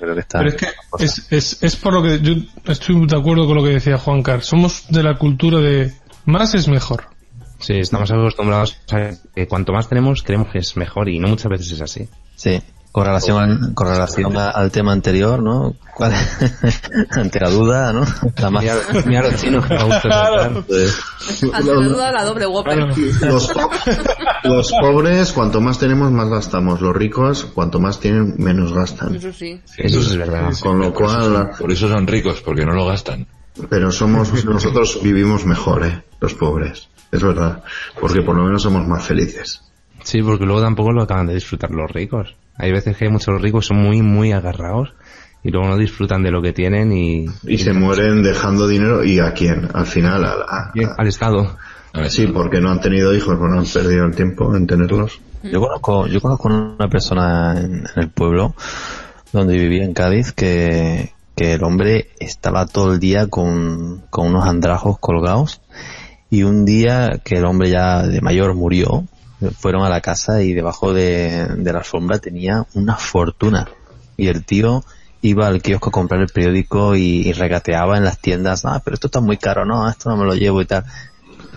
Creo 0.00 0.14
que 0.14 0.20
está. 0.20 0.38
Pero 0.38 0.50
es 0.50 0.56
que 0.56 0.68
es, 0.98 1.26
es, 1.30 1.62
es 1.62 1.76
por 1.76 1.92
lo 1.92 2.02
que 2.02 2.20
yo 2.20 2.34
estoy 2.66 3.06
de 3.06 3.16
acuerdo 3.16 3.46
con 3.46 3.56
lo 3.56 3.62
que 3.62 3.70
decía 3.70 3.98
Juan 3.98 4.22
Carlos. 4.22 4.46
Somos 4.46 4.86
de 4.88 5.02
la 5.02 5.18
cultura 5.18 5.60
de 5.60 5.92
más 6.26 6.54
es 6.54 6.68
mejor. 6.68 7.04
Sí, 7.58 7.74
estamos 7.74 8.10
acostumbrados 8.10 8.76
a 8.90 9.12
que 9.34 9.46
cuanto 9.46 9.72
más 9.72 9.88
tenemos, 9.88 10.22
creemos 10.22 10.48
que 10.50 10.58
es 10.58 10.76
mejor 10.76 11.08
y 11.08 11.18
no 11.18 11.28
muchas 11.28 11.50
veces 11.50 11.72
es 11.72 11.80
así. 11.80 12.08
Sí. 12.34 12.60
Con 12.96 13.04
relación, 13.04 13.38
al, 13.42 13.74
con 13.74 13.88
relación 13.88 14.34
a- 14.38 14.48
al 14.48 14.70
tema 14.70 14.90
anterior, 14.94 15.42
¿no? 15.42 15.74
¿Cuál- 15.94 16.14
Ante 17.10 17.38
la 17.40 17.50
duda, 17.50 17.92
¿no? 17.92 18.06
La 18.38 18.48
más... 18.50 18.64
Mira, 19.04 19.22
los 19.24 19.36
chinos 19.38 19.66
que 19.66 19.74
me 19.74 19.82
gusta 19.84 20.00
comprar. 20.00 20.64
Pues, 20.66 20.98
Ante 21.52 21.74
la 21.74 21.88
duda, 21.88 22.12
la 22.12 22.24
doble 22.24 22.46
Whopper. 22.46 22.78
Los, 23.20 23.48
po- 23.52 23.70
los 24.44 24.72
pobres, 24.72 25.32
cuanto 25.32 25.60
más 25.60 25.78
tenemos, 25.78 26.10
más 26.10 26.30
gastamos. 26.30 26.80
Los 26.80 26.96
ricos, 26.96 27.44
cuanto 27.52 27.78
más 27.80 28.00
tienen, 28.00 28.34
menos 28.38 28.72
gastan. 28.72 29.14
Eso 29.14 29.30
sí. 29.30 29.60
Eso 29.76 30.00
es 30.00 30.16
verdad. 30.16 30.50
Con 30.62 30.78
lo 30.80 30.94
cual, 30.94 31.50
Por 31.58 31.70
eso 31.70 31.88
son 31.90 32.06
ricos, 32.06 32.40
porque 32.40 32.64
no 32.64 32.72
lo 32.72 32.86
gastan. 32.86 33.26
pero 33.68 33.92
somos, 33.92 34.42
nosotros 34.46 35.00
vivimos 35.02 35.44
mejor, 35.44 35.84
¿eh? 35.84 36.02
Los 36.18 36.32
pobres. 36.32 36.88
Es 37.12 37.22
verdad. 37.22 37.62
Porque 38.00 38.22
por 38.22 38.34
lo 38.36 38.44
menos 38.44 38.62
somos 38.62 38.88
más 38.88 39.04
felices. 39.04 39.60
Sí, 40.02 40.22
porque 40.22 40.46
luego 40.46 40.62
tampoco 40.62 40.92
lo 40.92 41.02
acaban 41.02 41.26
de 41.26 41.34
disfrutar 41.34 41.70
los 41.72 41.90
ricos. 41.90 42.34
Hay 42.58 42.72
veces 42.72 42.96
que 42.96 43.04
hay 43.06 43.10
muchos 43.10 43.40
ricos 43.40 43.66
son 43.66 43.78
muy, 43.78 44.02
muy 44.02 44.32
agarrados 44.32 44.92
y 45.42 45.50
luego 45.50 45.68
no 45.68 45.76
disfrutan 45.76 46.22
de 46.22 46.30
lo 46.30 46.42
que 46.42 46.52
tienen 46.52 46.92
y, 46.92 47.26
Y 47.44 47.58
se 47.58 47.72
mueren 47.72 48.22
dejando 48.22 48.66
dinero. 48.66 49.04
¿Y 49.04 49.18
a 49.20 49.32
quién? 49.32 49.68
Al 49.74 49.86
final, 49.86 50.24
a, 50.24 50.32
a- 50.32 50.72
al 50.98 51.06
Estado. 51.06 51.56
A 51.92 52.00
ver, 52.00 52.10
sí, 52.10 52.26
porque 52.26 52.60
no 52.60 52.70
han 52.70 52.80
tenido 52.80 53.14
hijos, 53.14 53.36
porque 53.38 53.54
no 53.54 53.60
han 53.60 53.66
perdido 53.66 54.04
el 54.04 54.14
tiempo 54.14 54.54
en 54.56 54.66
tenerlos. 54.66 55.20
yo 55.42 55.60
conozco, 55.60 56.06
yo 56.08 56.20
conozco 56.20 56.48
una 56.48 56.88
persona 56.88 57.54
en, 57.58 57.74
en 57.76 58.02
el 58.02 58.08
pueblo 58.10 58.54
donde 59.32 59.54
vivía 59.56 59.84
en 59.84 59.94
Cádiz 59.94 60.32
que, 60.32 61.12
que 61.36 61.54
el 61.54 61.64
hombre 61.64 62.08
estaba 62.18 62.66
todo 62.66 62.92
el 62.92 62.98
día 63.00 63.28
con, 63.28 64.02
con 64.10 64.28
unos 64.28 64.46
andrajos 64.46 64.98
colgados 64.98 65.60
y 66.30 66.42
un 66.42 66.64
día 66.64 67.20
que 67.24 67.36
el 67.36 67.44
hombre 67.44 67.70
ya 67.70 68.02
de 68.02 68.20
mayor 68.20 68.54
murió, 68.54 69.04
fueron 69.58 69.84
a 69.84 69.88
la 69.88 70.00
casa 70.00 70.42
y 70.42 70.52
debajo 70.52 70.92
de, 70.94 71.46
de 71.56 71.72
la 71.72 71.80
alfombra 71.80 72.18
tenía 72.18 72.66
una 72.74 72.96
fortuna 72.96 73.68
y 74.16 74.28
el 74.28 74.44
tío 74.44 74.82
iba 75.22 75.46
al 75.46 75.60
kiosco 75.62 75.88
a 75.88 75.92
comprar 75.92 76.20
el 76.20 76.28
periódico 76.28 76.94
y, 76.94 77.28
y 77.28 77.32
regateaba 77.32 77.96
en 77.96 78.04
las 78.04 78.18
tiendas, 78.18 78.64
ah, 78.64 78.80
pero 78.84 78.94
esto 78.94 79.08
está 79.08 79.20
muy 79.20 79.36
caro, 79.36 79.64
no, 79.64 79.88
esto 79.88 80.08
no 80.10 80.16
me 80.16 80.24
lo 80.24 80.34
llevo 80.34 80.60
y 80.62 80.66
tal. 80.66 80.84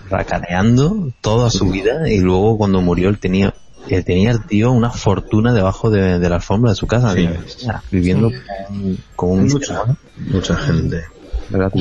Racaneando 0.08 1.12
toda 1.20 1.50
su 1.50 1.70
vida 1.70 2.08
y 2.08 2.18
luego 2.18 2.58
cuando 2.58 2.80
murió 2.80 3.08
él 3.08 3.18
tenía, 3.18 3.54
eh, 3.88 4.02
tenía 4.02 4.32
el 4.32 4.44
tío 4.44 4.72
una 4.72 4.90
fortuna 4.90 5.52
debajo 5.52 5.88
de, 5.88 6.18
de 6.18 6.28
la 6.28 6.36
alfombra 6.36 6.72
de 6.72 6.76
su 6.76 6.86
casa, 6.86 7.14
Sí. 7.14 7.28
Ya, 7.60 7.82
viviendo 7.90 8.30
con, 8.66 8.98
con 9.14 9.30
un 9.30 9.48
Mucha, 9.48 9.84
mucha 10.16 10.56
gente. 10.56 11.04
¿verdad? 11.50 11.72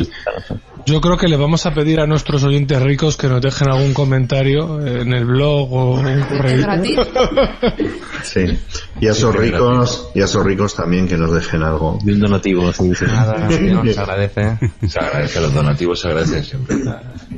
Yo 0.89 1.01
creo 1.01 1.17
que 1.17 1.27
le 1.27 1.37
vamos 1.37 1.67
a 1.67 1.71
pedir 1.71 1.99
a 1.99 2.07
nuestros 2.07 2.43
oyentes 2.43 2.81
ricos 2.81 3.15
que 3.15 3.27
nos 3.27 3.41
dejen 3.41 3.69
algún 3.69 3.93
comentario 3.93 4.83
en 4.83 5.13
el 5.13 5.23
blog 5.23 5.71
o 5.71 5.91
un 5.91 6.21
correo. 6.21 6.61
gratis? 6.63 6.97
Sí. 8.23 8.57
Y 8.99 9.07
a 9.07 9.11
esos 9.11 9.35
ricos, 9.35 10.09
y 10.15 10.21
a 10.21 10.25
esos 10.25 10.43
ricos 10.43 10.75
también 10.75 11.07
que 11.07 11.15
nos 11.15 11.31
dejen 11.31 11.61
algo. 11.61 11.99
Y 12.03 12.11
un 12.11 12.19
donativo, 12.19 12.73
sí, 12.73 12.95
sí. 12.95 13.05
Nada, 13.05 13.49
se 13.49 13.99
agradece. 13.99 14.57
Se 14.87 14.99
agradece, 14.99 15.41
los 15.41 15.53
donativos 15.53 15.99
se 15.99 16.07
agradecen 16.07 16.43
siempre. 16.43 16.77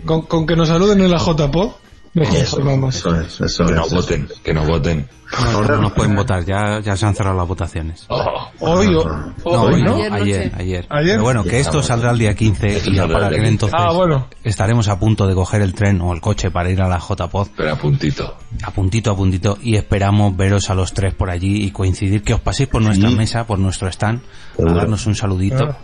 Con, 0.06 0.22
con 0.22 0.46
que 0.46 0.56
nos 0.56 0.70
saluden 0.70 1.02
en 1.02 1.12
la 1.12 1.18
JPO, 1.18 1.78
Eso 2.14 3.16
es, 3.16 3.40
eso 3.40 3.66
Que 3.66 3.72
es. 3.72 3.78
nos 3.78 3.94
voten, 3.94 4.28
que 4.44 4.54
nos 4.54 4.68
voten. 4.68 5.08
No 5.54 5.78
nos 5.78 5.94
pueden 5.94 6.14
votar, 6.14 6.44
ya, 6.44 6.82
ya 6.82 6.98
se 6.98 7.06
han 7.06 7.16
cerrado 7.16 7.38
las 7.38 7.48
votaciones. 7.48 8.06
Oh, 8.10 8.50
Hoy, 8.60 8.94
o- 8.94 9.06
No, 9.06 9.62
hoy, 9.62 9.82
¿no? 9.82 9.92
no, 9.98 10.16
Ayer 10.16 10.52
ayer, 10.54 10.88
ayer. 10.90 11.14
Pero 11.14 11.22
bueno, 11.24 11.44
que 11.46 11.60
esto 11.62 11.82
saldrá 11.82 12.12
el 12.12 12.18
día 12.18 12.36
15 12.36 12.68
Esto 12.78 12.90
y 12.90 12.96
ya 12.96 13.08
para 13.08 13.28
el 13.30 13.34
aquel 13.36 13.46
entonces 13.46 13.80
Ah, 13.82 13.94
bueno. 13.94 14.28
estaremos 14.44 14.90
a 14.90 15.00
punto 15.00 15.26
de 15.26 15.34
coger 15.34 15.62
el 15.62 15.74
tren 15.74 16.02
o 16.02 16.12
el 16.14 16.20
coche 16.20 16.52
para 16.52 16.70
ir 16.70 16.82
a 16.82 16.90
la 16.90 17.00
JPod. 17.00 17.48
pero 17.56 17.72
a 17.72 17.76
puntito. 17.78 18.36
A 18.62 18.72
puntito, 18.72 19.12
a 19.12 19.16
puntito. 19.16 19.58
Y 19.62 19.78
esperamos 19.78 20.36
veros 20.36 20.70
a 20.70 20.76
los 20.76 20.94
tres 20.94 21.14
por 21.16 21.30
allí 21.30 21.64
y 21.64 21.72
coincidir 21.72 22.24
que 22.24 22.34
os 22.34 22.42
paséis 22.42 22.68
por 22.68 22.82
nuestra 22.82 23.08
Sí. 23.10 23.16
mesa, 23.16 23.48
por 23.48 23.58
nuestro 23.58 23.88
stand, 23.88 24.22
a 24.60 24.74
darnos 24.74 25.06
un 25.08 25.16
saludito. 25.16 25.76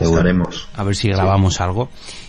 Estaremos. 0.00 0.66
a 0.74 0.82
ver 0.82 0.96
si 0.96 1.08
grabamos 1.08 1.60
algo. 1.60 1.88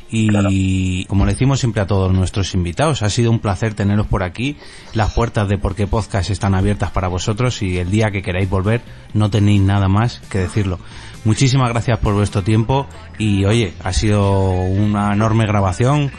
Y 0.10 1.06
como 1.06 1.26
le 1.26 1.32
decimos 1.32 1.60
siempre 1.60 1.82
a 1.82 1.88
todos 1.88 2.14
nuestros 2.14 2.54
invitados, 2.54 3.02
ha 3.02 3.10
sido 3.10 3.32
un 3.32 3.40
placer 3.40 3.74
teneros 3.74 4.08
por 4.08 4.24
aquí. 4.24 4.58
Las 4.94 5.14
puertas 5.14 5.48
de 5.48 5.58
Por 5.58 5.76
qué 5.76 5.88
Podcast 5.88 6.30
están 6.30 6.54
abiertas 6.54 6.92
para 6.92 7.08
vosotros 7.08 7.62
y 7.62 7.78
el 7.78 7.90
día 7.90 8.12
que 8.12 8.22
queráis 8.22 8.50
volver 8.50 8.82
no 9.14 9.30
tenéis 9.30 9.62
nada 9.62 9.88
más 9.88 10.20
que 10.30 10.40
decirlo. 10.40 10.80
Muchísimas 11.24 11.70
gracias 11.70 11.98
por 12.00 12.14
vuestro 12.14 12.44
tiempo 12.44 12.88
y 13.18 13.46
oye, 13.46 13.74
ha 13.84 13.94
sido 13.94 14.42
una 14.42 15.14
enorme 15.14 15.46
grabación. 15.48 16.12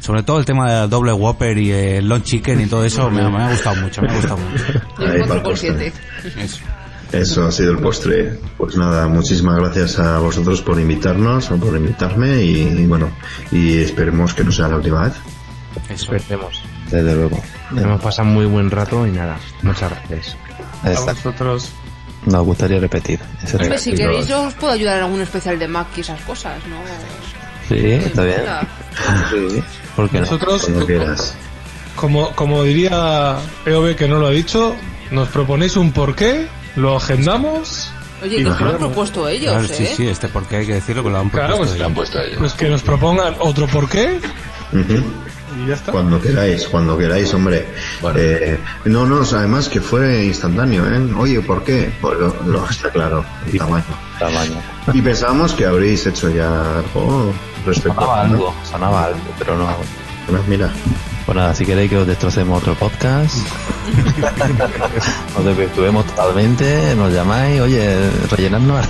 Sobre 0.00 0.22
todo 0.22 0.38
el 0.38 0.44
tema 0.44 0.72
del 0.72 0.88
doble 0.88 1.12
Whopper 1.12 1.58
y 1.58 1.72
el 1.72 2.08
Long 2.08 2.22
Chicken 2.22 2.60
y 2.60 2.66
todo 2.66 2.84
eso 2.84 3.10
me, 3.10 3.28
me 3.28 3.42
ha 3.42 3.50
gustado 3.50 3.76
mucho, 3.76 4.00
me 4.00 4.10
ha 4.10 4.14
gustado 4.14 4.38
mucho. 4.38 4.64
Y 4.98 5.04
el 5.04 5.10
Ahí, 5.10 5.18
4 5.18 5.28
para 5.28 5.42
por 5.42 5.50
postre. 5.50 5.92
7 6.22 6.42
Eso. 6.44 6.58
Eso 7.12 7.46
ha 7.46 7.50
sido 7.50 7.72
el 7.72 7.78
postre. 7.78 8.38
Pues 8.56 8.76
nada, 8.76 9.08
muchísimas 9.08 9.56
gracias 9.56 9.98
a 9.98 10.18
vosotros 10.18 10.60
por 10.62 10.78
invitarnos 10.78 11.50
o 11.50 11.56
por 11.56 11.74
invitarme 11.76 12.42
y, 12.42 12.60
y 12.60 12.86
bueno, 12.86 13.10
y 13.50 13.78
esperemos 13.78 14.34
que 14.34 14.44
no 14.44 14.52
sea 14.52 14.68
la 14.68 14.76
última 14.76 15.04
vez. 15.04 15.14
Eso. 15.88 16.14
Esperemos. 16.14 16.62
Desde 16.90 17.14
luego. 17.14 17.40
Hemos 17.76 18.00
pasado 18.00 18.28
muy 18.28 18.46
buen 18.46 18.70
rato 18.70 19.06
y 19.06 19.10
nada, 19.10 19.38
muchas 19.62 19.90
gracias. 19.90 20.36
A 20.82 20.90
vosotros. 21.12 21.70
Nos 22.26 22.44
gustaría 22.44 22.80
repetir. 22.80 23.20
ese 23.42 23.56
Hombre, 23.56 23.78
si 23.78 23.94
queréis 23.94 24.26
yo 24.26 24.42
os 24.42 24.54
puedo 24.54 24.72
ayudar 24.72 24.98
en 24.98 25.04
algún 25.04 25.20
especial 25.20 25.58
de 25.58 25.68
Mac 25.68 25.86
y 25.96 26.00
esas 26.00 26.20
cosas, 26.22 26.58
¿no? 26.68 26.76
Sí, 27.68 27.92
está 27.92 28.24
bien. 28.24 28.40
Mira, 28.40 28.66
Sí. 29.30 29.62
¿Por 29.94 30.10
qué 30.10 30.16
no? 30.18 30.22
Nosotros, 30.22 30.68
quieras. 30.86 31.34
como, 31.96 32.30
como 32.34 32.64
diría 32.64 33.36
EOB 33.66 33.94
que 33.94 34.08
no 34.08 34.18
lo 34.18 34.26
ha 34.26 34.30
dicho, 34.30 34.74
nos 35.10 35.28
proponéis 35.28 35.76
un 35.76 35.92
porqué, 35.92 36.48
lo 36.76 36.96
agendamos, 36.96 37.90
Oye, 38.22 38.36
que 38.36 38.42
lo 38.44 38.52
han 38.54 38.78
propuesto 38.78 39.28
ellos, 39.28 39.52
Claro, 39.52 39.66
¿eh? 39.66 39.74
sí, 39.76 39.86
sí, 39.96 40.06
este 40.08 40.28
porque 40.28 40.56
hay 40.56 40.66
que 40.66 40.74
decirlo 40.74 41.02
que 41.04 41.10
lo 41.10 41.18
han 41.18 41.28
Claro, 41.30 41.56
propuesto 41.56 41.74
pues, 41.74 41.78
Le 41.78 41.84
han 41.84 41.90
ellos. 41.92 41.96
puesto 41.96 42.20
ellos. 42.20 42.38
pues 42.38 42.52
que 42.54 42.68
nos 42.68 42.82
propongan 42.82 43.34
otro 43.38 43.66
porqué 43.68 44.18
Ujú. 44.72 45.02
y 45.64 45.68
ya 45.68 45.74
está. 45.74 45.92
Cuando 45.92 46.20
queráis, 46.20 46.66
cuando 46.68 46.98
queráis, 46.98 47.32
hombre. 47.34 47.66
Bueno. 48.02 48.18
Eh, 48.20 48.58
no, 48.86 49.06
no, 49.06 49.22
además 49.22 49.68
que 49.68 49.80
fue 49.80 50.24
instantáneo, 50.26 50.84
¿eh? 50.86 51.12
Oye, 51.16 51.40
¿por 51.40 51.62
qué? 51.64 51.90
Pues 52.00 52.18
lo, 52.18 52.34
lo- 52.46 52.68
está 52.68 52.90
claro, 52.90 53.24
el 53.50 53.58
tamaño. 53.58 53.84
Tamaño. 54.18 54.60
Y 54.92 55.00
pensábamos 55.00 55.52
que 55.54 55.64
habréis 55.66 56.04
hecho 56.06 56.28
ya 56.30 56.78
algo 56.78 57.32
respecto 57.64 58.00
Sonaba 58.00 58.20
a 58.20 58.24
algo, 58.24 58.54
sonaba 58.68 59.04
algo, 59.06 59.20
pero 59.38 59.56
no. 59.56 59.66
Bueno, 60.28 60.44
mira, 60.48 60.70
Pues 61.28 61.36
nada, 61.36 61.54
si 61.54 61.66
queréis 61.66 61.90
que 61.90 61.98
os 61.98 62.06
destrocemos 62.06 62.56
otro 62.56 62.74
podcast, 62.74 63.36
os 65.36 65.44
desvirtuemos 65.44 66.06
totalmente, 66.06 66.96
nos 66.96 67.12
llamáis, 67.12 67.60
oye, 67.60 68.10
rellenadnos. 68.30 68.86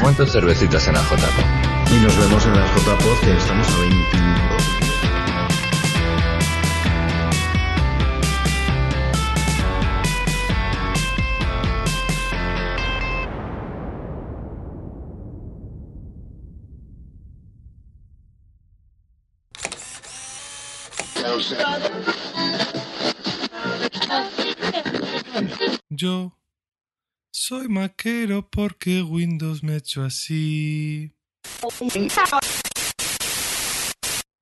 ¿Cuántas 0.00 0.30
cervecitas 0.30 0.86
en 0.86 0.94
la 0.94 1.00
JP? 1.00 1.92
y 1.92 2.04
nos 2.04 2.16
vemos 2.16 2.46
en 2.46 2.52
la 2.52 2.64
JPod 2.66 3.20
que 3.24 3.36
estamos 3.36 3.66
a 3.66 3.80
20 3.80 4.49
Yo 25.88 26.38
soy 27.30 27.68
maquero 27.68 28.48
porque 28.48 29.02
Windows 29.02 29.62
me 29.62 29.72
ha 29.72 29.76
hecho 29.76 30.04
así. 30.04 31.12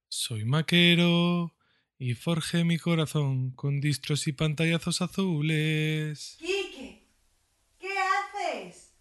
Soy 0.08 0.44
maquero 0.44 1.54
y 1.98 2.14
forjé 2.14 2.64
mi 2.64 2.78
corazón 2.78 3.52
con 3.52 3.80
distros 3.80 4.26
y 4.28 4.32
pantallazos 4.32 5.00
azules. 5.00 6.36
Quique, 6.38 7.08
¿qué 7.78 7.88
haces? 7.98 8.92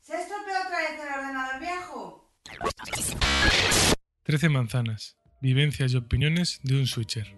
¿Se 0.00 0.14
ha 0.14 0.20
estropeado 0.20 0.66
otra 0.66 0.78
vez 0.78 1.00
el 1.00 1.08
ordenador 1.08 1.60
viejo? 1.60 2.32
13 4.24 4.48
manzanas. 4.50 5.21
Vivencias 5.42 5.92
y 5.92 5.96
opiniones 5.96 6.60
de 6.62 6.76
un 6.76 6.86
switcher. 6.86 7.34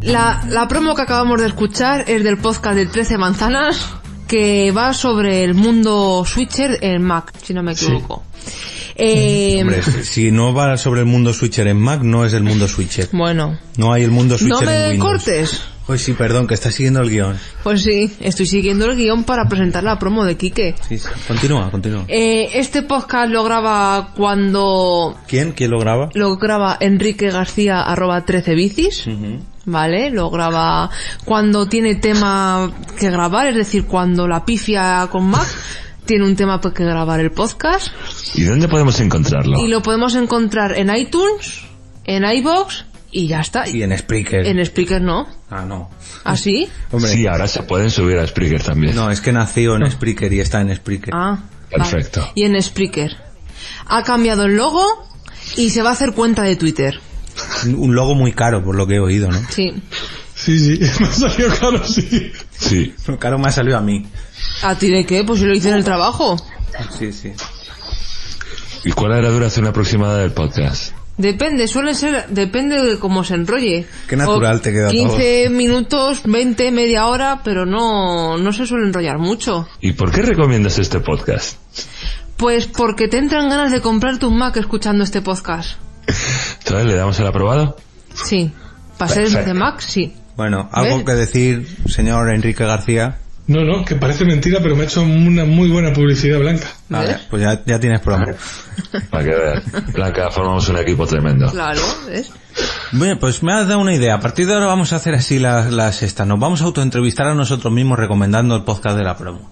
La, 0.00 0.44
la 0.48 0.66
promo 0.66 0.94
que 0.94 1.02
acabamos 1.02 1.42
de 1.42 1.48
escuchar 1.48 2.08
es 2.08 2.24
del 2.24 2.38
podcast 2.38 2.76
de 2.76 2.86
13 2.86 3.18
manzanas 3.18 3.94
que 4.26 4.72
va 4.72 4.94
sobre 4.94 5.44
el 5.44 5.52
mundo 5.52 6.24
switcher 6.24 6.78
en 6.80 7.02
Mac, 7.02 7.32
si 7.42 7.52
no 7.52 7.62
me 7.62 7.72
equivoco. 7.72 8.24
Eh, 8.96 9.58
Hombre, 9.60 9.82
si 9.82 10.30
no 10.30 10.54
va 10.54 10.76
sobre 10.76 11.00
el 11.00 11.06
mundo 11.06 11.32
switcher 11.34 11.66
en 11.66 11.78
Mac, 11.78 12.00
no 12.02 12.24
es 12.24 12.32
el 12.32 12.42
mundo 12.42 12.66
switcher. 12.68 13.08
bueno, 13.12 13.58
No 13.76 13.92
hay 13.92 14.04
el 14.04 14.10
mundo 14.10 14.38
switcher 14.38 14.64
no 14.64 14.70
en 14.70 14.78
me 14.82 14.88
Windows. 14.92 15.10
cortes. 15.24 15.60
Pues 15.86 16.02
sí, 16.02 16.14
perdón, 16.14 16.48
que 16.48 16.54
está 16.54 16.72
siguiendo 16.72 17.00
el 17.00 17.10
guion. 17.10 17.38
Pues 17.62 17.82
sí, 17.82 18.10
estoy 18.20 18.46
siguiendo 18.46 18.86
el 18.86 18.96
guion 18.96 19.22
para 19.22 19.48
presentar 19.48 19.84
la 19.84 19.98
promo 20.00 20.24
de 20.24 20.36
Quique. 20.36 20.74
Sí, 20.88 20.98
sí. 20.98 21.06
Continúa, 21.28 21.70
continúa. 21.70 22.04
Eh, 22.08 22.48
este 22.54 22.82
podcast 22.82 23.30
lo 23.30 23.44
graba 23.44 24.12
cuando 24.16 25.16
¿Quién? 25.28 25.52
¿Quién 25.52 25.70
lo 25.70 25.78
graba? 25.78 26.08
lo 26.14 26.36
graba 26.38 26.76
Enrique 26.80 27.30
García 27.30 27.82
arroba 27.82 28.24
13 28.24 28.54
bicis. 28.54 29.04
¿Vale? 29.64 30.10
Lo 30.10 30.30
graba 30.30 30.90
cuando 31.24 31.66
tiene 31.68 31.96
tema 31.96 32.72
que 32.98 33.10
grabar, 33.10 33.48
es 33.48 33.54
decir, 33.56 33.84
cuando 33.84 34.26
la 34.26 34.44
pifia 34.44 35.08
con 35.10 35.26
Mac 35.26 35.46
tiene 36.06 36.24
un 36.24 36.36
tema 36.36 36.60
que 36.60 36.84
grabar 36.84 37.20
el 37.20 37.32
podcast. 37.32 37.88
¿Y 38.34 38.44
dónde 38.44 38.68
podemos 38.68 38.98
encontrarlo? 39.00 39.58
Y 39.58 39.68
lo 39.68 39.82
podemos 39.82 40.14
encontrar 40.14 40.78
en 40.78 40.94
iTunes, 40.94 41.62
en 42.04 42.24
iBox 42.24 42.86
y 43.10 43.26
ya 43.26 43.40
está. 43.40 43.68
Y 43.68 43.82
en 43.82 43.96
Spreaker. 43.96 44.46
En 44.46 44.64
Spreaker 44.64 45.02
no. 45.02 45.26
Ah, 45.50 45.64
no. 45.64 45.90
¿Así? 46.24 46.68
Hombre, 46.90 47.10
Sí, 47.10 47.26
ahora 47.26 47.46
se 47.48 47.62
pueden 47.62 47.90
subir 47.90 48.18
a 48.18 48.26
Spreaker 48.26 48.62
también. 48.62 48.94
no, 48.94 49.10
es 49.10 49.20
que 49.20 49.32
nació 49.32 49.76
en 49.76 49.90
Spreaker 49.90 50.32
y 50.32 50.40
está 50.40 50.60
en 50.60 50.74
Spreaker. 50.74 51.12
Ah. 51.14 51.38
Perfecto. 51.70 52.20
vale. 52.20 52.32
Y 52.36 52.44
en 52.44 52.62
Spreaker. 52.62 53.16
Ha 53.86 54.02
cambiado 54.02 54.44
el 54.44 54.56
logo 54.56 54.84
y 55.56 55.70
se 55.70 55.82
va 55.82 55.90
a 55.90 55.92
hacer 55.92 56.12
cuenta 56.12 56.42
de 56.42 56.56
Twitter. 56.56 57.00
Un 57.66 57.94
logo 57.94 58.14
muy 58.14 58.32
caro, 58.32 58.64
por 58.64 58.76
lo 58.76 58.86
que 58.86 58.94
he 58.94 59.00
oído, 59.00 59.30
¿no? 59.30 59.38
Sí. 59.50 59.72
Sí, 60.34 60.58
sí, 60.58 60.78
me 61.00 61.06
ha 61.06 61.12
salido 61.12 61.50
caro, 61.58 61.86
sí. 61.86 62.30
Sí. 62.50 62.94
Lo 63.06 63.18
caro 63.18 63.38
me 63.38 63.48
ha 63.48 63.52
salido 63.52 63.78
a 63.78 63.80
mí. 63.80 64.06
¿A 64.62 64.74
ti 64.74 64.90
de 64.90 65.04
qué? 65.04 65.24
Pues 65.24 65.40
yo 65.40 65.46
lo 65.46 65.54
hice 65.54 65.68
en 65.68 65.76
el 65.76 65.84
trabajo. 65.84 66.36
Sí, 66.98 67.12
sí. 67.12 67.32
¿Y 68.84 68.92
cuál 68.92 69.16
es 69.16 69.24
la 69.24 69.30
duración 69.30 69.66
aproximada 69.66 70.18
del 70.18 70.32
podcast? 70.32 70.92
Depende, 71.18 71.66
suele 71.66 71.94
ser, 71.94 72.26
depende 72.28 72.82
de 72.82 72.98
cómo 72.98 73.24
se 73.24 73.34
enrolle. 73.34 73.86
Qué 74.06 74.16
natural 74.16 74.56
O 74.56 74.60
te 74.60 74.72
queda 74.72 74.90
15 74.90 75.48
minutos, 75.48 76.20
20, 76.24 76.70
media 76.72 77.06
hora, 77.06 77.40
pero 77.42 77.64
no, 77.64 78.36
no 78.36 78.52
se 78.52 78.66
suele 78.66 78.86
enrollar 78.86 79.18
mucho. 79.18 79.66
¿Y 79.80 79.92
por 79.92 80.12
qué 80.12 80.20
recomiendas 80.20 80.78
este 80.78 81.00
podcast? 81.00 81.58
Pues 82.36 82.66
porque 82.66 83.08
te 83.08 83.16
entran 83.16 83.48
ganas 83.48 83.72
de 83.72 83.80
comprarte 83.80 84.26
un 84.26 84.36
Mac 84.36 84.56
escuchando 84.58 85.04
este 85.04 85.22
podcast. 85.22 85.78
Entonces, 86.58 86.86
¿le 86.86 86.94
damos 86.94 87.18
el 87.18 87.26
aprobado? 87.26 87.76
Sí. 88.12 88.52
Para 88.98 89.12
ser 89.12 89.44
de 89.44 89.54
Mac, 89.54 89.80
sí. 89.80 90.14
Bueno, 90.36 90.68
algo 90.70 90.96
¿Ves? 90.96 91.04
que 91.06 91.12
decir, 91.12 91.76
señor 91.88 92.30
Enrique 92.30 92.64
García. 92.64 93.18
No, 93.48 93.62
no, 93.64 93.84
que 93.84 93.94
parece 93.94 94.24
mentira, 94.24 94.58
pero 94.60 94.74
me 94.74 94.82
ha 94.82 94.84
hecho 94.86 95.02
una 95.02 95.44
muy 95.44 95.70
buena 95.70 95.92
publicidad 95.92 96.40
blanca. 96.40 96.66
Vale, 96.88 97.16
pues 97.30 97.42
ya, 97.42 97.62
ya 97.64 97.78
tienes 97.78 98.00
promo. 98.00 98.26
Para 99.10 99.24
que 99.24 99.30
veas. 99.30 99.92
Blanca, 99.92 100.30
formamos 100.30 100.68
un 100.68 100.78
equipo 100.78 101.06
tremendo. 101.06 101.48
Claro, 101.50 101.80
¿ves? 102.08 102.32
Bien, 102.92 103.18
pues 103.18 103.42
me 103.44 103.52
has 103.52 103.68
dado 103.68 103.80
una 103.80 103.94
idea. 103.94 104.14
A 104.14 104.20
partir 104.20 104.46
de 104.46 104.54
ahora 104.54 104.66
vamos 104.66 104.92
a 104.92 104.96
hacer 104.96 105.14
así 105.14 105.38
las, 105.38 105.70
las 105.72 106.02
estas. 106.02 106.26
Nos 106.26 106.40
vamos 106.40 106.60
a 106.62 106.64
autoentrevistar 106.64 107.28
a 107.28 107.34
nosotros 107.34 107.72
mismos 107.72 107.98
recomendando 107.98 108.56
el 108.56 108.64
podcast 108.64 108.96
de 108.96 109.04
la 109.04 109.16
promo. 109.16 109.50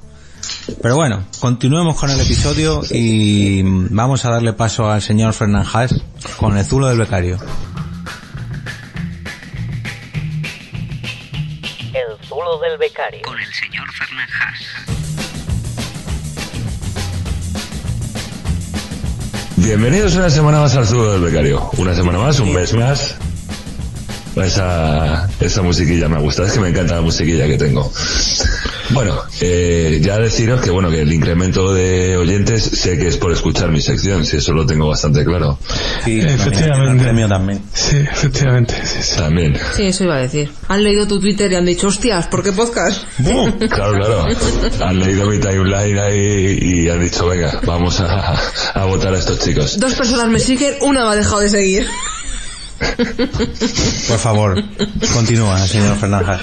Pero 0.82 0.96
bueno, 0.96 1.24
continuemos 1.40 1.96
con 1.98 2.10
el 2.10 2.20
episodio 2.20 2.82
y 2.90 3.62
vamos 3.90 4.24
a 4.24 4.30
darle 4.30 4.52
paso 4.54 4.90
al 4.90 5.02
señor 5.02 5.32
Fernán 5.34 5.64
Haas 5.72 5.94
con 6.36 6.56
el 6.56 6.64
zulo 6.64 6.88
del 6.88 6.98
becario. 6.98 7.38
Del 12.60 12.78
becario. 12.78 13.22
Con 13.22 13.38
el 13.40 13.52
señor 13.52 13.84
Fernández. 13.92 14.68
Bienvenidos 19.56 20.14
una 20.14 20.30
semana 20.30 20.60
más 20.60 20.76
al 20.76 20.86
Zulo 20.86 21.12
del 21.14 21.22
Becario. 21.22 21.68
Una 21.78 21.96
semana 21.96 22.18
más, 22.18 22.38
un 22.38 22.52
mes 22.52 22.72
más. 22.74 23.16
Esa, 24.36 25.28
esa 25.40 25.62
musiquilla 25.62 26.08
me 26.08 26.18
gusta, 26.18 26.44
es 26.44 26.52
que 26.52 26.60
me 26.60 26.68
encanta 26.68 26.96
la 26.96 27.00
musiquilla 27.02 27.46
que 27.46 27.56
tengo. 27.56 27.90
Bueno, 28.90 29.22
eh, 29.40 30.00
ya 30.02 30.18
deciros 30.18 30.60
que 30.60 30.70
bueno, 30.70 30.90
que 30.90 31.02
el 31.02 31.12
incremento 31.12 31.72
de 31.72 32.16
oyentes 32.16 32.62
sé 32.64 32.98
que 32.98 33.08
es 33.08 33.16
por 33.16 33.32
escuchar 33.32 33.70
mi 33.70 33.80
sección, 33.80 34.26
si 34.26 34.36
eso 34.36 34.52
lo 34.52 34.66
tengo 34.66 34.88
bastante 34.88 35.24
claro. 35.24 35.58
Sí, 36.04 36.20
Efectivamente. 36.20 37.08
El 37.08 37.14
mío 37.14 37.28
también. 37.28 37.62
Sí, 37.72 37.96
efectivamente. 37.96 38.74
sí, 38.84 39.02
sí. 39.02 39.16
También. 39.16 39.56
Sí, 39.74 39.84
eso 39.84 40.04
iba 40.04 40.16
a 40.16 40.20
decir. 40.20 40.50
Han 40.68 40.82
leído 40.82 41.06
tu 41.06 41.20
Twitter 41.20 41.50
y 41.52 41.54
han 41.54 41.64
dicho, 41.64 41.86
hostias, 41.88 42.26
¿por 42.26 42.42
qué 42.42 42.52
podcast? 42.52 43.04
Claro, 43.70 43.94
claro. 43.94 44.26
Han 44.80 44.98
leído 44.98 45.28
mi 45.28 45.38
timeline 45.38 45.98
ahí 45.98 46.58
y 46.60 46.88
han 46.88 47.00
dicho, 47.00 47.26
venga, 47.26 47.60
vamos 47.64 48.00
a, 48.00 48.34
a 48.74 48.84
votar 48.84 49.14
a 49.14 49.18
estos 49.18 49.38
chicos. 49.40 49.78
Dos 49.78 49.94
personas 49.94 50.28
me 50.28 50.40
siguen, 50.40 50.74
una 50.82 51.04
me 51.06 51.12
ha 51.12 51.16
dejado 51.16 51.40
de 51.40 51.48
seguir. 51.48 51.86
Por 54.08 54.18
favor, 54.18 54.62
continúa, 55.12 55.58
señor 55.66 55.96
Fernán 55.96 56.24
Haas. 56.28 56.42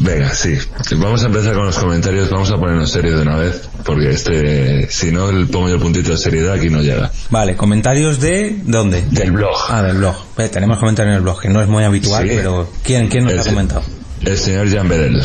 Venga, 0.00 0.34
sí. 0.34 0.56
Vamos 0.96 1.22
a 1.22 1.26
empezar 1.26 1.54
con 1.54 1.66
los 1.66 1.78
comentarios, 1.78 2.30
vamos 2.30 2.50
a 2.50 2.56
ponernos 2.56 2.90
serio 2.90 3.16
de 3.16 3.22
una 3.22 3.36
vez, 3.36 3.62
porque 3.84 4.10
este, 4.10 4.90
si 4.90 5.10
no, 5.12 5.28
el 5.30 5.46
pongo 5.48 5.68
yo 5.68 5.74
el 5.76 5.80
puntito 5.80 6.10
de 6.12 6.18
seriedad 6.18 6.54
aquí 6.54 6.70
no 6.70 6.80
llega. 6.82 7.10
Vale, 7.30 7.56
comentarios 7.56 8.20
de... 8.20 8.60
¿Dónde? 8.64 9.02
Del 9.10 9.32
blog. 9.32 9.56
Ah, 9.68 9.82
del 9.82 9.98
blog. 9.98 10.16
Eh, 10.38 10.48
tenemos 10.48 10.78
comentarios 10.78 11.12
en 11.12 11.16
el 11.18 11.22
blog, 11.22 11.40
que 11.40 11.48
no 11.48 11.60
es 11.62 11.68
muy 11.68 11.84
habitual, 11.84 12.24
Sí. 12.28 12.34
pero 12.36 12.70
¿quién, 12.82 13.08
quién 13.08 13.24
nos 13.24 13.32
El 13.34 13.40
ha 13.40 13.44
comentado? 13.44 13.82
El 14.22 14.38
señor 14.38 14.70
Jan 14.70 14.88
Bedel, 14.88 15.22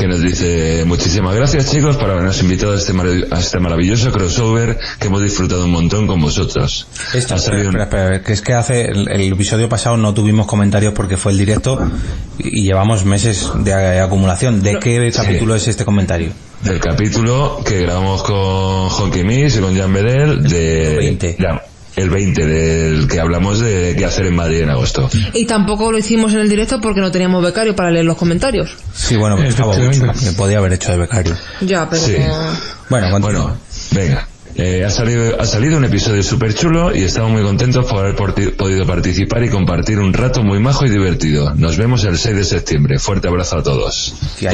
que 0.00 0.08
nos 0.08 0.22
dice, 0.22 0.84
muchísimas 0.86 1.36
gracias 1.36 1.70
chicos 1.70 1.98
por 1.98 2.08
habernos 2.08 2.40
invitado 2.42 2.72
a 2.72 2.76
este, 2.76 2.92
a 3.30 3.38
este 3.38 3.60
maravilloso 3.60 4.10
crossover 4.10 4.78
que 4.98 5.08
hemos 5.08 5.22
disfrutado 5.22 5.66
un 5.66 5.72
montón 5.72 6.06
con 6.06 6.18
vosotros. 6.22 6.86
Esto, 7.12 7.34
espera, 7.34 7.60
espera, 7.60 7.82
espera, 7.84 8.22
que 8.22 8.32
es 8.32 8.40
que 8.40 8.54
hace 8.54 8.86
el, 8.86 9.10
el 9.10 9.32
episodio 9.34 9.68
pasado 9.68 9.98
no 9.98 10.14
tuvimos 10.14 10.46
comentarios 10.46 10.94
porque 10.94 11.18
fue 11.18 11.32
el 11.32 11.38
directo 11.38 11.78
y, 12.38 12.60
y 12.60 12.64
llevamos 12.64 13.04
meses 13.04 13.50
de 13.56 14.00
acumulación. 14.00 14.62
¿De 14.62 14.78
qué 14.78 15.12
capítulo 15.14 15.54
es 15.54 15.68
este 15.68 15.84
comentario? 15.84 16.32
del 16.62 16.78
capítulo 16.78 17.62
que 17.64 17.80
grabamos 17.80 18.22
con 18.22 18.36
Honky 18.36 19.24
Miss 19.24 19.56
y 19.56 19.60
con 19.60 19.76
Jan 19.76 19.92
Bedel 19.92 20.42
de... 20.42 20.92
El 20.92 20.96
20. 20.98 21.36
Ya, 21.38 21.62
el 21.96 22.10
20 22.10 22.46
del 22.46 23.08
que 23.08 23.20
hablamos 23.20 23.60
de 23.60 23.94
qué 23.96 24.04
hacer 24.04 24.26
en 24.26 24.34
Madrid 24.36 24.60
en 24.62 24.70
agosto. 24.70 25.08
Y 25.32 25.44
tampoco 25.46 25.92
lo 25.92 25.98
hicimos 25.98 26.32
en 26.32 26.40
el 26.40 26.48
directo 26.48 26.80
porque 26.80 27.00
no 27.00 27.10
teníamos 27.10 27.42
becario 27.42 27.74
para 27.74 27.90
leer 27.90 28.04
los 28.04 28.16
comentarios. 28.16 28.76
Sí, 28.94 29.16
bueno, 29.16 29.42
estaba 29.42 29.76
mucho, 29.76 30.02
me 30.04 30.32
podía 30.32 30.58
haber 30.58 30.74
hecho 30.74 30.92
de 30.92 30.98
becario. 30.98 31.36
Ya, 31.60 31.88
pero... 31.88 32.02
Sí. 32.02 32.16
Bueno, 32.88 33.10
continúa. 33.10 33.42
Bueno, 33.42 33.58
venga. 33.92 34.28
Eh, 34.56 34.84
ha, 34.84 34.90
salido, 34.90 35.40
ha 35.40 35.46
salido 35.46 35.76
un 35.78 35.84
episodio 35.84 36.22
súper 36.22 36.54
chulo 36.54 36.94
y 36.94 37.02
estamos 37.02 37.30
muy 37.30 37.42
contentos 37.42 37.86
por 37.86 38.00
haber 38.00 38.14
podido 38.16 38.86
participar 38.86 39.42
y 39.44 39.48
compartir 39.48 39.98
un 39.98 40.12
rato 40.12 40.42
muy 40.42 40.58
majo 40.58 40.84
y 40.86 40.90
divertido. 40.90 41.54
Nos 41.54 41.76
vemos 41.76 42.04
el 42.04 42.18
6 42.18 42.36
de 42.36 42.44
septiembre. 42.44 42.98
Fuerte 42.98 43.28
abrazo 43.28 43.58
a 43.58 43.62
todos. 43.62 44.14
Y. 44.40 44.46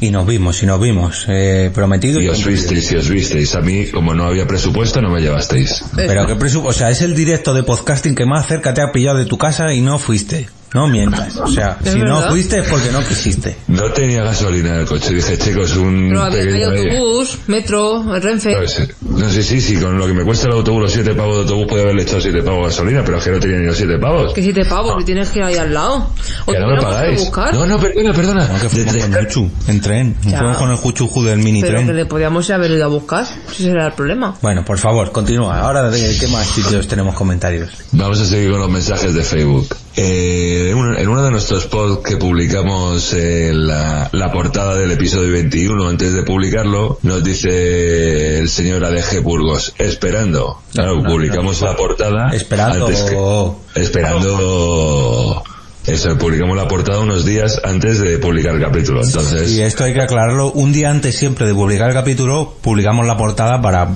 Y 0.00 0.10
nos 0.10 0.26
vimos, 0.26 0.62
y 0.62 0.66
nos 0.66 0.80
vimos. 0.80 1.26
Eh, 1.28 1.70
prometido 1.74 2.20
Y 2.20 2.24
y 2.26 2.28
os 2.28 2.44
visteis, 2.44 2.90
y 2.92 2.96
os 2.96 3.08
visteis. 3.08 3.54
A 3.54 3.60
mí, 3.60 3.86
como 3.86 4.14
no 4.14 4.24
había 4.24 4.46
presupuesto, 4.46 5.00
no 5.02 5.10
me 5.10 5.20
llevasteis. 5.20 5.84
Pero 5.94 6.26
qué 6.26 6.34
presu- 6.36 6.64
o 6.64 6.72
sea, 6.72 6.90
es 6.90 7.02
el 7.02 7.14
directo 7.14 7.54
de 7.54 7.62
podcasting 7.62 8.14
que 8.14 8.24
más 8.26 8.46
cerca 8.46 8.74
te 8.74 8.80
ha 8.82 8.90
pillado 8.90 9.18
de 9.18 9.26
tu 9.26 9.38
casa 9.38 9.72
y 9.74 9.80
no 9.80 9.98
fuiste. 9.98 10.48
No 10.74 10.88
mientas. 10.88 11.36
O 11.36 11.46
sea, 11.46 11.78
si 11.84 12.00
no 12.00 12.16
verdad. 12.16 12.30
fuiste 12.30 12.58
es 12.58 12.68
porque 12.68 12.90
no 12.90 13.00
quisiste. 13.06 13.56
No 13.68 13.90
tenía 13.92 14.24
gasolina 14.24 14.70
en 14.70 14.80
el 14.80 14.86
coche. 14.86 15.14
Dije, 15.14 15.38
chicos, 15.38 15.76
un 15.76 16.08
Pero 16.10 16.22
había, 16.24 16.40
hay 16.40 16.46
pequeño... 16.46 16.98
autobús, 16.98 17.38
metro, 17.46 18.02
Renfe. 18.20 18.56
No 19.02 19.28
sé, 19.30 19.42
sí, 19.44 19.60
sí, 19.60 19.76
con 19.76 19.96
lo 19.96 20.06
que 20.08 20.12
me 20.12 20.24
cuesta 20.24 20.48
el 20.48 20.54
autobús, 20.54 20.82
los 20.82 20.92
7 20.92 21.14
pavos 21.14 21.36
de 21.36 21.40
autobús, 21.42 21.66
podía 21.68 21.84
haberle 21.84 22.02
echado 22.02 22.20
7 22.20 22.42
pavos 22.42 22.58
de 22.58 22.64
gasolina, 22.66 23.02
pero 23.04 23.18
es 23.18 23.24
que 23.24 23.30
no 23.30 23.38
tenía 23.38 23.58
ni 23.58 23.66
los 23.66 23.76
7 23.76 23.98
pavos. 23.98 24.34
Que 24.34 24.42
si 24.42 24.52
te 24.52 24.64
pavos 24.64 25.00
y 25.00 25.04
tienes 25.04 25.28
que 25.30 25.38
ir 25.38 25.44
ahí 25.44 25.56
al 25.56 25.72
lado. 25.72 26.10
O 26.44 26.52
Que 26.52 26.58
no 26.58 26.66
me 26.66 26.82
pagáis. 26.82 27.30
No, 27.52 27.66
no, 27.66 27.78
perdona, 27.78 28.12
perdona. 28.12 28.48
No, 28.48 28.58
que 28.58 28.68
De 28.68 28.84
fuimos 28.84 29.04
con 29.04 29.14
el 29.14 29.24
Juchu, 29.26 29.50
en 29.68 29.80
tren. 29.80 30.16
Ya. 30.24 30.38
Fuimos 30.38 30.56
con 30.58 30.70
el 30.72 30.76
Juchu 30.76 31.22
del 31.22 31.38
mini 31.38 31.60
Pero 31.60 31.74
tren. 31.74 31.86
que 31.86 31.92
le 31.92 32.06
podíamos 32.06 32.50
haber 32.50 32.72
ido 32.72 32.84
a 32.84 32.88
buscar. 32.88 33.24
Si 33.26 33.62
ese 33.62 33.70
era 33.70 33.86
el 33.86 33.92
problema. 33.92 34.34
Bueno, 34.42 34.64
por 34.64 34.78
favor, 34.78 35.12
continúa. 35.12 35.60
Ahora, 35.60 35.88
¿de 35.88 36.16
qué 36.18 36.26
más 36.26 36.48
sitios 36.48 36.88
tenemos 36.88 37.14
comentarios? 37.14 37.70
Vamos 37.92 38.20
a 38.20 38.24
seguir 38.26 38.50
con 38.50 38.58
los 38.60 38.70
mensajes 38.70 39.14
de 39.14 39.22
Facebook. 39.22 39.68
Eh, 39.96 40.70
en 40.70 41.08
uno- 41.08 41.22
de 41.22 41.30
nuestros 41.30 41.66
posts 41.66 42.04
que 42.08 42.16
publicamos 42.16 43.12
en 43.12 43.66
la, 43.66 44.08
la 44.12 44.32
portada 44.32 44.74
del 44.76 44.90
episodio 44.90 45.32
21, 45.32 45.88
antes 45.88 46.12
de 46.12 46.22
publicarlo, 46.24 46.98
nos 47.02 47.22
dice 47.22 48.40
el 48.40 48.48
señor 48.48 48.84
ADG 48.84 49.20
Burgos, 49.22 49.72
esperando. 49.78 50.60
Claro, 50.72 50.96
No, 50.96 51.02
no, 51.02 51.08
publicamos 51.10 51.60
no. 51.60 51.68
la 51.68 51.76
portada. 51.76 52.30
Esperando. 52.34 52.86
antes 52.86 53.02
que- 53.02 53.80
esperando. 53.80 55.42
Eso, 55.86 56.16
publicamos 56.16 56.56
la 56.56 56.66
portada 56.66 57.00
unos 57.00 57.24
días 57.26 57.60
antes 57.62 58.00
de 58.00 58.16
publicar 58.18 58.54
el 58.54 58.60
capítulo. 58.62 59.02
Entonces, 59.04 59.50
Y 59.52 59.60
esto 59.62 59.84
hay 59.84 59.92
que 59.92 60.00
aclararlo. 60.00 60.50
Un 60.52 60.72
día 60.72 60.90
antes 60.90 61.14
siempre 61.16 61.46
de 61.46 61.52
publicar 61.54 61.88
el 61.90 61.94
capítulo, 61.94 62.54
publicamos 62.62 63.06
la 63.06 63.16
portada 63.18 63.60
para, 63.60 63.90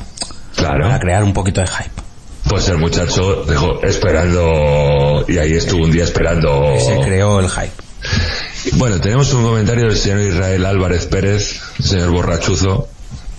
claro. 0.54 0.82
para 0.84 0.98
crear 1.00 1.24
un 1.24 1.32
poquito 1.32 1.62
de 1.62 1.66
hype. 1.66 1.97
Pues 2.48 2.68
el 2.68 2.78
muchacho 2.78 3.44
dejó 3.44 3.82
esperando 3.82 5.24
y 5.28 5.36
ahí 5.38 5.52
estuvo 5.52 5.84
un 5.84 5.90
día 5.92 6.04
esperando. 6.04 6.74
Se 6.78 6.98
creó 7.04 7.40
el 7.40 7.48
hype. 7.48 7.70
Bueno, 8.76 9.00
tenemos 9.00 9.32
un 9.34 9.44
comentario 9.44 9.84
del 9.86 9.96
señor 9.96 10.20
Israel 10.20 10.64
Álvarez 10.64 11.06
Pérez, 11.06 11.60
señor 11.82 12.10
borrachuzo, 12.10 12.88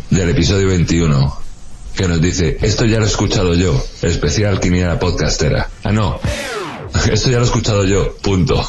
del 0.09 0.29
episodio 0.29 0.67
21, 0.67 1.37
que 1.95 2.07
nos 2.07 2.21
dice, 2.21 2.57
esto 2.61 2.85
ya 2.85 2.97
lo 2.99 3.05
he 3.05 3.07
escuchado 3.07 3.53
yo, 3.55 3.83
especial 4.01 4.59
Quiniela 4.59 4.99
Podcastera. 4.99 5.69
Ah, 5.83 5.91
no, 5.91 6.19
esto 7.11 7.29
ya 7.29 7.37
lo 7.37 7.43
he 7.43 7.45
escuchado 7.45 7.85
yo, 7.85 8.15
punto. 8.21 8.63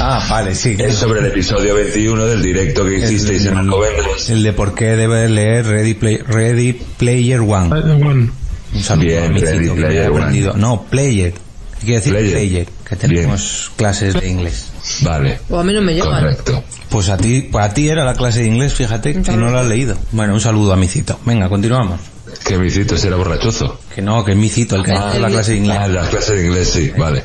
Ah, 0.00 0.24
vale, 0.30 0.54
sí. 0.54 0.76
Es 0.78 0.96
sobre 0.96 1.20
el 1.20 1.26
episodio 1.26 1.74
21 1.74 2.26
del 2.26 2.42
directo 2.42 2.84
que 2.84 2.98
hicisteis 2.98 3.46
en 3.46 3.56
Alcobendas. 3.56 4.28
El 4.30 4.42
de 4.42 4.52
por 4.52 4.74
qué 4.74 4.96
debe 4.96 5.28
leer 5.28 5.66
Ready, 5.66 5.94
Play- 5.94 6.18
Ready 6.18 6.72
Player 6.98 7.40
One. 7.40 8.32
Un 8.74 8.82
saludo 8.82 9.06
Bien, 9.06 9.24
a 9.24 9.28
mi 9.28 9.40
Ready 9.40 9.58
cito, 9.64 9.74
que 9.74 9.80
Player 9.82 10.10
One. 10.10 10.18
aprendido. 10.20 10.52
No, 10.54 10.82
Player. 10.84 11.34
Quiere 11.80 11.96
decir 11.96 12.12
Player. 12.12 12.32
player, 12.32 12.68
que 12.88 12.96
tenemos 12.96 13.70
clases 13.76 14.14
de 14.14 14.28
inglés. 14.28 14.66
Vale, 15.02 15.38
O 15.50 15.58
a 15.58 15.64
mí 15.64 15.72
no 15.72 15.80
me 15.82 15.94
llevan. 15.94 16.20
correcto. 16.22 16.64
Pues 16.88 17.08
a 17.08 17.16
ti, 17.16 17.42
pues 17.50 17.64
a 17.64 17.74
ti 17.74 17.88
era 17.88 18.04
la 18.04 18.14
clase 18.14 18.40
de 18.40 18.46
inglés, 18.46 18.74
fíjate, 18.74 19.20
que 19.22 19.32
no 19.36 19.50
lo 19.50 19.58
has 19.58 19.66
leído. 19.66 19.96
Bueno, 20.12 20.34
un 20.34 20.40
saludo 20.40 20.72
a 20.72 20.76
mi 20.76 20.88
cito. 20.88 21.18
Venga, 21.24 21.48
continuamos. 21.48 22.00
Que 22.46 22.56
mi 22.58 22.70
cito 22.70 22.94
era 22.96 23.16
borrachuzo. 23.16 23.78
Que 23.94 24.00
no, 24.02 24.24
que 24.24 24.32
es 24.32 24.36
mi 24.36 24.48
cito, 24.48 24.76
el 24.76 24.84
que 24.84 24.92
Ah, 24.92 25.08
hace 25.10 25.20
la 25.20 25.28
clase 25.28 25.52
de 25.52 25.56
inglés. 25.58 25.76
Ah, 25.80 25.88
la 25.88 26.08
clase 26.08 26.34
de 26.34 26.46
inglés, 26.46 26.68
sí, 26.70 26.92
vale. 26.96 27.24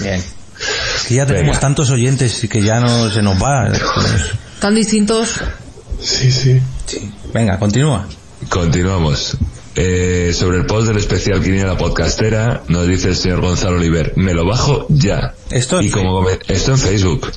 Bien. 0.00 0.14
Es 0.96 1.06
que 1.06 1.14
ya 1.14 1.26
tenemos 1.26 1.48
Venga. 1.48 1.60
tantos 1.60 1.90
oyentes 1.90 2.44
y 2.44 2.48
que 2.48 2.62
ya 2.62 2.80
no 2.80 3.10
se 3.10 3.22
nos 3.22 3.40
va. 3.42 3.70
Tan 4.60 4.74
distintos. 4.74 5.40
sí, 6.00 6.30
sí. 6.32 6.60
Sí. 6.86 7.10
Venga, 7.32 7.58
continúa. 7.58 8.06
Continuamos. 8.48 9.36
Eh, 9.76 10.32
sobre 10.34 10.58
el 10.58 10.66
post 10.66 10.88
del 10.88 10.96
especial 10.96 11.42
Quiniela 11.42 11.76
Podcastera, 11.76 12.64
nos 12.68 12.88
dice 12.88 13.08
el 13.08 13.16
señor 13.16 13.40
Gonzalo 13.40 13.76
Oliver, 13.76 14.14
me 14.16 14.34
lo 14.34 14.44
bajo 14.44 14.86
ya. 14.88 15.34
Esto 15.50 15.80
y 15.82 15.90
como 15.90 16.26
esto 16.28 16.72
en 16.72 16.78
Facebook. 16.78 17.30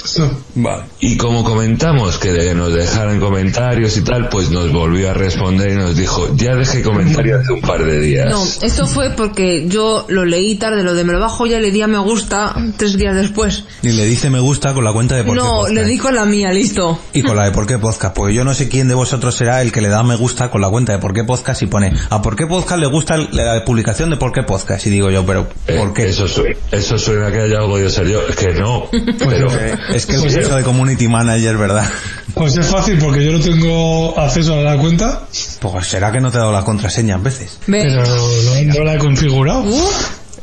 Vale. 0.55 0.83
Y 0.99 1.17
como 1.17 1.43
comentamos 1.43 2.17
que 2.17 2.31
de- 2.31 2.53
nos 2.53 2.73
dejaran 2.73 3.19
comentarios 3.19 3.97
y 3.97 4.01
tal, 4.01 4.29
pues 4.29 4.49
nos 4.51 4.71
volvió 4.71 5.09
a 5.09 5.13
responder 5.13 5.71
y 5.71 5.75
nos 5.75 5.95
dijo, 5.95 6.35
ya 6.35 6.55
dejé 6.55 6.83
comentarios 6.83 7.41
hace 7.41 7.53
un 7.53 7.61
par 7.61 7.83
de 7.83 7.99
días. 7.99 8.29
No, 8.29 8.43
esto 8.61 8.85
fue 8.85 9.09
porque 9.11 9.65
yo 9.67 10.05
lo 10.09 10.25
leí 10.25 10.55
tarde, 10.55 10.83
lo 10.83 10.93
de 10.93 11.03
me 11.03 11.13
lo 11.13 11.19
bajo 11.19 11.45
ya 11.47 11.59
le 11.59 11.71
di 11.71 11.81
a 11.81 11.87
me 11.87 11.97
gusta 11.99 12.55
tres 12.77 12.97
días 12.97 13.15
después. 13.15 13.63
Y 13.81 13.89
le 13.89 14.05
dice 14.05 14.29
me 14.29 14.39
gusta 14.39 14.73
con 14.73 14.83
la 14.83 14.93
cuenta 14.93 15.15
de 15.15 15.23
por 15.23 15.35
qué 15.35 15.41
No, 15.43 15.49
podcast. 15.61 15.73
le 15.73 15.85
di 15.85 15.97
con 15.97 16.15
la 16.15 16.25
mía, 16.25 16.51
listo. 16.51 16.99
Y 17.13 17.21
con 17.23 17.35
la 17.35 17.45
de 17.45 17.51
por 17.51 17.65
qué 17.65 17.77
podcast. 17.79 18.15
Porque 18.15 18.33
yo 18.35 18.43
no 18.43 18.53
sé 18.53 18.69
quién 18.69 18.87
de 18.87 18.93
vosotros 18.93 19.35
será 19.35 19.61
el 19.61 19.71
que 19.71 19.81
le 19.81 19.89
da 19.89 20.03
me 20.03 20.15
gusta 20.15 20.51
con 20.51 20.61
la 20.61 20.69
cuenta 20.69 20.91
de 20.93 20.99
por 20.99 21.13
qué 21.13 21.23
podcast 21.23 21.61
y 21.63 21.65
pone 21.67 21.91
a 22.09 22.21
por 22.21 22.35
qué 22.35 22.45
podcast 22.45 22.79
le 22.79 22.87
gusta 22.87 23.17
la 23.17 23.65
publicación 23.65 24.09
de 24.11 24.17
por 24.17 24.31
qué 24.31 24.43
podcast. 24.43 24.85
Y 24.85 24.89
digo 24.91 25.09
yo, 25.09 25.25
pero 25.25 25.47
¿por 25.77 25.93
qué? 25.93 26.03
Eh, 26.03 26.09
Eso, 26.09 26.27
su- 26.27 26.45
eso 26.71 26.97
suena 26.99 27.31
que 27.31 27.39
haya 27.39 27.59
podido 27.61 27.89
yo. 28.07 28.27
Es 28.27 28.35
que 28.35 28.53
no. 28.53 28.87
Pero, 28.91 29.47
Es 29.93 30.05
que 30.05 30.15
el 30.15 30.21
Pues 30.21 30.49
de 30.49 30.63
community 30.63 31.07
manager, 31.07 31.57
¿verdad? 31.57 31.89
Pues 32.33 32.55
es 32.57 32.65
fácil 32.65 32.97
porque 32.97 33.23
yo 33.23 33.31
no 33.31 33.39
tengo 33.39 34.19
acceso 34.19 34.55
a 34.55 34.63
la 34.63 34.77
cuenta, 34.77 35.27
Pues 35.59 35.87
será 35.87 36.11
que 36.11 36.19
no 36.19 36.31
te 36.31 36.37
ha 36.37 36.41
dado 36.41 36.51
la 36.51 36.63
contraseña 36.63 37.15
a 37.15 37.19
veces. 37.19 37.59
Ve. 37.67 37.83
pero 37.83 38.03
no, 38.05 38.73
no 38.73 38.83
la 38.83 38.95
he 38.95 38.97
configurado. 38.97 39.65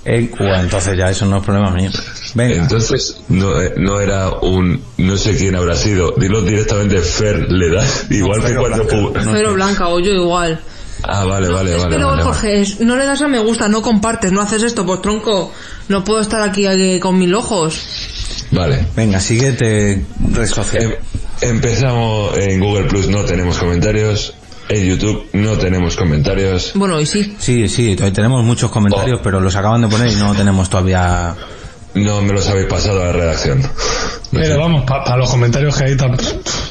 Eh, 0.05 0.31
bueno, 0.39 0.61
entonces 0.61 0.97
ya 0.97 1.11
eso 1.11 1.27
no 1.27 1.39
es 1.39 1.45
problema 1.45 1.70
mío. 1.73 1.91
Venga. 2.35 2.55
entonces 2.57 3.20
no, 3.28 3.61
eh, 3.61 3.74
no 3.77 4.01
era 4.01 4.31
un, 4.31 4.82
no 4.97 5.16
sé 5.19 5.37
quién 5.37 5.57
habrá 5.57 5.74
sido. 5.74 6.15
Dilo 6.16 6.43
directamente 6.43 7.01
Fer 7.01 7.51
le 7.51 7.70
da. 7.70 7.85
Igual 8.09 8.41
que 8.41 8.49
Fer 8.49 8.59
o 8.59 8.61
cuando... 8.62 9.11
Blanca. 9.11 9.43
No. 9.43 9.53
Blanca 9.55 9.89
o 9.89 10.01
yo 10.01 10.12
igual. 10.12 10.61
Ah, 11.02 11.24
vale, 11.24 11.48
vale, 11.48 11.74
es 11.74 11.78
vale. 11.82 11.90
que 11.90 11.98
luego 11.98 12.10
vale. 12.12 12.22
Jorge, 12.22 12.64
no 12.81 12.97
le 12.97 13.06
das 13.06 13.22
a 13.22 13.28
me 13.28 13.39
gusta, 13.39 13.68
no 13.68 13.82
compartes, 13.82 14.32
no 14.32 14.40
haces 14.40 14.62
esto, 14.62 14.85
pues 14.86 15.01
tronco, 15.02 15.52
no 15.89 16.05
puedo 16.05 16.20
estar 16.20 16.43
aquí 16.43 16.66
eh, 16.66 16.98
con 17.01 17.18
mil 17.18 17.35
ojos. 17.35 17.78
Vale. 18.52 18.86
Venga, 18.97 19.20
siguiente 19.20 20.05
red 20.32 20.47
social. 20.47 20.82
Em- 20.85 20.94
empezamos 21.56 22.36
en 22.39 22.60
Google 22.60 22.85
Plus, 22.85 23.09
no 23.09 23.22
tenemos 23.24 23.59
comentarios. 23.59 24.35
En 24.68 24.86
YouTube 24.86 25.27
no 25.32 25.56
tenemos 25.59 25.97
comentarios. 25.97 26.72
Bueno, 26.74 27.01
y 27.01 27.06
sí. 27.06 27.35
Sí, 27.40 27.68
sí, 27.68 27.97
todavía 27.97 28.14
tenemos 28.14 28.44
muchos 28.44 28.70
comentarios, 28.70 29.18
Oh. 29.18 29.22
pero 29.22 29.40
los 29.40 29.56
acaban 29.56 29.81
de 29.81 29.89
poner 29.89 30.12
y 30.12 30.14
no 30.16 30.32
tenemos 30.35 30.70
todavía... 30.70 31.35
No 31.94 32.22
me 32.22 32.32
los 32.32 32.47
habéis 32.48 32.68
pasado 32.68 33.02
a 33.02 33.06
la 33.06 33.12
redacción. 33.12 33.60
No 33.62 33.66
sé, 33.66 34.28
Pero 34.31 34.60
vamos, 34.60 34.85
para 34.85 35.16
los 35.16 35.28
comentarios 35.28 35.77
que 35.77 35.85
hay, 35.86 35.97
tam- 35.97 36.16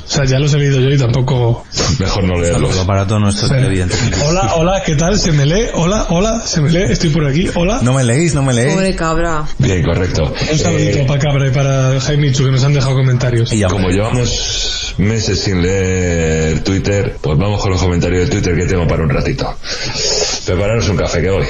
o 0.09 0.11
sea, 0.11 0.25
ya 0.25 0.39
los 0.39 0.51
he 0.55 0.57
leído 0.57 0.79
yo 0.79 0.89
y 0.89 0.97
tampoco... 0.97 1.65
mejor 1.99 2.23
no 2.23 2.35
leerlos. 2.41 2.75
Para 2.87 3.05
todos 3.05 3.21
nuestros 3.21 3.51
televidentes. 3.51 3.99
Hola, 4.25 4.55
hola, 4.55 4.81
¿qué 4.83 4.95
tal? 4.95 5.19
¿Se 5.19 5.31
me 5.31 5.45
lee? 5.45 5.65
Hola, 5.75 6.07
hola, 6.09 6.41
¿se 6.45 6.61
me 6.61 6.71
lee? 6.71 6.91
Estoy 6.91 7.11
por 7.11 7.25
aquí, 7.27 7.47
hola. 7.53 7.79
No 7.83 7.93
me 7.93 8.03
leéis, 8.03 8.33
no 8.33 8.41
me 8.41 8.53
leéis. 8.53 8.73
Pobre 8.73 8.95
cabra. 8.95 9.45
Bien, 9.59 9.83
correcto. 9.83 10.33
Un 10.51 10.57
saludito 10.57 10.97
Eh, 10.99 11.05
para 11.07 11.19
Cabra 11.19 11.47
y 11.47 11.51
para 11.51 12.01
Jaime 12.01 12.31
Chu 12.31 12.45
que 12.45 12.51
nos 12.51 12.63
han 12.63 12.73
dejado 12.73 12.95
comentarios. 12.95 13.53
Y 13.53 13.59
ya 13.59 13.67
como 13.67 13.89
llevamos 13.89 14.95
meses 14.97 15.39
sin 15.41 15.61
leer 15.61 16.63
Twitter, 16.63 17.17
pues 17.21 17.37
vamos 17.37 17.61
con 17.61 17.71
los 17.71 17.79
comentarios 17.81 18.25
de 18.25 18.31
Twitter 18.31 18.55
que 18.55 18.65
tengo 18.65 18.87
para 18.87 19.03
un 19.03 19.09
ratito. 19.09 19.47
Prepararos 20.45 20.89
un 20.89 20.97
café 20.97 21.21
que 21.21 21.29
voy. 21.29 21.45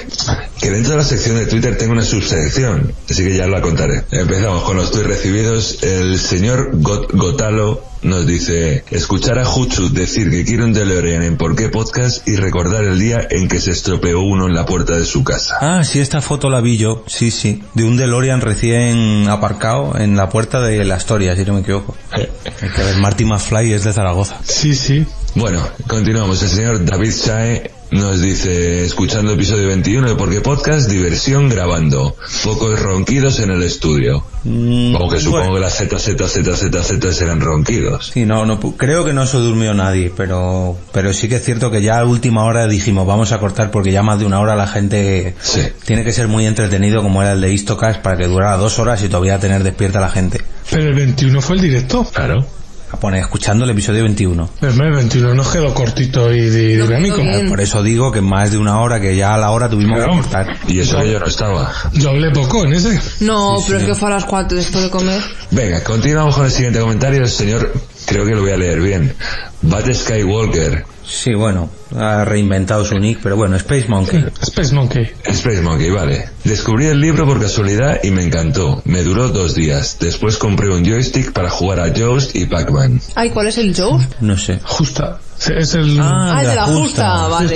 Que 0.60 0.70
dentro 0.72 0.92
de 0.92 0.98
la 0.98 1.04
sección 1.06 1.38
de 1.38 1.46
Twitter 1.46 1.78
tengo 1.78 1.94
una 1.94 2.04
subsección, 2.04 2.92
así 3.10 3.24
que 3.24 3.38
ya 3.38 3.48
la 3.48 3.62
contaré. 3.62 4.04
Empezamos 4.12 4.64
con 4.64 4.76
los 4.76 4.92
tweets 4.92 5.08
recibidos. 5.08 5.78
El 5.84 6.20
señor 6.20 6.72
Got- 6.74 7.12
Gotalo 7.14 7.84
nos 8.02 8.26
dice, 8.26 8.84
escuchar 8.92 9.40
a 9.40 9.46
Juchu 9.46 9.92
decir 9.92 10.30
que 10.30 10.46
quiere 10.46 10.64
un 10.64 10.74
DeLorean 10.74 11.24
en 11.24 11.38
Por 11.38 11.56
qué 11.56 11.70
Podcast 11.70 12.28
y 12.28 12.36
recordar 12.36 12.84
el 12.84 13.00
día 13.00 13.28
en 13.30 13.48
que 13.48 13.60
se 13.60 13.72
estropeó 13.72 14.22
uno 14.22 14.48
en 14.48 14.56
la 14.56 14.66
puerta 14.66 14.96
de 14.96 15.06
su 15.06 15.24
casa. 15.24 15.58
Ah, 15.62 15.84
sí, 15.84 16.00
esta 16.00 16.22
foto 16.22 16.50
la 16.50 16.62
vi 16.62 16.78
yo, 16.78 17.04
sí, 17.08 17.32
sí, 17.32 17.62
de 17.74 17.84
un 17.84 17.98
DeLorean 17.98 18.42
recién 18.42 19.28
aparcado 19.28 19.98
en 19.98 20.16
la 20.16 20.30
puerta 20.30 20.62
de 20.62 20.84
la 20.86 20.96
Astoria, 20.96 21.36
si 21.36 21.44
no 21.46 21.54
me 21.54 21.62
equivoco. 21.62 21.96
Hay 22.12 22.70
que 22.76 22.84
ver, 22.84 22.98
Marty 22.98 23.26
McFly 23.26 23.74
es 23.74 23.84
de 23.84 23.94
Zaragoza. 23.94 24.40
Sí, 24.44 24.76
sí. 24.76 25.06
Bueno, 25.36 25.62
continuamos. 25.88 26.42
El 26.42 26.50
señor 26.50 26.86
David 26.86 27.12
Sae 27.12 27.72
nos 27.92 28.22
dice, 28.22 28.86
escuchando 28.86 29.34
episodio 29.34 29.68
21 29.68 30.10
de 30.10 30.16
Porque 30.16 30.42
Podcast, 30.42 30.90
diversión 30.90 31.50
grabando. 31.50 32.16
Pocos 32.44 32.80
ronquidos 32.80 33.40
en 33.40 33.50
el 33.50 33.64
estudio. 33.64 34.24
Mm, 34.44 34.96
Aunque 34.96 35.20
supongo 35.20 35.50
bueno. 35.50 35.56
que 35.56 35.62
las 35.62 35.78
ZZZZZ 35.78 37.16
serán 37.18 37.42
ronquidos. 37.42 38.12
Sí, 38.14 38.26
no, 38.26 38.46
no, 38.46 38.60
creo 38.60 39.04
que 39.06 39.14
no 39.14 39.26
se 39.26 39.38
durmió 39.38 39.74
nadie, 39.74 40.12
pero, 40.16 40.78
pero 40.94 41.14
sí 41.14 41.28
que 41.28 41.38
es 41.38 41.44
cierto 41.44 41.72
que 41.72 41.82
ya 41.82 42.00
a 42.00 42.06
última 42.06 42.44
hora 42.46 42.68
dijimos, 42.68 43.08
vamos 43.08 43.32
a 43.32 43.40
cortar 43.40 43.72
porque 43.72 43.92
ya 43.92 44.04
más 44.04 44.20
de 44.20 44.26
una 44.26 44.40
hora 44.40 44.56
la 44.56 44.68
gente 44.68 45.36
Sí. 45.42 45.62
tiene 45.86 46.04
que 46.04 46.14
ser 46.14 46.28
muy 46.28 46.46
entretenido 46.46 47.02
como 47.02 47.22
era 47.24 47.34
el 47.34 47.42
de 47.42 47.52
Istocast 47.54 48.02
para 48.02 48.18
que 48.18 48.28
durara 48.28 48.58
dos 48.58 48.78
horas 48.78 49.02
y 49.04 49.10
todavía 49.10 49.40
tener 49.40 49.64
despierta 49.64 49.98
a 49.98 50.02
la 50.04 50.10
gente. 50.10 50.42
Pero 50.70 50.84
el 50.90 50.94
21 50.96 51.42
fue 51.42 51.56
el 51.56 51.62
directo. 51.64 52.06
Claro. 52.14 52.46
A 52.92 52.98
poner, 53.00 53.22
escuchando 53.22 53.66
el 53.66 53.70
episodio 53.72 54.02
21. 54.04 54.50
El 54.62 54.72
21 54.92 55.36
nos 55.36 55.52
quedó 55.52 55.74
cortito 55.76 56.32
y 56.34 56.50
dinámico. 56.50 57.22
Por 57.48 57.62
eso 57.62 57.84
digo 57.84 58.12
que 58.12 58.20
más 58.22 58.52
de 58.52 58.58
una 58.58 58.80
hora, 58.82 59.00
que 59.00 59.16
ya 59.16 59.36
a 59.36 59.38
la 59.38 59.52
hora 59.52 59.70
tuvimos 59.70 59.98
Claro. 59.98 60.14
que 60.14 60.22
cortar. 60.22 60.58
Y 60.68 60.80
eso 60.80 61.04
yo 61.04 61.20
no 61.20 61.28
estaba. 61.28 61.72
Yo 61.94 62.10
hablé 62.10 62.32
poco 62.32 62.66
en 62.66 62.74
ese. 62.74 63.00
No, 63.24 63.58
pero 63.68 63.80
es 63.80 63.86
que 63.86 63.94
fue 63.96 64.10
a 64.10 64.16
las 64.16 64.26
cuatro 64.26 64.58
después 64.58 64.84
de 64.84 64.90
comer. 64.90 65.22
Venga, 65.52 65.84
continuamos 65.84 66.36
con 66.36 66.46
el 66.46 66.52
siguiente 66.52 66.80
comentario. 66.80 67.22
El 67.22 67.30
señor, 67.30 67.72
creo 68.08 68.26
que 68.26 68.32
lo 68.34 68.42
voy 68.42 68.52
a 68.52 68.58
leer 68.58 68.82
bien. 68.82 69.14
Bat 69.62 69.94
Skywalker. 69.94 70.86
Sí, 71.06 71.34
bueno, 71.34 71.70
ha 71.98 72.24
reinventado 72.24 72.86
su 72.86 72.98
nick, 73.00 73.20
pero 73.22 73.36
bueno, 73.36 73.56
Space 73.56 73.88
Monkey. 73.88 74.26
Space 74.42 74.74
Monkey. 74.74 75.12
Space 75.26 75.62
Monkey, 75.62 75.90
vale. 75.90 76.30
Descubrí 76.44 76.86
el 76.86 77.02
libro 77.02 77.26
por 77.26 77.42
casualidad 77.42 78.00
y 78.04 78.12
me 78.12 78.24
encantó. 78.24 78.82
Me 78.86 79.02
duró 79.04 79.30
dos 79.30 79.56
días. 79.56 79.98
Después 80.00 80.38
compré 80.38 80.70
un 80.74 80.86
joystick 80.86 81.34
para 81.34 81.50
jugar 81.50 81.80
a 81.80 81.92
Joust 81.96 82.36
y 82.36 82.46
Pac-Man. 82.46 83.02
Ay, 83.16 83.32
¿cuál 83.32 83.48
es 83.48 83.58
el 83.58 83.76
Joe? 83.76 84.06
No 84.22 84.38
sé. 84.38 84.60
Justa. 84.64 85.20
Es 85.48 85.74
el... 85.74 85.98
Ah, 86.02 86.44
de 86.46 86.54
la 86.56 86.66
justa, 86.66 87.28
vale. 87.28 87.56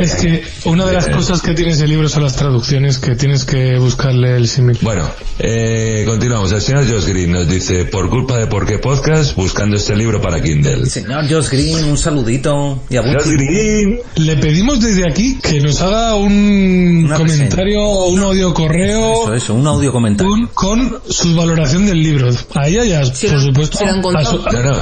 Es 0.00 0.14
que 0.16 0.42
una 0.64 0.86
de 0.86 0.92
las 0.94 1.08
cosas 1.08 1.42
que 1.42 1.52
tiene 1.54 1.72
ese 1.72 1.86
libro 1.86 2.08
son 2.08 2.22
las 2.22 2.34
traducciones, 2.36 2.98
que 2.98 3.14
tienes 3.14 3.44
que 3.44 3.78
buscarle 3.78 4.36
el 4.36 4.48
símil. 4.48 4.78
Bueno, 4.80 5.08
eh, 5.38 6.04
continuamos. 6.06 6.52
El 6.52 6.60
señor 6.60 6.88
Josh 6.90 7.06
Green 7.06 7.32
nos 7.32 7.48
dice, 7.48 7.84
por 7.84 8.08
culpa 8.08 8.38
de 8.38 8.46
Por 8.46 8.66
qué 8.66 8.78
Podcast, 8.78 9.36
buscando 9.36 9.76
este 9.76 9.94
libro 9.94 10.20
para 10.20 10.42
Kindle. 10.42 10.86
Señor 10.86 11.28
Josh 11.30 11.48
Green, 11.50 11.84
un 11.84 11.98
saludito. 11.98 12.82
Y 12.88 12.96
a 12.96 13.02
Josh 13.02 13.26
Green. 13.26 14.00
Le 14.16 14.36
pedimos 14.36 14.80
desde 14.80 15.06
aquí 15.08 15.38
que 15.42 15.60
nos 15.60 15.80
haga 15.82 16.14
un 16.14 17.04
Una 17.06 17.16
comentario 17.16 17.82
o 17.82 18.08
un 18.10 18.20
audio 18.20 18.52
correo 18.54 19.24
Eso, 19.24 19.34
eso, 19.34 19.54
un 19.54 19.66
audio 19.66 19.92
comentario. 19.92 20.32
un- 20.32 20.46
con 20.48 20.98
su 21.08 21.34
valoración 21.34 21.86
del 21.86 22.02
libro. 22.02 22.30
A 22.54 22.68
ella 22.68 22.84
ya, 22.84 23.00
por 23.02 23.40
supuesto, 23.40 23.78
a 23.84 24.00
contado. 24.00 24.30
su- 24.42 24.50
No, 24.56 24.62
no, 24.62 24.76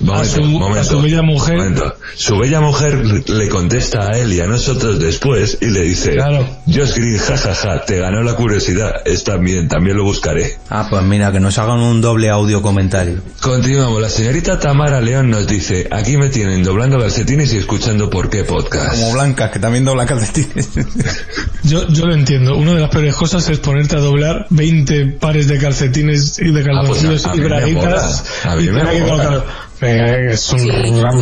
momento, 0.00 0.34
su- 0.34 0.42
momento. 0.44 0.80
a 0.80 0.84
su 0.84 1.02
bella 1.02 1.22
mujer. 1.22 1.56
momento. 1.56 1.94
Su 2.16 2.38
bella 2.38 2.60
mujer 2.60 3.04
le 3.28 3.48
contesta 3.48 4.08
a 4.10 4.18
él 4.18 4.32
y 4.32 4.40
a 4.40 4.46
nosotros 4.46 4.98
después 5.00 5.58
y 5.60 5.66
le 5.66 5.80
dice, 5.82 6.12
Claro. 6.12 6.46
Josh 6.66 6.94
Green, 6.94 7.18
jajaja, 7.18 7.84
te 7.84 7.98
ganó 7.98 8.22
la 8.22 8.34
curiosidad. 8.34 8.92
Está 9.04 9.36
bien, 9.36 9.66
también 9.68 9.96
lo 9.96 10.04
buscaré. 10.04 10.58
Ah, 10.70 10.86
pues 10.88 11.02
mira, 11.02 11.32
que 11.32 11.40
nos 11.40 11.58
hagan 11.58 11.80
un 11.80 12.00
doble 12.00 12.30
audio 12.30 12.62
comentario. 12.62 13.20
Continuamos. 13.40 14.00
La 14.00 14.08
señorita 14.08 14.58
Tamara 14.60 15.00
León 15.00 15.30
nos 15.30 15.46
dice, 15.46 15.88
aquí 15.90 16.16
me 16.16 16.28
tienen 16.28 16.62
doblando 16.62 16.98
calcetines 16.98 17.52
y 17.52 17.56
escuchando 17.58 18.08
por 18.10 18.30
qué 18.30 18.44
podcast. 18.44 18.92
Como 18.92 19.12
Blanca, 19.12 19.50
que 19.50 19.58
también 19.58 19.84
dobla 19.84 20.06
calcetines. 20.06 20.68
Yo, 21.64 21.88
yo 21.88 22.04
lo 22.06 22.12
entiendo. 22.14 22.56
Una 22.56 22.74
de 22.74 22.80
las 22.80 22.90
peores 22.90 23.14
cosas 23.14 23.48
es 23.48 23.58
ponerte 23.58 23.96
a 23.96 24.00
doblar 24.00 24.46
20 24.50 25.06
pares 25.18 25.48
de 25.48 25.58
calcetines 25.58 26.38
y 26.38 26.50
de 26.52 26.62
calzoncillos 26.62 27.24
Ah, 27.24 27.30
pues 27.32 27.32
a- 27.32 27.32
a 27.32 27.34
y 27.34 27.38
mí 27.38 27.42
me 27.42 27.48
braguitas. 27.48 28.24
A 28.44 28.56
mí 28.56 28.68
me 28.68 28.82
mola. 29.00 29.44
Es 29.84 30.50
un 30.50 30.58
Sí. 30.60 30.70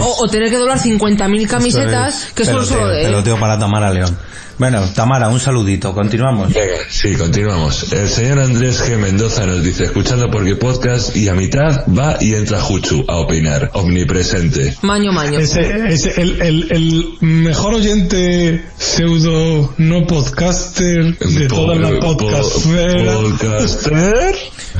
O, 0.00 0.24
o 0.24 0.28
tener 0.28 0.50
que 0.50 0.56
doblar 0.56 0.78
50.000 0.78 1.46
camisetas, 1.48 2.32
que 2.34 2.44
son 2.44 2.64
solo 2.64 2.88
de. 2.88 3.04
Peloteo 3.04 3.38
para 3.38 3.58
Tamara 3.58 3.90
León. 3.90 4.16
Bueno, 4.58 4.82
Tamara, 4.94 5.28
un 5.28 5.40
saludito. 5.40 5.92
Continuamos. 5.92 6.52
Venga, 6.52 6.74
sí, 6.88 7.14
continuamos. 7.14 7.92
El 7.92 8.08
señor 8.08 8.38
Andrés 8.40 8.80
G. 8.82 8.96
Mendoza 8.96 9.44
nos 9.46 9.62
dice, 9.64 9.84
escuchando 9.84 10.30
porque 10.30 10.54
podcast 10.56 11.16
y 11.16 11.28
a 11.28 11.34
mitad 11.34 11.84
va 11.88 12.16
y 12.20 12.34
entra 12.34 12.60
Juchu 12.60 13.04
a 13.08 13.16
opinar, 13.16 13.70
omnipresente. 13.74 14.76
Maño, 14.82 15.10
maño. 15.12 15.38
Ese, 15.38 15.88
ese, 15.88 16.20
el, 16.20 16.40
el, 16.42 16.66
el 16.70 17.06
mejor 17.20 17.74
oyente 17.74 18.62
pseudo 18.78 19.74
no 19.78 20.06
podcaster 20.06 21.16
de 21.18 21.48
toda 21.48 21.74
la 21.74 21.88
Po- 21.98 22.16
podcast. 22.16 22.52
po- 22.64 23.22
Podcaster. 23.22 24.34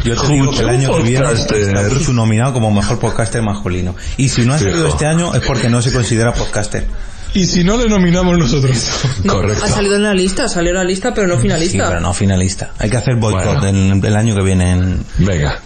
Yo 0.04 0.16
te 0.16 0.32
digo 0.32 0.50
que 0.52 0.60
el 0.60 0.68
año 0.68 0.96
que 0.96 1.02
viene 1.02 1.32
está 1.32 1.90
su 2.00 2.12
nominado 2.12 2.52
como 2.52 2.70
mejor 2.70 2.98
podcaster 2.98 3.42
masculino. 3.42 3.96
Y 4.16 4.28
si 4.28 4.42
no 4.42 4.54
ha 4.54 4.58
salido 4.58 4.86
este 4.86 5.06
año 5.06 5.34
es 5.34 5.40
porque 5.40 5.68
no 5.68 5.82
se 5.82 5.92
considera 5.92 6.32
podcaster. 6.34 6.86
Y 7.34 7.46
si 7.46 7.64
no, 7.64 7.76
le 7.78 7.88
nominamos 7.88 8.36
nosotros. 8.38 8.90
No, 9.24 9.34
Correcto. 9.34 9.64
ha 9.64 9.68
salido 9.68 9.96
en 9.96 10.02
la 10.02 10.14
lista, 10.14 10.48
salió 10.48 10.70
en 10.70 10.76
la 10.76 10.84
lista, 10.84 11.14
pero 11.14 11.26
no 11.26 11.36
Sí, 11.36 11.42
finalista. 11.42 11.88
pero 11.88 12.00
no 12.00 12.12
finalista. 12.12 12.72
Hay 12.78 12.90
que 12.90 12.96
hacer 12.96 13.16
boicot 13.16 13.60
Bueno. 13.60 13.68
en- 13.68 14.04
el 14.04 14.16
año 14.16 14.34
que 14.34 14.42
viene. 14.42 14.72
en- 14.72 15.04
Venga. 15.18 15.60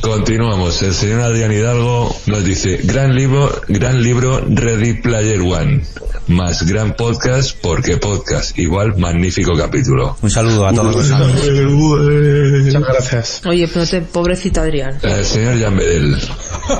Continuamos. 0.00 0.82
El 0.82 0.94
señor 0.94 1.20
Adrián 1.20 1.52
Hidalgo 1.52 2.14
nos 2.26 2.44
dice, 2.44 2.80
gran 2.82 3.14
libro, 3.14 3.50
gran 3.68 4.02
libro 4.02 4.40
Ready 4.40 4.94
Player 4.94 5.40
One. 5.40 5.82
Más 6.28 6.66
gran 6.66 6.94
podcast 6.94 7.56
porque 7.60 7.96
podcast. 7.96 8.58
Igual 8.58 8.96
magnífico 8.98 9.52
capítulo. 9.56 10.16
Un 10.22 10.30
saludo 10.30 10.66
a 10.66 10.72
todos. 10.72 11.08
Muchas 11.08 12.82
gracias. 12.82 13.42
Oye, 13.44 13.68
pero 13.72 13.86
te, 13.86 14.02
pobrecito 14.02 14.60
Adrián. 14.60 14.98
El 15.02 15.24
señor 15.24 15.60
Jan 15.60 15.76
Bedel 15.76 16.16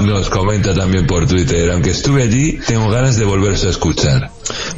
nos 0.01 0.31
comenta 0.31 0.75
también 0.75 1.07
por 1.07 1.27
Twitter, 1.27 1.71
aunque 1.73 1.91
estuve 1.91 2.23
allí, 2.23 2.59
tengo 2.67 2.89
ganas 2.89 3.17
de 3.17 3.25
volverse 3.25 3.67
a 3.67 3.71
escuchar. 3.71 4.31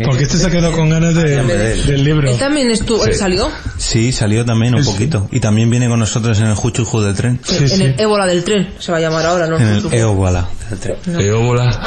Porque 0.05 0.24
este 0.24 0.36
se 0.39 0.47
ha 0.47 0.51
quedado 0.51 0.73
con 0.73 0.89
ganas 0.91 1.15
de- 1.15 1.43
del 1.85 2.05
libro. 2.05 2.31
Él 2.31 2.39
también 2.39 2.70
estuvo, 2.70 3.05
él 3.07 3.12
Sí. 3.12 3.19
salió 3.19 3.51
Sí, 3.78 4.12
salió 4.12 4.45
también 4.45 4.74
un 4.74 4.85
poquito. 4.85 5.28
Y 5.31 5.41
también 5.41 5.70
viene 5.70 5.89
con 5.89 5.99
nosotros 5.99 6.39
en 6.41 6.47
el 6.47 6.55
Juchuju 6.55 7.01
del 7.01 7.15
tren. 7.15 7.41
en 7.51 7.81
el 7.82 8.01
ébola 8.01 8.27
del 8.27 8.45
tren, 8.45 8.74
se 8.78 8.93
va 8.93 8.99
a 8.99 9.01
llamar 9.01 9.24
ahora, 9.27 9.47
¿no? 9.47 9.57
En 9.59 9.66
el 9.69 9.93
Eoguala 9.95 10.49
del 10.70 10.78
tren. 10.78 10.97
Eóbola. 11.20 11.81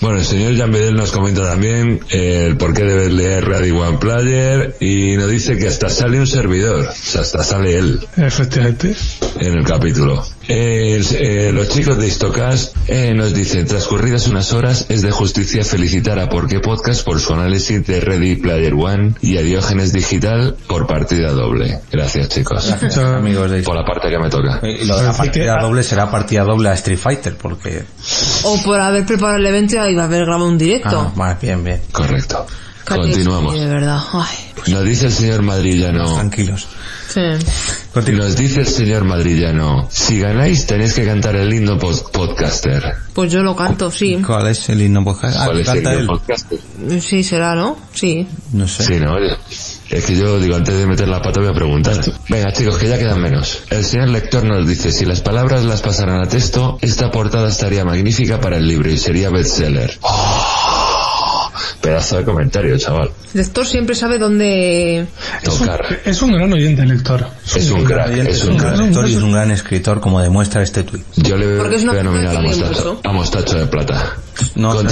Bueno, 0.00 0.18
el 0.18 0.24
señor 0.26 0.54
Jan 0.58 0.70
Bedel 0.70 0.94
nos 0.94 1.12
comenta 1.12 1.40
también 1.42 2.00
eh, 2.10 2.44
el 2.48 2.58
por 2.58 2.74
qué 2.74 2.82
debes 2.84 3.10
leer 3.10 3.48
Radio 3.48 3.78
One 3.80 3.96
Player 3.96 4.76
y 4.78 5.16
nos 5.16 5.30
dice 5.30 5.56
que 5.56 5.66
hasta 5.68 5.88
sale 5.88 6.20
un 6.20 6.26
servidor, 6.26 6.88
o 6.90 6.92
sea, 6.94 7.22
hasta 7.22 7.42
sale 7.42 7.78
él 7.78 8.00
Efectivamente. 8.18 8.94
en 9.40 9.54
el 9.58 9.64
capítulo. 9.64 10.22
Eh, 10.46 10.96
el- 10.96 11.16
eh, 11.16 11.52
los 11.52 11.68
chicos 11.70 11.96
de 11.96 12.06
Histocast 12.06 12.76
eh, 12.86 13.14
nos 13.14 13.32
dicen, 13.32 13.64
transcurridas 13.66 14.26
unas 14.28 14.52
horas, 14.52 14.86
es 14.90 15.00
de 15.02 15.10
justicia 15.10 15.64
felicitar 15.64 16.18
a 16.18 16.28
Por 16.28 16.46
qué 16.48 16.60
Podcast 16.60 17.02
por 17.04 17.18
su 17.20 17.32
análisis 17.32 17.86
de 17.86 18.00
Ready 18.00 18.36
Player 18.36 18.74
One 18.74 19.14
y 19.22 19.38
a 19.38 19.42
Diógenes 19.42 19.92
Digital 19.92 20.56
por 20.68 20.86
partida 20.86 21.30
doble. 21.32 21.80
Gracias, 21.90 22.28
chicos. 22.28 22.66
Gracias, 22.68 22.98
amigos 22.98 23.50
de 23.50 23.62
Por 23.62 23.74
la 23.76 23.84
parte 23.86 24.10
que 24.10 24.18
me 24.18 24.28
toca. 24.28 24.60
Y 24.62 24.84
lo 24.84 24.98
de 24.98 25.04
la 25.04 25.12
partida 25.14 25.56
doble 25.62 25.82
será 25.82 26.10
partida 26.10 26.42
doble 26.44 26.68
a 26.68 26.74
Street 26.74 26.98
Fighter, 26.98 27.36
porque... 27.36 27.82
O 28.42 28.62
por 28.62 28.78
haber 28.80 29.06
preparado 29.06 29.38
el 29.38 29.46
evento 29.46 29.74
y 29.76 29.98
haber 29.98 30.24
grabado 30.26 30.46
un 30.48 30.58
directo. 30.58 31.12
Ah, 31.18 31.38
bien, 31.40 31.64
bien. 31.64 31.80
Correcto. 31.90 32.46
Continuamos. 32.86 33.58
De 33.58 33.66
verdad. 33.66 33.98
Ay, 34.12 34.36
Nos 34.72 34.84
dice 34.84 35.06
el 35.06 35.12
señor 35.12 35.40
Madrillano. 35.42 36.14
Tranquilos. 36.16 36.66
sí. 37.08 37.20
Nos 37.94 38.36
dice 38.36 38.60
el 38.60 38.66
señor 38.66 39.04
Madrillano. 39.04 39.86
Si 39.90 40.18
ganáis 40.18 40.66
tenéis 40.66 40.94
que 40.94 41.04
cantar 41.06 41.36
el 41.36 41.52
himno 41.52 41.78
pod- 41.78 42.10
podcaster. 42.10 42.82
Pues 43.14 43.30
yo 43.30 43.42
lo 43.42 43.54
canto, 43.54 43.90
sí. 43.90 44.20
¿Cuál 44.26 44.48
es 44.48 44.68
el 44.68 44.82
himno 44.82 45.04
podcast? 45.04 45.36
Ah, 45.38 45.44
¿Cuál 45.46 45.60
es 45.60 45.68
el 45.68 45.76
himno 45.78 45.90
él. 45.90 46.06
podcaster? 46.06 46.58
Sí, 47.00 47.22
será, 47.22 47.54
¿no? 47.54 47.76
Sí. 47.92 48.26
No 48.52 48.66
sé. 48.66 48.82
Sí, 48.82 48.94
no, 48.98 49.16
es 49.90 50.04
que 50.06 50.16
yo 50.16 50.40
digo, 50.40 50.56
antes 50.56 50.74
de 50.76 50.86
meter 50.86 51.06
la 51.06 51.22
pata 51.22 51.40
voy 51.40 51.50
a 51.50 51.54
preguntar. 51.54 52.00
Venga, 52.28 52.52
chicos, 52.52 52.78
que 52.78 52.88
ya 52.88 52.98
quedan 52.98 53.20
menos. 53.22 53.60
El 53.70 53.84
señor 53.84 54.08
lector 54.08 54.42
nos 54.44 54.66
dice, 54.66 54.90
si 54.90 55.04
las 55.04 55.20
palabras 55.20 55.64
las 55.64 55.80
pasaran 55.82 56.20
a 56.20 56.28
texto, 56.28 56.78
esta 56.80 57.10
portada 57.12 57.48
estaría 57.48 57.84
magnífica 57.84 58.40
para 58.40 58.56
el 58.56 58.66
libro 58.66 58.90
y 58.90 58.98
sería 58.98 59.30
bestseller. 59.30 59.98
¡Oh! 60.00 60.83
Pedazo 61.80 62.16
de 62.18 62.24
comentario, 62.24 62.76
chaval. 62.78 63.10
El 63.34 63.40
lector 63.40 63.66
siempre 63.66 63.94
sabe 63.94 64.18
dónde... 64.18 65.06
Tocar. 65.44 66.00
Es 66.04 66.22
un 66.22 66.32
gran 66.32 66.52
oyente 66.52 66.82
el 66.82 66.88
lector. 66.88 67.26
Es 67.54 67.70
un 67.70 67.84
crack, 67.84 68.16
es 68.16 68.44
un 68.44 68.56
gran 68.56 68.78
lector 68.78 69.08
y 69.08 69.14
es 69.14 69.22
un 69.22 69.32
gran 69.32 69.50
escritor, 69.50 70.00
como 70.00 70.20
demuestra 70.20 70.62
este 70.62 70.82
tuit. 70.84 71.04
Yo 71.16 71.36
le 71.36 71.58
voy 71.58 71.98
a 71.98 72.02
nominar 72.02 72.36
a 72.36 72.40
Mostacho, 72.40 72.94
mucho. 72.94 73.00
a 73.04 73.12
Mostacho 73.12 73.58
de 73.58 73.66
Plata. 73.66 74.16
No, 74.56 74.74
no. 74.74 74.90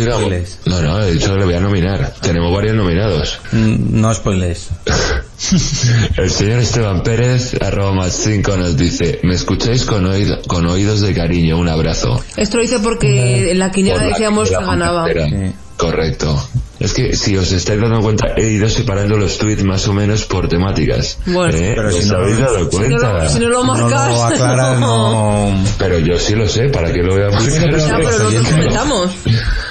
No, 0.67 0.83
no, 0.83 1.01
he 1.03 1.13
dicho 1.13 1.33
que 1.33 1.39
le 1.41 1.45
voy 1.45 1.55
a 1.55 1.61
nominar. 1.61 2.15
Tenemos 2.21 2.55
varios 2.55 2.77
nominados. 2.77 3.41
Mm, 3.53 4.01
No 4.01 4.15
spoilees. 4.15 4.69
El 6.17 6.31
señor 6.31 6.61
Esteban 6.61 7.03
Pérez, 7.03 7.55
arroba 7.61 7.93
más 7.93 8.13
5, 8.13 8.57
nos 8.57 8.77
dice, 8.77 9.19
me 9.25 9.35
escucháis 9.35 9.85
con, 9.85 10.07
oído- 10.07 10.41
con 10.47 10.67
oídos 10.67 11.01
de 11.01 11.13
cariño, 11.15 11.59
un 11.59 11.69
abrazo. 11.69 12.23
Esto 12.37 12.59
lo 12.59 12.63
hice 12.63 12.79
porque 12.79 13.51
en 13.51 13.59
la 13.59 13.71
quiniela 13.73 13.99
Por 13.99 14.05
la 14.07 14.13
decíamos 14.13 14.49
que 14.51 14.55
ganaba. 14.55 15.03
Montera. 15.03 15.53
Correcto. 15.83 16.49
Es 16.79 16.93
que 16.95 17.15
si 17.17 17.37
os 17.37 17.51
estáis 17.53 17.81
dando 17.81 18.01
cuenta, 18.01 18.35
he 18.37 18.51
ido 18.51 18.69
separando 18.69 19.17
los 19.17 19.37
tweets 19.39 19.63
más 19.65 19.87
o 19.89 19.93
menos 19.93 20.25
por 20.25 20.49
temáticas. 20.49 21.19
Bueno. 21.27 21.57
¿Eh? 21.57 21.73
Pero 21.77 21.89
¿Os 21.89 21.95
si 21.97 22.09
no- 22.09 22.17
habéis 22.19 22.39
dado 22.39 22.59
Si 22.59 22.65
no 22.65 22.71
cuenta? 22.71 23.13
lo, 23.25 23.29
si 23.31 23.39
no 23.41 23.49
lo 23.49 23.65
No 23.65 23.65
marcas... 23.65 24.09
lo 24.15 24.25
aclaras, 24.25 24.81
no... 24.81 25.65
Pero 25.79 25.99
yo 25.99 26.19
sí 26.19 26.35
lo 26.35 26.49
sé, 26.49 26.69
¿para 26.69 26.93
qué 26.93 27.03
lo 27.03 27.15
voy 27.15 27.23
a 27.23 27.31
pero- 27.31 27.79
Ya, 27.79 27.97
pero 27.97 28.19
nosotros 28.19 28.47
comentamos. 28.49 29.11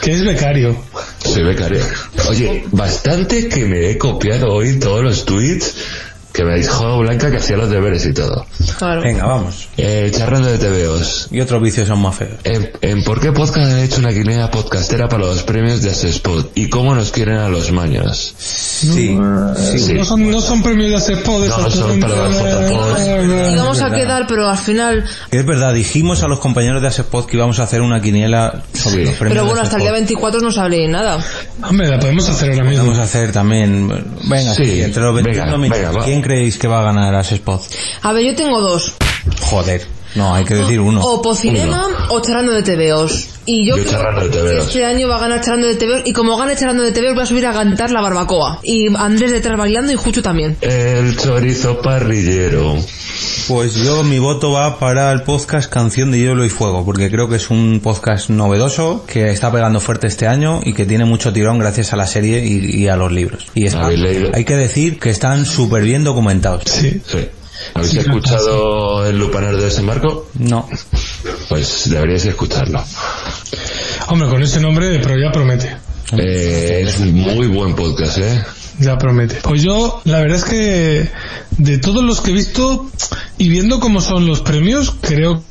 Que 0.01 0.11
es 0.11 0.23
becario. 0.25 0.75
Soy 1.23 1.43
becario. 1.43 1.81
Oye, 2.29 2.65
bastante 2.71 3.47
que 3.47 3.65
me 3.65 3.89
he 3.91 3.97
copiado 3.97 4.53
hoy 4.53 4.79
todos 4.79 5.03
los 5.03 5.25
tweets 5.25 5.75
que 6.33 6.43
me 6.45 6.55
dijo 6.57 6.97
Blanca 6.99 7.29
que 7.29 7.37
hacía 7.37 7.57
los 7.57 7.69
deberes 7.69 8.05
y 8.05 8.13
todo. 8.13 8.45
Claro. 8.77 9.01
Venga, 9.01 9.25
vamos. 9.25 9.67
Eh, 9.77 10.11
charlando 10.15 10.49
de 10.49 10.57
TVOs. 10.57 11.27
Y 11.31 11.41
otros 11.41 11.61
vicios 11.61 11.87
son 11.87 12.01
más 12.01 12.15
feos. 12.15 12.31
En, 12.43 12.71
en 12.81 13.03
¿Por 13.03 13.19
qué 13.19 13.31
Podcast 13.31 13.67
han 13.71 13.79
hecho 13.79 13.99
una 13.99 14.09
quiniela 14.13 14.49
podcastera 14.49 15.07
para 15.09 15.25
los 15.25 15.43
premios 15.43 15.81
de 15.81 15.89
Asespot? 15.89 16.51
¿Y 16.55 16.69
cómo 16.69 16.95
nos 16.95 17.11
quieren 17.11 17.37
a 17.37 17.49
los 17.49 17.71
maños? 17.71 18.33
Sí, 18.37 19.17
sí. 19.57 19.79
Sí. 19.79 19.93
No 19.93 20.05
son, 20.05 20.29
no 20.31 20.41
son 20.41 20.63
premios 20.63 20.89
de 20.89 20.95
Asepod, 20.97 21.45
No, 21.47 21.69
son 21.69 21.99
para 21.99 22.15
los 22.29 23.51
Y 23.51 23.55
vamos 23.55 23.81
a 23.81 23.91
quedar, 23.91 24.25
pero 24.27 24.47
al 24.49 24.57
final... 24.57 25.03
Es 25.31 25.45
verdad, 25.45 25.73
dijimos 25.73 26.23
a 26.23 26.27
los 26.27 26.39
compañeros 26.39 26.81
de 26.81 26.87
Asepod 26.87 27.25
que 27.25 27.37
íbamos 27.37 27.59
a 27.59 27.63
hacer 27.63 27.81
una 27.81 28.01
quiniela 28.01 28.63
sobre 28.73 28.91
Sí. 29.01 29.05
los 29.05 29.15
premios 29.15 29.33
Pero 29.33 29.45
bueno, 29.45 29.55
de 29.55 29.61
hasta 29.63 29.75
el 29.77 29.81
día 29.81 29.91
Asepod. 29.91 30.07
24 30.07 30.41
no 30.41 30.51
sale 30.51 30.87
nada. 30.87 31.23
Hombre, 31.67 31.87
la 31.89 31.99
podemos 31.99 32.27
hacer 32.29 32.51
ahora 32.53 32.63
mismo. 32.69 32.91
A 32.93 33.03
hacer 33.03 33.31
también... 33.31 33.87
Venga, 34.29 34.53
Sí, 34.53 34.65
sí, 34.65 34.81
entre 34.81 35.03
los 35.03 35.15
21 35.15 35.59
venga, 35.59 35.91
va. 35.91 36.05
¿Quién 36.21 36.37
creéis 36.37 36.57
que 36.57 36.67
va 36.67 36.79
a 36.79 36.83
ganar 36.83 37.15
Asespod? 37.15 37.61
A 38.03 38.13
ver, 38.13 38.25
yo 38.25 38.35
tengo 38.35 38.61
dos. 38.61 38.95
Joder, 39.41 39.85
no, 40.15 40.33
hay 40.35 40.45
que 40.45 40.55
decir 40.55 40.79
uno. 40.79 41.01
O 41.03 41.21
Pocinema 41.21 41.87
o 42.09 42.21
Charlando 42.21 42.51
de 42.53 42.63
TVOs. 42.63 43.27
Y 43.45 43.65
yo, 43.67 43.75
Yo 43.75 43.83
creo 43.85 44.29
que 44.29 44.57
este 44.59 44.85
año 44.85 45.07
va 45.07 45.17
a 45.17 45.19
ganar 45.21 45.41
Charlando 45.41 45.67
de 45.67 45.75
TVOs. 45.75 46.01
Y 46.05 46.13
como 46.13 46.37
gane 46.37 46.55
Charlando 46.55 46.83
de 46.83 46.91
TVOs, 46.91 47.13
voy 47.15 47.23
a 47.23 47.25
subir 47.25 47.45
a 47.47 47.53
cantar 47.53 47.89
la 47.91 48.01
barbacoa. 48.01 48.59
Y 48.63 48.93
Andrés 48.95 49.31
detrás 49.31 49.57
bailando 49.57 49.91
y 49.91 49.95
Juchu 49.95 50.21
también. 50.21 50.57
El 50.61 51.17
chorizo 51.17 51.81
parrillero. 51.81 52.75
Pues 53.47 53.75
yo 53.75 54.03
mi 54.03 54.19
voto 54.19 54.51
va 54.51 54.77
para 54.79 55.11
el 55.11 55.23
podcast 55.23 55.69
Canción 55.71 56.11
de 56.11 56.19
Hielo 56.19 56.45
y 56.45 56.49
Fuego, 56.49 56.85
porque 56.85 57.09
creo 57.09 57.27
que 57.27 57.35
es 57.37 57.49
un 57.49 57.79
podcast 57.83 58.29
novedoso 58.29 59.05
que 59.07 59.29
está 59.31 59.51
pegando 59.51 59.79
fuerte 59.79 60.07
este 60.07 60.27
año 60.27 60.61
y 60.63 60.73
que 60.73 60.85
tiene 60.85 61.05
mucho 61.05 61.33
tirón 61.33 61.57
gracias 61.59 61.91
a 61.93 61.95
la 61.97 62.07
serie 62.07 62.45
y, 62.45 62.83
y 62.83 62.87
a 62.87 62.95
los 62.95 63.11
libros. 63.11 63.47
Y 63.53 63.65
está- 63.65 63.85
¿Habéis 63.85 63.99
leído? 63.99 64.29
hay 64.33 64.45
que 64.45 64.55
decir 64.55 64.99
que 64.99 65.09
están 65.09 65.45
súper 65.45 65.83
bien 65.83 66.03
documentados. 66.03 66.63
Sí. 66.65 67.01
Sí. 67.05 67.27
¿Habéis 67.73 67.91
Sí, 67.91 67.99
escuchado 67.99 69.05
el 69.07 69.17
lupanar 69.17 69.55
de 69.55 69.65
desembarco? 69.65 70.29
No, 70.35 70.67
Pues 71.49 71.89
deberíais 71.89 72.25
escucharlo. 72.25 72.83
Hombre, 74.07 74.29
con 74.29 74.41
ese 74.43 74.59
nombre, 74.59 74.99
pero 74.99 75.17
ya 75.17 75.31
promete. 75.31 75.75
Eh, 76.17 76.83
es 76.87 76.99
un 76.99 77.13
muy 77.13 77.47
buen 77.47 77.75
podcast, 77.75 78.17
¿eh? 78.17 78.43
Ya 78.79 78.97
promete. 78.97 79.35
Pues 79.43 79.61
yo, 79.61 80.01
la 80.05 80.19
verdad 80.19 80.37
es 80.37 80.43
que 80.43 81.09
de 81.57 81.77
todos 81.77 82.03
los 82.03 82.19
que 82.21 82.31
he 82.31 82.33
visto 82.33 82.89
y 83.37 83.49
viendo 83.49 83.79
cómo 83.79 84.01
son 84.01 84.25
los 84.27 84.41
premios, 84.41 84.93
creo 85.01 85.43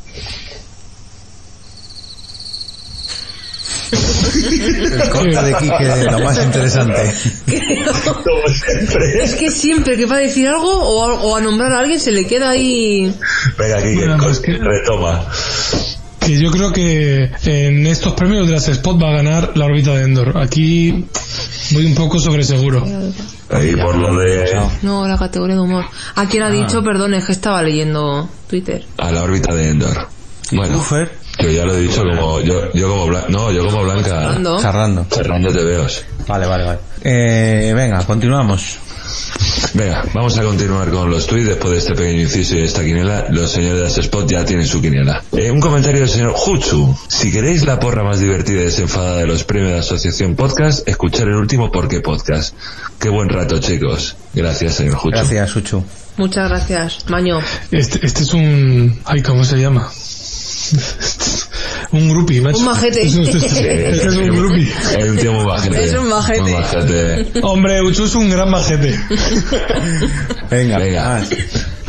el 3.93 5.09
corte 5.11 5.43
de 5.43 5.55
Quique 5.59 6.11
lo 6.11 6.19
más 6.21 6.43
interesante. 6.43 7.13
Es 9.23 9.35
que 9.35 9.51
siempre 9.51 9.97
que 9.97 10.07
va 10.07 10.17
a 10.17 10.21
decir 10.21 10.47
algo 10.49 10.71
o 10.73 11.05
a, 11.05 11.15
o 11.15 11.37
a 11.37 11.41
nombrar 11.41 11.73
a 11.73 11.79
alguien 11.81 12.01
se 12.01 12.13
le 12.13 12.27
queda 12.27 12.51
ahí... 12.51 13.15
Venga, 13.59 13.81
Bueno, 13.81 14.17
pues 14.23 14.41
que- 14.41 14.57
retoma. 14.59 15.25
que 16.21 16.39
yo 16.41 16.51
creo 16.51 16.73
que 16.73 17.31
en 17.45 17.87
estos 17.87 18.13
premios 18.15 18.47
de 18.47 18.55
las 18.55 18.69
Spot 18.69 19.01
va 19.03 19.11
a 19.11 19.17
ganar 19.17 19.53
la 19.57 19.65
órbita 19.67 19.95
de 19.95 20.05
Endor. 20.05 20.39
Aquí 20.39 21.07
voy 21.73 21.87
un 21.87 21.95
poco 21.95 22.19
sobre 22.19 22.45
seguro. 22.45 22.85
Ahí 23.51 23.75
por 23.77 23.97
lo 23.97 24.17
de... 24.17 24.61
No, 24.83 25.07
la 25.09 25.17
categoría 25.19 25.57
de 25.57 25.63
humor. 25.63 25.85
¿A 26.15 26.27
quién 26.27 26.43
ha 26.43 26.51
dicho? 26.51 26.83
Perdón, 26.83 27.15
es 27.15 27.25
que 27.25 27.33
estaba 27.33 27.63
leyendo 27.63 28.29
Twitter. 28.49 28.85
A 28.99 29.11
la 29.11 29.23
órbita 29.23 29.55
de 29.55 29.71
Endor. 29.71 30.09
Bueno, 30.53 30.85
yo 31.43 31.51
ya 31.51 31.65
lo 31.65 31.75
he 31.75 31.81
dicho 31.81 32.03
como... 32.03 32.41
Yo, 32.41 32.73
yo 32.73 32.89
como 32.89 33.07
Blanca... 33.07 33.29
No, 33.29 33.51
yo 33.51 33.65
como 33.65 33.83
Blanca... 33.83 34.03
Fernando. 34.03 34.61
charlando. 34.61 35.05
Fernando 35.05 35.53
te 35.53 35.65
veo. 35.65 35.87
Vale, 36.27 36.47
vale, 36.47 36.65
vale. 36.65 36.79
Eh, 37.03 37.73
venga, 37.75 38.05
continuamos. 38.05 38.79
Venga, 39.75 40.05
vamos 40.15 40.37
a 40.39 40.43
continuar 40.43 40.91
con 40.91 41.11
los 41.11 41.27
tweets 41.27 41.49
después 41.49 41.73
de 41.73 41.79
este 41.79 41.95
pequeño 41.95 42.23
inciso 42.23 42.57
y 42.57 42.63
esta 42.63 42.83
quiniela. 42.83 43.27
Los 43.31 43.53
señores 43.53 43.95
de 43.95 44.01
Spot 44.01 44.31
ya 44.31 44.45
tienen 44.45 44.67
su 44.67 44.81
quiniela. 44.81 45.23
Eh, 45.33 45.51
un 45.51 45.61
comentario 45.61 46.01
del 46.01 46.09
señor 46.09 46.33
Jutsu. 46.33 46.97
Si 47.09 47.31
queréis 47.31 47.65
la 47.65 47.79
porra 47.79 48.03
más 48.03 48.21
divertida 48.21 48.61
y 48.61 48.65
desenfadada 48.65 49.19
de 49.19 49.27
los 49.27 49.45
premios 49.45 49.71
de 49.71 49.75
la 49.75 49.81
Asociación 49.81 50.35
Podcast, 50.37 50.87
escuchar 50.89 51.29
el 51.29 51.37
último 51.37 51.71
Porque 51.71 52.01
Podcast. 52.01 52.55
Qué 52.99 53.09
buen 53.09 53.29
rato, 53.29 53.59
chicos. 53.61 54.17
Gracias, 54.35 54.75
señor 54.75 54.97
Jutsu. 54.97 55.19
Gracias, 55.19 55.51
Suchu. 55.51 55.85
Muchas 56.17 56.49
gracias, 56.49 57.09
Maño. 57.09 57.41
Este, 57.71 58.05
este 58.05 58.23
es 58.23 58.35
un... 58.35 59.01
Ay, 59.05 59.23
¿cómo 59.23 59.45
se 59.45 59.57
llama? 59.57 59.91
Un 61.93 62.09
grupi, 62.09 62.41
macho. 62.41 62.59
Un 62.59 62.65
majete. 62.67 63.03
Este 63.03 63.91
es 63.91 64.05
un 64.17 64.27
grupi. 64.37 64.69
Es 64.99 65.09
un 65.09 65.17
tío 65.17 65.33
muy 65.33 65.45
majete. 65.45 65.85
Es 65.85 65.95
un 65.95 66.09
majete. 66.09 66.41
Muy 66.43 66.53
majete. 66.53 67.41
Hombre, 67.43 67.83
Uchu 67.83 68.05
es 68.05 68.15
un 68.15 68.31
gran 68.31 68.51
majete. 68.51 68.99
Venga, 70.51 70.79
Venga. 70.79 71.05
más. 71.09 71.31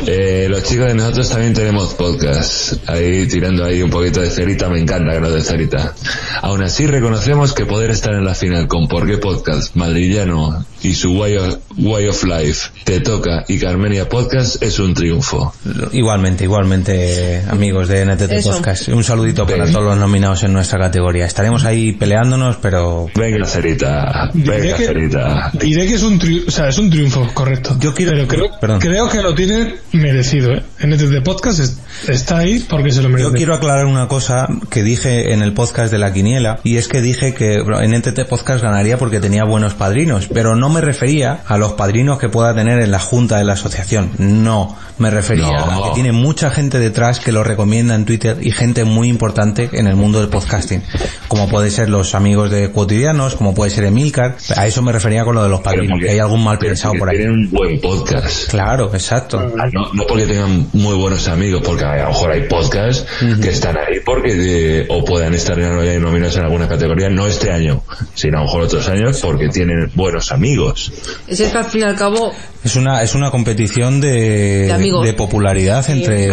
Eh, 0.06 0.46
los 0.50 0.62
chicos 0.64 0.88
de 0.88 0.94
nosotros 0.94 1.28
también 1.28 1.54
tenemos 1.54 1.94
podcast. 1.94 2.74
Ahí 2.88 3.26
tirando 3.28 3.64
ahí 3.64 3.82
un 3.82 3.90
poquito 3.90 4.20
de 4.20 4.30
cerita, 4.30 4.68
me 4.68 4.80
encanta 4.80 5.12
que 5.12 5.20
no 5.20 5.30
de 5.30 5.40
cerita. 5.42 5.94
Aún 6.42 6.62
así 6.62 6.86
reconocemos 6.86 7.52
que 7.52 7.66
poder 7.66 7.90
estar 7.90 8.12
en 8.14 8.24
la 8.24 8.34
final 8.34 8.66
con 8.66 8.88
Por 8.88 9.06
qué 9.06 9.18
Podcast, 9.18 9.74
Madrillano 9.76 10.64
y 10.82 10.94
su 10.94 11.12
Way 11.16 11.36
of, 11.36 11.56
Way 11.78 12.08
of 12.08 12.24
Life, 12.24 12.70
Te 12.84 12.98
Toca 13.00 13.44
y 13.46 13.58
Carmenia 13.58 14.08
Podcast 14.08 14.60
es 14.62 14.80
un 14.80 14.92
triunfo. 14.94 15.54
Igualmente, 15.92 16.44
igualmente, 16.44 17.42
amigos 17.48 17.86
de 17.86 18.04
NTT 18.04 18.32
Eso. 18.32 18.50
Podcast. 18.52 18.88
Un 18.88 19.04
saludito 19.04 19.46
para 19.46 19.66
todos 19.66 19.84
los 19.84 19.96
nominados 19.98 20.42
en 20.42 20.52
nuestra 20.52 20.80
categoría. 20.80 21.26
Estaremos 21.26 21.64
ahí 21.64 21.92
peleándonos, 21.92 22.56
pero... 22.56 23.06
Venga, 23.14 23.46
cerita, 23.46 24.30
Diré 24.34 24.58
venga, 24.60 24.76
que- 24.76 24.86
cerita. 24.86 25.50
Diré 25.54 25.86
que 25.86 25.94
es 25.94 26.02
un, 26.02 26.18
tri- 26.18 26.42
o 26.46 26.50
sea, 26.50 26.68
es 26.68 26.78
un 26.78 26.90
triunfo, 26.90 27.28
correcto. 27.32 27.76
Yo 27.78 27.94
quiero, 27.94 28.12
Pero 28.12 28.26
creo, 28.26 28.50
Perdón. 28.60 28.80
creo 28.80 29.08
que 29.08 29.22
lo 29.22 29.34
tiene 29.34 29.76
merecido, 29.92 30.52
¿eh? 30.52 30.62
NTT 30.80 31.22
Podcast 31.24 31.60
es- 31.60 31.78
está 32.08 32.38
ahí 32.38 32.64
porque 32.68 32.90
se 32.90 33.02
lo 33.02 33.08
merece. 33.08 33.28
Yo 33.30 33.34
quiero 33.34 33.54
aclarar 33.54 33.86
una 33.86 34.08
cosa 34.08 34.48
que 34.70 34.82
dije 34.82 35.32
en 35.32 35.42
el 35.42 35.52
podcast 35.52 35.92
de 35.92 35.98
la 35.98 36.12
quiniela 36.12 36.60
y 36.64 36.76
es 36.76 36.88
que 36.88 37.00
dije 37.00 37.34
que 37.34 37.54
en 37.56 37.94
NTT 37.94 38.24
Podcast 38.28 38.62
ganaría 38.62 38.98
porque 38.98 39.20
tenía 39.20 39.44
buenos 39.44 39.74
padrinos, 39.74 40.28
pero 40.32 40.56
no 40.56 40.68
me 40.68 40.80
refería 40.80 41.40
a 41.46 41.58
los 41.58 41.72
padrinos 41.72 42.18
que 42.18 42.28
pueda 42.28 42.54
tener 42.54 42.80
en 42.80 42.90
la 42.90 42.98
junta 42.98 43.38
de 43.38 43.44
la 43.44 43.52
asociación. 43.54 44.10
No, 44.18 44.76
me 44.98 45.10
refería 45.10 45.46
No. 45.52 45.84
a 45.84 45.88
que 45.88 45.94
tiene 45.94 46.12
mucha 46.12 46.50
gente 46.50 46.78
detrás 46.78 47.20
que 47.20 47.32
lo 47.32 47.44
recomienda 47.44 47.94
en 47.94 48.04
Twitter 48.04 48.38
y 48.40 48.50
gente 48.50 48.84
muy 48.84 49.08
importante 49.08 49.68
en 49.72 49.86
el 49.86 49.96
mundo 49.96 50.20
del 50.20 50.28
podcasting, 50.28 50.82
como 51.28 51.48
puede 51.48 51.70
ser 51.70 51.88
los 51.88 52.14
amigos 52.14 52.50
de 52.50 52.70
Cotidianos, 52.72 53.34
como 53.36 53.54
puede 53.54 53.70
ser 53.70 53.84
Emilcar. 53.84 54.36
A 54.56 54.66
eso 54.66 54.82
me 54.82 54.92
refería 54.92 55.24
con 55.24 55.34
lo 55.34 55.42
de 55.42 55.48
los 55.48 55.60
padrinos, 55.60 55.98
que 56.00 56.10
hay 56.10 56.18
algún 56.18 56.42
mal 56.42 56.58
pensado 56.58 56.94
por 56.98 57.08
ahí. 57.10 57.16
Tienen 57.18 57.34
un 57.36 57.50
buen 57.50 57.80
podcast. 57.80 58.48
Claro, 58.50 58.90
exacto. 58.94 59.52
No, 59.82 59.92
no 59.94 60.06
porque 60.06 60.26
tengan 60.26 60.68
muy 60.72 60.94
buenos 60.96 61.28
amigos, 61.28 61.62
porque 61.64 61.84
a 61.84 62.02
lo 62.02 62.08
mejor 62.08 62.32
hay 62.32 62.42
podcasts 62.48 63.04
que 63.42 63.48
están 63.50 63.76
ahí 63.76 64.00
porque 64.04 64.34
de- 64.34 64.86
o 64.88 65.04
puedan 65.04 65.34
estar 65.34 65.58
en- 65.58 66.02
nominados 66.02 66.36
en 66.36 66.44
alguna 66.44 66.68
categoría, 66.68 67.08
no 67.10 67.26
este 67.26 67.50
año, 67.50 67.82
sino 68.14 68.38
a 68.38 68.40
lo 68.40 68.46
mejor 68.46 68.62
otros 68.62 68.88
años, 68.88 69.18
porque 69.20 69.48
tienen 69.48 69.90
buenos 69.94 70.32
amigos. 70.32 70.92
Es 71.26 71.40
que 71.42 71.56
al 71.58 71.64
fin 71.64 71.80
y 71.82 71.84
al 71.84 71.96
cabo, 71.96 72.32
Es 72.64 72.76
una, 72.76 73.02
es 73.02 73.14
una 73.16 73.30
competición 73.30 74.00
de, 74.00 74.68
De 75.02 75.12
popularidad 75.14 75.88
entre 75.90 76.28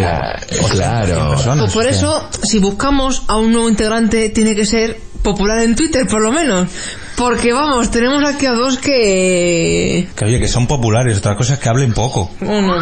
claro. 0.71 1.29
personas. 1.31 1.59
pues 1.65 1.73
por 1.73 1.85
eso, 1.87 2.27
si 2.43 2.59
buscamos 2.59 3.23
a 3.27 3.37
un 3.37 3.51
nuevo 3.53 3.69
integrante, 3.69 4.29
tiene 4.29 4.55
que 4.55 4.65
ser 4.65 4.97
popular 5.21 5.59
en 5.59 5.75
Twitter, 5.75 6.07
por 6.07 6.21
lo 6.21 6.31
menos. 6.31 6.69
Porque 7.15 7.51
vamos, 7.51 7.91
tenemos 7.91 8.23
aquí 8.23 8.45
a 8.45 8.53
dos 8.53 8.77
que... 8.77 10.07
Que 10.15 10.25
oye, 10.25 10.39
que 10.39 10.47
son 10.47 10.67
populares, 10.67 11.17
otra 11.17 11.35
cosa 11.35 11.55
es 11.55 11.59
que 11.59 11.67
hablen 11.67 11.93
poco. 11.93 12.31
Bueno. 12.39 12.75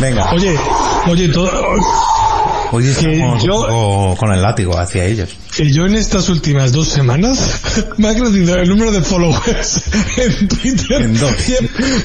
Venga. 0.00 0.32
Oye, 0.32 0.58
oye, 1.08 1.28
todo, 1.28 1.50
Hoy 2.72 2.88
estamos 2.88 3.44
yo- 3.44 3.60
un 3.60 3.66
poco 3.66 4.16
con 4.16 4.32
el 4.32 4.40
látigo 4.42 4.76
hacia 4.78 5.04
ellos. 5.04 5.28
que 5.56 5.70
yo 5.72 5.86
en 5.86 5.94
estas 5.94 6.28
últimas 6.28 6.72
dos 6.72 6.88
semanas 6.88 7.60
me 7.98 8.08
ha 8.08 8.14
crecido 8.14 8.56
el 8.56 8.68
número 8.68 8.90
de 8.90 9.00
followers 9.02 9.82
en 10.16 10.48
Twitter 10.48 11.08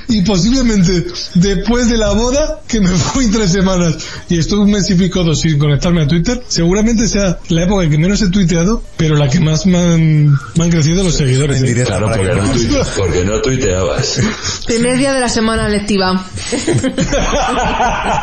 y, 0.07 0.18
y 0.18 0.22
posiblemente 0.22 1.06
después 1.36 1.90
de 1.90 1.98
la 1.98 2.11
boda 2.11 2.60
que 2.68 2.80
me 2.81 2.90
fui 2.90 3.27
tres 3.31 3.52
semanas 3.52 3.95
y 4.30 4.38
estuve 4.38 4.61
un 4.61 4.72
mes 4.72 4.88
y 4.91 4.95
pico 4.95 5.23
dos 5.23 5.41
sin 5.41 5.57
conectarme 5.57 6.02
a 6.03 6.07
Twitter 6.07 6.44
seguramente 6.48 7.07
sea 7.07 7.40
la 7.49 7.64
época 7.64 7.86
en 7.86 7.90
que 7.91 7.98
menos 7.98 8.22
he 8.22 8.30
tuiteado 8.30 8.84
pero 8.98 9.15
la 9.15 9.27
que 9.30 9.40
más 9.40 9.65
me 9.65 9.77
han, 9.80 10.27
me 10.56 10.65
han 10.65 10.69
crecido 10.69 11.03
los 11.03 11.15
seguidores 11.15 11.64
¿eh? 11.64 11.84
Claro, 11.86 12.11
porque 12.15 12.36
no, 12.36 12.44
tuite- 12.53 12.86
porque 12.98 13.26
no 13.26 13.41
tuiteabas. 13.41 14.19
Primer 14.68 14.98
día 14.98 15.14
de 15.14 15.19
la 15.22 15.30
semana 15.30 15.68
lectiva. 15.69 16.26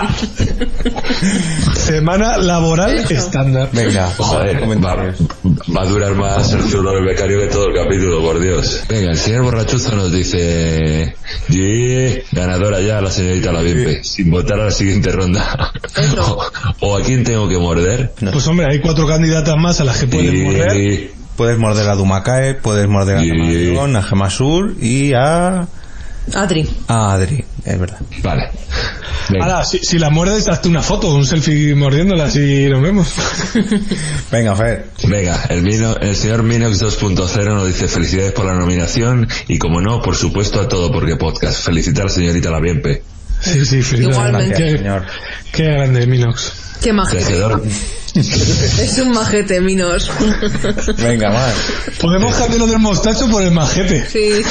semana 1.75 2.26
laboral 2.37 2.99
estándar. 3.11 3.69
Venga 3.73 4.11
Joder, 4.17 4.63
va, 4.85 4.97
va 5.77 5.83
a 5.83 5.87
durar 5.87 6.15
más 6.15 6.53
el 6.53 6.65
turno 6.71 6.91
del 6.93 7.05
becario 7.05 7.39
que 7.41 7.47
todo 7.47 7.69
el 7.69 7.75
capítulo, 7.75 8.21
por 8.23 8.41
Dios. 8.41 8.83
Venga, 8.89 9.11
el 9.11 9.17
señor 9.19 9.45
Borrachuzo 9.45 9.95
nos 9.95 10.13
dice, 10.13 11.15
"Ye, 11.49 12.25
ganadora 12.33 12.81
ya 12.81 13.01
la 13.01 13.11
señorita 13.11 13.53
Lavimpe, 13.53 14.03
sin 14.05 14.31
votar 14.31 14.61
a 14.61 14.65
la 14.67 14.71
siguiente 14.71 15.11
ronda. 15.13 15.73
o, 16.21 16.43
o 16.81 16.97
a 16.97 17.03
quién 17.03 17.25
tengo 17.25 17.49
que 17.49 17.59
morder. 17.59 18.13
pues 18.33 18.47
hombre 18.47 18.67
hay 18.71 18.81
cuatro 18.81 19.07
candidatas 19.07 19.57
más 19.57 19.81
a 19.81 19.85
las 19.85 19.99
que 20.01 20.07
pueden 20.07 20.37
Y- 20.37 20.43
morder. 20.45 21.11
Puedes 21.37 21.59
morder 21.59 21.87
a 21.91 21.95
Dumacae, 21.95 22.55
puedes 22.55 22.89
morder 22.89 23.19
a 23.19 23.21
Tamarión, 23.21 23.95
a 23.95 24.03
Gemasur 24.03 24.75
y 24.81 25.13
a, 25.13 25.67
Adri. 26.35 26.69
a 26.89 27.13
Adri, 27.13 27.45
es 27.65 27.79
verdad. 27.81 27.99
Vale. 28.23 28.51
Ahora, 29.41 29.65
si, 29.65 29.79
si 29.79 29.99
la 29.99 30.09
muerdes, 30.11 30.49
hazte 30.49 30.69
una 30.69 30.83
foto, 30.83 31.13
un 31.15 31.27
selfie 31.27 31.75
mordiéndola, 31.75 32.25
así 32.27 32.69
nos 32.69 32.81
vemos. 32.83 33.13
Venga, 34.31 34.55
Fer. 34.55 34.91
Venga, 35.09 35.45
el, 35.49 35.63
Mino- 35.63 35.97
el 36.01 36.15
señor 36.17 36.43
Minox 36.43 36.81
2.0 36.83 37.45
nos 37.55 37.67
dice 37.67 37.89
felicidades 37.89 38.33
por 38.33 38.45
la 38.47 38.55
nominación 38.55 39.27
y 39.49 39.59
como 39.59 39.81
no, 39.81 40.01
por 40.03 40.17
supuesto 40.17 40.61
a 40.61 40.69
todo 40.69 40.93
porque 40.93 41.17
podcast. 41.17 41.61
Felicitar 41.65 42.09
señorita 42.11 42.51
Laviempe. 42.51 43.03
Sí, 43.41 43.65
sí. 43.65 43.97
Igualmente. 43.97 44.55
Qué, 44.57 44.79
señor. 44.79 45.05
qué 45.53 45.65
grande, 45.65 46.07
Minox. 46.07 46.53
Qué 46.83 46.93
majete. 46.93 47.25
Tejedor, 47.25 47.63
Es 48.15 48.99
un 48.99 49.13
majete, 49.13 49.61
Minos. 49.61 50.11
Venga, 50.99 51.31
más. 51.31 51.55
Podemos 52.01 52.35
cambiarlo 52.35 52.67
del 52.67 52.79
mostacho 52.79 53.29
por 53.31 53.43
el 53.43 53.51
majete. 53.51 54.07
Sí. 54.09 54.43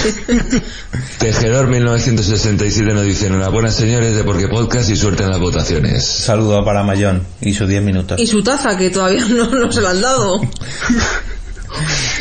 Tejedor 1.17 1.67
1967 1.67 2.93
nos 2.93 3.03
dice 3.05 3.27
enhorabuena 3.27 3.71
señores 3.71 4.15
de 4.15 4.23
porque 4.23 4.47
podcast 4.47 4.89
y 4.89 4.95
suerte 4.95 5.23
en 5.23 5.29
las 5.31 5.39
votaciones. 5.39 6.05
Saludo 6.05 6.63
para 6.63 6.83
Mayón 6.83 7.25
y 7.41 7.53
sus 7.53 7.67
10 7.67 7.83
minutos. 7.83 8.19
Y 8.19 8.27
su 8.27 8.43
taza, 8.43 8.77
que 8.77 8.89
todavía 8.91 9.25
no, 9.29 9.49
no 9.49 9.71
se 9.71 9.81
la 9.81 9.91
han 9.91 10.01
dado. 10.01 10.41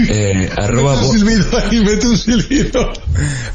Eh, 0.08 0.50
arroba, 0.56 0.94
Mete 0.96 1.06
un 1.06 1.18
silbido 1.18 1.58
ahí, 1.58 1.80
mete 1.80 2.06
un 2.08 2.18
silbido. 2.18 2.92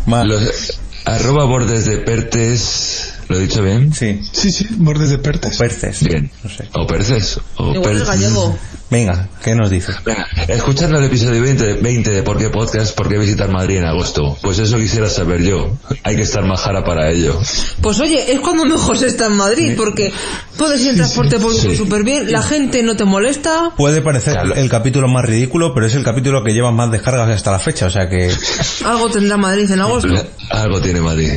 Más. 0.05 0.25
los- 0.25 0.79
arroba 1.05 1.45
bordes 1.45 1.85
de 1.85 1.97
Pertes, 1.97 3.13
¿lo 3.27 3.37
he 3.37 3.41
dicho 3.41 3.61
bien? 3.63 3.93
Sí. 3.93 4.21
Sí, 4.31 4.51
sí, 4.51 4.67
bordes 4.77 5.09
de 5.09 5.17
pertes. 5.17 5.57
Perces. 5.57 6.03
Bien. 6.03 6.31
No 6.43 6.49
sé. 6.49 6.67
O 6.73 6.85
Perces. 6.87 7.39
O 7.57 7.73
Igual 7.73 7.97
es 7.97 8.03
Pertes. 8.03 8.07
gallego. 8.07 8.57
Venga, 8.91 9.27
¿qué 9.43 9.53
nos 9.53 9.69
dices? 9.69 9.95
Venga, 10.03 10.27
escuchando 10.47 10.97
el 10.97 11.05
episodio 11.05 11.43
20, 11.43 11.63
de- 11.63 11.73
20 11.75 12.09
de 12.09 12.23
Por 12.23 12.39
qué 12.39 12.49
Podcast, 12.49 12.95
¿por 12.95 13.07
qué 13.07 13.19
visitar 13.19 13.47
Madrid 13.51 13.77
en 13.77 13.85
agosto? 13.85 14.35
Pues 14.41 14.57
eso 14.57 14.77
quisiera 14.77 15.07
saber 15.09 15.43
yo. 15.43 15.77
Hay 16.03 16.15
que 16.15 16.23
estar 16.23 16.43
majara 16.43 16.83
para 16.83 17.11
ello. 17.11 17.39
Pues 17.81 17.99
oye, 17.99 18.31
es 18.33 18.39
cuando 18.39 18.65
mejor 18.65 18.97
se 18.97 19.05
está 19.05 19.27
en 19.27 19.33
Madrid, 19.37 19.73
porque 19.77 20.11
puedes 20.57 20.81
ir 20.81 20.89
en 20.89 20.95
transporte 20.95 21.37
público 21.37 21.61
Sí. 21.69 21.75
súper 21.75 22.03
bien, 22.03 22.31
la 22.31 22.41
gente 22.41 22.81
no 22.81 22.95
te 22.97 23.05
molesta. 23.05 23.73
Puede 23.77 24.01
parecer 24.01 24.33
Claro. 24.33 24.55
el 24.55 24.67
capítulo 24.69 25.07
más 25.07 25.23
ridículo, 25.23 25.71
pero 25.75 25.85
es 25.85 25.93
el 25.93 26.03
capítulo 26.03 26.43
que 26.43 26.53
lleva 26.53 26.71
más 26.71 26.91
descargas 26.91 27.29
hasta 27.29 27.51
la 27.51 27.59
fecha, 27.59 27.85
o 27.85 27.89
sea 27.91 28.09
que... 28.09 28.31
Algo 28.85 29.07
tendrá 29.11 29.37
Madrid 29.37 29.69
en 29.69 29.81
agosto. 29.81 30.09
Algo 30.49 30.81
tiene 30.81 30.99
Madrid. 30.99 31.33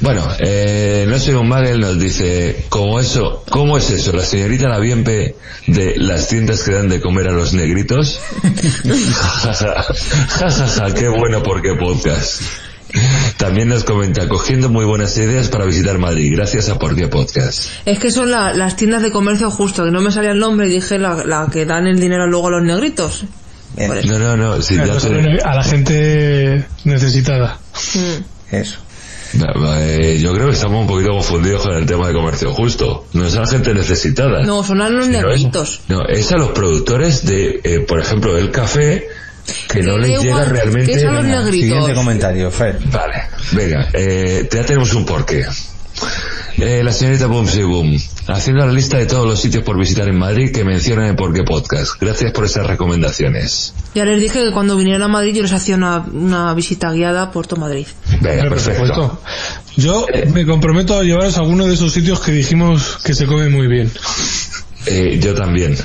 Bueno, 0.00 0.26
eh, 0.40 1.06
no 1.08 1.20
soy 1.20 1.34
un 1.34 1.48
Magel 1.48 1.78
nos 1.78 2.00
dice, 2.00 2.64
¿cómo 2.68 2.98
eso? 2.98 3.44
¿Cómo 3.48 3.78
es 3.78 3.90
eso? 3.90 4.12
La 4.12 4.24
señorita 4.24 4.68
Laviempe 4.68 5.36
de 5.68 5.94
las 5.98 6.26
tiendas 6.26 6.64
que 6.64 6.72
dan 6.72 6.88
de 6.88 6.95
comer 7.00 7.28
a 7.28 7.32
los 7.32 7.52
negritos. 7.54 8.20
Ja, 8.84 9.52
ja, 9.54 9.82
ja, 10.50 10.66
ja, 10.68 10.94
qué 10.94 11.08
bueno 11.08 11.42
porque 11.42 11.74
podcast. 11.74 12.42
También 13.36 13.68
nos 13.68 13.84
comenta, 13.84 14.28
cogiendo 14.28 14.68
muy 14.70 14.84
buenas 14.84 15.16
ideas 15.18 15.48
para 15.48 15.64
visitar 15.66 15.98
Madrid, 15.98 16.32
gracias 16.34 16.68
a 16.68 16.78
Por 16.78 16.94
qué 16.96 17.08
Podcast. 17.08 17.68
Es 17.84 17.98
que 17.98 18.10
son 18.10 18.30
la- 18.30 18.54
las 18.54 18.76
tiendas 18.76 19.02
de 19.02 19.10
comercio 19.10 19.50
justo, 19.50 19.84
que 19.84 19.90
no 19.90 20.00
me 20.00 20.10
salía 20.12 20.30
el 20.30 20.38
nombre 20.38 20.68
y 20.68 20.70
dije 20.70 20.98
la, 20.98 21.22
la 21.24 21.48
que 21.52 21.66
dan 21.66 21.86
el 21.86 22.00
dinero 22.00 22.26
luego 22.26 22.48
a 22.48 22.50
los 22.52 22.62
negritos. 22.62 23.24
No, 23.76 24.18
no, 24.18 24.36
no, 24.36 24.62
sí, 24.62 24.76
Claro, 24.76 24.98
te- 24.98 25.42
A 25.44 25.54
la 25.56 25.62
gente 25.64 26.64
necesitada. 26.84 27.58
Mm. 27.94 28.54
Eso. 28.54 28.78
Eh, 29.34 30.18
yo 30.20 30.32
creo 30.32 30.48
que 30.48 30.54
estamos 30.54 30.80
un 30.80 30.86
poquito 30.86 31.10
confundidos 31.10 31.62
con 31.62 31.76
el 31.76 31.86
tema 31.86 32.08
de 32.08 32.14
comercio 32.14 32.52
justo. 32.52 33.06
No 33.12 33.26
es 33.26 33.36
a 33.36 33.40
la 33.40 33.46
gente 33.46 33.74
necesitada. 33.74 34.42
No, 34.42 34.62
son 34.62 34.80
a 34.80 34.88
los 34.88 35.08
negritos. 35.08 35.80
No, 35.88 36.06
es 36.06 36.30
a 36.32 36.36
los 36.36 36.50
productores 36.50 37.24
de, 37.26 37.60
eh, 37.62 37.80
por 37.80 38.00
ejemplo, 38.00 38.36
el 38.36 38.50
café, 38.50 39.06
que 39.68 39.82
no 39.82 39.98
les 39.98 40.10
llega 40.10 40.24
igual, 40.24 40.46
realmente... 40.50 40.92
que 40.92 41.04
los 41.04 41.22
Venga, 41.22 41.42
negritos. 41.42 41.68
Siguiente 41.68 41.94
comentario, 41.94 42.50
Fer. 42.50 42.78
Vale, 42.86 43.22
venga, 43.52 43.88
eh, 43.92 44.48
ya 44.50 44.64
tenemos 44.64 44.92
un 44.94 45.04
porqué. 45.04 45.46
Eh, 46.58 46.82
la 46.82 46.92
señorita 46.92 47.26
Boom 47.26 47.46
Boom, 47.46 48.00
haciendo 48.28 48.66
la 48.66 48.72
lista 48.72 48.98
de 48.98 49.06
todos 49.06 49.26
los 49.26 49.40
sitios 49.40 49.62
por 49.62 49.78
visitar 49.78 50.08
en 50.08 50.18
Madrid 50.18 50.52
que 50.52 50.64
mencionan 50.64 51.06
en 51.06 51.16
Porqué 51.16 51.42
Podcast. 51.44 52.00
Gracias 52.00 52.32
por 52.32 52.44
esas 52.44 52.66
recomendaciones. 52.66 53.74
Ya 53.94 54.04
les 54.04 54.20
dije 54.20 54.44
que 54.44 54.52
cuando 54.52 54.76
vinieran 54.76 55.02
a 55.02 55.08
Madrid 55.08 55.34
yo 55.34 55.42
les 55.42 55.52
hacía 55.52 55.76
una, 55.76 55.98
una 55.98 56.54
visita 56.54 56.90
guiada 56.92 57.22
a 57.22 57.30
Puerto 57.30 57.56
Madrid. 57.56 57.86
Venga, 58.20 58.42
por 58.44 58.52
perfecto. 58.52 59.20
Yo 59.76 60.06
me 60.32 60.46
comprometo 60.46 60.98
a 60.98 61.02
llevaros 61.02 61.36
a 61.36 61.40
alguno 61.40 61.66
de 61.66 61.74
esos 61.74 61.92
sitios 61.92 62.20
que 62.20 62.32
dijimos 62.32 62.98
que 63.04 63.14
se 63.14 63.26
come 63.26 63.48
muy 63.48 63.68
bien. 63.68 63.90
Eh, 64.86 65.18
yo 65.20 65.34
también. 65.34 65.76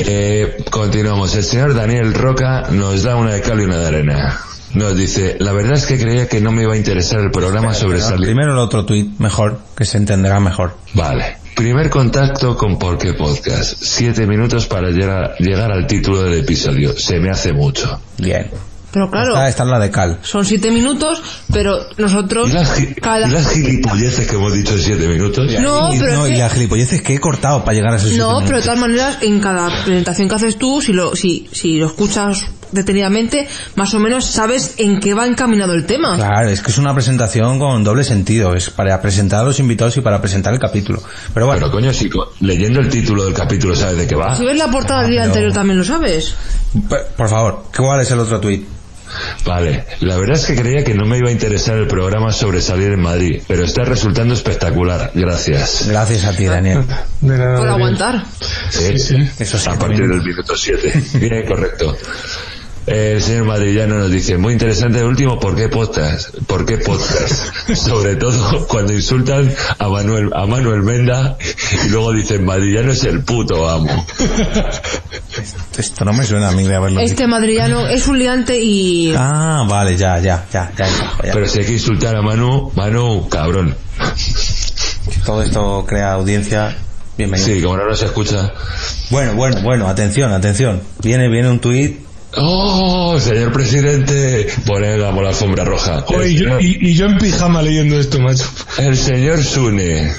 Eh, 0.00 0.64
continuamos. 0.70 1.34
El 1.34 1.44
señor 1.44 1.74
Daniel 1.74 2.14
Roca 2.14 2.68
nos 2.70 3.02
da 3.02 3.16
una 3.16 3.32
de 3.32 3.40
cal 3.40 3.60
y 3.60 3.64
una 3.64 3.78
de 3.78 3.86
arena. 3.86 4.40
nos 4.74 4.96
dice, 4.96 5.36
la 5.40 5.52
verdad 5.52 5.74
es 5.74 5.86
que 5.86 5.98
creía 5.98 6.28
que 6.28 6.40
no 6.40 6.52
me 6.52 6.62
iba 6.62 6.74
a 6.74 6.76
interesar 6.76 7.20
el 7.20 7.30
programa 7.30 7.74
sobre 7.74 8.00
salir. 8.00 8.26
Primero 8.26 8.52
el 8.52 8.58
otro 8.58 8.84
tuit, 8.84 9.18
mejor, 9.18 9.60
que 9.76 9.84
se 9.84 9.96
entenderá 9.96 10.40
mejor. 10.40 10.76
Vale. 10.94 11.39
Primer 11.60 11.90
contacto 11.90 12.56
con 12.56 12.78
Por 12.78 12.96
qué 12.96 13.12
Podcast. 13.12 13.74
Siete 13.82 14.26
minutos 14.26 14.66
para 14.66 14.88
llegar, 14.88 15.34
llegar 15.40 15.70
al 15.70 15.86
título 15.86 16.22
del 16.22 16.38
episodio. 16.40 16.98
Se 16.98 17.18
me 17.20 17.28
hace 17.28 17.52
mucho. 17.52 18.00
Bien. 18.16 18.50
Pero 18.90 19.10
claro, 19.10 19.32
Esta, 19.34 19.48
esta 19.50 19.62
es 19.64 19.68
la 19.68 19.78
de 19.78 19.90
Cal. 19.90 20.18
son 20.22 20.46
siete 20.46 20.70
minutos, 20.70 21.22
pero 21.52 21.76
nosotros 21.98 22.48
¿Y 22.48 22.52
las, 22.54 22.72
cada... 23.02 23.28
y 23.28 23.30
las 23.30 23.50
gilipolleces 23.52 24.26
que 24.26 24.36
hemos 24.36 24.54
dicho 24.54 24.72
en 24.72 24.78
siete 24.80 25.06
minutos? 25.06 25.52
No, 25.60 25.92
y, 25.94 25.98
pero 25.98 26.14
no, 26.14 26.24
es 26.26 26.30
y 26.30 26.34
que- 26.36 26.38
las 26.40 26.52
gilipolleces 26.54 27.02
que 27.02 27.14
he 27.16 27.20
cortado 27.20 27.62
para 27.62 27.74
llegar 27.74 27.92
a 27.92 27.96
esos 27.96 28.08
siete 28.08 28.24
No, 28.24 28.28
pero 28.38 28.40
de 28.40 28.46
minutos. 28.46 28.64
todas 28.64 28.78
maneras, 28.80 29.18
en 29.20 29.40
cada 29.40 29.68
presentación 29.84 30.28
que 30.30 30.34
haces 30.36 30.56
tú, 30.56 30.80
si 30.80 30.94
lo, 30.94 31.14
si, 31.14 31.46
si 31.52 31.76
lo 31.76 31.86
escuchas 31.88 32.46
detenidamente, 32.72 33.48
más 33.76 33.92
o 33.94 33.98
menos 33.98 34.24
sabes 34.26 34.74
en 34.78 35.00
qué 35.00 35.14
va 35.14 35.26
encaminado 35.26 35.74
el 35.74 35.86
tema. 35.86 36.16
Claro, 36.16 36.48
es 36.48 36.60
que 36.62 36.70
es 36.70 36.78
una 36.78 36.94
presentación 36.94 37.58
con 37.58 37.82
doble 37.84 38.04
sentido. 38.04 38.54
Es 38.54 38.70
para 38.70 39.00
presentar 39.00 39.40
a 39.40 39.44
los 39.44 39.58
invitados 39.60 39.96
y 39.96 40.00
para 40.00 40.20
presentar 40.20 40.52
el 40.54 40.58
capítulo. 40.60 41.02
Pero 41.34 41.46
bueno, 41.46 41.60
Pero 41.60 41.72
coño, 41.72 41.92
si 41.92 42.10
leyendo 42.40 42.80
el 42.80 42.88
título 42.88 43.24
del 43.24 43.34
capítulo 43.34 43.74
sabes 43.76 43.96
de 43.98 44.06
qué 44.06 44.14
va. 44.14 44.34
Si 44.36 44.44
ves 44.44 44.56
la 44.58 44.70
portada 44.70 45.02
del 45.02 45.10
día 45.12 45.20
Ah, 45.20 45.24
pero- 45.24 45.32
anterior 45.32 45.52
también 45.52 45.78
lo 45.78 45.84
sabes. 45.84 46.34
por 47.16 47.28
favor, 47.28 47.64
¿cuál 47.76 48.00
es 48.00 48.10
el 48.10 48.18
otro 48.20 48.40
tuit? 48.40 48.66
Vale, 49.44 49.86
la 50.02 50.16
verdad 50.18 50.36
es 50.36 50.46
que 50.46 50.54
creía 50.54 50.84
que 50.84 50.94
no 50.94 51.04
me 51.04 51.18
iba 51.18 51.30
a 51.30 51.32
interesar 51.32 51.76
el 51.76 51.88
programa 51.88 52.30
sobre 52.32 52.60
salir 52.62 52.92
en 52.92 53.00
Madrid, 53.00 53.42
pero 53.48 53.64
está 53.64 53.82
resultando 53.82 54.34
espectacular. 54.34 55.10
Gracias. 55.16 55.86
Gracias 55.88 56.24
a 56.24 56.30
ti, 56.32 56.44
Daniel. 56.44 56.84
De 57.20 57.36
nada, 57.36 57.56
Por 57.56 57.66
Daniel. 57.66 57.68
aguantar. 57.70 58.24
Sí, 58.70 58.98
sí. 59.00 59.16
Eso 59.38 59.58
sí, 59.58 59.68
a 59.68 59.74
partir 59.76 60.06
del 60.06 60.22
minuto 60.22 60.56
7. 60.56 61.02
Bien, 61.14 61.44
correcto. 61.44 61.96
El 62.86 63.22
señor 63.22 63.44
Madrillano 63.44 63.96
nos 63.98 64.10
dice, 64.10 64.36
muy 64.38 64.54
interesante 64.54 64.98
el 64.98 65.04
último, 65.04 65.38
¿por 65.38 65.54
qué 65.54 65.68
podcast? 65.68 66.34
¿Por 66.46 66.64
qué 66.64 66.78
podcast? 66.78 67.54
Sobre 67.74 68.16
todo 68.16 68.66
cuando 68.66 68.92
insultan 68.92 69.52
a 69.78 69.88
Manuel, 69.88 70.30
a 70.34 70.46
Manuel 70.46 70.82
Menda 70.82 71.36
y 71.84 71.88
luego 71.90 72.12
dicen, 72.12 72.44
Madrillano 72.44 72.90
es 72.92 73.04
el 73.04 73.22
puto 73.22 73.68
amo. 73.68 74.06
Esto 75.78 76.04
no 76.04 76.12
me 76.12 76.24
suena 76.24 76.48
a 76.48 76.52
mí 76.52 76.64
de 76.64 76.74
haberlo 76.74 77.00
Este 77.00 77.14
dicho. 77.22 77.28
madrillano 77.28 77.86
es 77.88 78.06
un 78.08 78.18
liante 78.18 78.58
y... 78.58 79.14
Ah, 79.16 79.64
vale, 79.68 79.96
ya, 79.96 80.18
ya, 80.18 80.46
ya, 80.52 80.72
ya. 80.76 80.86
Pero 81.32 81.46
si 81.46 81.60
hay 81.60 81.66
que 81.66 81.72
insultar 81.74 82.16
a 82.16 82.22
Manu, 82.22 82.72
Manu, 82.74 83.28
cabrón. 83.28 83.76
Todo 85.24 85.42
esto 85.42 85.84
crea 85.86 86.12
audiencia. 86.12 86.76
Bienvenido. 87.16 87.54
Sí, 87.54 87.62
como 87.62 87.76
no 87.76 87.86
nos 87.86 88.02
escucha. 88.02 88.52
Bueno, 89.10 89.34
bueno, 89.34 89.60
bueno, 89.62 89.86
atención, 89.86 90.32
atención. 90.32 90.80
Viene, 91.02 91.28
viene 91.28 91.50
un 91.50 91.60
tuit. 91.60 92.09
¡Oh, 92.36 93.18
señor 93.18 93.52
presidente! 93.52 94.46
Ponemos 94.66 95.22
la 95.22 95.28
alfombra 95.30 95.64
roja. 95.64 96.04
Señor- 96.06 96.62
y- 96.62 96.90
y 96.90 96.94
yo 96.94 97.06
en 97.06 97.18
pijama 97.18 97.60
leyendo 97.62 97.98
esto, 97.98 98.20
macho. 98.20 98.44
El 98.78 98.96
señor 98.96 99.42
Sune, 99.42 100.12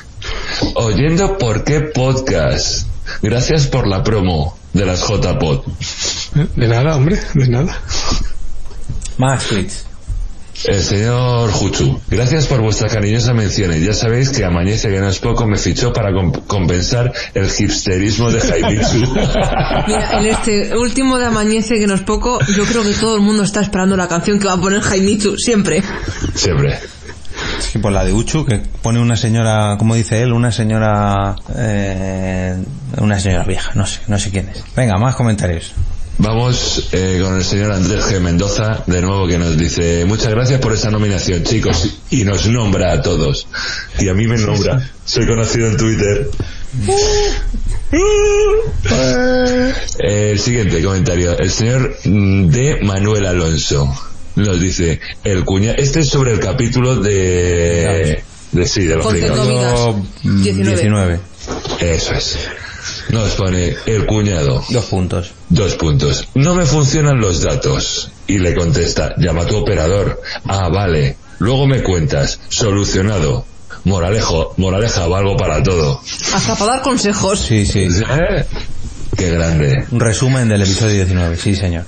oyendo 0.75 1.37
por 1.37 1.63
qué 1.63 1.79
podcast. 1.81 2.87
Gracias 3.21 3.67
por 3.67 3.87
la 3.87 4.03
promo 4.03 4.57
de 4.73 4.85
las 4.85 5.01
JPod. 5.07 5.61
De 6.55 6.67
nada, 6.67 6.95
hombre, 6.95 7.19
de 7.33 7.47
nada. 7.47 7.81
Más 9.17 9.45
tweets. 9.45 9.85
El 10.65 10.81
señor 10.81 11.51
Juchu, 11.51 11.99
gracias 12.09 12.45
por 12.45 12.61
vuestra 12.61 12.87
cariñosa 12.87 13.33
mención. 13.33 13.71
Ya 13.73 13.93
sabéis 13.93 14.29
que 14.29 14.45
Amañece 14.45 14.89
que 14.89 14.99
no 14.99 15.09
es 15.09 15.19
poco 15.19 15.47
me 15.47 15.57
fichó 15.57 15.91
para 15.91 16.09
comp- 16.11 16.45
compensar 16.45 17.11
el 17.33 17.45
hipsterismo 17.47 18.29
de 18.31 18.39
Jaimitsu. 18.41 18.97
Mira, 19.87 20.19
en 20.19 20.25
este 20.27 20.77
último 20.77 21.17
de 21.17 21.25
Amañece, 21.25 21.79
que 21.79 21.87
no 21.87 21.95
es 21.95 22.01
poco, 22.01 22.39
yo 22.55 22.63
creo 22.65 22.83
que 22.83 22.93
todo 22.93 23.15
el 23.15 23.21
mundo 23.21 23.43
está 23.43 23.61
esperando 23.61 23.97
la 23.97 24.07
canción 24.07 24.39
que 24.39 24.45
va 24.47 24.53
a 24.53 24.61
poner 24.61 24.81
Jaimitsu, 24.81 25.35
siempre. 25.37 25.81
Siempre. 26.35 26.77
Sí, 27.59 27.79
pues 27.79 27.93
la 27.93 28.03
de 28.05 28.13
Uchu, 28.13 28.45
que 28.45 28.61
pone 28.81 28.99
una 28.99 29.15
señora, 29.15 29.75
como 29.79 29.95
dice 29.95 30.21
él, 30.21 30.31
una 30.33 30.51
señora, 30.51 31.35
eh, 31.55 32.55
una 32.97 33.19
señora 33.19 33.43
vieja, 33.45 33.71
no 33.75 33.85
sé, 33.85 33.99
no 34.07 34.19
sé 34.19 34.29
quién 34.29 34.49
es. 34.49 34.63
Venga, 34.75 34.97
más 34.97 35.15
comentarios. 35.15 35.73
Vamos 36.17 36.89
eh, 36.91 37.19
con 37.23 37.35
el 37.37 37.43
señor 37.43 37.71
Andrés 37.71 38.05
G. 38.05 38.19
Mendoza, 38.19 38.83
de 38.85 39.01
nuevo 39.01 39.27
que 39.27 39.37
nos 39.39 39.57
dice, 39.57 40.05
muchas 40.05 40.29
gracias 40.29 40.59
por 40.59 40.73
esta 40.73 40.91
nominación, 40.91 41.43
chicos, 41.43 41.89
y 42.11 42.23
nos 42.23 42.45
nombra 42.47 42.93
a 42.93 43.01
todos. 43.01 43.47
Y 43.99 44.07
a 44.07 44.13
mí 44.13 44.27
me 44.27 44.37
nombra. 44.37 44.87
Soy 45.05 45.25
conocido 45.25 45.67
en 45.67 45.77
Twitter. 45.77 46.29
El 49.99 50.39
siguiente 50.39 50.81
comentario, 50.83 51.37
el 51.37 51.51
señor 51.51 51.97
mm, 52.05 52.47
de 52.49 52.79
Manuel 52.81 53.25
Alonso 53.25 53.93
nos 54.35 54.59
dice, 54.61 54.99
el 55.23 55.43
cuñado, 55.43 55.75
este 55.77 56.01
es 56.01 56.07
sobre 56.09 56.31
el 56.33 56.39
capítulo 56.39 56.95
de, 56.95 58.23
de 58.51 58.65
sí, 58.65 58.85
de 58.85 58.95
los 58.95 59.05
Ponte 59.05 59.19
pringados. 59.19 59.45
comidas. 59.45 59.73
Yo, 60.23 60.29
mm, 60.29 60.43
19. 60.43 60.75
19. 60.81 61.19
Eso 61.79 62.13
es. 62.13 62.37
Nos 63.11 63.31
pone 63.31 63.75
el 63.85 64.05
cuñado. 64.05 64.63
Dos 64.69 64.85
puntos. 64.85 65.31
Dos 65.49 65.75
puntos. 65.75 66.27
No 66.35 66.55
me 66.55 66.65
funcionan 66.65 67.19
los 67.19 67.41
datos. 67.41 68.11
Y 68.27 68.39
le 68.39 68.55
contesta, 68.55 69.13
llama 69.17 69.41
a 69.41 69.45
tu 69.45 69.57
operador. 69.57 70.21
Ah, 70.45 70.69
vale. 70.69 71.17
Luego 71.39 71.67
me 71.67 71.83
cuentas. 71.83 72.39
Solucionado. 72.49 73.45
Moralejo, 73.83 74.53
moraleja, 74.57 75.07
valgo 75.07 75.35
para 75.35 75.61
todo. 75.63 76.01
Hasta 76.33 76.55
para 76.55 76.73
dar 76.73 76.81
consejos. 76.83 77.39
Sí, 77.39 77.65
sí. 77.65 77.79
¿Eh? 77.89 78.45
Qué 79.17 79.31
grande. 79.31 79.85
Un 79.91 79.99
resumen 79.99 80.47
del 80.47 80.61
episodio 80.61 80.95
19, 80.95 81.35
sí, 81.35 81.55
señor. 81.55 81.83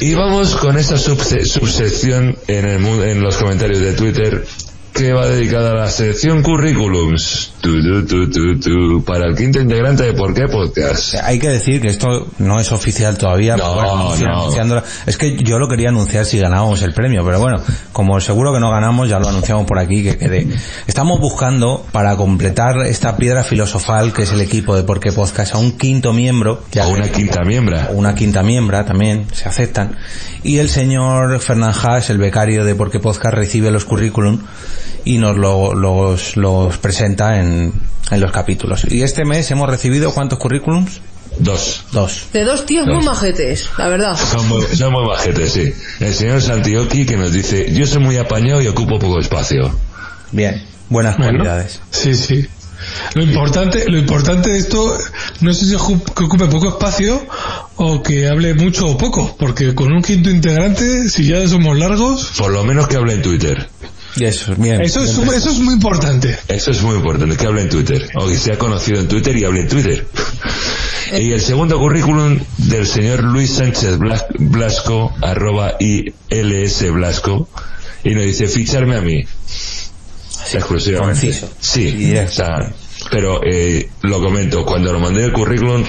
Y 0.00 0.14
vamos 0.14 0.56
con 0.56 0.76
esta 0.76 0.96
subse- 0.96 1.44
subsección 1.46 2.36
en, 2.48 2.68
el 2.68 2.78
mu- 2.80 3.02
en 3.02 3.22
los 3.22 3.36
comentarios 3.36 3.78
de 3.80 3.92
Twitter 3.92 4.44
que 4.96 5.12
va 5.12 5.26
dedicada 5.26 5.72
a 5.72 5.74
la 5.74 5.90
sección 5.90 6.42
currículums. 6.42 7.52
Tu, 7.60 8.06
tu, 8.06 8.28
tu, 8.60 9.04
para 9.04 9.26
el 9.26 9.36
quinto 9.36 9.60
integrante 9.60 10.04
de 10.04 10.14
Por 10.14 10.32
qué 10.32 10.46
Podcast. 10.46 11.16
Hay 11.22 11.38
que 11.38 11.48
decir 11.48 11.82
que 11.82 11.88
esto 11.88 12.28
no 12.38 12.58
es 12.58 12.72
oficial 12.72 13.18
todavía. 13.18 13.56
No, 13.56 13.74
bueno, 13.74 14.64
no. 14.64 14.82
Es 15.06 15.18
que 15.18 15.36
yo 15.36 15.58
lo 15.58 15.68
quería 15.68 15.90
anunciar 15.90 16.24
si 16.24 16.38
ganábamos 16.38 16.82
el 16.82 16.94
premio, 16.94 17.24
pero 17.24 17.40
bueno, 17.40 17.60
como 17.92 18.18
seguro 18.20 18.54
que 18.54 18.60
no 18.60 18.70
ganamos, 18.70 19.08
ya 19.08 19.18
lo 19.18 19.28
anunciamos 19.28 19.66
por 19.66 19.78
aquí 19.78 20.02
que 20.02 20.16
quede. 20.16 20.46
Estamos 20.86 21.20
buscando 21.20 21.84
para 21.92 22.16
completar 22.16 22.78
esta 22.86 23.16
piedra 23.16 23.44
filosofal 23.44 24.12
que 24.14 24.22
es 24.22 24.32
el 24.32 24.40
equipo 24.40 24.76
de 24.76 24.84
Por 24.84 25.00
qué 25.00 25.12
Podcast 25.12 25.54
a 25.54 25.58
un 25.58 25.72
quinto 25.72 26.14
miembro. 26.14 26.62
A 26.80 26.86
una 26.86 27.08
quinta 27.08 27.42
miembra. 27.42 27.90
una 27.92 28.14
quinta 28.14 28.42
miembra 28.42 28.84
también 28.86 29.26
se 29.32 29.48
aceptan 29.48 29.96
y 30.46 30.58
el 30.58 30.68
señor 30.68 31.40
Fernán 31.40 31.72
Haas 31.72 32.08
el 32.08 32.18
becario 32.18 32.64
de 32.64 32.74
Porque 32.76 33.00
Podcast 33.00 33.34
recibe 33.34 33.70
los 33.72 33.84
currículum 33.84 34.38
y 35.06 35.16
nos 35.18 35.36
lo- 35.38 35.72
los, 35.74 36.36
los 36.36 36.76
presenta 36.78 37.40
en, 37.40 37.72
en 38.10 38.20
los 38.20 38.30
capítulos 38.32 38.84
y 38.90 39.02
este 39.02 39.24
mes 39.24 39.50
hemos 39.50 39.70
recibido 39.70 40.12
cuántos 40.12 40.38
currículums 40.38 41.00
Dos. 41.38 41.84
dos 41.92 42.28
De 42.32 42.44
dos 42.44 42.64
tíos 42.64 42.86
muy 42.86 43.04
majetes, 43.04 43.68
la 43.76 43.88
verdad. 43.88 44.16
Son 44.16 44.48
muy, 44.48 44.62
son 44.74 44.90
muy 44.92 45.04
majetes, 45.06 45.52
sí. 45.52 45.70
El 46.00 46.14
señor 46.14 46.40
Santioki 46.40 47.04
que 47.04 47.18
nos 47.18 47.30
dice, 47.30 47.70
yo 47.74 47.86
soy 47.86 48.00
muy 48.02 48.16
apañado 48.16 48.62
y 48.62 48.68
ocupo 48.68 48.98
poco 48.98 49.18
espacio. 49.20 49.70
bien 50.32 50.62
buenas 50.88 51.16
Bueno. 51.18 51.32
cualidades 51.40 51.80
Sí, 51.90 52.14
sí. 52.14 52.46
Lo 53.14 53.22
importante, 53.22 53.84
lo 53.90 53.98
importante 53.98 54.50
de 54.50 54.58
esto, 54.58 54.98
no 55.40 55.52
sé 55.52 55.64
si 55.66 55.70
que 55.72 56.24
ocupe 56.24 56.46
poco 56.46 56.68
espacio 56.68 57.26
o 57.76 58.02
que 58.02 58.28
hable 58.28 58.54
mucho 58.54 58.86
o 58.86 58.96
poco, 58.96 59.36
porque 59.38 59.74
con 59.74 59.92
un 59.92 60.00
quinto 60.02 60.30
integrante, 60.30 61.08
si 61.10 61.26
ya 61.26 61.46
somos 61.48 61.76
largos, 61.76 62.32
Por 62.38 62.50
lo 62.52 62.64
menos 62.64 62.86
que 62.88 62.96
hable 62.96 63.12
en 63.14 63.22
Twitter. 63.22 63.68
Eso 64.20 64.54
bien 64.56 64.80
eso 64.80 65.02
es, 65.02 65.16
bien. 65.16 65.28
eso 65.34 65.50
es 65.50 65.58
muy 65.58 65.74
importante. 65.74 66.38
Eso 66.48 66.70
es 66.70 66.82
muy 66.82 66.96
importante, 66.96 67.36
que 67.36 67.46
hable 67.46 67.62
en 67.62 67.68
Twitter. 67.68 68.08
O 68.14 68.26
que 68.26 68.36
sea 68.36 68.58
conocido 68.58 69.00
en 69.00 69.08
Twitter 69.08 69.36
y 69.36 69.44
hable 69.44 69.60
en 69.60 69.68
Twitter. 69.68 70.06
Y 71.18 71.32
el 71.32 71.40
segundo 71.40 71.78
currículum 71.78 72.38
del 72.58 72.86
señor 72.86 73.22
Luis 73.24 73.50
Sánchez 73.50 73.98
Blas- 73.98 74.26
Blasco, 74.38 75.12
arroba 75.22 75.74
ILS 75.78 76.90
Blasco, 76.92 77.48
y 78.04 78.14
nos 78.14 78.24
dice, 78.24 78.46
ficharme 78.48 78.96
a 78.96 79.00
mí. 79.00 79.24
Exclusivamente. 80.52 81.26
conciso. 81.26 81.50
Sí, 81.60 81.82
Y 81.88 81.92
directo. 81.92 82.30
o 82.30 82.34
sea, 82.34 82.72
pero 83.10 83.40
eh, 83.44 83.88
lo 84.02 84.20
comento, 84.20 84.64
cuando 84.64 84.92
lo 84.92 84.98
mandé 85.00 85.24
el 85.24 85.32
currículum, 85.32 85.84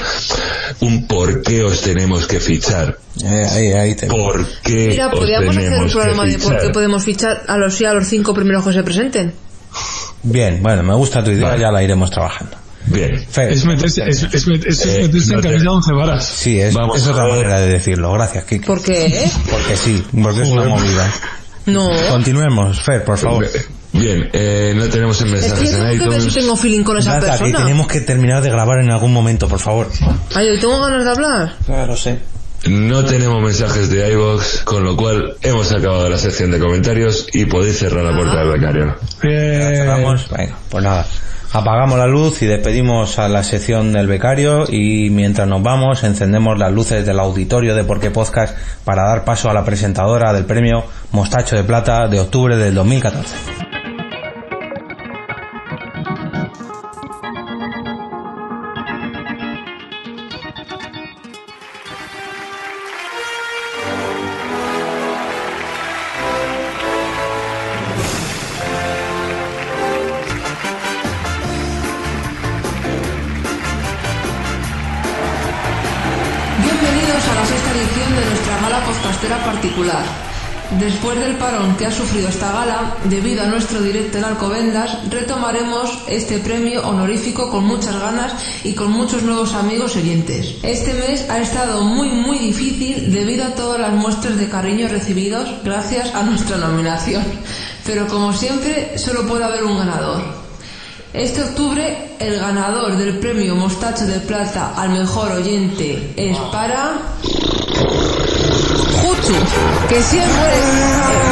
un 0.82 1.08
por 1.08 1.42
qué 1.42 1.64
os 1.64 1.82
tenemos 1.82 2.28
que 2.28 2.40
fichar. 2.40 2.98
Eh, 3.24 3.46
ahí, 3.52 3.72
ahí 3.74 3.96
te- 3.96 4.08
¿Por 4.08 4.46
qué 4.64 4.90
Mira, 4.90 5.08
os 5.08 5.16
podríamos 5.20 5.58
hacer 5.58 5.74
un 5.74 5.90
programa 5.90 6.26
de 6.26 6.38
por 6.40 6.60
qué 6.60 6.70
podemos 6.70 7.04
fichar 7.04 7.44
a 7.48 7.58
los 7.58 7.74
sí 7.76 7.86
a 7.86 7.94
los 7.94 8.08
cinco 8.08 8.34
primeros 8.34 8.64
que 8.66 8.74
se 8.74 8.84
presenten. 8.84 9.34
bien 10.24 10.62
bueno 10.62 10.84
me 10.84 10.94
gusta 10.96 11.24
tu 11.24 11.32
idea 11.32 11.50
Vale. 11.50 11.62
ya 11.62 11.72
la 11.72 11.84
iremos 11.84 12.10
trabajando 12.12 12.58
Bien. 12.90 13.26
Fer, 13.30 13.52
Es 13.52 13.66
meterse, 13.66 14.08
es, 14.08 14.24
es 14.24 14.34
es 14.34 14.86
Eh, 14.86 15.02
meterse 15.04 15.32
no 15.34 15.40
en 15.40 15.42
camisa 15.44 15.62
de 15.64 15.68
once 15.68 15.92
varas. 15.94 16.26
sí 16.26 16.60
es, 16.60 16.74
Vamos 16.74 16.98
es 17.02 17.08
otra 17.08 17.28
manera 17.28 17.60
de 17.60 17.68
decirlo 17.68 18.14
gracias 18.14 18.46
Kiki 18.46 18.66
¿Por 18.66 18.82
qué? 18.82 19.30
porque 19.50 19.76
sí 19.76 20.04
porque 20.22 20.44
es 20.44 20.50
una 20.50 20.62
Joder. 20.62 20.70
movida 20.80 21.14
No. 21.66 21.90
continuemos 22.10 22.80
Fer 22.82 23.04
por 23.04 23.18
favor 23.18 23.48
Bien, 23.98 24.30
eh, 24.34 24.74
no 24.76 24.88
tenemos 24.90 25.20
en 25.22 25.28
Es 25.28 25.34
que 25.34 25.40
mensajes 25.42 25.74
en 25.74 25.78
tengo 25.80 26.04
que 26.04 26.10
ver 26.10 26.22
si 26.22 26.28
iTunes. 26.28 26.34
tengo 26.36 26.56
feeling 26.58 26.84
con 26.84 26.98
esa 26.98 27.10
Nada, 27.16 27.22
que 27.22 27.28
persona. 27.44 27.58
tenemos 27.60 27.88
que 27.88 28.02
terminar 28.02 28.42
de 28.44 28.50
grabar 28.50 28.80
en 28.80 28.92
algún 28.92 29.12
momento, 29.14 29.48
por 29.48 29.60
favor. 29.60 29.88
Ay, 30.36 30.48
hoy 30.50 30.60
tengo 30.60 30.80
ganas 30.82 31.04
de 31.04 31.10
hablar. 31.12 31.54
Claro, 31.66 31.96
sé. 31.98 32.20
No 32.70 33.06
tenemos 33.06 33.42
mensajes 33.42 33.90
de 33.90 34.12
iVox, 34.14 34.64
con 34.64 34.84
lo 34.84 34.98
cual 34.98 35.36
hemos 35.44 35.72
acabado 35.72 36.10
la 36.10 36.18
sección 36.18 36.52
de 36.52 36.60
comentarios 36.60 37.28
y 37.32 37.46
podéis 37.46 37.78
cerrar 37.80 38.04
la 38.04 38.16
puerta 38.16 38.40
del 38.40 38.50
becario. 38.60 38.96
Cerramos. 39.22 40.28
Venga, 40.30 40.56
pues 40.70 40.84
nada. 40.84 41.06
Apagamos 41.54 41.98
la 41.98 42.08
luz 42.08 42.42
y 42.42 42.46
despedimos 42.46 43.20
a 43.20 43.30
la 43.30 43.42
sección 43.44 43.94
del 43.94 44.06
becario 44.08 44.66
y 44.70 45.10
mientras 45.12 45.48
nos 45.48 45.64
vamos 45.64 46.04
encendemos 46.04 46.60
las 46.60 46.74
luces 46.74 47.06
del 47.06 47.20
auditorio 47.20 47.74
de 47.74 47.86
Porqué 47.86 48.12
Podcast 48.12 48.58
para 48.84 49.04
dar 49.04 49.24
paso 49.24 49.50
a 49.50 49.54
la 49.54 49.64
presentadora 49.64 50.34
del 50.34 50.44
premio 50.44 50.84
Mostacho 51.12 51.56
de 51.56 51.64
Plata 51.64 52.08
de 52.10 52.20
octubre 52.20 52.58
del 52.58 52.76
2014. 52.76 53.67
Debido 83.10 83.44
a 83.44 83.48
nuestro 83.48 83.82
directo 83.82 84.18
en 84.18 84.26
Alcobendas, 84.26 84.98
retomaremos 85.10 85.98
este 86.08 86.40
premio 86.40 86.88
honorífico 86.88 87.50
con 87.50 87.66
muchas 87.66 88.00
ganas 88.00 88.34
y 88.64 88.74
con 88.74 88.92
muchos 88.92 89.24
nuevos 89.24 89.54
amigos 89.54 89.96
oyentes. 89.96 90.56
Este 90.64 90.94
mes 90.94 91.30
ha 91.30 91.40
estado 91.40 91.84
muy 91.84 92.10
muy 92.10 92.38
difícil 92.38 93.12
debido 93.12 93.46
a 93.46 93.56
todas 93.56 93.80
las 93.80 93.94
muestras 93.94 94.38
de 94.38 94.50
cariño 94.50 94.88
recibidos 94.88 95.50
gracias 95.64 96.14
a 96.14 96.24
nuestra 96.24 96.58
nominación. 96.58 97.24
Pero 97.86 98.08
como 98.08 98.34
siempre, 98.34 98.98
solo 98.98 99.26
puede 99.26 99.46
haber 99.46 99.64
un 99.64 99.78
ganador. 99.78 100.22
Este 101.14 101.42
octubre 101.42 102.08
el 102.20 102.40
ganador 102.40 102.98
del 102.98 103.18
premio 103.20 103.56
Mostacho 103.56 104.06
de 104.06 104.20
Plata 104.20 104.74
al 104.76 104.90
mejor 104.90 105.32
oyente 105.32 106.14
es 106.16 106.38
para... 106.52 107.00
Juchu, 109.02 109.34
que 109.88 110.02
siempre, 110.02 110.54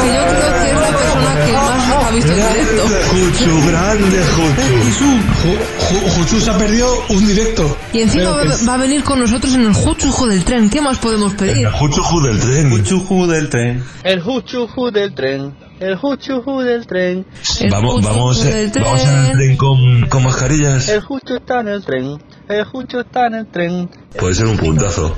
que 0.02 0.14
yo 0.14 0.22
creo 0.28 0.62
que 0.62 0.70
es 0.70 0.80
la 0.80 1.05
persona 1.16 1.46
que 1.46 1.52
más 1.52 2.04
ha 2.04 2.10
visto 2.10 2.32
en 2.32 2.36
directo. 2.36 2.82
Juchu, 3.10 3.70
grande 3.70 4.24
Juchu. 4.36 6.10
Juchu 6.16 6.40
se 6.40 6.50
ha 6.50 6.58
perdido 6.58 6.88
un 7.10 7.26
directo. 7.26 7.76
Y 7.92 8.00
encima 8.02 8.30
va, 8.68 8.74
a 8.74 8.76
venir 8.76 9.02
con 9.02 9.18
nosotros 9.20 9.54
en 9.54 9.62
el 9.62 9.72
Juchujo 9.72 10.26
del 10.26 10.44
tren. 10.44 10.70
¿Qué 10.70 10.80
más 10.80 10.98
podemos 10.98 11.34
pedir? 11.34 11.68
Juchu 11.68 12.20
del 12.22 12.38
tren. 12.38 12.70
Juchu 12.70 13.26
del 13.26 13.48
tren. 13.48 13.84
El 14.04 14.20
juchuju 14.22 14.90
del 14.92 15.14
tren, 15.14 15.54
el 15.80 15.96
juchuju 15.96 16.60
del 16.60 16.86
tren. 16.86 17.26
Vamos, 17.70 18.02
vamos, 18.02 18.44
eh, 18.44 18.54
del 18.54 18.72
tren. 18.72 18.84
vamos 18.84 19.04
en 19.04 19.26
el 19.26 19.32
tren 19.32 19.56
con, 19.56 20.06
con 20.08 20.22
mascarillas. 20.22 20.88
El 20.88 21.00
juchu 21.00 21.34
está 21.34 21.60
en 21.60 21.68
el 21.68 21.84
tren, 21.84 22.22
el 22.48 22.64
juchu 22.64 23.00
está 23.00 23.26
en 23.26 23.34
el 23.34 23.46
tren. 23.48 23.90
Puede 24.18 24.34
ser 24.34 24.46
un 24.46 24.56
puntazo. 24.56 25.14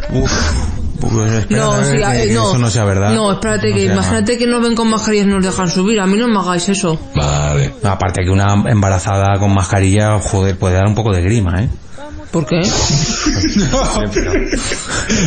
Pues 1.00 1.32
espérate 1.32 1.54
No, 1.56 1.72
a 1.72 1.76
ver 1.78 1.86
sí, 1.86 1.92
que- 1.92 2.28
que 2.28 2.34
no. 2.34 2.48
eso 2.48 2.58
no 2.58 2.70
sea 2.70 2.84
verdad. 2.84 3.10
No, 3.14 3.32
espérate, 3.32 3.68
No 3.70 3.74
que 3.76 3.84
imagínate 3.84 4.38
que 4.38 4.46
nos 4.46 4.62
ven 4.62 4.74
con 4.74 4.88
mascarillas 4.90 5.26
y 5.26 5.30
nos 5.30 5.44
dejan 5.44 5.70
subir. 5.70 6.00
A 6.00 6.06
mí 6.06 6.16
no 6.18 6.26
me 6.28 6.38
hagáis 6.40 6.68
eso. 6.68 6.98
Vale. 7.14 7.74
Aparte 7.84 8.22
que 8.24 8.30
una 8.30 8.54
embarazada 8.66 9.38
con 9.38 9.54
mascarilla, 9.54 10.18
joder, 10.18 10.58
puede 10.58 10.74
dar 10.74 10.86
un 10.86 10.94
poco 10.94 11.12
de 11.14 11.22
grima, 11.22 11.62
¿eh? 11.62 11.68
¿Por 12.30 12.44
qué? 12.46 12.56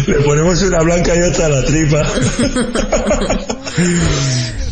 Le 0.07 0.15
ponemos 0.23 0.61
una 0.61 0.81
blanca 0.81 1.13
y 1.15 1.21
otra 1.21 1.45
a 1.47 1.49
la 1.49 1.63
tripa. 1.63 2.03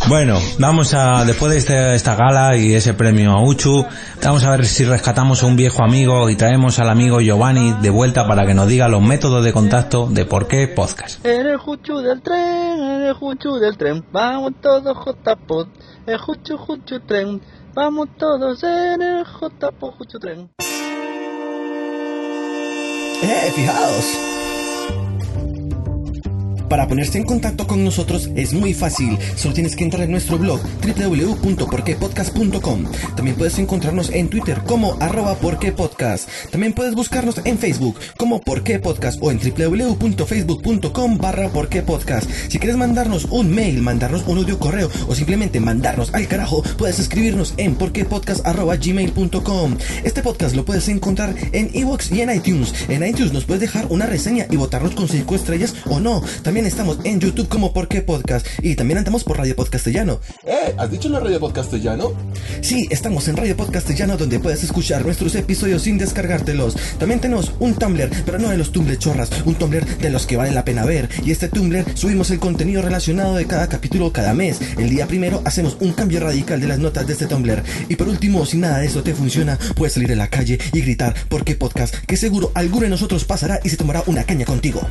Bueno, 0.08 0.40
vamos 0.58 0.94
a, 0.96 1.26
después 1.26 1.52
de 1.52 1.58
este- 1.60 1.94
esta 1.94 2.16
gala 2.16 2.56
y 2.58 2.74
ese 2.74 2.94
premio 2.96 3.32
a 3.34 3.44
Uchu, 3.44 3.86
vamos 4.24 4.44
a 4.44 4.52
ver 4.52 4.66
si 4.66 4.86
rescatamos 4.86 5.44
a 5.44 5.46
un 5.46 5.56
viejo 5.58 5.84
amigo 5.84 6.30
y 6.30 6.36
traemos 6.38 6.80
al 6.80 6.90
amigo 6.90 7.20
Giovanni 7.22 7.74
de 7.82 7.90
vuelta 7.92 8.26
para 8.26 8.46
que 8.48 8.54
nos 8.56 8.68
diga 8.68 8.88
los 8.88 9.02
métodos 9.04 9.44
de 9.44 9.52
contacto 9.54 10.08
de 10.10 10.26
por 10.26 10.48
qué 10.48 10.68
podcast. 10.68 11.24
En 11.26 11.46
el 11.46 11.58
juchu 11.58 11.98
del 12.00 12.22
tren, 12.24 12.80
en 12.82 13.02
el 13.04 13.14
juchu 13.14 13.56
del 13.60 13.78
tren, 13.78 14.04
vamos 14.12 14.54
todos 14.62 14.98
JPod. 15.06 15.68
El 16.08 16.18
juchu 16.18 16.58
juchu 16.58 17.02
tren, 17.02 17.42
vamos 17.76 18.08
todos 18.18 18.64
en 18.64 19.02
el 19.02 19.26
JPod 19.26 19.92
juchu 19.98 20.18
tren. 20.18 20.50
¡Eh, 23.22 23.52
fijaos! 23.54 24.29
Para 26.70 26.88
ponerse 26.88 27.18
en 27.18 27.26
contacto 27.26 27.66
con 27.66 27.84
nosotros 27.84 28.30
es 28.36 28.54
muy 28.54 28.76
fácil, 28.76 29.18
solo 29.36 29.56
tienes 29.56 29.76
que 29.76 29.84
entrar 29.84 30.04
en 30.04 30.12
nuestro 30.12 30.38
blog 30.38 30.62
www.porquepodcast.com. 30.86 32.86
También 33.16 33.36
puedes 33.36 33.58
encontrarnos 33.58 34.12
en 34.12 34.30
Twitter 34.30 34.62
como 34.68 34.96
arroba 35.00 35.34
porquepodcast. 35.36 36.30
También 36.52 36.74
puedes 36.74 36.94
buscarnos 36.94 37.42
en 37.44 37.58
Facebook 37.58 37.98
como 38.18 38.40
porquepodcast 38.42 39.18
o 39.22 39.32
en 39.32 39.40
www.facebook.com 39.40 41.18
barra 41.18 41.50
porquepodcast. 41.50 42.30
Si 42.50 42.60
quieres 42.60 42.78
mandarnos 42.78 43.26
un 43.32 43.50
mail, 43.50 43.82
mandarnos 43.82 44.28
un 44.28 44.38
audio 44.38 44.60
correo 44.60 44.92
o 45.08 45.16
simplemente 45.16 45.60
mandarnos 45.60 46.14
al 46.14 46.28
carajo, 46.28 46.62
puedes 46.78 47.00
escribirnos 47.00 47.56
en 47.58 47.74
porquepodcast.gmail.com. 47.76 49.78
Este 50.04 50.22
podcast 50.22 50.56
lo 50.56 50.66
puedes 50.66 50.88
encontrar 50.88 51.34
en 51.52 51.72
iVoox 51.74 52.12
y 52.12 52.22
en 52.22 52.30
iTunes. 52.30 52.76
En 52.90 53.04
iTunes 53.04 53.34
nos 53.34 53.46
puedes 53.46 53.62
dejar 53.62 53.88
una 53.90 54.06
reseña 54.06 54.46
y 54.52 54.56
votarnos 54.56 54.94
con 54.94 55.10
5 55.10 55.34
estrellas 55.34 55.74
o 55.86 56.00
no. 56.00 56.22
También 56.44 56.59
estamos 56.66 57.00
en 57.04 57.20
YouTube 57.20 57.48
como 57.48 57.74
Por 57.74 57.88
qué 57.88 58.02
Podcast 58.02 58.46
y 58.62 58.76
también 58.76 58.98
andamos 58.98 59.24
por 59.24 59.38
Radio 59.38 59.56
Podcastellano. 59.56 60.20
Eh, 60.46 60.74
¿has 60.78 60.92
dicho 60.92 61.10
la 61.10 61.20
radio 61.20 61.40
podcastellano? 61.40 62.14
Sí, 62.62 62.88
estamos 62.90 63.28
en 63.28 63.38
Radio 63.38 63.56
Podcastellano 63.56 64.18
donde 64.18 64.40
puedes 64.40 64.64
escuchar 64.64 65.06
nuestros 65.06 65.36
episodios 65.36 65.84
sin 65.84 65.98
descargártelos. 65.98 66.76
También 66.98 67.20
tenemos 67.20 67.54
un 67.60 67.76
Tumblr, 67.76 68.10
pero 68.26 68.40
no 68.40 68.50
de 68.50 68.58
los 68.58 68.72
Tumblr 68.72 68.98
chorras, 68.98 69.30
un 69.46 69.56
Tumblr 69.56 69.86
de 69.98 70.10
los 70.10 70.26
que 70.26 70.38
vale 70.38 70.52
la 70.52 70.66
pena 70.66 70.86
ver. 70.86 71.10
Y 71.26 71.32
este 71.32 71.50
Tumblr 71.50 71.86
subimos 71.96 72.32
el 72.32 72.40
contenido 72.40 72.82
relacionado 72.82 73.36
de 73.36 73.46
cada 73.46 73.68
capítulo 73.68 74.12
cada 74.12 74.34
mes. 74.34 74.60
El 74.78 74.90
día 74.90 75.08
primero 75.08 75.42
hacemos 75.46 75.78
un 75.80 75.94
cambio 75.94 76.20
radical 76.20 76.60
de 76.60 76.68
las 76.68 76.80
notas 76.80 77.08
de 77.08 77.14
este 77.14 77.28
Tumblr. 77.28 77.64
Y 77.88 77.96
por 77.96 78.10
último, 78.10 78.46
si 78.46 78.58
nada 78.58 78.80
de 78.80 78.88
eso 78.88 79.04
te 79.04 79.14
funciona, 79.14 79.58
puedes 79.76 79.94
salir 79.94 80.12
a 80.12 80.16
la 80.16 80.28
calle 80.28 80.60
y 80.74 80.82
gritar 80.82 81.16
¿Por 81.28 81.44
qué 81.44 81.56
podcast? 81.56 81.96
Que 82.06 82.18
seguro 82.18 82.52
alguno 82.54 82.84
de 82.84 82.90
nosotros 82.90 83.26
pasará 83.26 83.60
y 83.64 83.70
se 83.70 83.78
tomará 83.78 84.04
una 84.08 84.24
caña 84.24 84.46
contigo. 84.46 84.82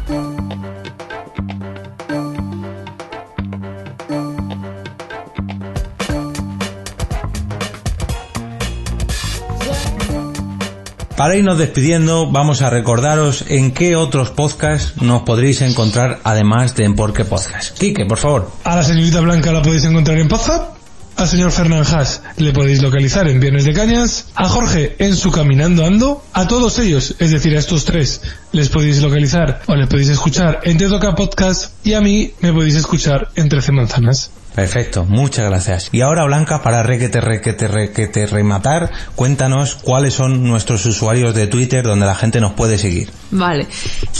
Para 11.18 11.34
irnos 11.34 11.58
despidiendo, 11.58 12.30
vamos 12.30 12.62
a 12.62 12.70
recordaros 12.70 13.44
en 13.48 13.72
qué 13.72 13.96
otros 13.96 14.30
podcasts 14.30 15.02
nos 15.02 15.22
podréis 15.22 15.62
encontrar 15.62 16.20
además 16.22 16.76
de 16.76 16.84
en 16.84 16.94
Por 16.94 17.12
qué 17.12 17.24
Podcast. 17.24 17.76
Quique, 17.76 18.06
por 18.06 18.18
favor. 18.18 18.52
A 18.62 18.76
la 18.76 18.84
señorita 18.84 19.20
Blanca 19.20 19.50
la 19.50 19.60
podéis 19.60 19.84
encontrar 19.84 20.16
en 20.16 20.30
WhatsApp. 20.30 20.77
Al 21.18 21.26
señor 21.26 21.50
Fernán 21.50 21.82
Haas 21.84 22.22
le 22.36 22.52
podéis 22.52 22.80
localizar 22.80 23.26
en 23.26 23.40
Viernes 23.40 23.64
de 23.64 23.72
Cañas. 23.72 24.26
A 24.36 24.48
Jorge 24.48 24.94
en 25.00 25.16
su 25.16 25.32
Caminando 25.32 25.84
Ando. 25.84 26.22
A 26.32 26.46
todos 26.46 26.78
ellos, 26.78 27.16
es 27.18 27.32
decir, 27.32 27.56
a 27.56 27.58
estos 27.58 27.84
tres, 27.84 28.22
les 28.52 28.68
podéis 28.68 29.02
localizar 29.02 29.62
o 29.66 29.74
les 29.74 29.88
podéis 29.88 30.10
escuchar 30.10 30.60
en 30.62 30.78
Te 30.78 30.86
Toca 30.86 31.16
Podcast. 31.16 31.72
Y 31.84 31.94
a 31.94 32.00
mí 32.00 32.34
me 32.38 32.52
podéis 32.52 32.76
escuchar 32.76 33.30
en 33.34 33.48
Trece 33.48 33.72
Manzanas. 33.72 34.30
Perfecto, 34.54 35.04
muchas 35.06 35.46
gracias. 35.46 35.88
Y 35.90 36.02
ahora, 36.02 36.24
Blanca, 36.24 36.62
para 36.62 36.84
requete, 36.84 37.20
requete, 37.20 37.66
requete, 37.66 38.26
rematar, 38.26 38.92
cuéntanos 39.16 39.74
cuáles 39.74 40.14
son 40.14 40.44
nuestros 40.44 40.86
usuarios 40.86 41.34
de 41.34 41.48
Twitter 41.48 41.82
donde 41.82 42.06
la 42.06 42.14
gente 42.14 42.40
nos 42.40 42.52
puede 42.52 42.78
seguir. 42.78 43.10
Vale. 43.32 43.66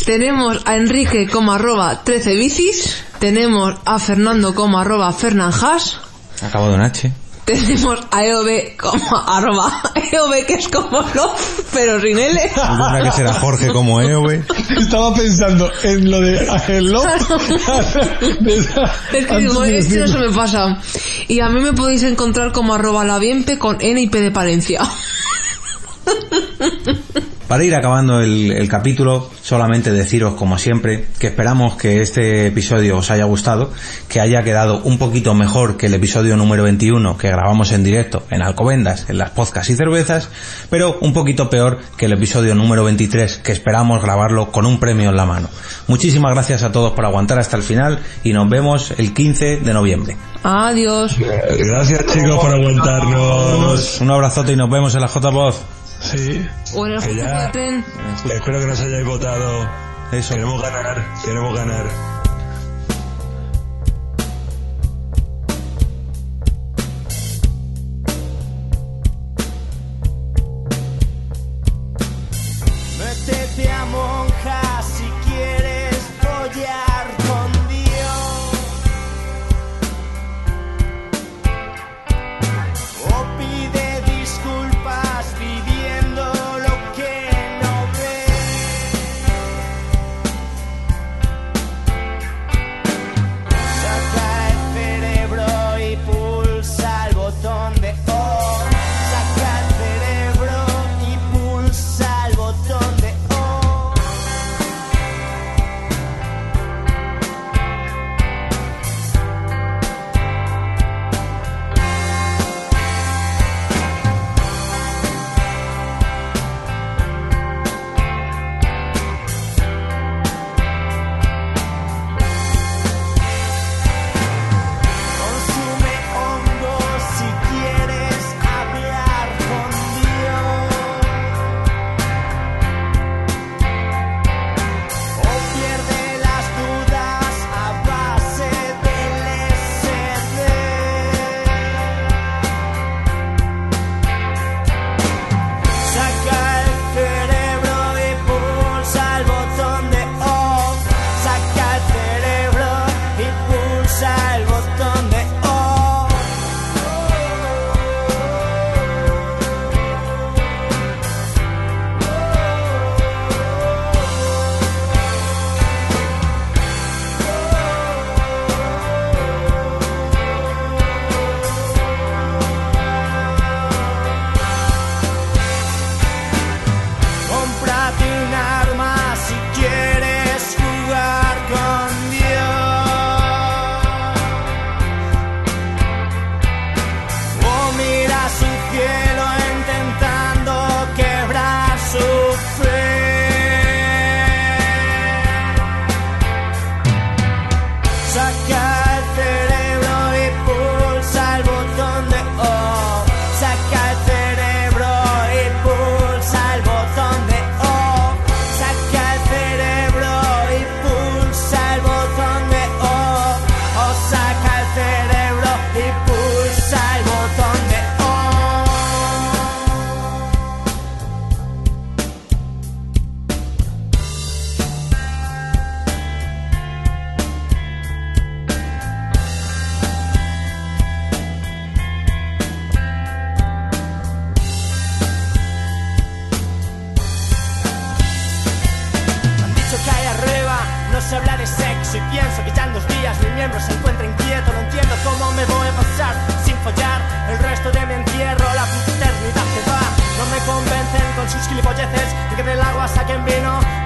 Tenemos 0.04 0.62
a 0.66 0.74
Enrique 0.74 1.28
como 1.28 1.52
arroba 1.52 2.02
13 2.02 2.34
bicis. 2.34 3.04
Tenemos 3.20 3.76
a 3.84 4.00
Fernando 4.00 4.52
como 4.56 4.80
arroba 4.80 5.12
Fernanjas. 5.12 6.00
Acabo 6.42 6.68
de 6.68 6.74
un 6.74 6.82
H. 6.82 7.10
Tenemos 7.44 7.98
a 8.10 8.24
EOB 8.24 8.76
como 8.76 9.16
arroba 9.26 9.82
EOB 10.12 10.44
que 10.46 10.54
es 10.54 10.68
como 10.68 11.00
no, 11.00 11.32
pero 11.72 11.98
sin 11.98 12.18
L. 12.18 12.38
Tendrá 12.54 13.02
que 13.04 13.10
será 13.12 13.32
Jorge 13.32 13.68
como 13.68 14.02
EOB. 14.02 14.42
Estaba 14.76 15.14
pensando 15.14 15.70
en 15.82 16.10
lo 16.10 16.20
de 16.20 16.46
el 16.68 16.92
lo. 16.92 17.02
Es 19.12 19.26
que 19.26 19.38
digo, 19.38 19.64
este 19.64 19.98
no 19.98 20.08
se 20.08 20.18
me 20.18 20.30
pasa. 20.30 20.78
Y 21.26 21.40
a 21.40 21.48
mí 21.48 21.60
me 21.60 21.72
podéis 21.72 22.02
encontrar 22.02 22.52
como 22.52 22.74
arroba 22.74 23.06
la 23.06 23.18
bienpe 23.18 23.58
con 23.58 23.78
N 23.80 23.98
y 23.98 24.08
P 24.08 24.20
de 24.20 24.30
Palencia. 24.30 24.82
Para 27.48 27.64
ir 27.64 27.74
acabando 27.74 28.20
el, 28.20 28.52
el 28.52 28.68
capítulo, 28.68 29.30
solamente 29.42 29.90
deciros, 29.90 30.34
como 30.34 30.58
siempre, 30.58 31.06
que 31.18 31.28
esperamos 31.28 31.76
que 31.76 32.02
este 32.02 32.46
episodio 32.46 32.98
os 32.98 33.10
haya 33.10 33.24
gustado, 33.24 33.72
que 34.08 34.20
haya 34.20 34.42
quedado 34.42 34.82
un 34.84 34.98
poquito 34.98 35.34
mejor 35.34 35.78
que 35.78 35.86
el 35.86 35.94
episodio 35.94 36.36
número 36.36 36.64
21 36.64 37.16
que 37.16 37.28
grabamos 37.28 37.72
en 37.72 37.84
directo 37.84 38.22
en 38.30 38.42
Alcobendas, 38.42 39.08
en 39.08 39.18
las 39.18 39.30
podcasts 39.30 39.70
y 39.70 39.76
cervezas, 39.76 40.28
pero 40.68 40.98
un 41.00 41.12
poquito 41.12 41.48
peor 41.48 41.78
que 41.96 42.06
el 42.06 42.12
episodio 42.12 42.54
número 42.54 42.84
23 42.84 43.38
que 43.38 43.52
esperamos 43.52 44.02
grabarlo 44.02 44.50
con 44.50 44.66
un 44.66 44.78
premio 44.78 45.10
en 45.10 45.16
la 45.16 45.24
mano. 45.24 45.48
Muchísimas 45.86 46.34
gracias 46.34 46.62
a 46.62 46.72
todos 46.72 46.92
por 46.92 47.04
aguantar 47.04 47.38
hasta 47.38 47.56
el 47.56 47.62
final 47.62 48.00
y 48.24 48.32
nos 48.32 48.48
vemos 48.48 48.92
el 48.98 49.14
15 49.14 49.58
de 49.58 49.72
noviembre. 49.72 50.16
Adiós. 50.42 51.16
Gracias 51.18 52.06
chicos 52.06 52.38
por 52.38 52.52
aguantarnos. 52.52 54.00
Un 54.00 54.10
abrazote 54.10 54.52
y 54.52 54.56
nos 54.56 54.70
vemos 54.70 54.94
en 54.94 55.00
la 55.00 55.08
J-Voz. 55.08 55.62
Sí. 56.00 56.46
O 56.74 56.86
en 56.86 56.92
el 56.94 57.02
Que 57.02 57.14
ya- 57.16 57.46
de 57.46 57.52
tren. 57.52 57.84
Espero 58.32 58.60
que 58.60 58.66
nos 58.66 58.80
hayáis 58.80 59.04
votado. 59.04 59.68
Eso. 60.12 60.34
Queremos 60.34 60.62
ganar, 60.62 61.04
queremos 61.24 61.54
ganar. 61.58 61.86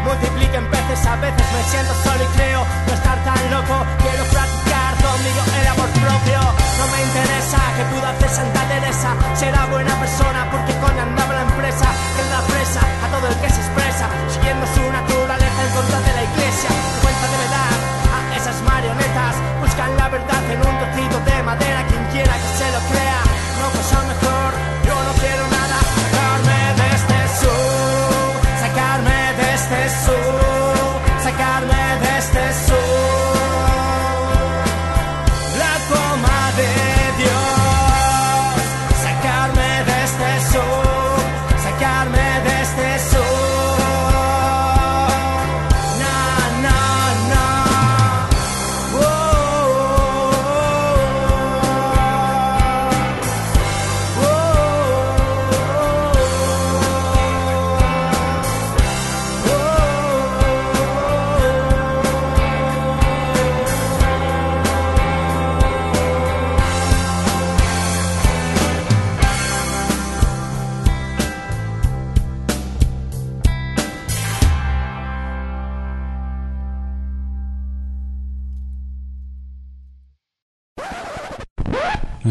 Multipliquen 0.05 0.67
peces. 0.71 1.07
A 1.07 1.17
veces 1.17 1.47
me 1.53 1.63
siento 1.71 1.95
solo 2.03 2.23
y 2.25 2.31
creo 2.37 2.61
no 2.87 2.93
estar 2.93 3.19
tan 3.25 3.51
loco. 3.51 3.77
Quiero 4.03 4.25
practicar 4.33 4.93
conmigo 5.03 5.41
el 5.61 5.67
amor 5.67 5.91
propio. 5.91 6.41
No 6.79 6.85
me 6.93 6.99
interesa 7.03 7.59
que 7.77 7.85
pudo 7.93 8.07
hacer 8.07 8.31
Santa 8.31 8.63
Teresa. 8.69 9.11
Será 9.35 9.67
buena 9.67 9.95
persona 10.01 10.51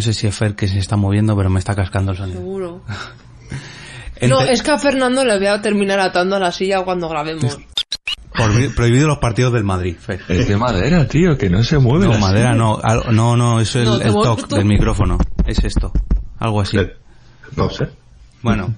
No 0.01 0.03
sé 0.05 0.15
si 0.15 0.25
es 0.25 0.35
Fer 0.35 0.55
que 0.55 0.67
se 0.67 0.79
está 0.79 0.97
moviendo, 0.97 1.37
pero 1.37 1.51
me 1.51 1.59
está 1.59 1.75
cascando 1.75 2.11
el 2.13 2.17
sonido. 2.17 2.39
Seguro. 2.39 2.81
Ente- 4.15 4.27
No, 4.29 4.41
es 4.41 4.63
que 4.63 4.71
a 4.71 4.79
Fernando 4.79 5.23
le 5.23 5.37
voy 5.37 5.45
a 5.45 5.61
terminar 5.61 5.99
atando 5.99 6.37
a 6.37 6.39
la 6.39 6.51
silla 6.51 6.81
cuando 6.83 7.07
grabemos. 7.07 7.59
Prohibi- 8.33 8.73
Prohibido 8.73 9.07
los 9.07 9.19
partidos 9.19 9.53
del 9.53 9.63
Madrid, 9.63 9.95
Fer. 9.99 10.19
Es 10.27 10.47
de 10.47 10.57
madera, 10.57 11.07
tío, 11.07 11.37
que 11.37 11.51
no 11.51 11.63
se 11.63 11.77
mueve. 11.77 12.05
No, 12.07 12.13
la 12.13 12.17
madera 12.19 12.53
silla. 12.53 12.55
no. 12.63 12.79
Al- 12.81 13.15
No, 13.15 13.37
no, 13.37 13.59
es 13.59 13.75
el, 13.75 13.85
No, 13.85 14.01
el 14.01 14.11
toque 14.11 14.43
tú. 14.49 14.55
del 14.55 14.65
micrófono. 14.65 15.19
Es 15.45 15.63
esto. 15.63 15.91
Algo 16.39 16.61
así. 16.61 16.77
No 17.55 17.69
sé. 17.69 17.87
Bueno. 18.41 18.73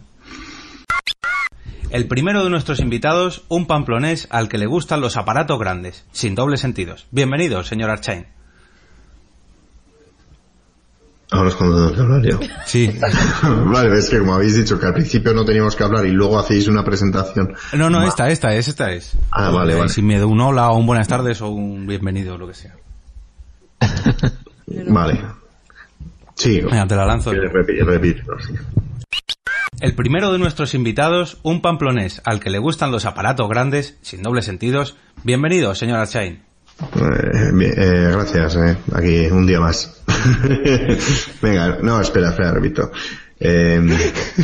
El 1.89 2.05
primero 2.09 2.43
de 2.43 2.49
nuestros 2.49 2.81
invitados, 2.81 3.43
un 3.47 3.65
pamplonés 3.65 4.27
al 4.29 4.49
que 4.49 4.57
le 4.57 4.65
gustan 4.65 4.99
los 4.99 5.15
aparatos 5.15 5.57
grandes, 5.57 6.03
sin 6.11 6.35
dobles 6.35 6.59
sentidos. 6.59 7.05
Bienvenido, 7.11 7.63
señor 7.63 7.91
Archain. 7.91 8.25
Ahora 11.34 11.49
es 11.49 11.55
cuando 11.55 11.76
tengo 11.77 11.95
que 11.95 12.01
hablar 12.01 12.22
yo. 12.23 12.39
Sí. 12.65 12.89
vale, 13.65 13.97
es 13.97 14.10
que 14.10 14.19
como 14.19 14.35
habéis 14.35 14.55
dicho 14.55 14.80
que 14.80 14.85
al 14.85 14.93
principio 14.93 15.34
no 15.34 15.43
teníamos 15.43 15.76
que 15.76 15.84
hablar 15.84 16.05
y 16.05 16.11
luego 16.11 16.38
hacéis 16.39 16.68
una 16.68 16.84
presentación. 16.84 17.53
No, 17.73 17.89
no, 17.89 18.03
esta, 18.07 18.30
esta 18.30 18.53
es, 18.55 18.68
esta 18.68 18.91
es. 18.91 19.14
Ah, 19.31 19.49
vale, 19.49 19.73
Eh, 19.73 19.77
vale. 19.77 19.89
Sin 19.89 20.05
miedo, 20.05 20.27
un 20.27 20.39
hola 20.39 20.69
o 20.69 20.77
un 20.77 20.85
buenas 20.85 21.07
tardes 21.07 21.41
o 21.41 21.49
un 21.49 21.88
bienvenido, 21.88 22.38
lo 22.38 22.47
que 22.47 22.53
sea. 22.53 22.76
Vale. 24.88 25.19
Sí. 26.35 26.61
Venga, 26.61 26.88
te 26.88 26.95
la 26.95 27.05
lanzo. 27.05 27.31
Repite, 27.34 27.84
repite. 27.84 28.23
sí. 28.47 28.53
El 29.81 29.93
primero 29.95 30.31
de 30.31 30.39
nuestros 30.39 30.73
invitados, 30.73 31.38
un 31.43 31.61
pamplonés 31.61 32.22
al 32.23 32.39
que 32.39 32.49
le 32.49 32.60
gustan 32.60 32.91
los 32.91 33.05
aparatos 33.05 33.49
grandes, 33.49 33.97
sin 34.01 34.23
dobles 34.23 34.45
sentidos. 34.45 34.95
Bienvenido, 35.23 35.76
señor 35.76 35.97
Archain. 35.99 36.41
Eh, 36.81 37.73
eh, 37.77 38.09
gracias, 38.11 38.55
eh. 38.55 38.77
aquí 38.93 39.27
un 39.27 39.45
día 39.45 39.59
más. 39.59 40.01
Venga, 41.41 41.77
no, 41.81 42.01
espera, 42.01 42.29
espera, 42.29 42.51
repito. 42.51 42.91
Eh, 43.45 43.81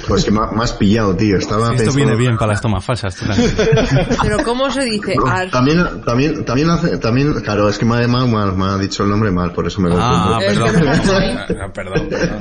pues 0.08 0.26
que 0.26 0.32
me 0.32 0.40
ha- 0.42 0.52
me 0.52 0.64
has 0.64 0.74
pillado, 0.74 1.16
tío. 1.16 1.38
Estaba 1.38 1.68
Esto 1.72 1.78
pensando- 1.78 1.96
viene 1.96 2.16
bien 2.16 2.38
para 2.38 2.52
las 2.52 2.62
tomas 2.62 2.84
falsas. 2.84 3.16
Pero 4.22 4.44
¿cómo 4.44 4.70
se 4.72 4.84
dice? 4.84 5.16
No, 5.16 5.26
también, 5.50 6.02
también, 6.06 6.44
también 6.46 6.70
hace, 6.70 6.98
también, 6.98 7.34
claro, 7.42 7.70
es 7.70 7.78
que 7.78 7.86
me 7.86 7.96
ha, 8.04 8.08
mal, 8.08 8.56
me 8.56 8.66
ha 8.66 8.78
dicho 8.78 9.04
el 9.04 9.10
nombre 9.10 9.32
mal, 9.32 9.52
por 9.54 9.66
eso 9.68 9.80
me 9.82 9.90
Ah. 9.94 10.38
Es 10.42 10.58
que 10.58 10.64
perdón. 10.64 10.88
Archain. 10.88 11.38
Ah, 11.38 11.72
perdón, 11.74 12.10
perdón. 12.10 12.40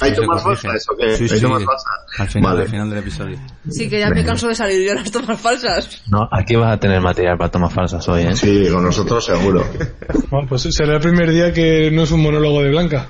¿Hay 0.00 0.14
tomas 0.14 0.42
falsas 0.42 0.86
o 0.90 0.96
qué? 0.96 1.16
Sí, 1.16 1.22
¿Hay 1.24 1.28
sí. 1.28 1.40
tomas 1.40 1.64
falsas? 1.64 1.92
Al 2.18 2.28
final, 2.28 2.50
Vale. 2.52 2.62
al 2.64 2.68
final 2.68 2.90
del 2.90 2.98
episodio. 3.00 3.38
Sí, 3.70 3.88
que 3.88 4.00
ya 4.00 4.10
me 4.10 4.24
canso 4.24 4.48
de 4.48 4.54
salir 4.54 4.86
yo 4.86 4.94
las 4.94 5.10
tomas 5.10 5.40
falsas. 5.40 6.02
No, 6.08 6.28
aquí 6.30 6.56
vas 6.56 6.74
a 6.76 6.80
tener 6.80 7.00
material 7.00 7.36
para 7.38 7.50
tomas 7.50 7.72
falsas 7.72 8.06
hoy, 8.08 8.22
¿eh? 8.22 8.36
Sí, 8.36 8.68
con 8.72 8.84
nosotros 8.84 9.24
seguro. 9.24 9.64
Bueno, 10.30 10.46
pues 10.48 10.62
será 10.62 10.94
el 10.94 11.00
primer 11.00 11.30
día 11.30 11.52
que 11.52 11.90
no 11.90 12.02
es 12.02 12.10
un 12.10 12.22
monólogo 12.22 12.62
de 12.62 12.70
Blanca. 12.70 13.08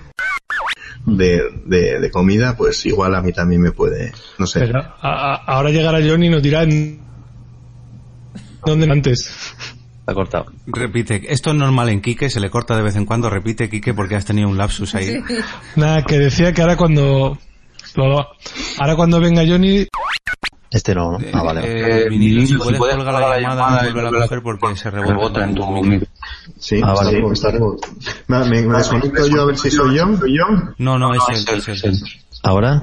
De, 1.06 1.40
de, 1.64 2.00
de 2.00 2.10
comida, 2.10 2.56
pues 2.56 2.84
igual 2.84 3.14
a 3.14 3.22
mí 3.22 3.32
también 3.32 3.60
me 3.62 3.70
puede, 3.70 4.12
no 4.38 4.46
sé. 4.46 4.58
Pero 4.60 4.80
a- 4.80 4.96
a- 5.00 5.34
ahora 5.36 5.70
llegará 5.70 5.98
Johnny 6.04 6.26
y 6.26 6.30
nos 6.30 6.42
dirá 6.42 6.64
en- 6.64 6.98
dónde 8.64 8.90
antes. 8.90 9.30
Está 10.00 10.14
cortado. 10.14 10.46
Repite, 10.66 11.22
esto 11.32 11.50
es 11.50 11.56
normal 11.56 11.88
en 11.90 12.00
Quique, 12.00 12.28
se 12.30 12.40
le 12.40 12.50
corta 12.50 12.76
de 12.76 12.82
vez 12.82 12.96
en 12.96 13.06
cuando. 13.06 13.30
Repite, 13.30 13.68
Quique, 13.70 13.94
porque 13.94 14.16
has 14.16 14.24
tenido 14.24 14.48
un 14.48 14.58
lapsus 14.58 14.94
ahí. 14.96 15.06
Sí. 15.06 15.34
Nada, 15.76 16.02
que 16.02 16.18
decía 16.18 16.52
que 16.52 16.62
ahora 16.62 16.76
cuando... 16.76 17.38
ahora 18.78 18.96
cuando 18.96 19.20
venga 19.20 19.42
Johnny... 19.46 19.86
Este 20.76 20.94
no, 20.94 21.12
¿no? 21.12 21.18
Ah, 21.32 21.42
vale. 21.42 21.62
Eh, 22.04 22.08
vinilo, 22.10 22.46
si 22.46 22.54
puedes 22.56 22.96
colgar 22.96 23.14
la 23.14 23.40
llamada 23.40 23.88
y 23.88 23.92
volver 23.94 24.22
a 24.22 24.26
coger 24.28 24.42
porque 24.42 24.76
se 24.76 24.90
rebota 24.90 25.44
en 25.44 25.54
tu 25.54 25.66
micro. 25.82 26.06
Sí, 26.58 26.80
Ah, 26.84 26.92
vale. 26.92 27.18
está- 27.18 27.32
está 27.32 27.50
rebo- 27.58 27.78
Me, 28.28 28.38
me, 28.44 28.62
me 28.62 28.76
desconecto 28.76 29.26
yo 29.26 29.40
a 29.42 29.44
ver 29.46 29.56
si 29.58 29.70
soy 29.70 29.96
yo. 29.96 30.16
¿Soy 30.18 30.36
yo? 30.36 30.44
No, 30.76 30.98
no, 30.98 31.14
es 31.14 31.22
él, 31.48 31.62
es 31.66 31.84
él. 31.84 31.98
¿Ahora? 32.42 32.82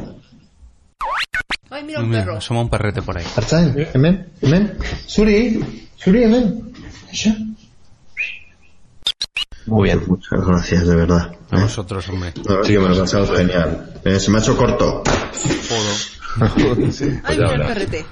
Ay, 1.70 1.84
mira 1.84 2.00
un 2.00 2.10
Mira, 2.10 2.22
perro. 2.24 2.38
asoma 2.38 2.62
un 2.62 2.70
perrete 2.70 3.04
por 3.04 3.16
ahí. 3.18 3.26
Archain, 3.36 3.76
hemen, 3.94 4.28
hemen. 4.42 4.78
Suri, 5.06 5.88
Suri, 5.96 6.24
hemen. 6.24 6.74
Muy 9.68 9.84
bien. 9.84 10.02
Muchas 10.08 10.46
gracias, 10.46 10.88
de 10.88 10.96
verdad. 10.96 11.36
A 11.52 11.58
¿eh? 11.58 11.62
vosotros, 11.62 12.10
hombre. 12.10 12.34
Que 12.66 12.80
me 12.80 12.90
lo 12.90 12.94
has 12.94 13.00
pasado 13.00 13.36
genial. 13.36 13.94
Eh, 14.04 14.20
se 14.20 14.32
me 14.32 14.40
ha 14.40 14.42
hecho 14.42 14.58
corto. 14.58 15.04
Ay, 17.24 17.38
mira 17.38 17.56
el 17.56 17.62
perrete. 17.62 18.06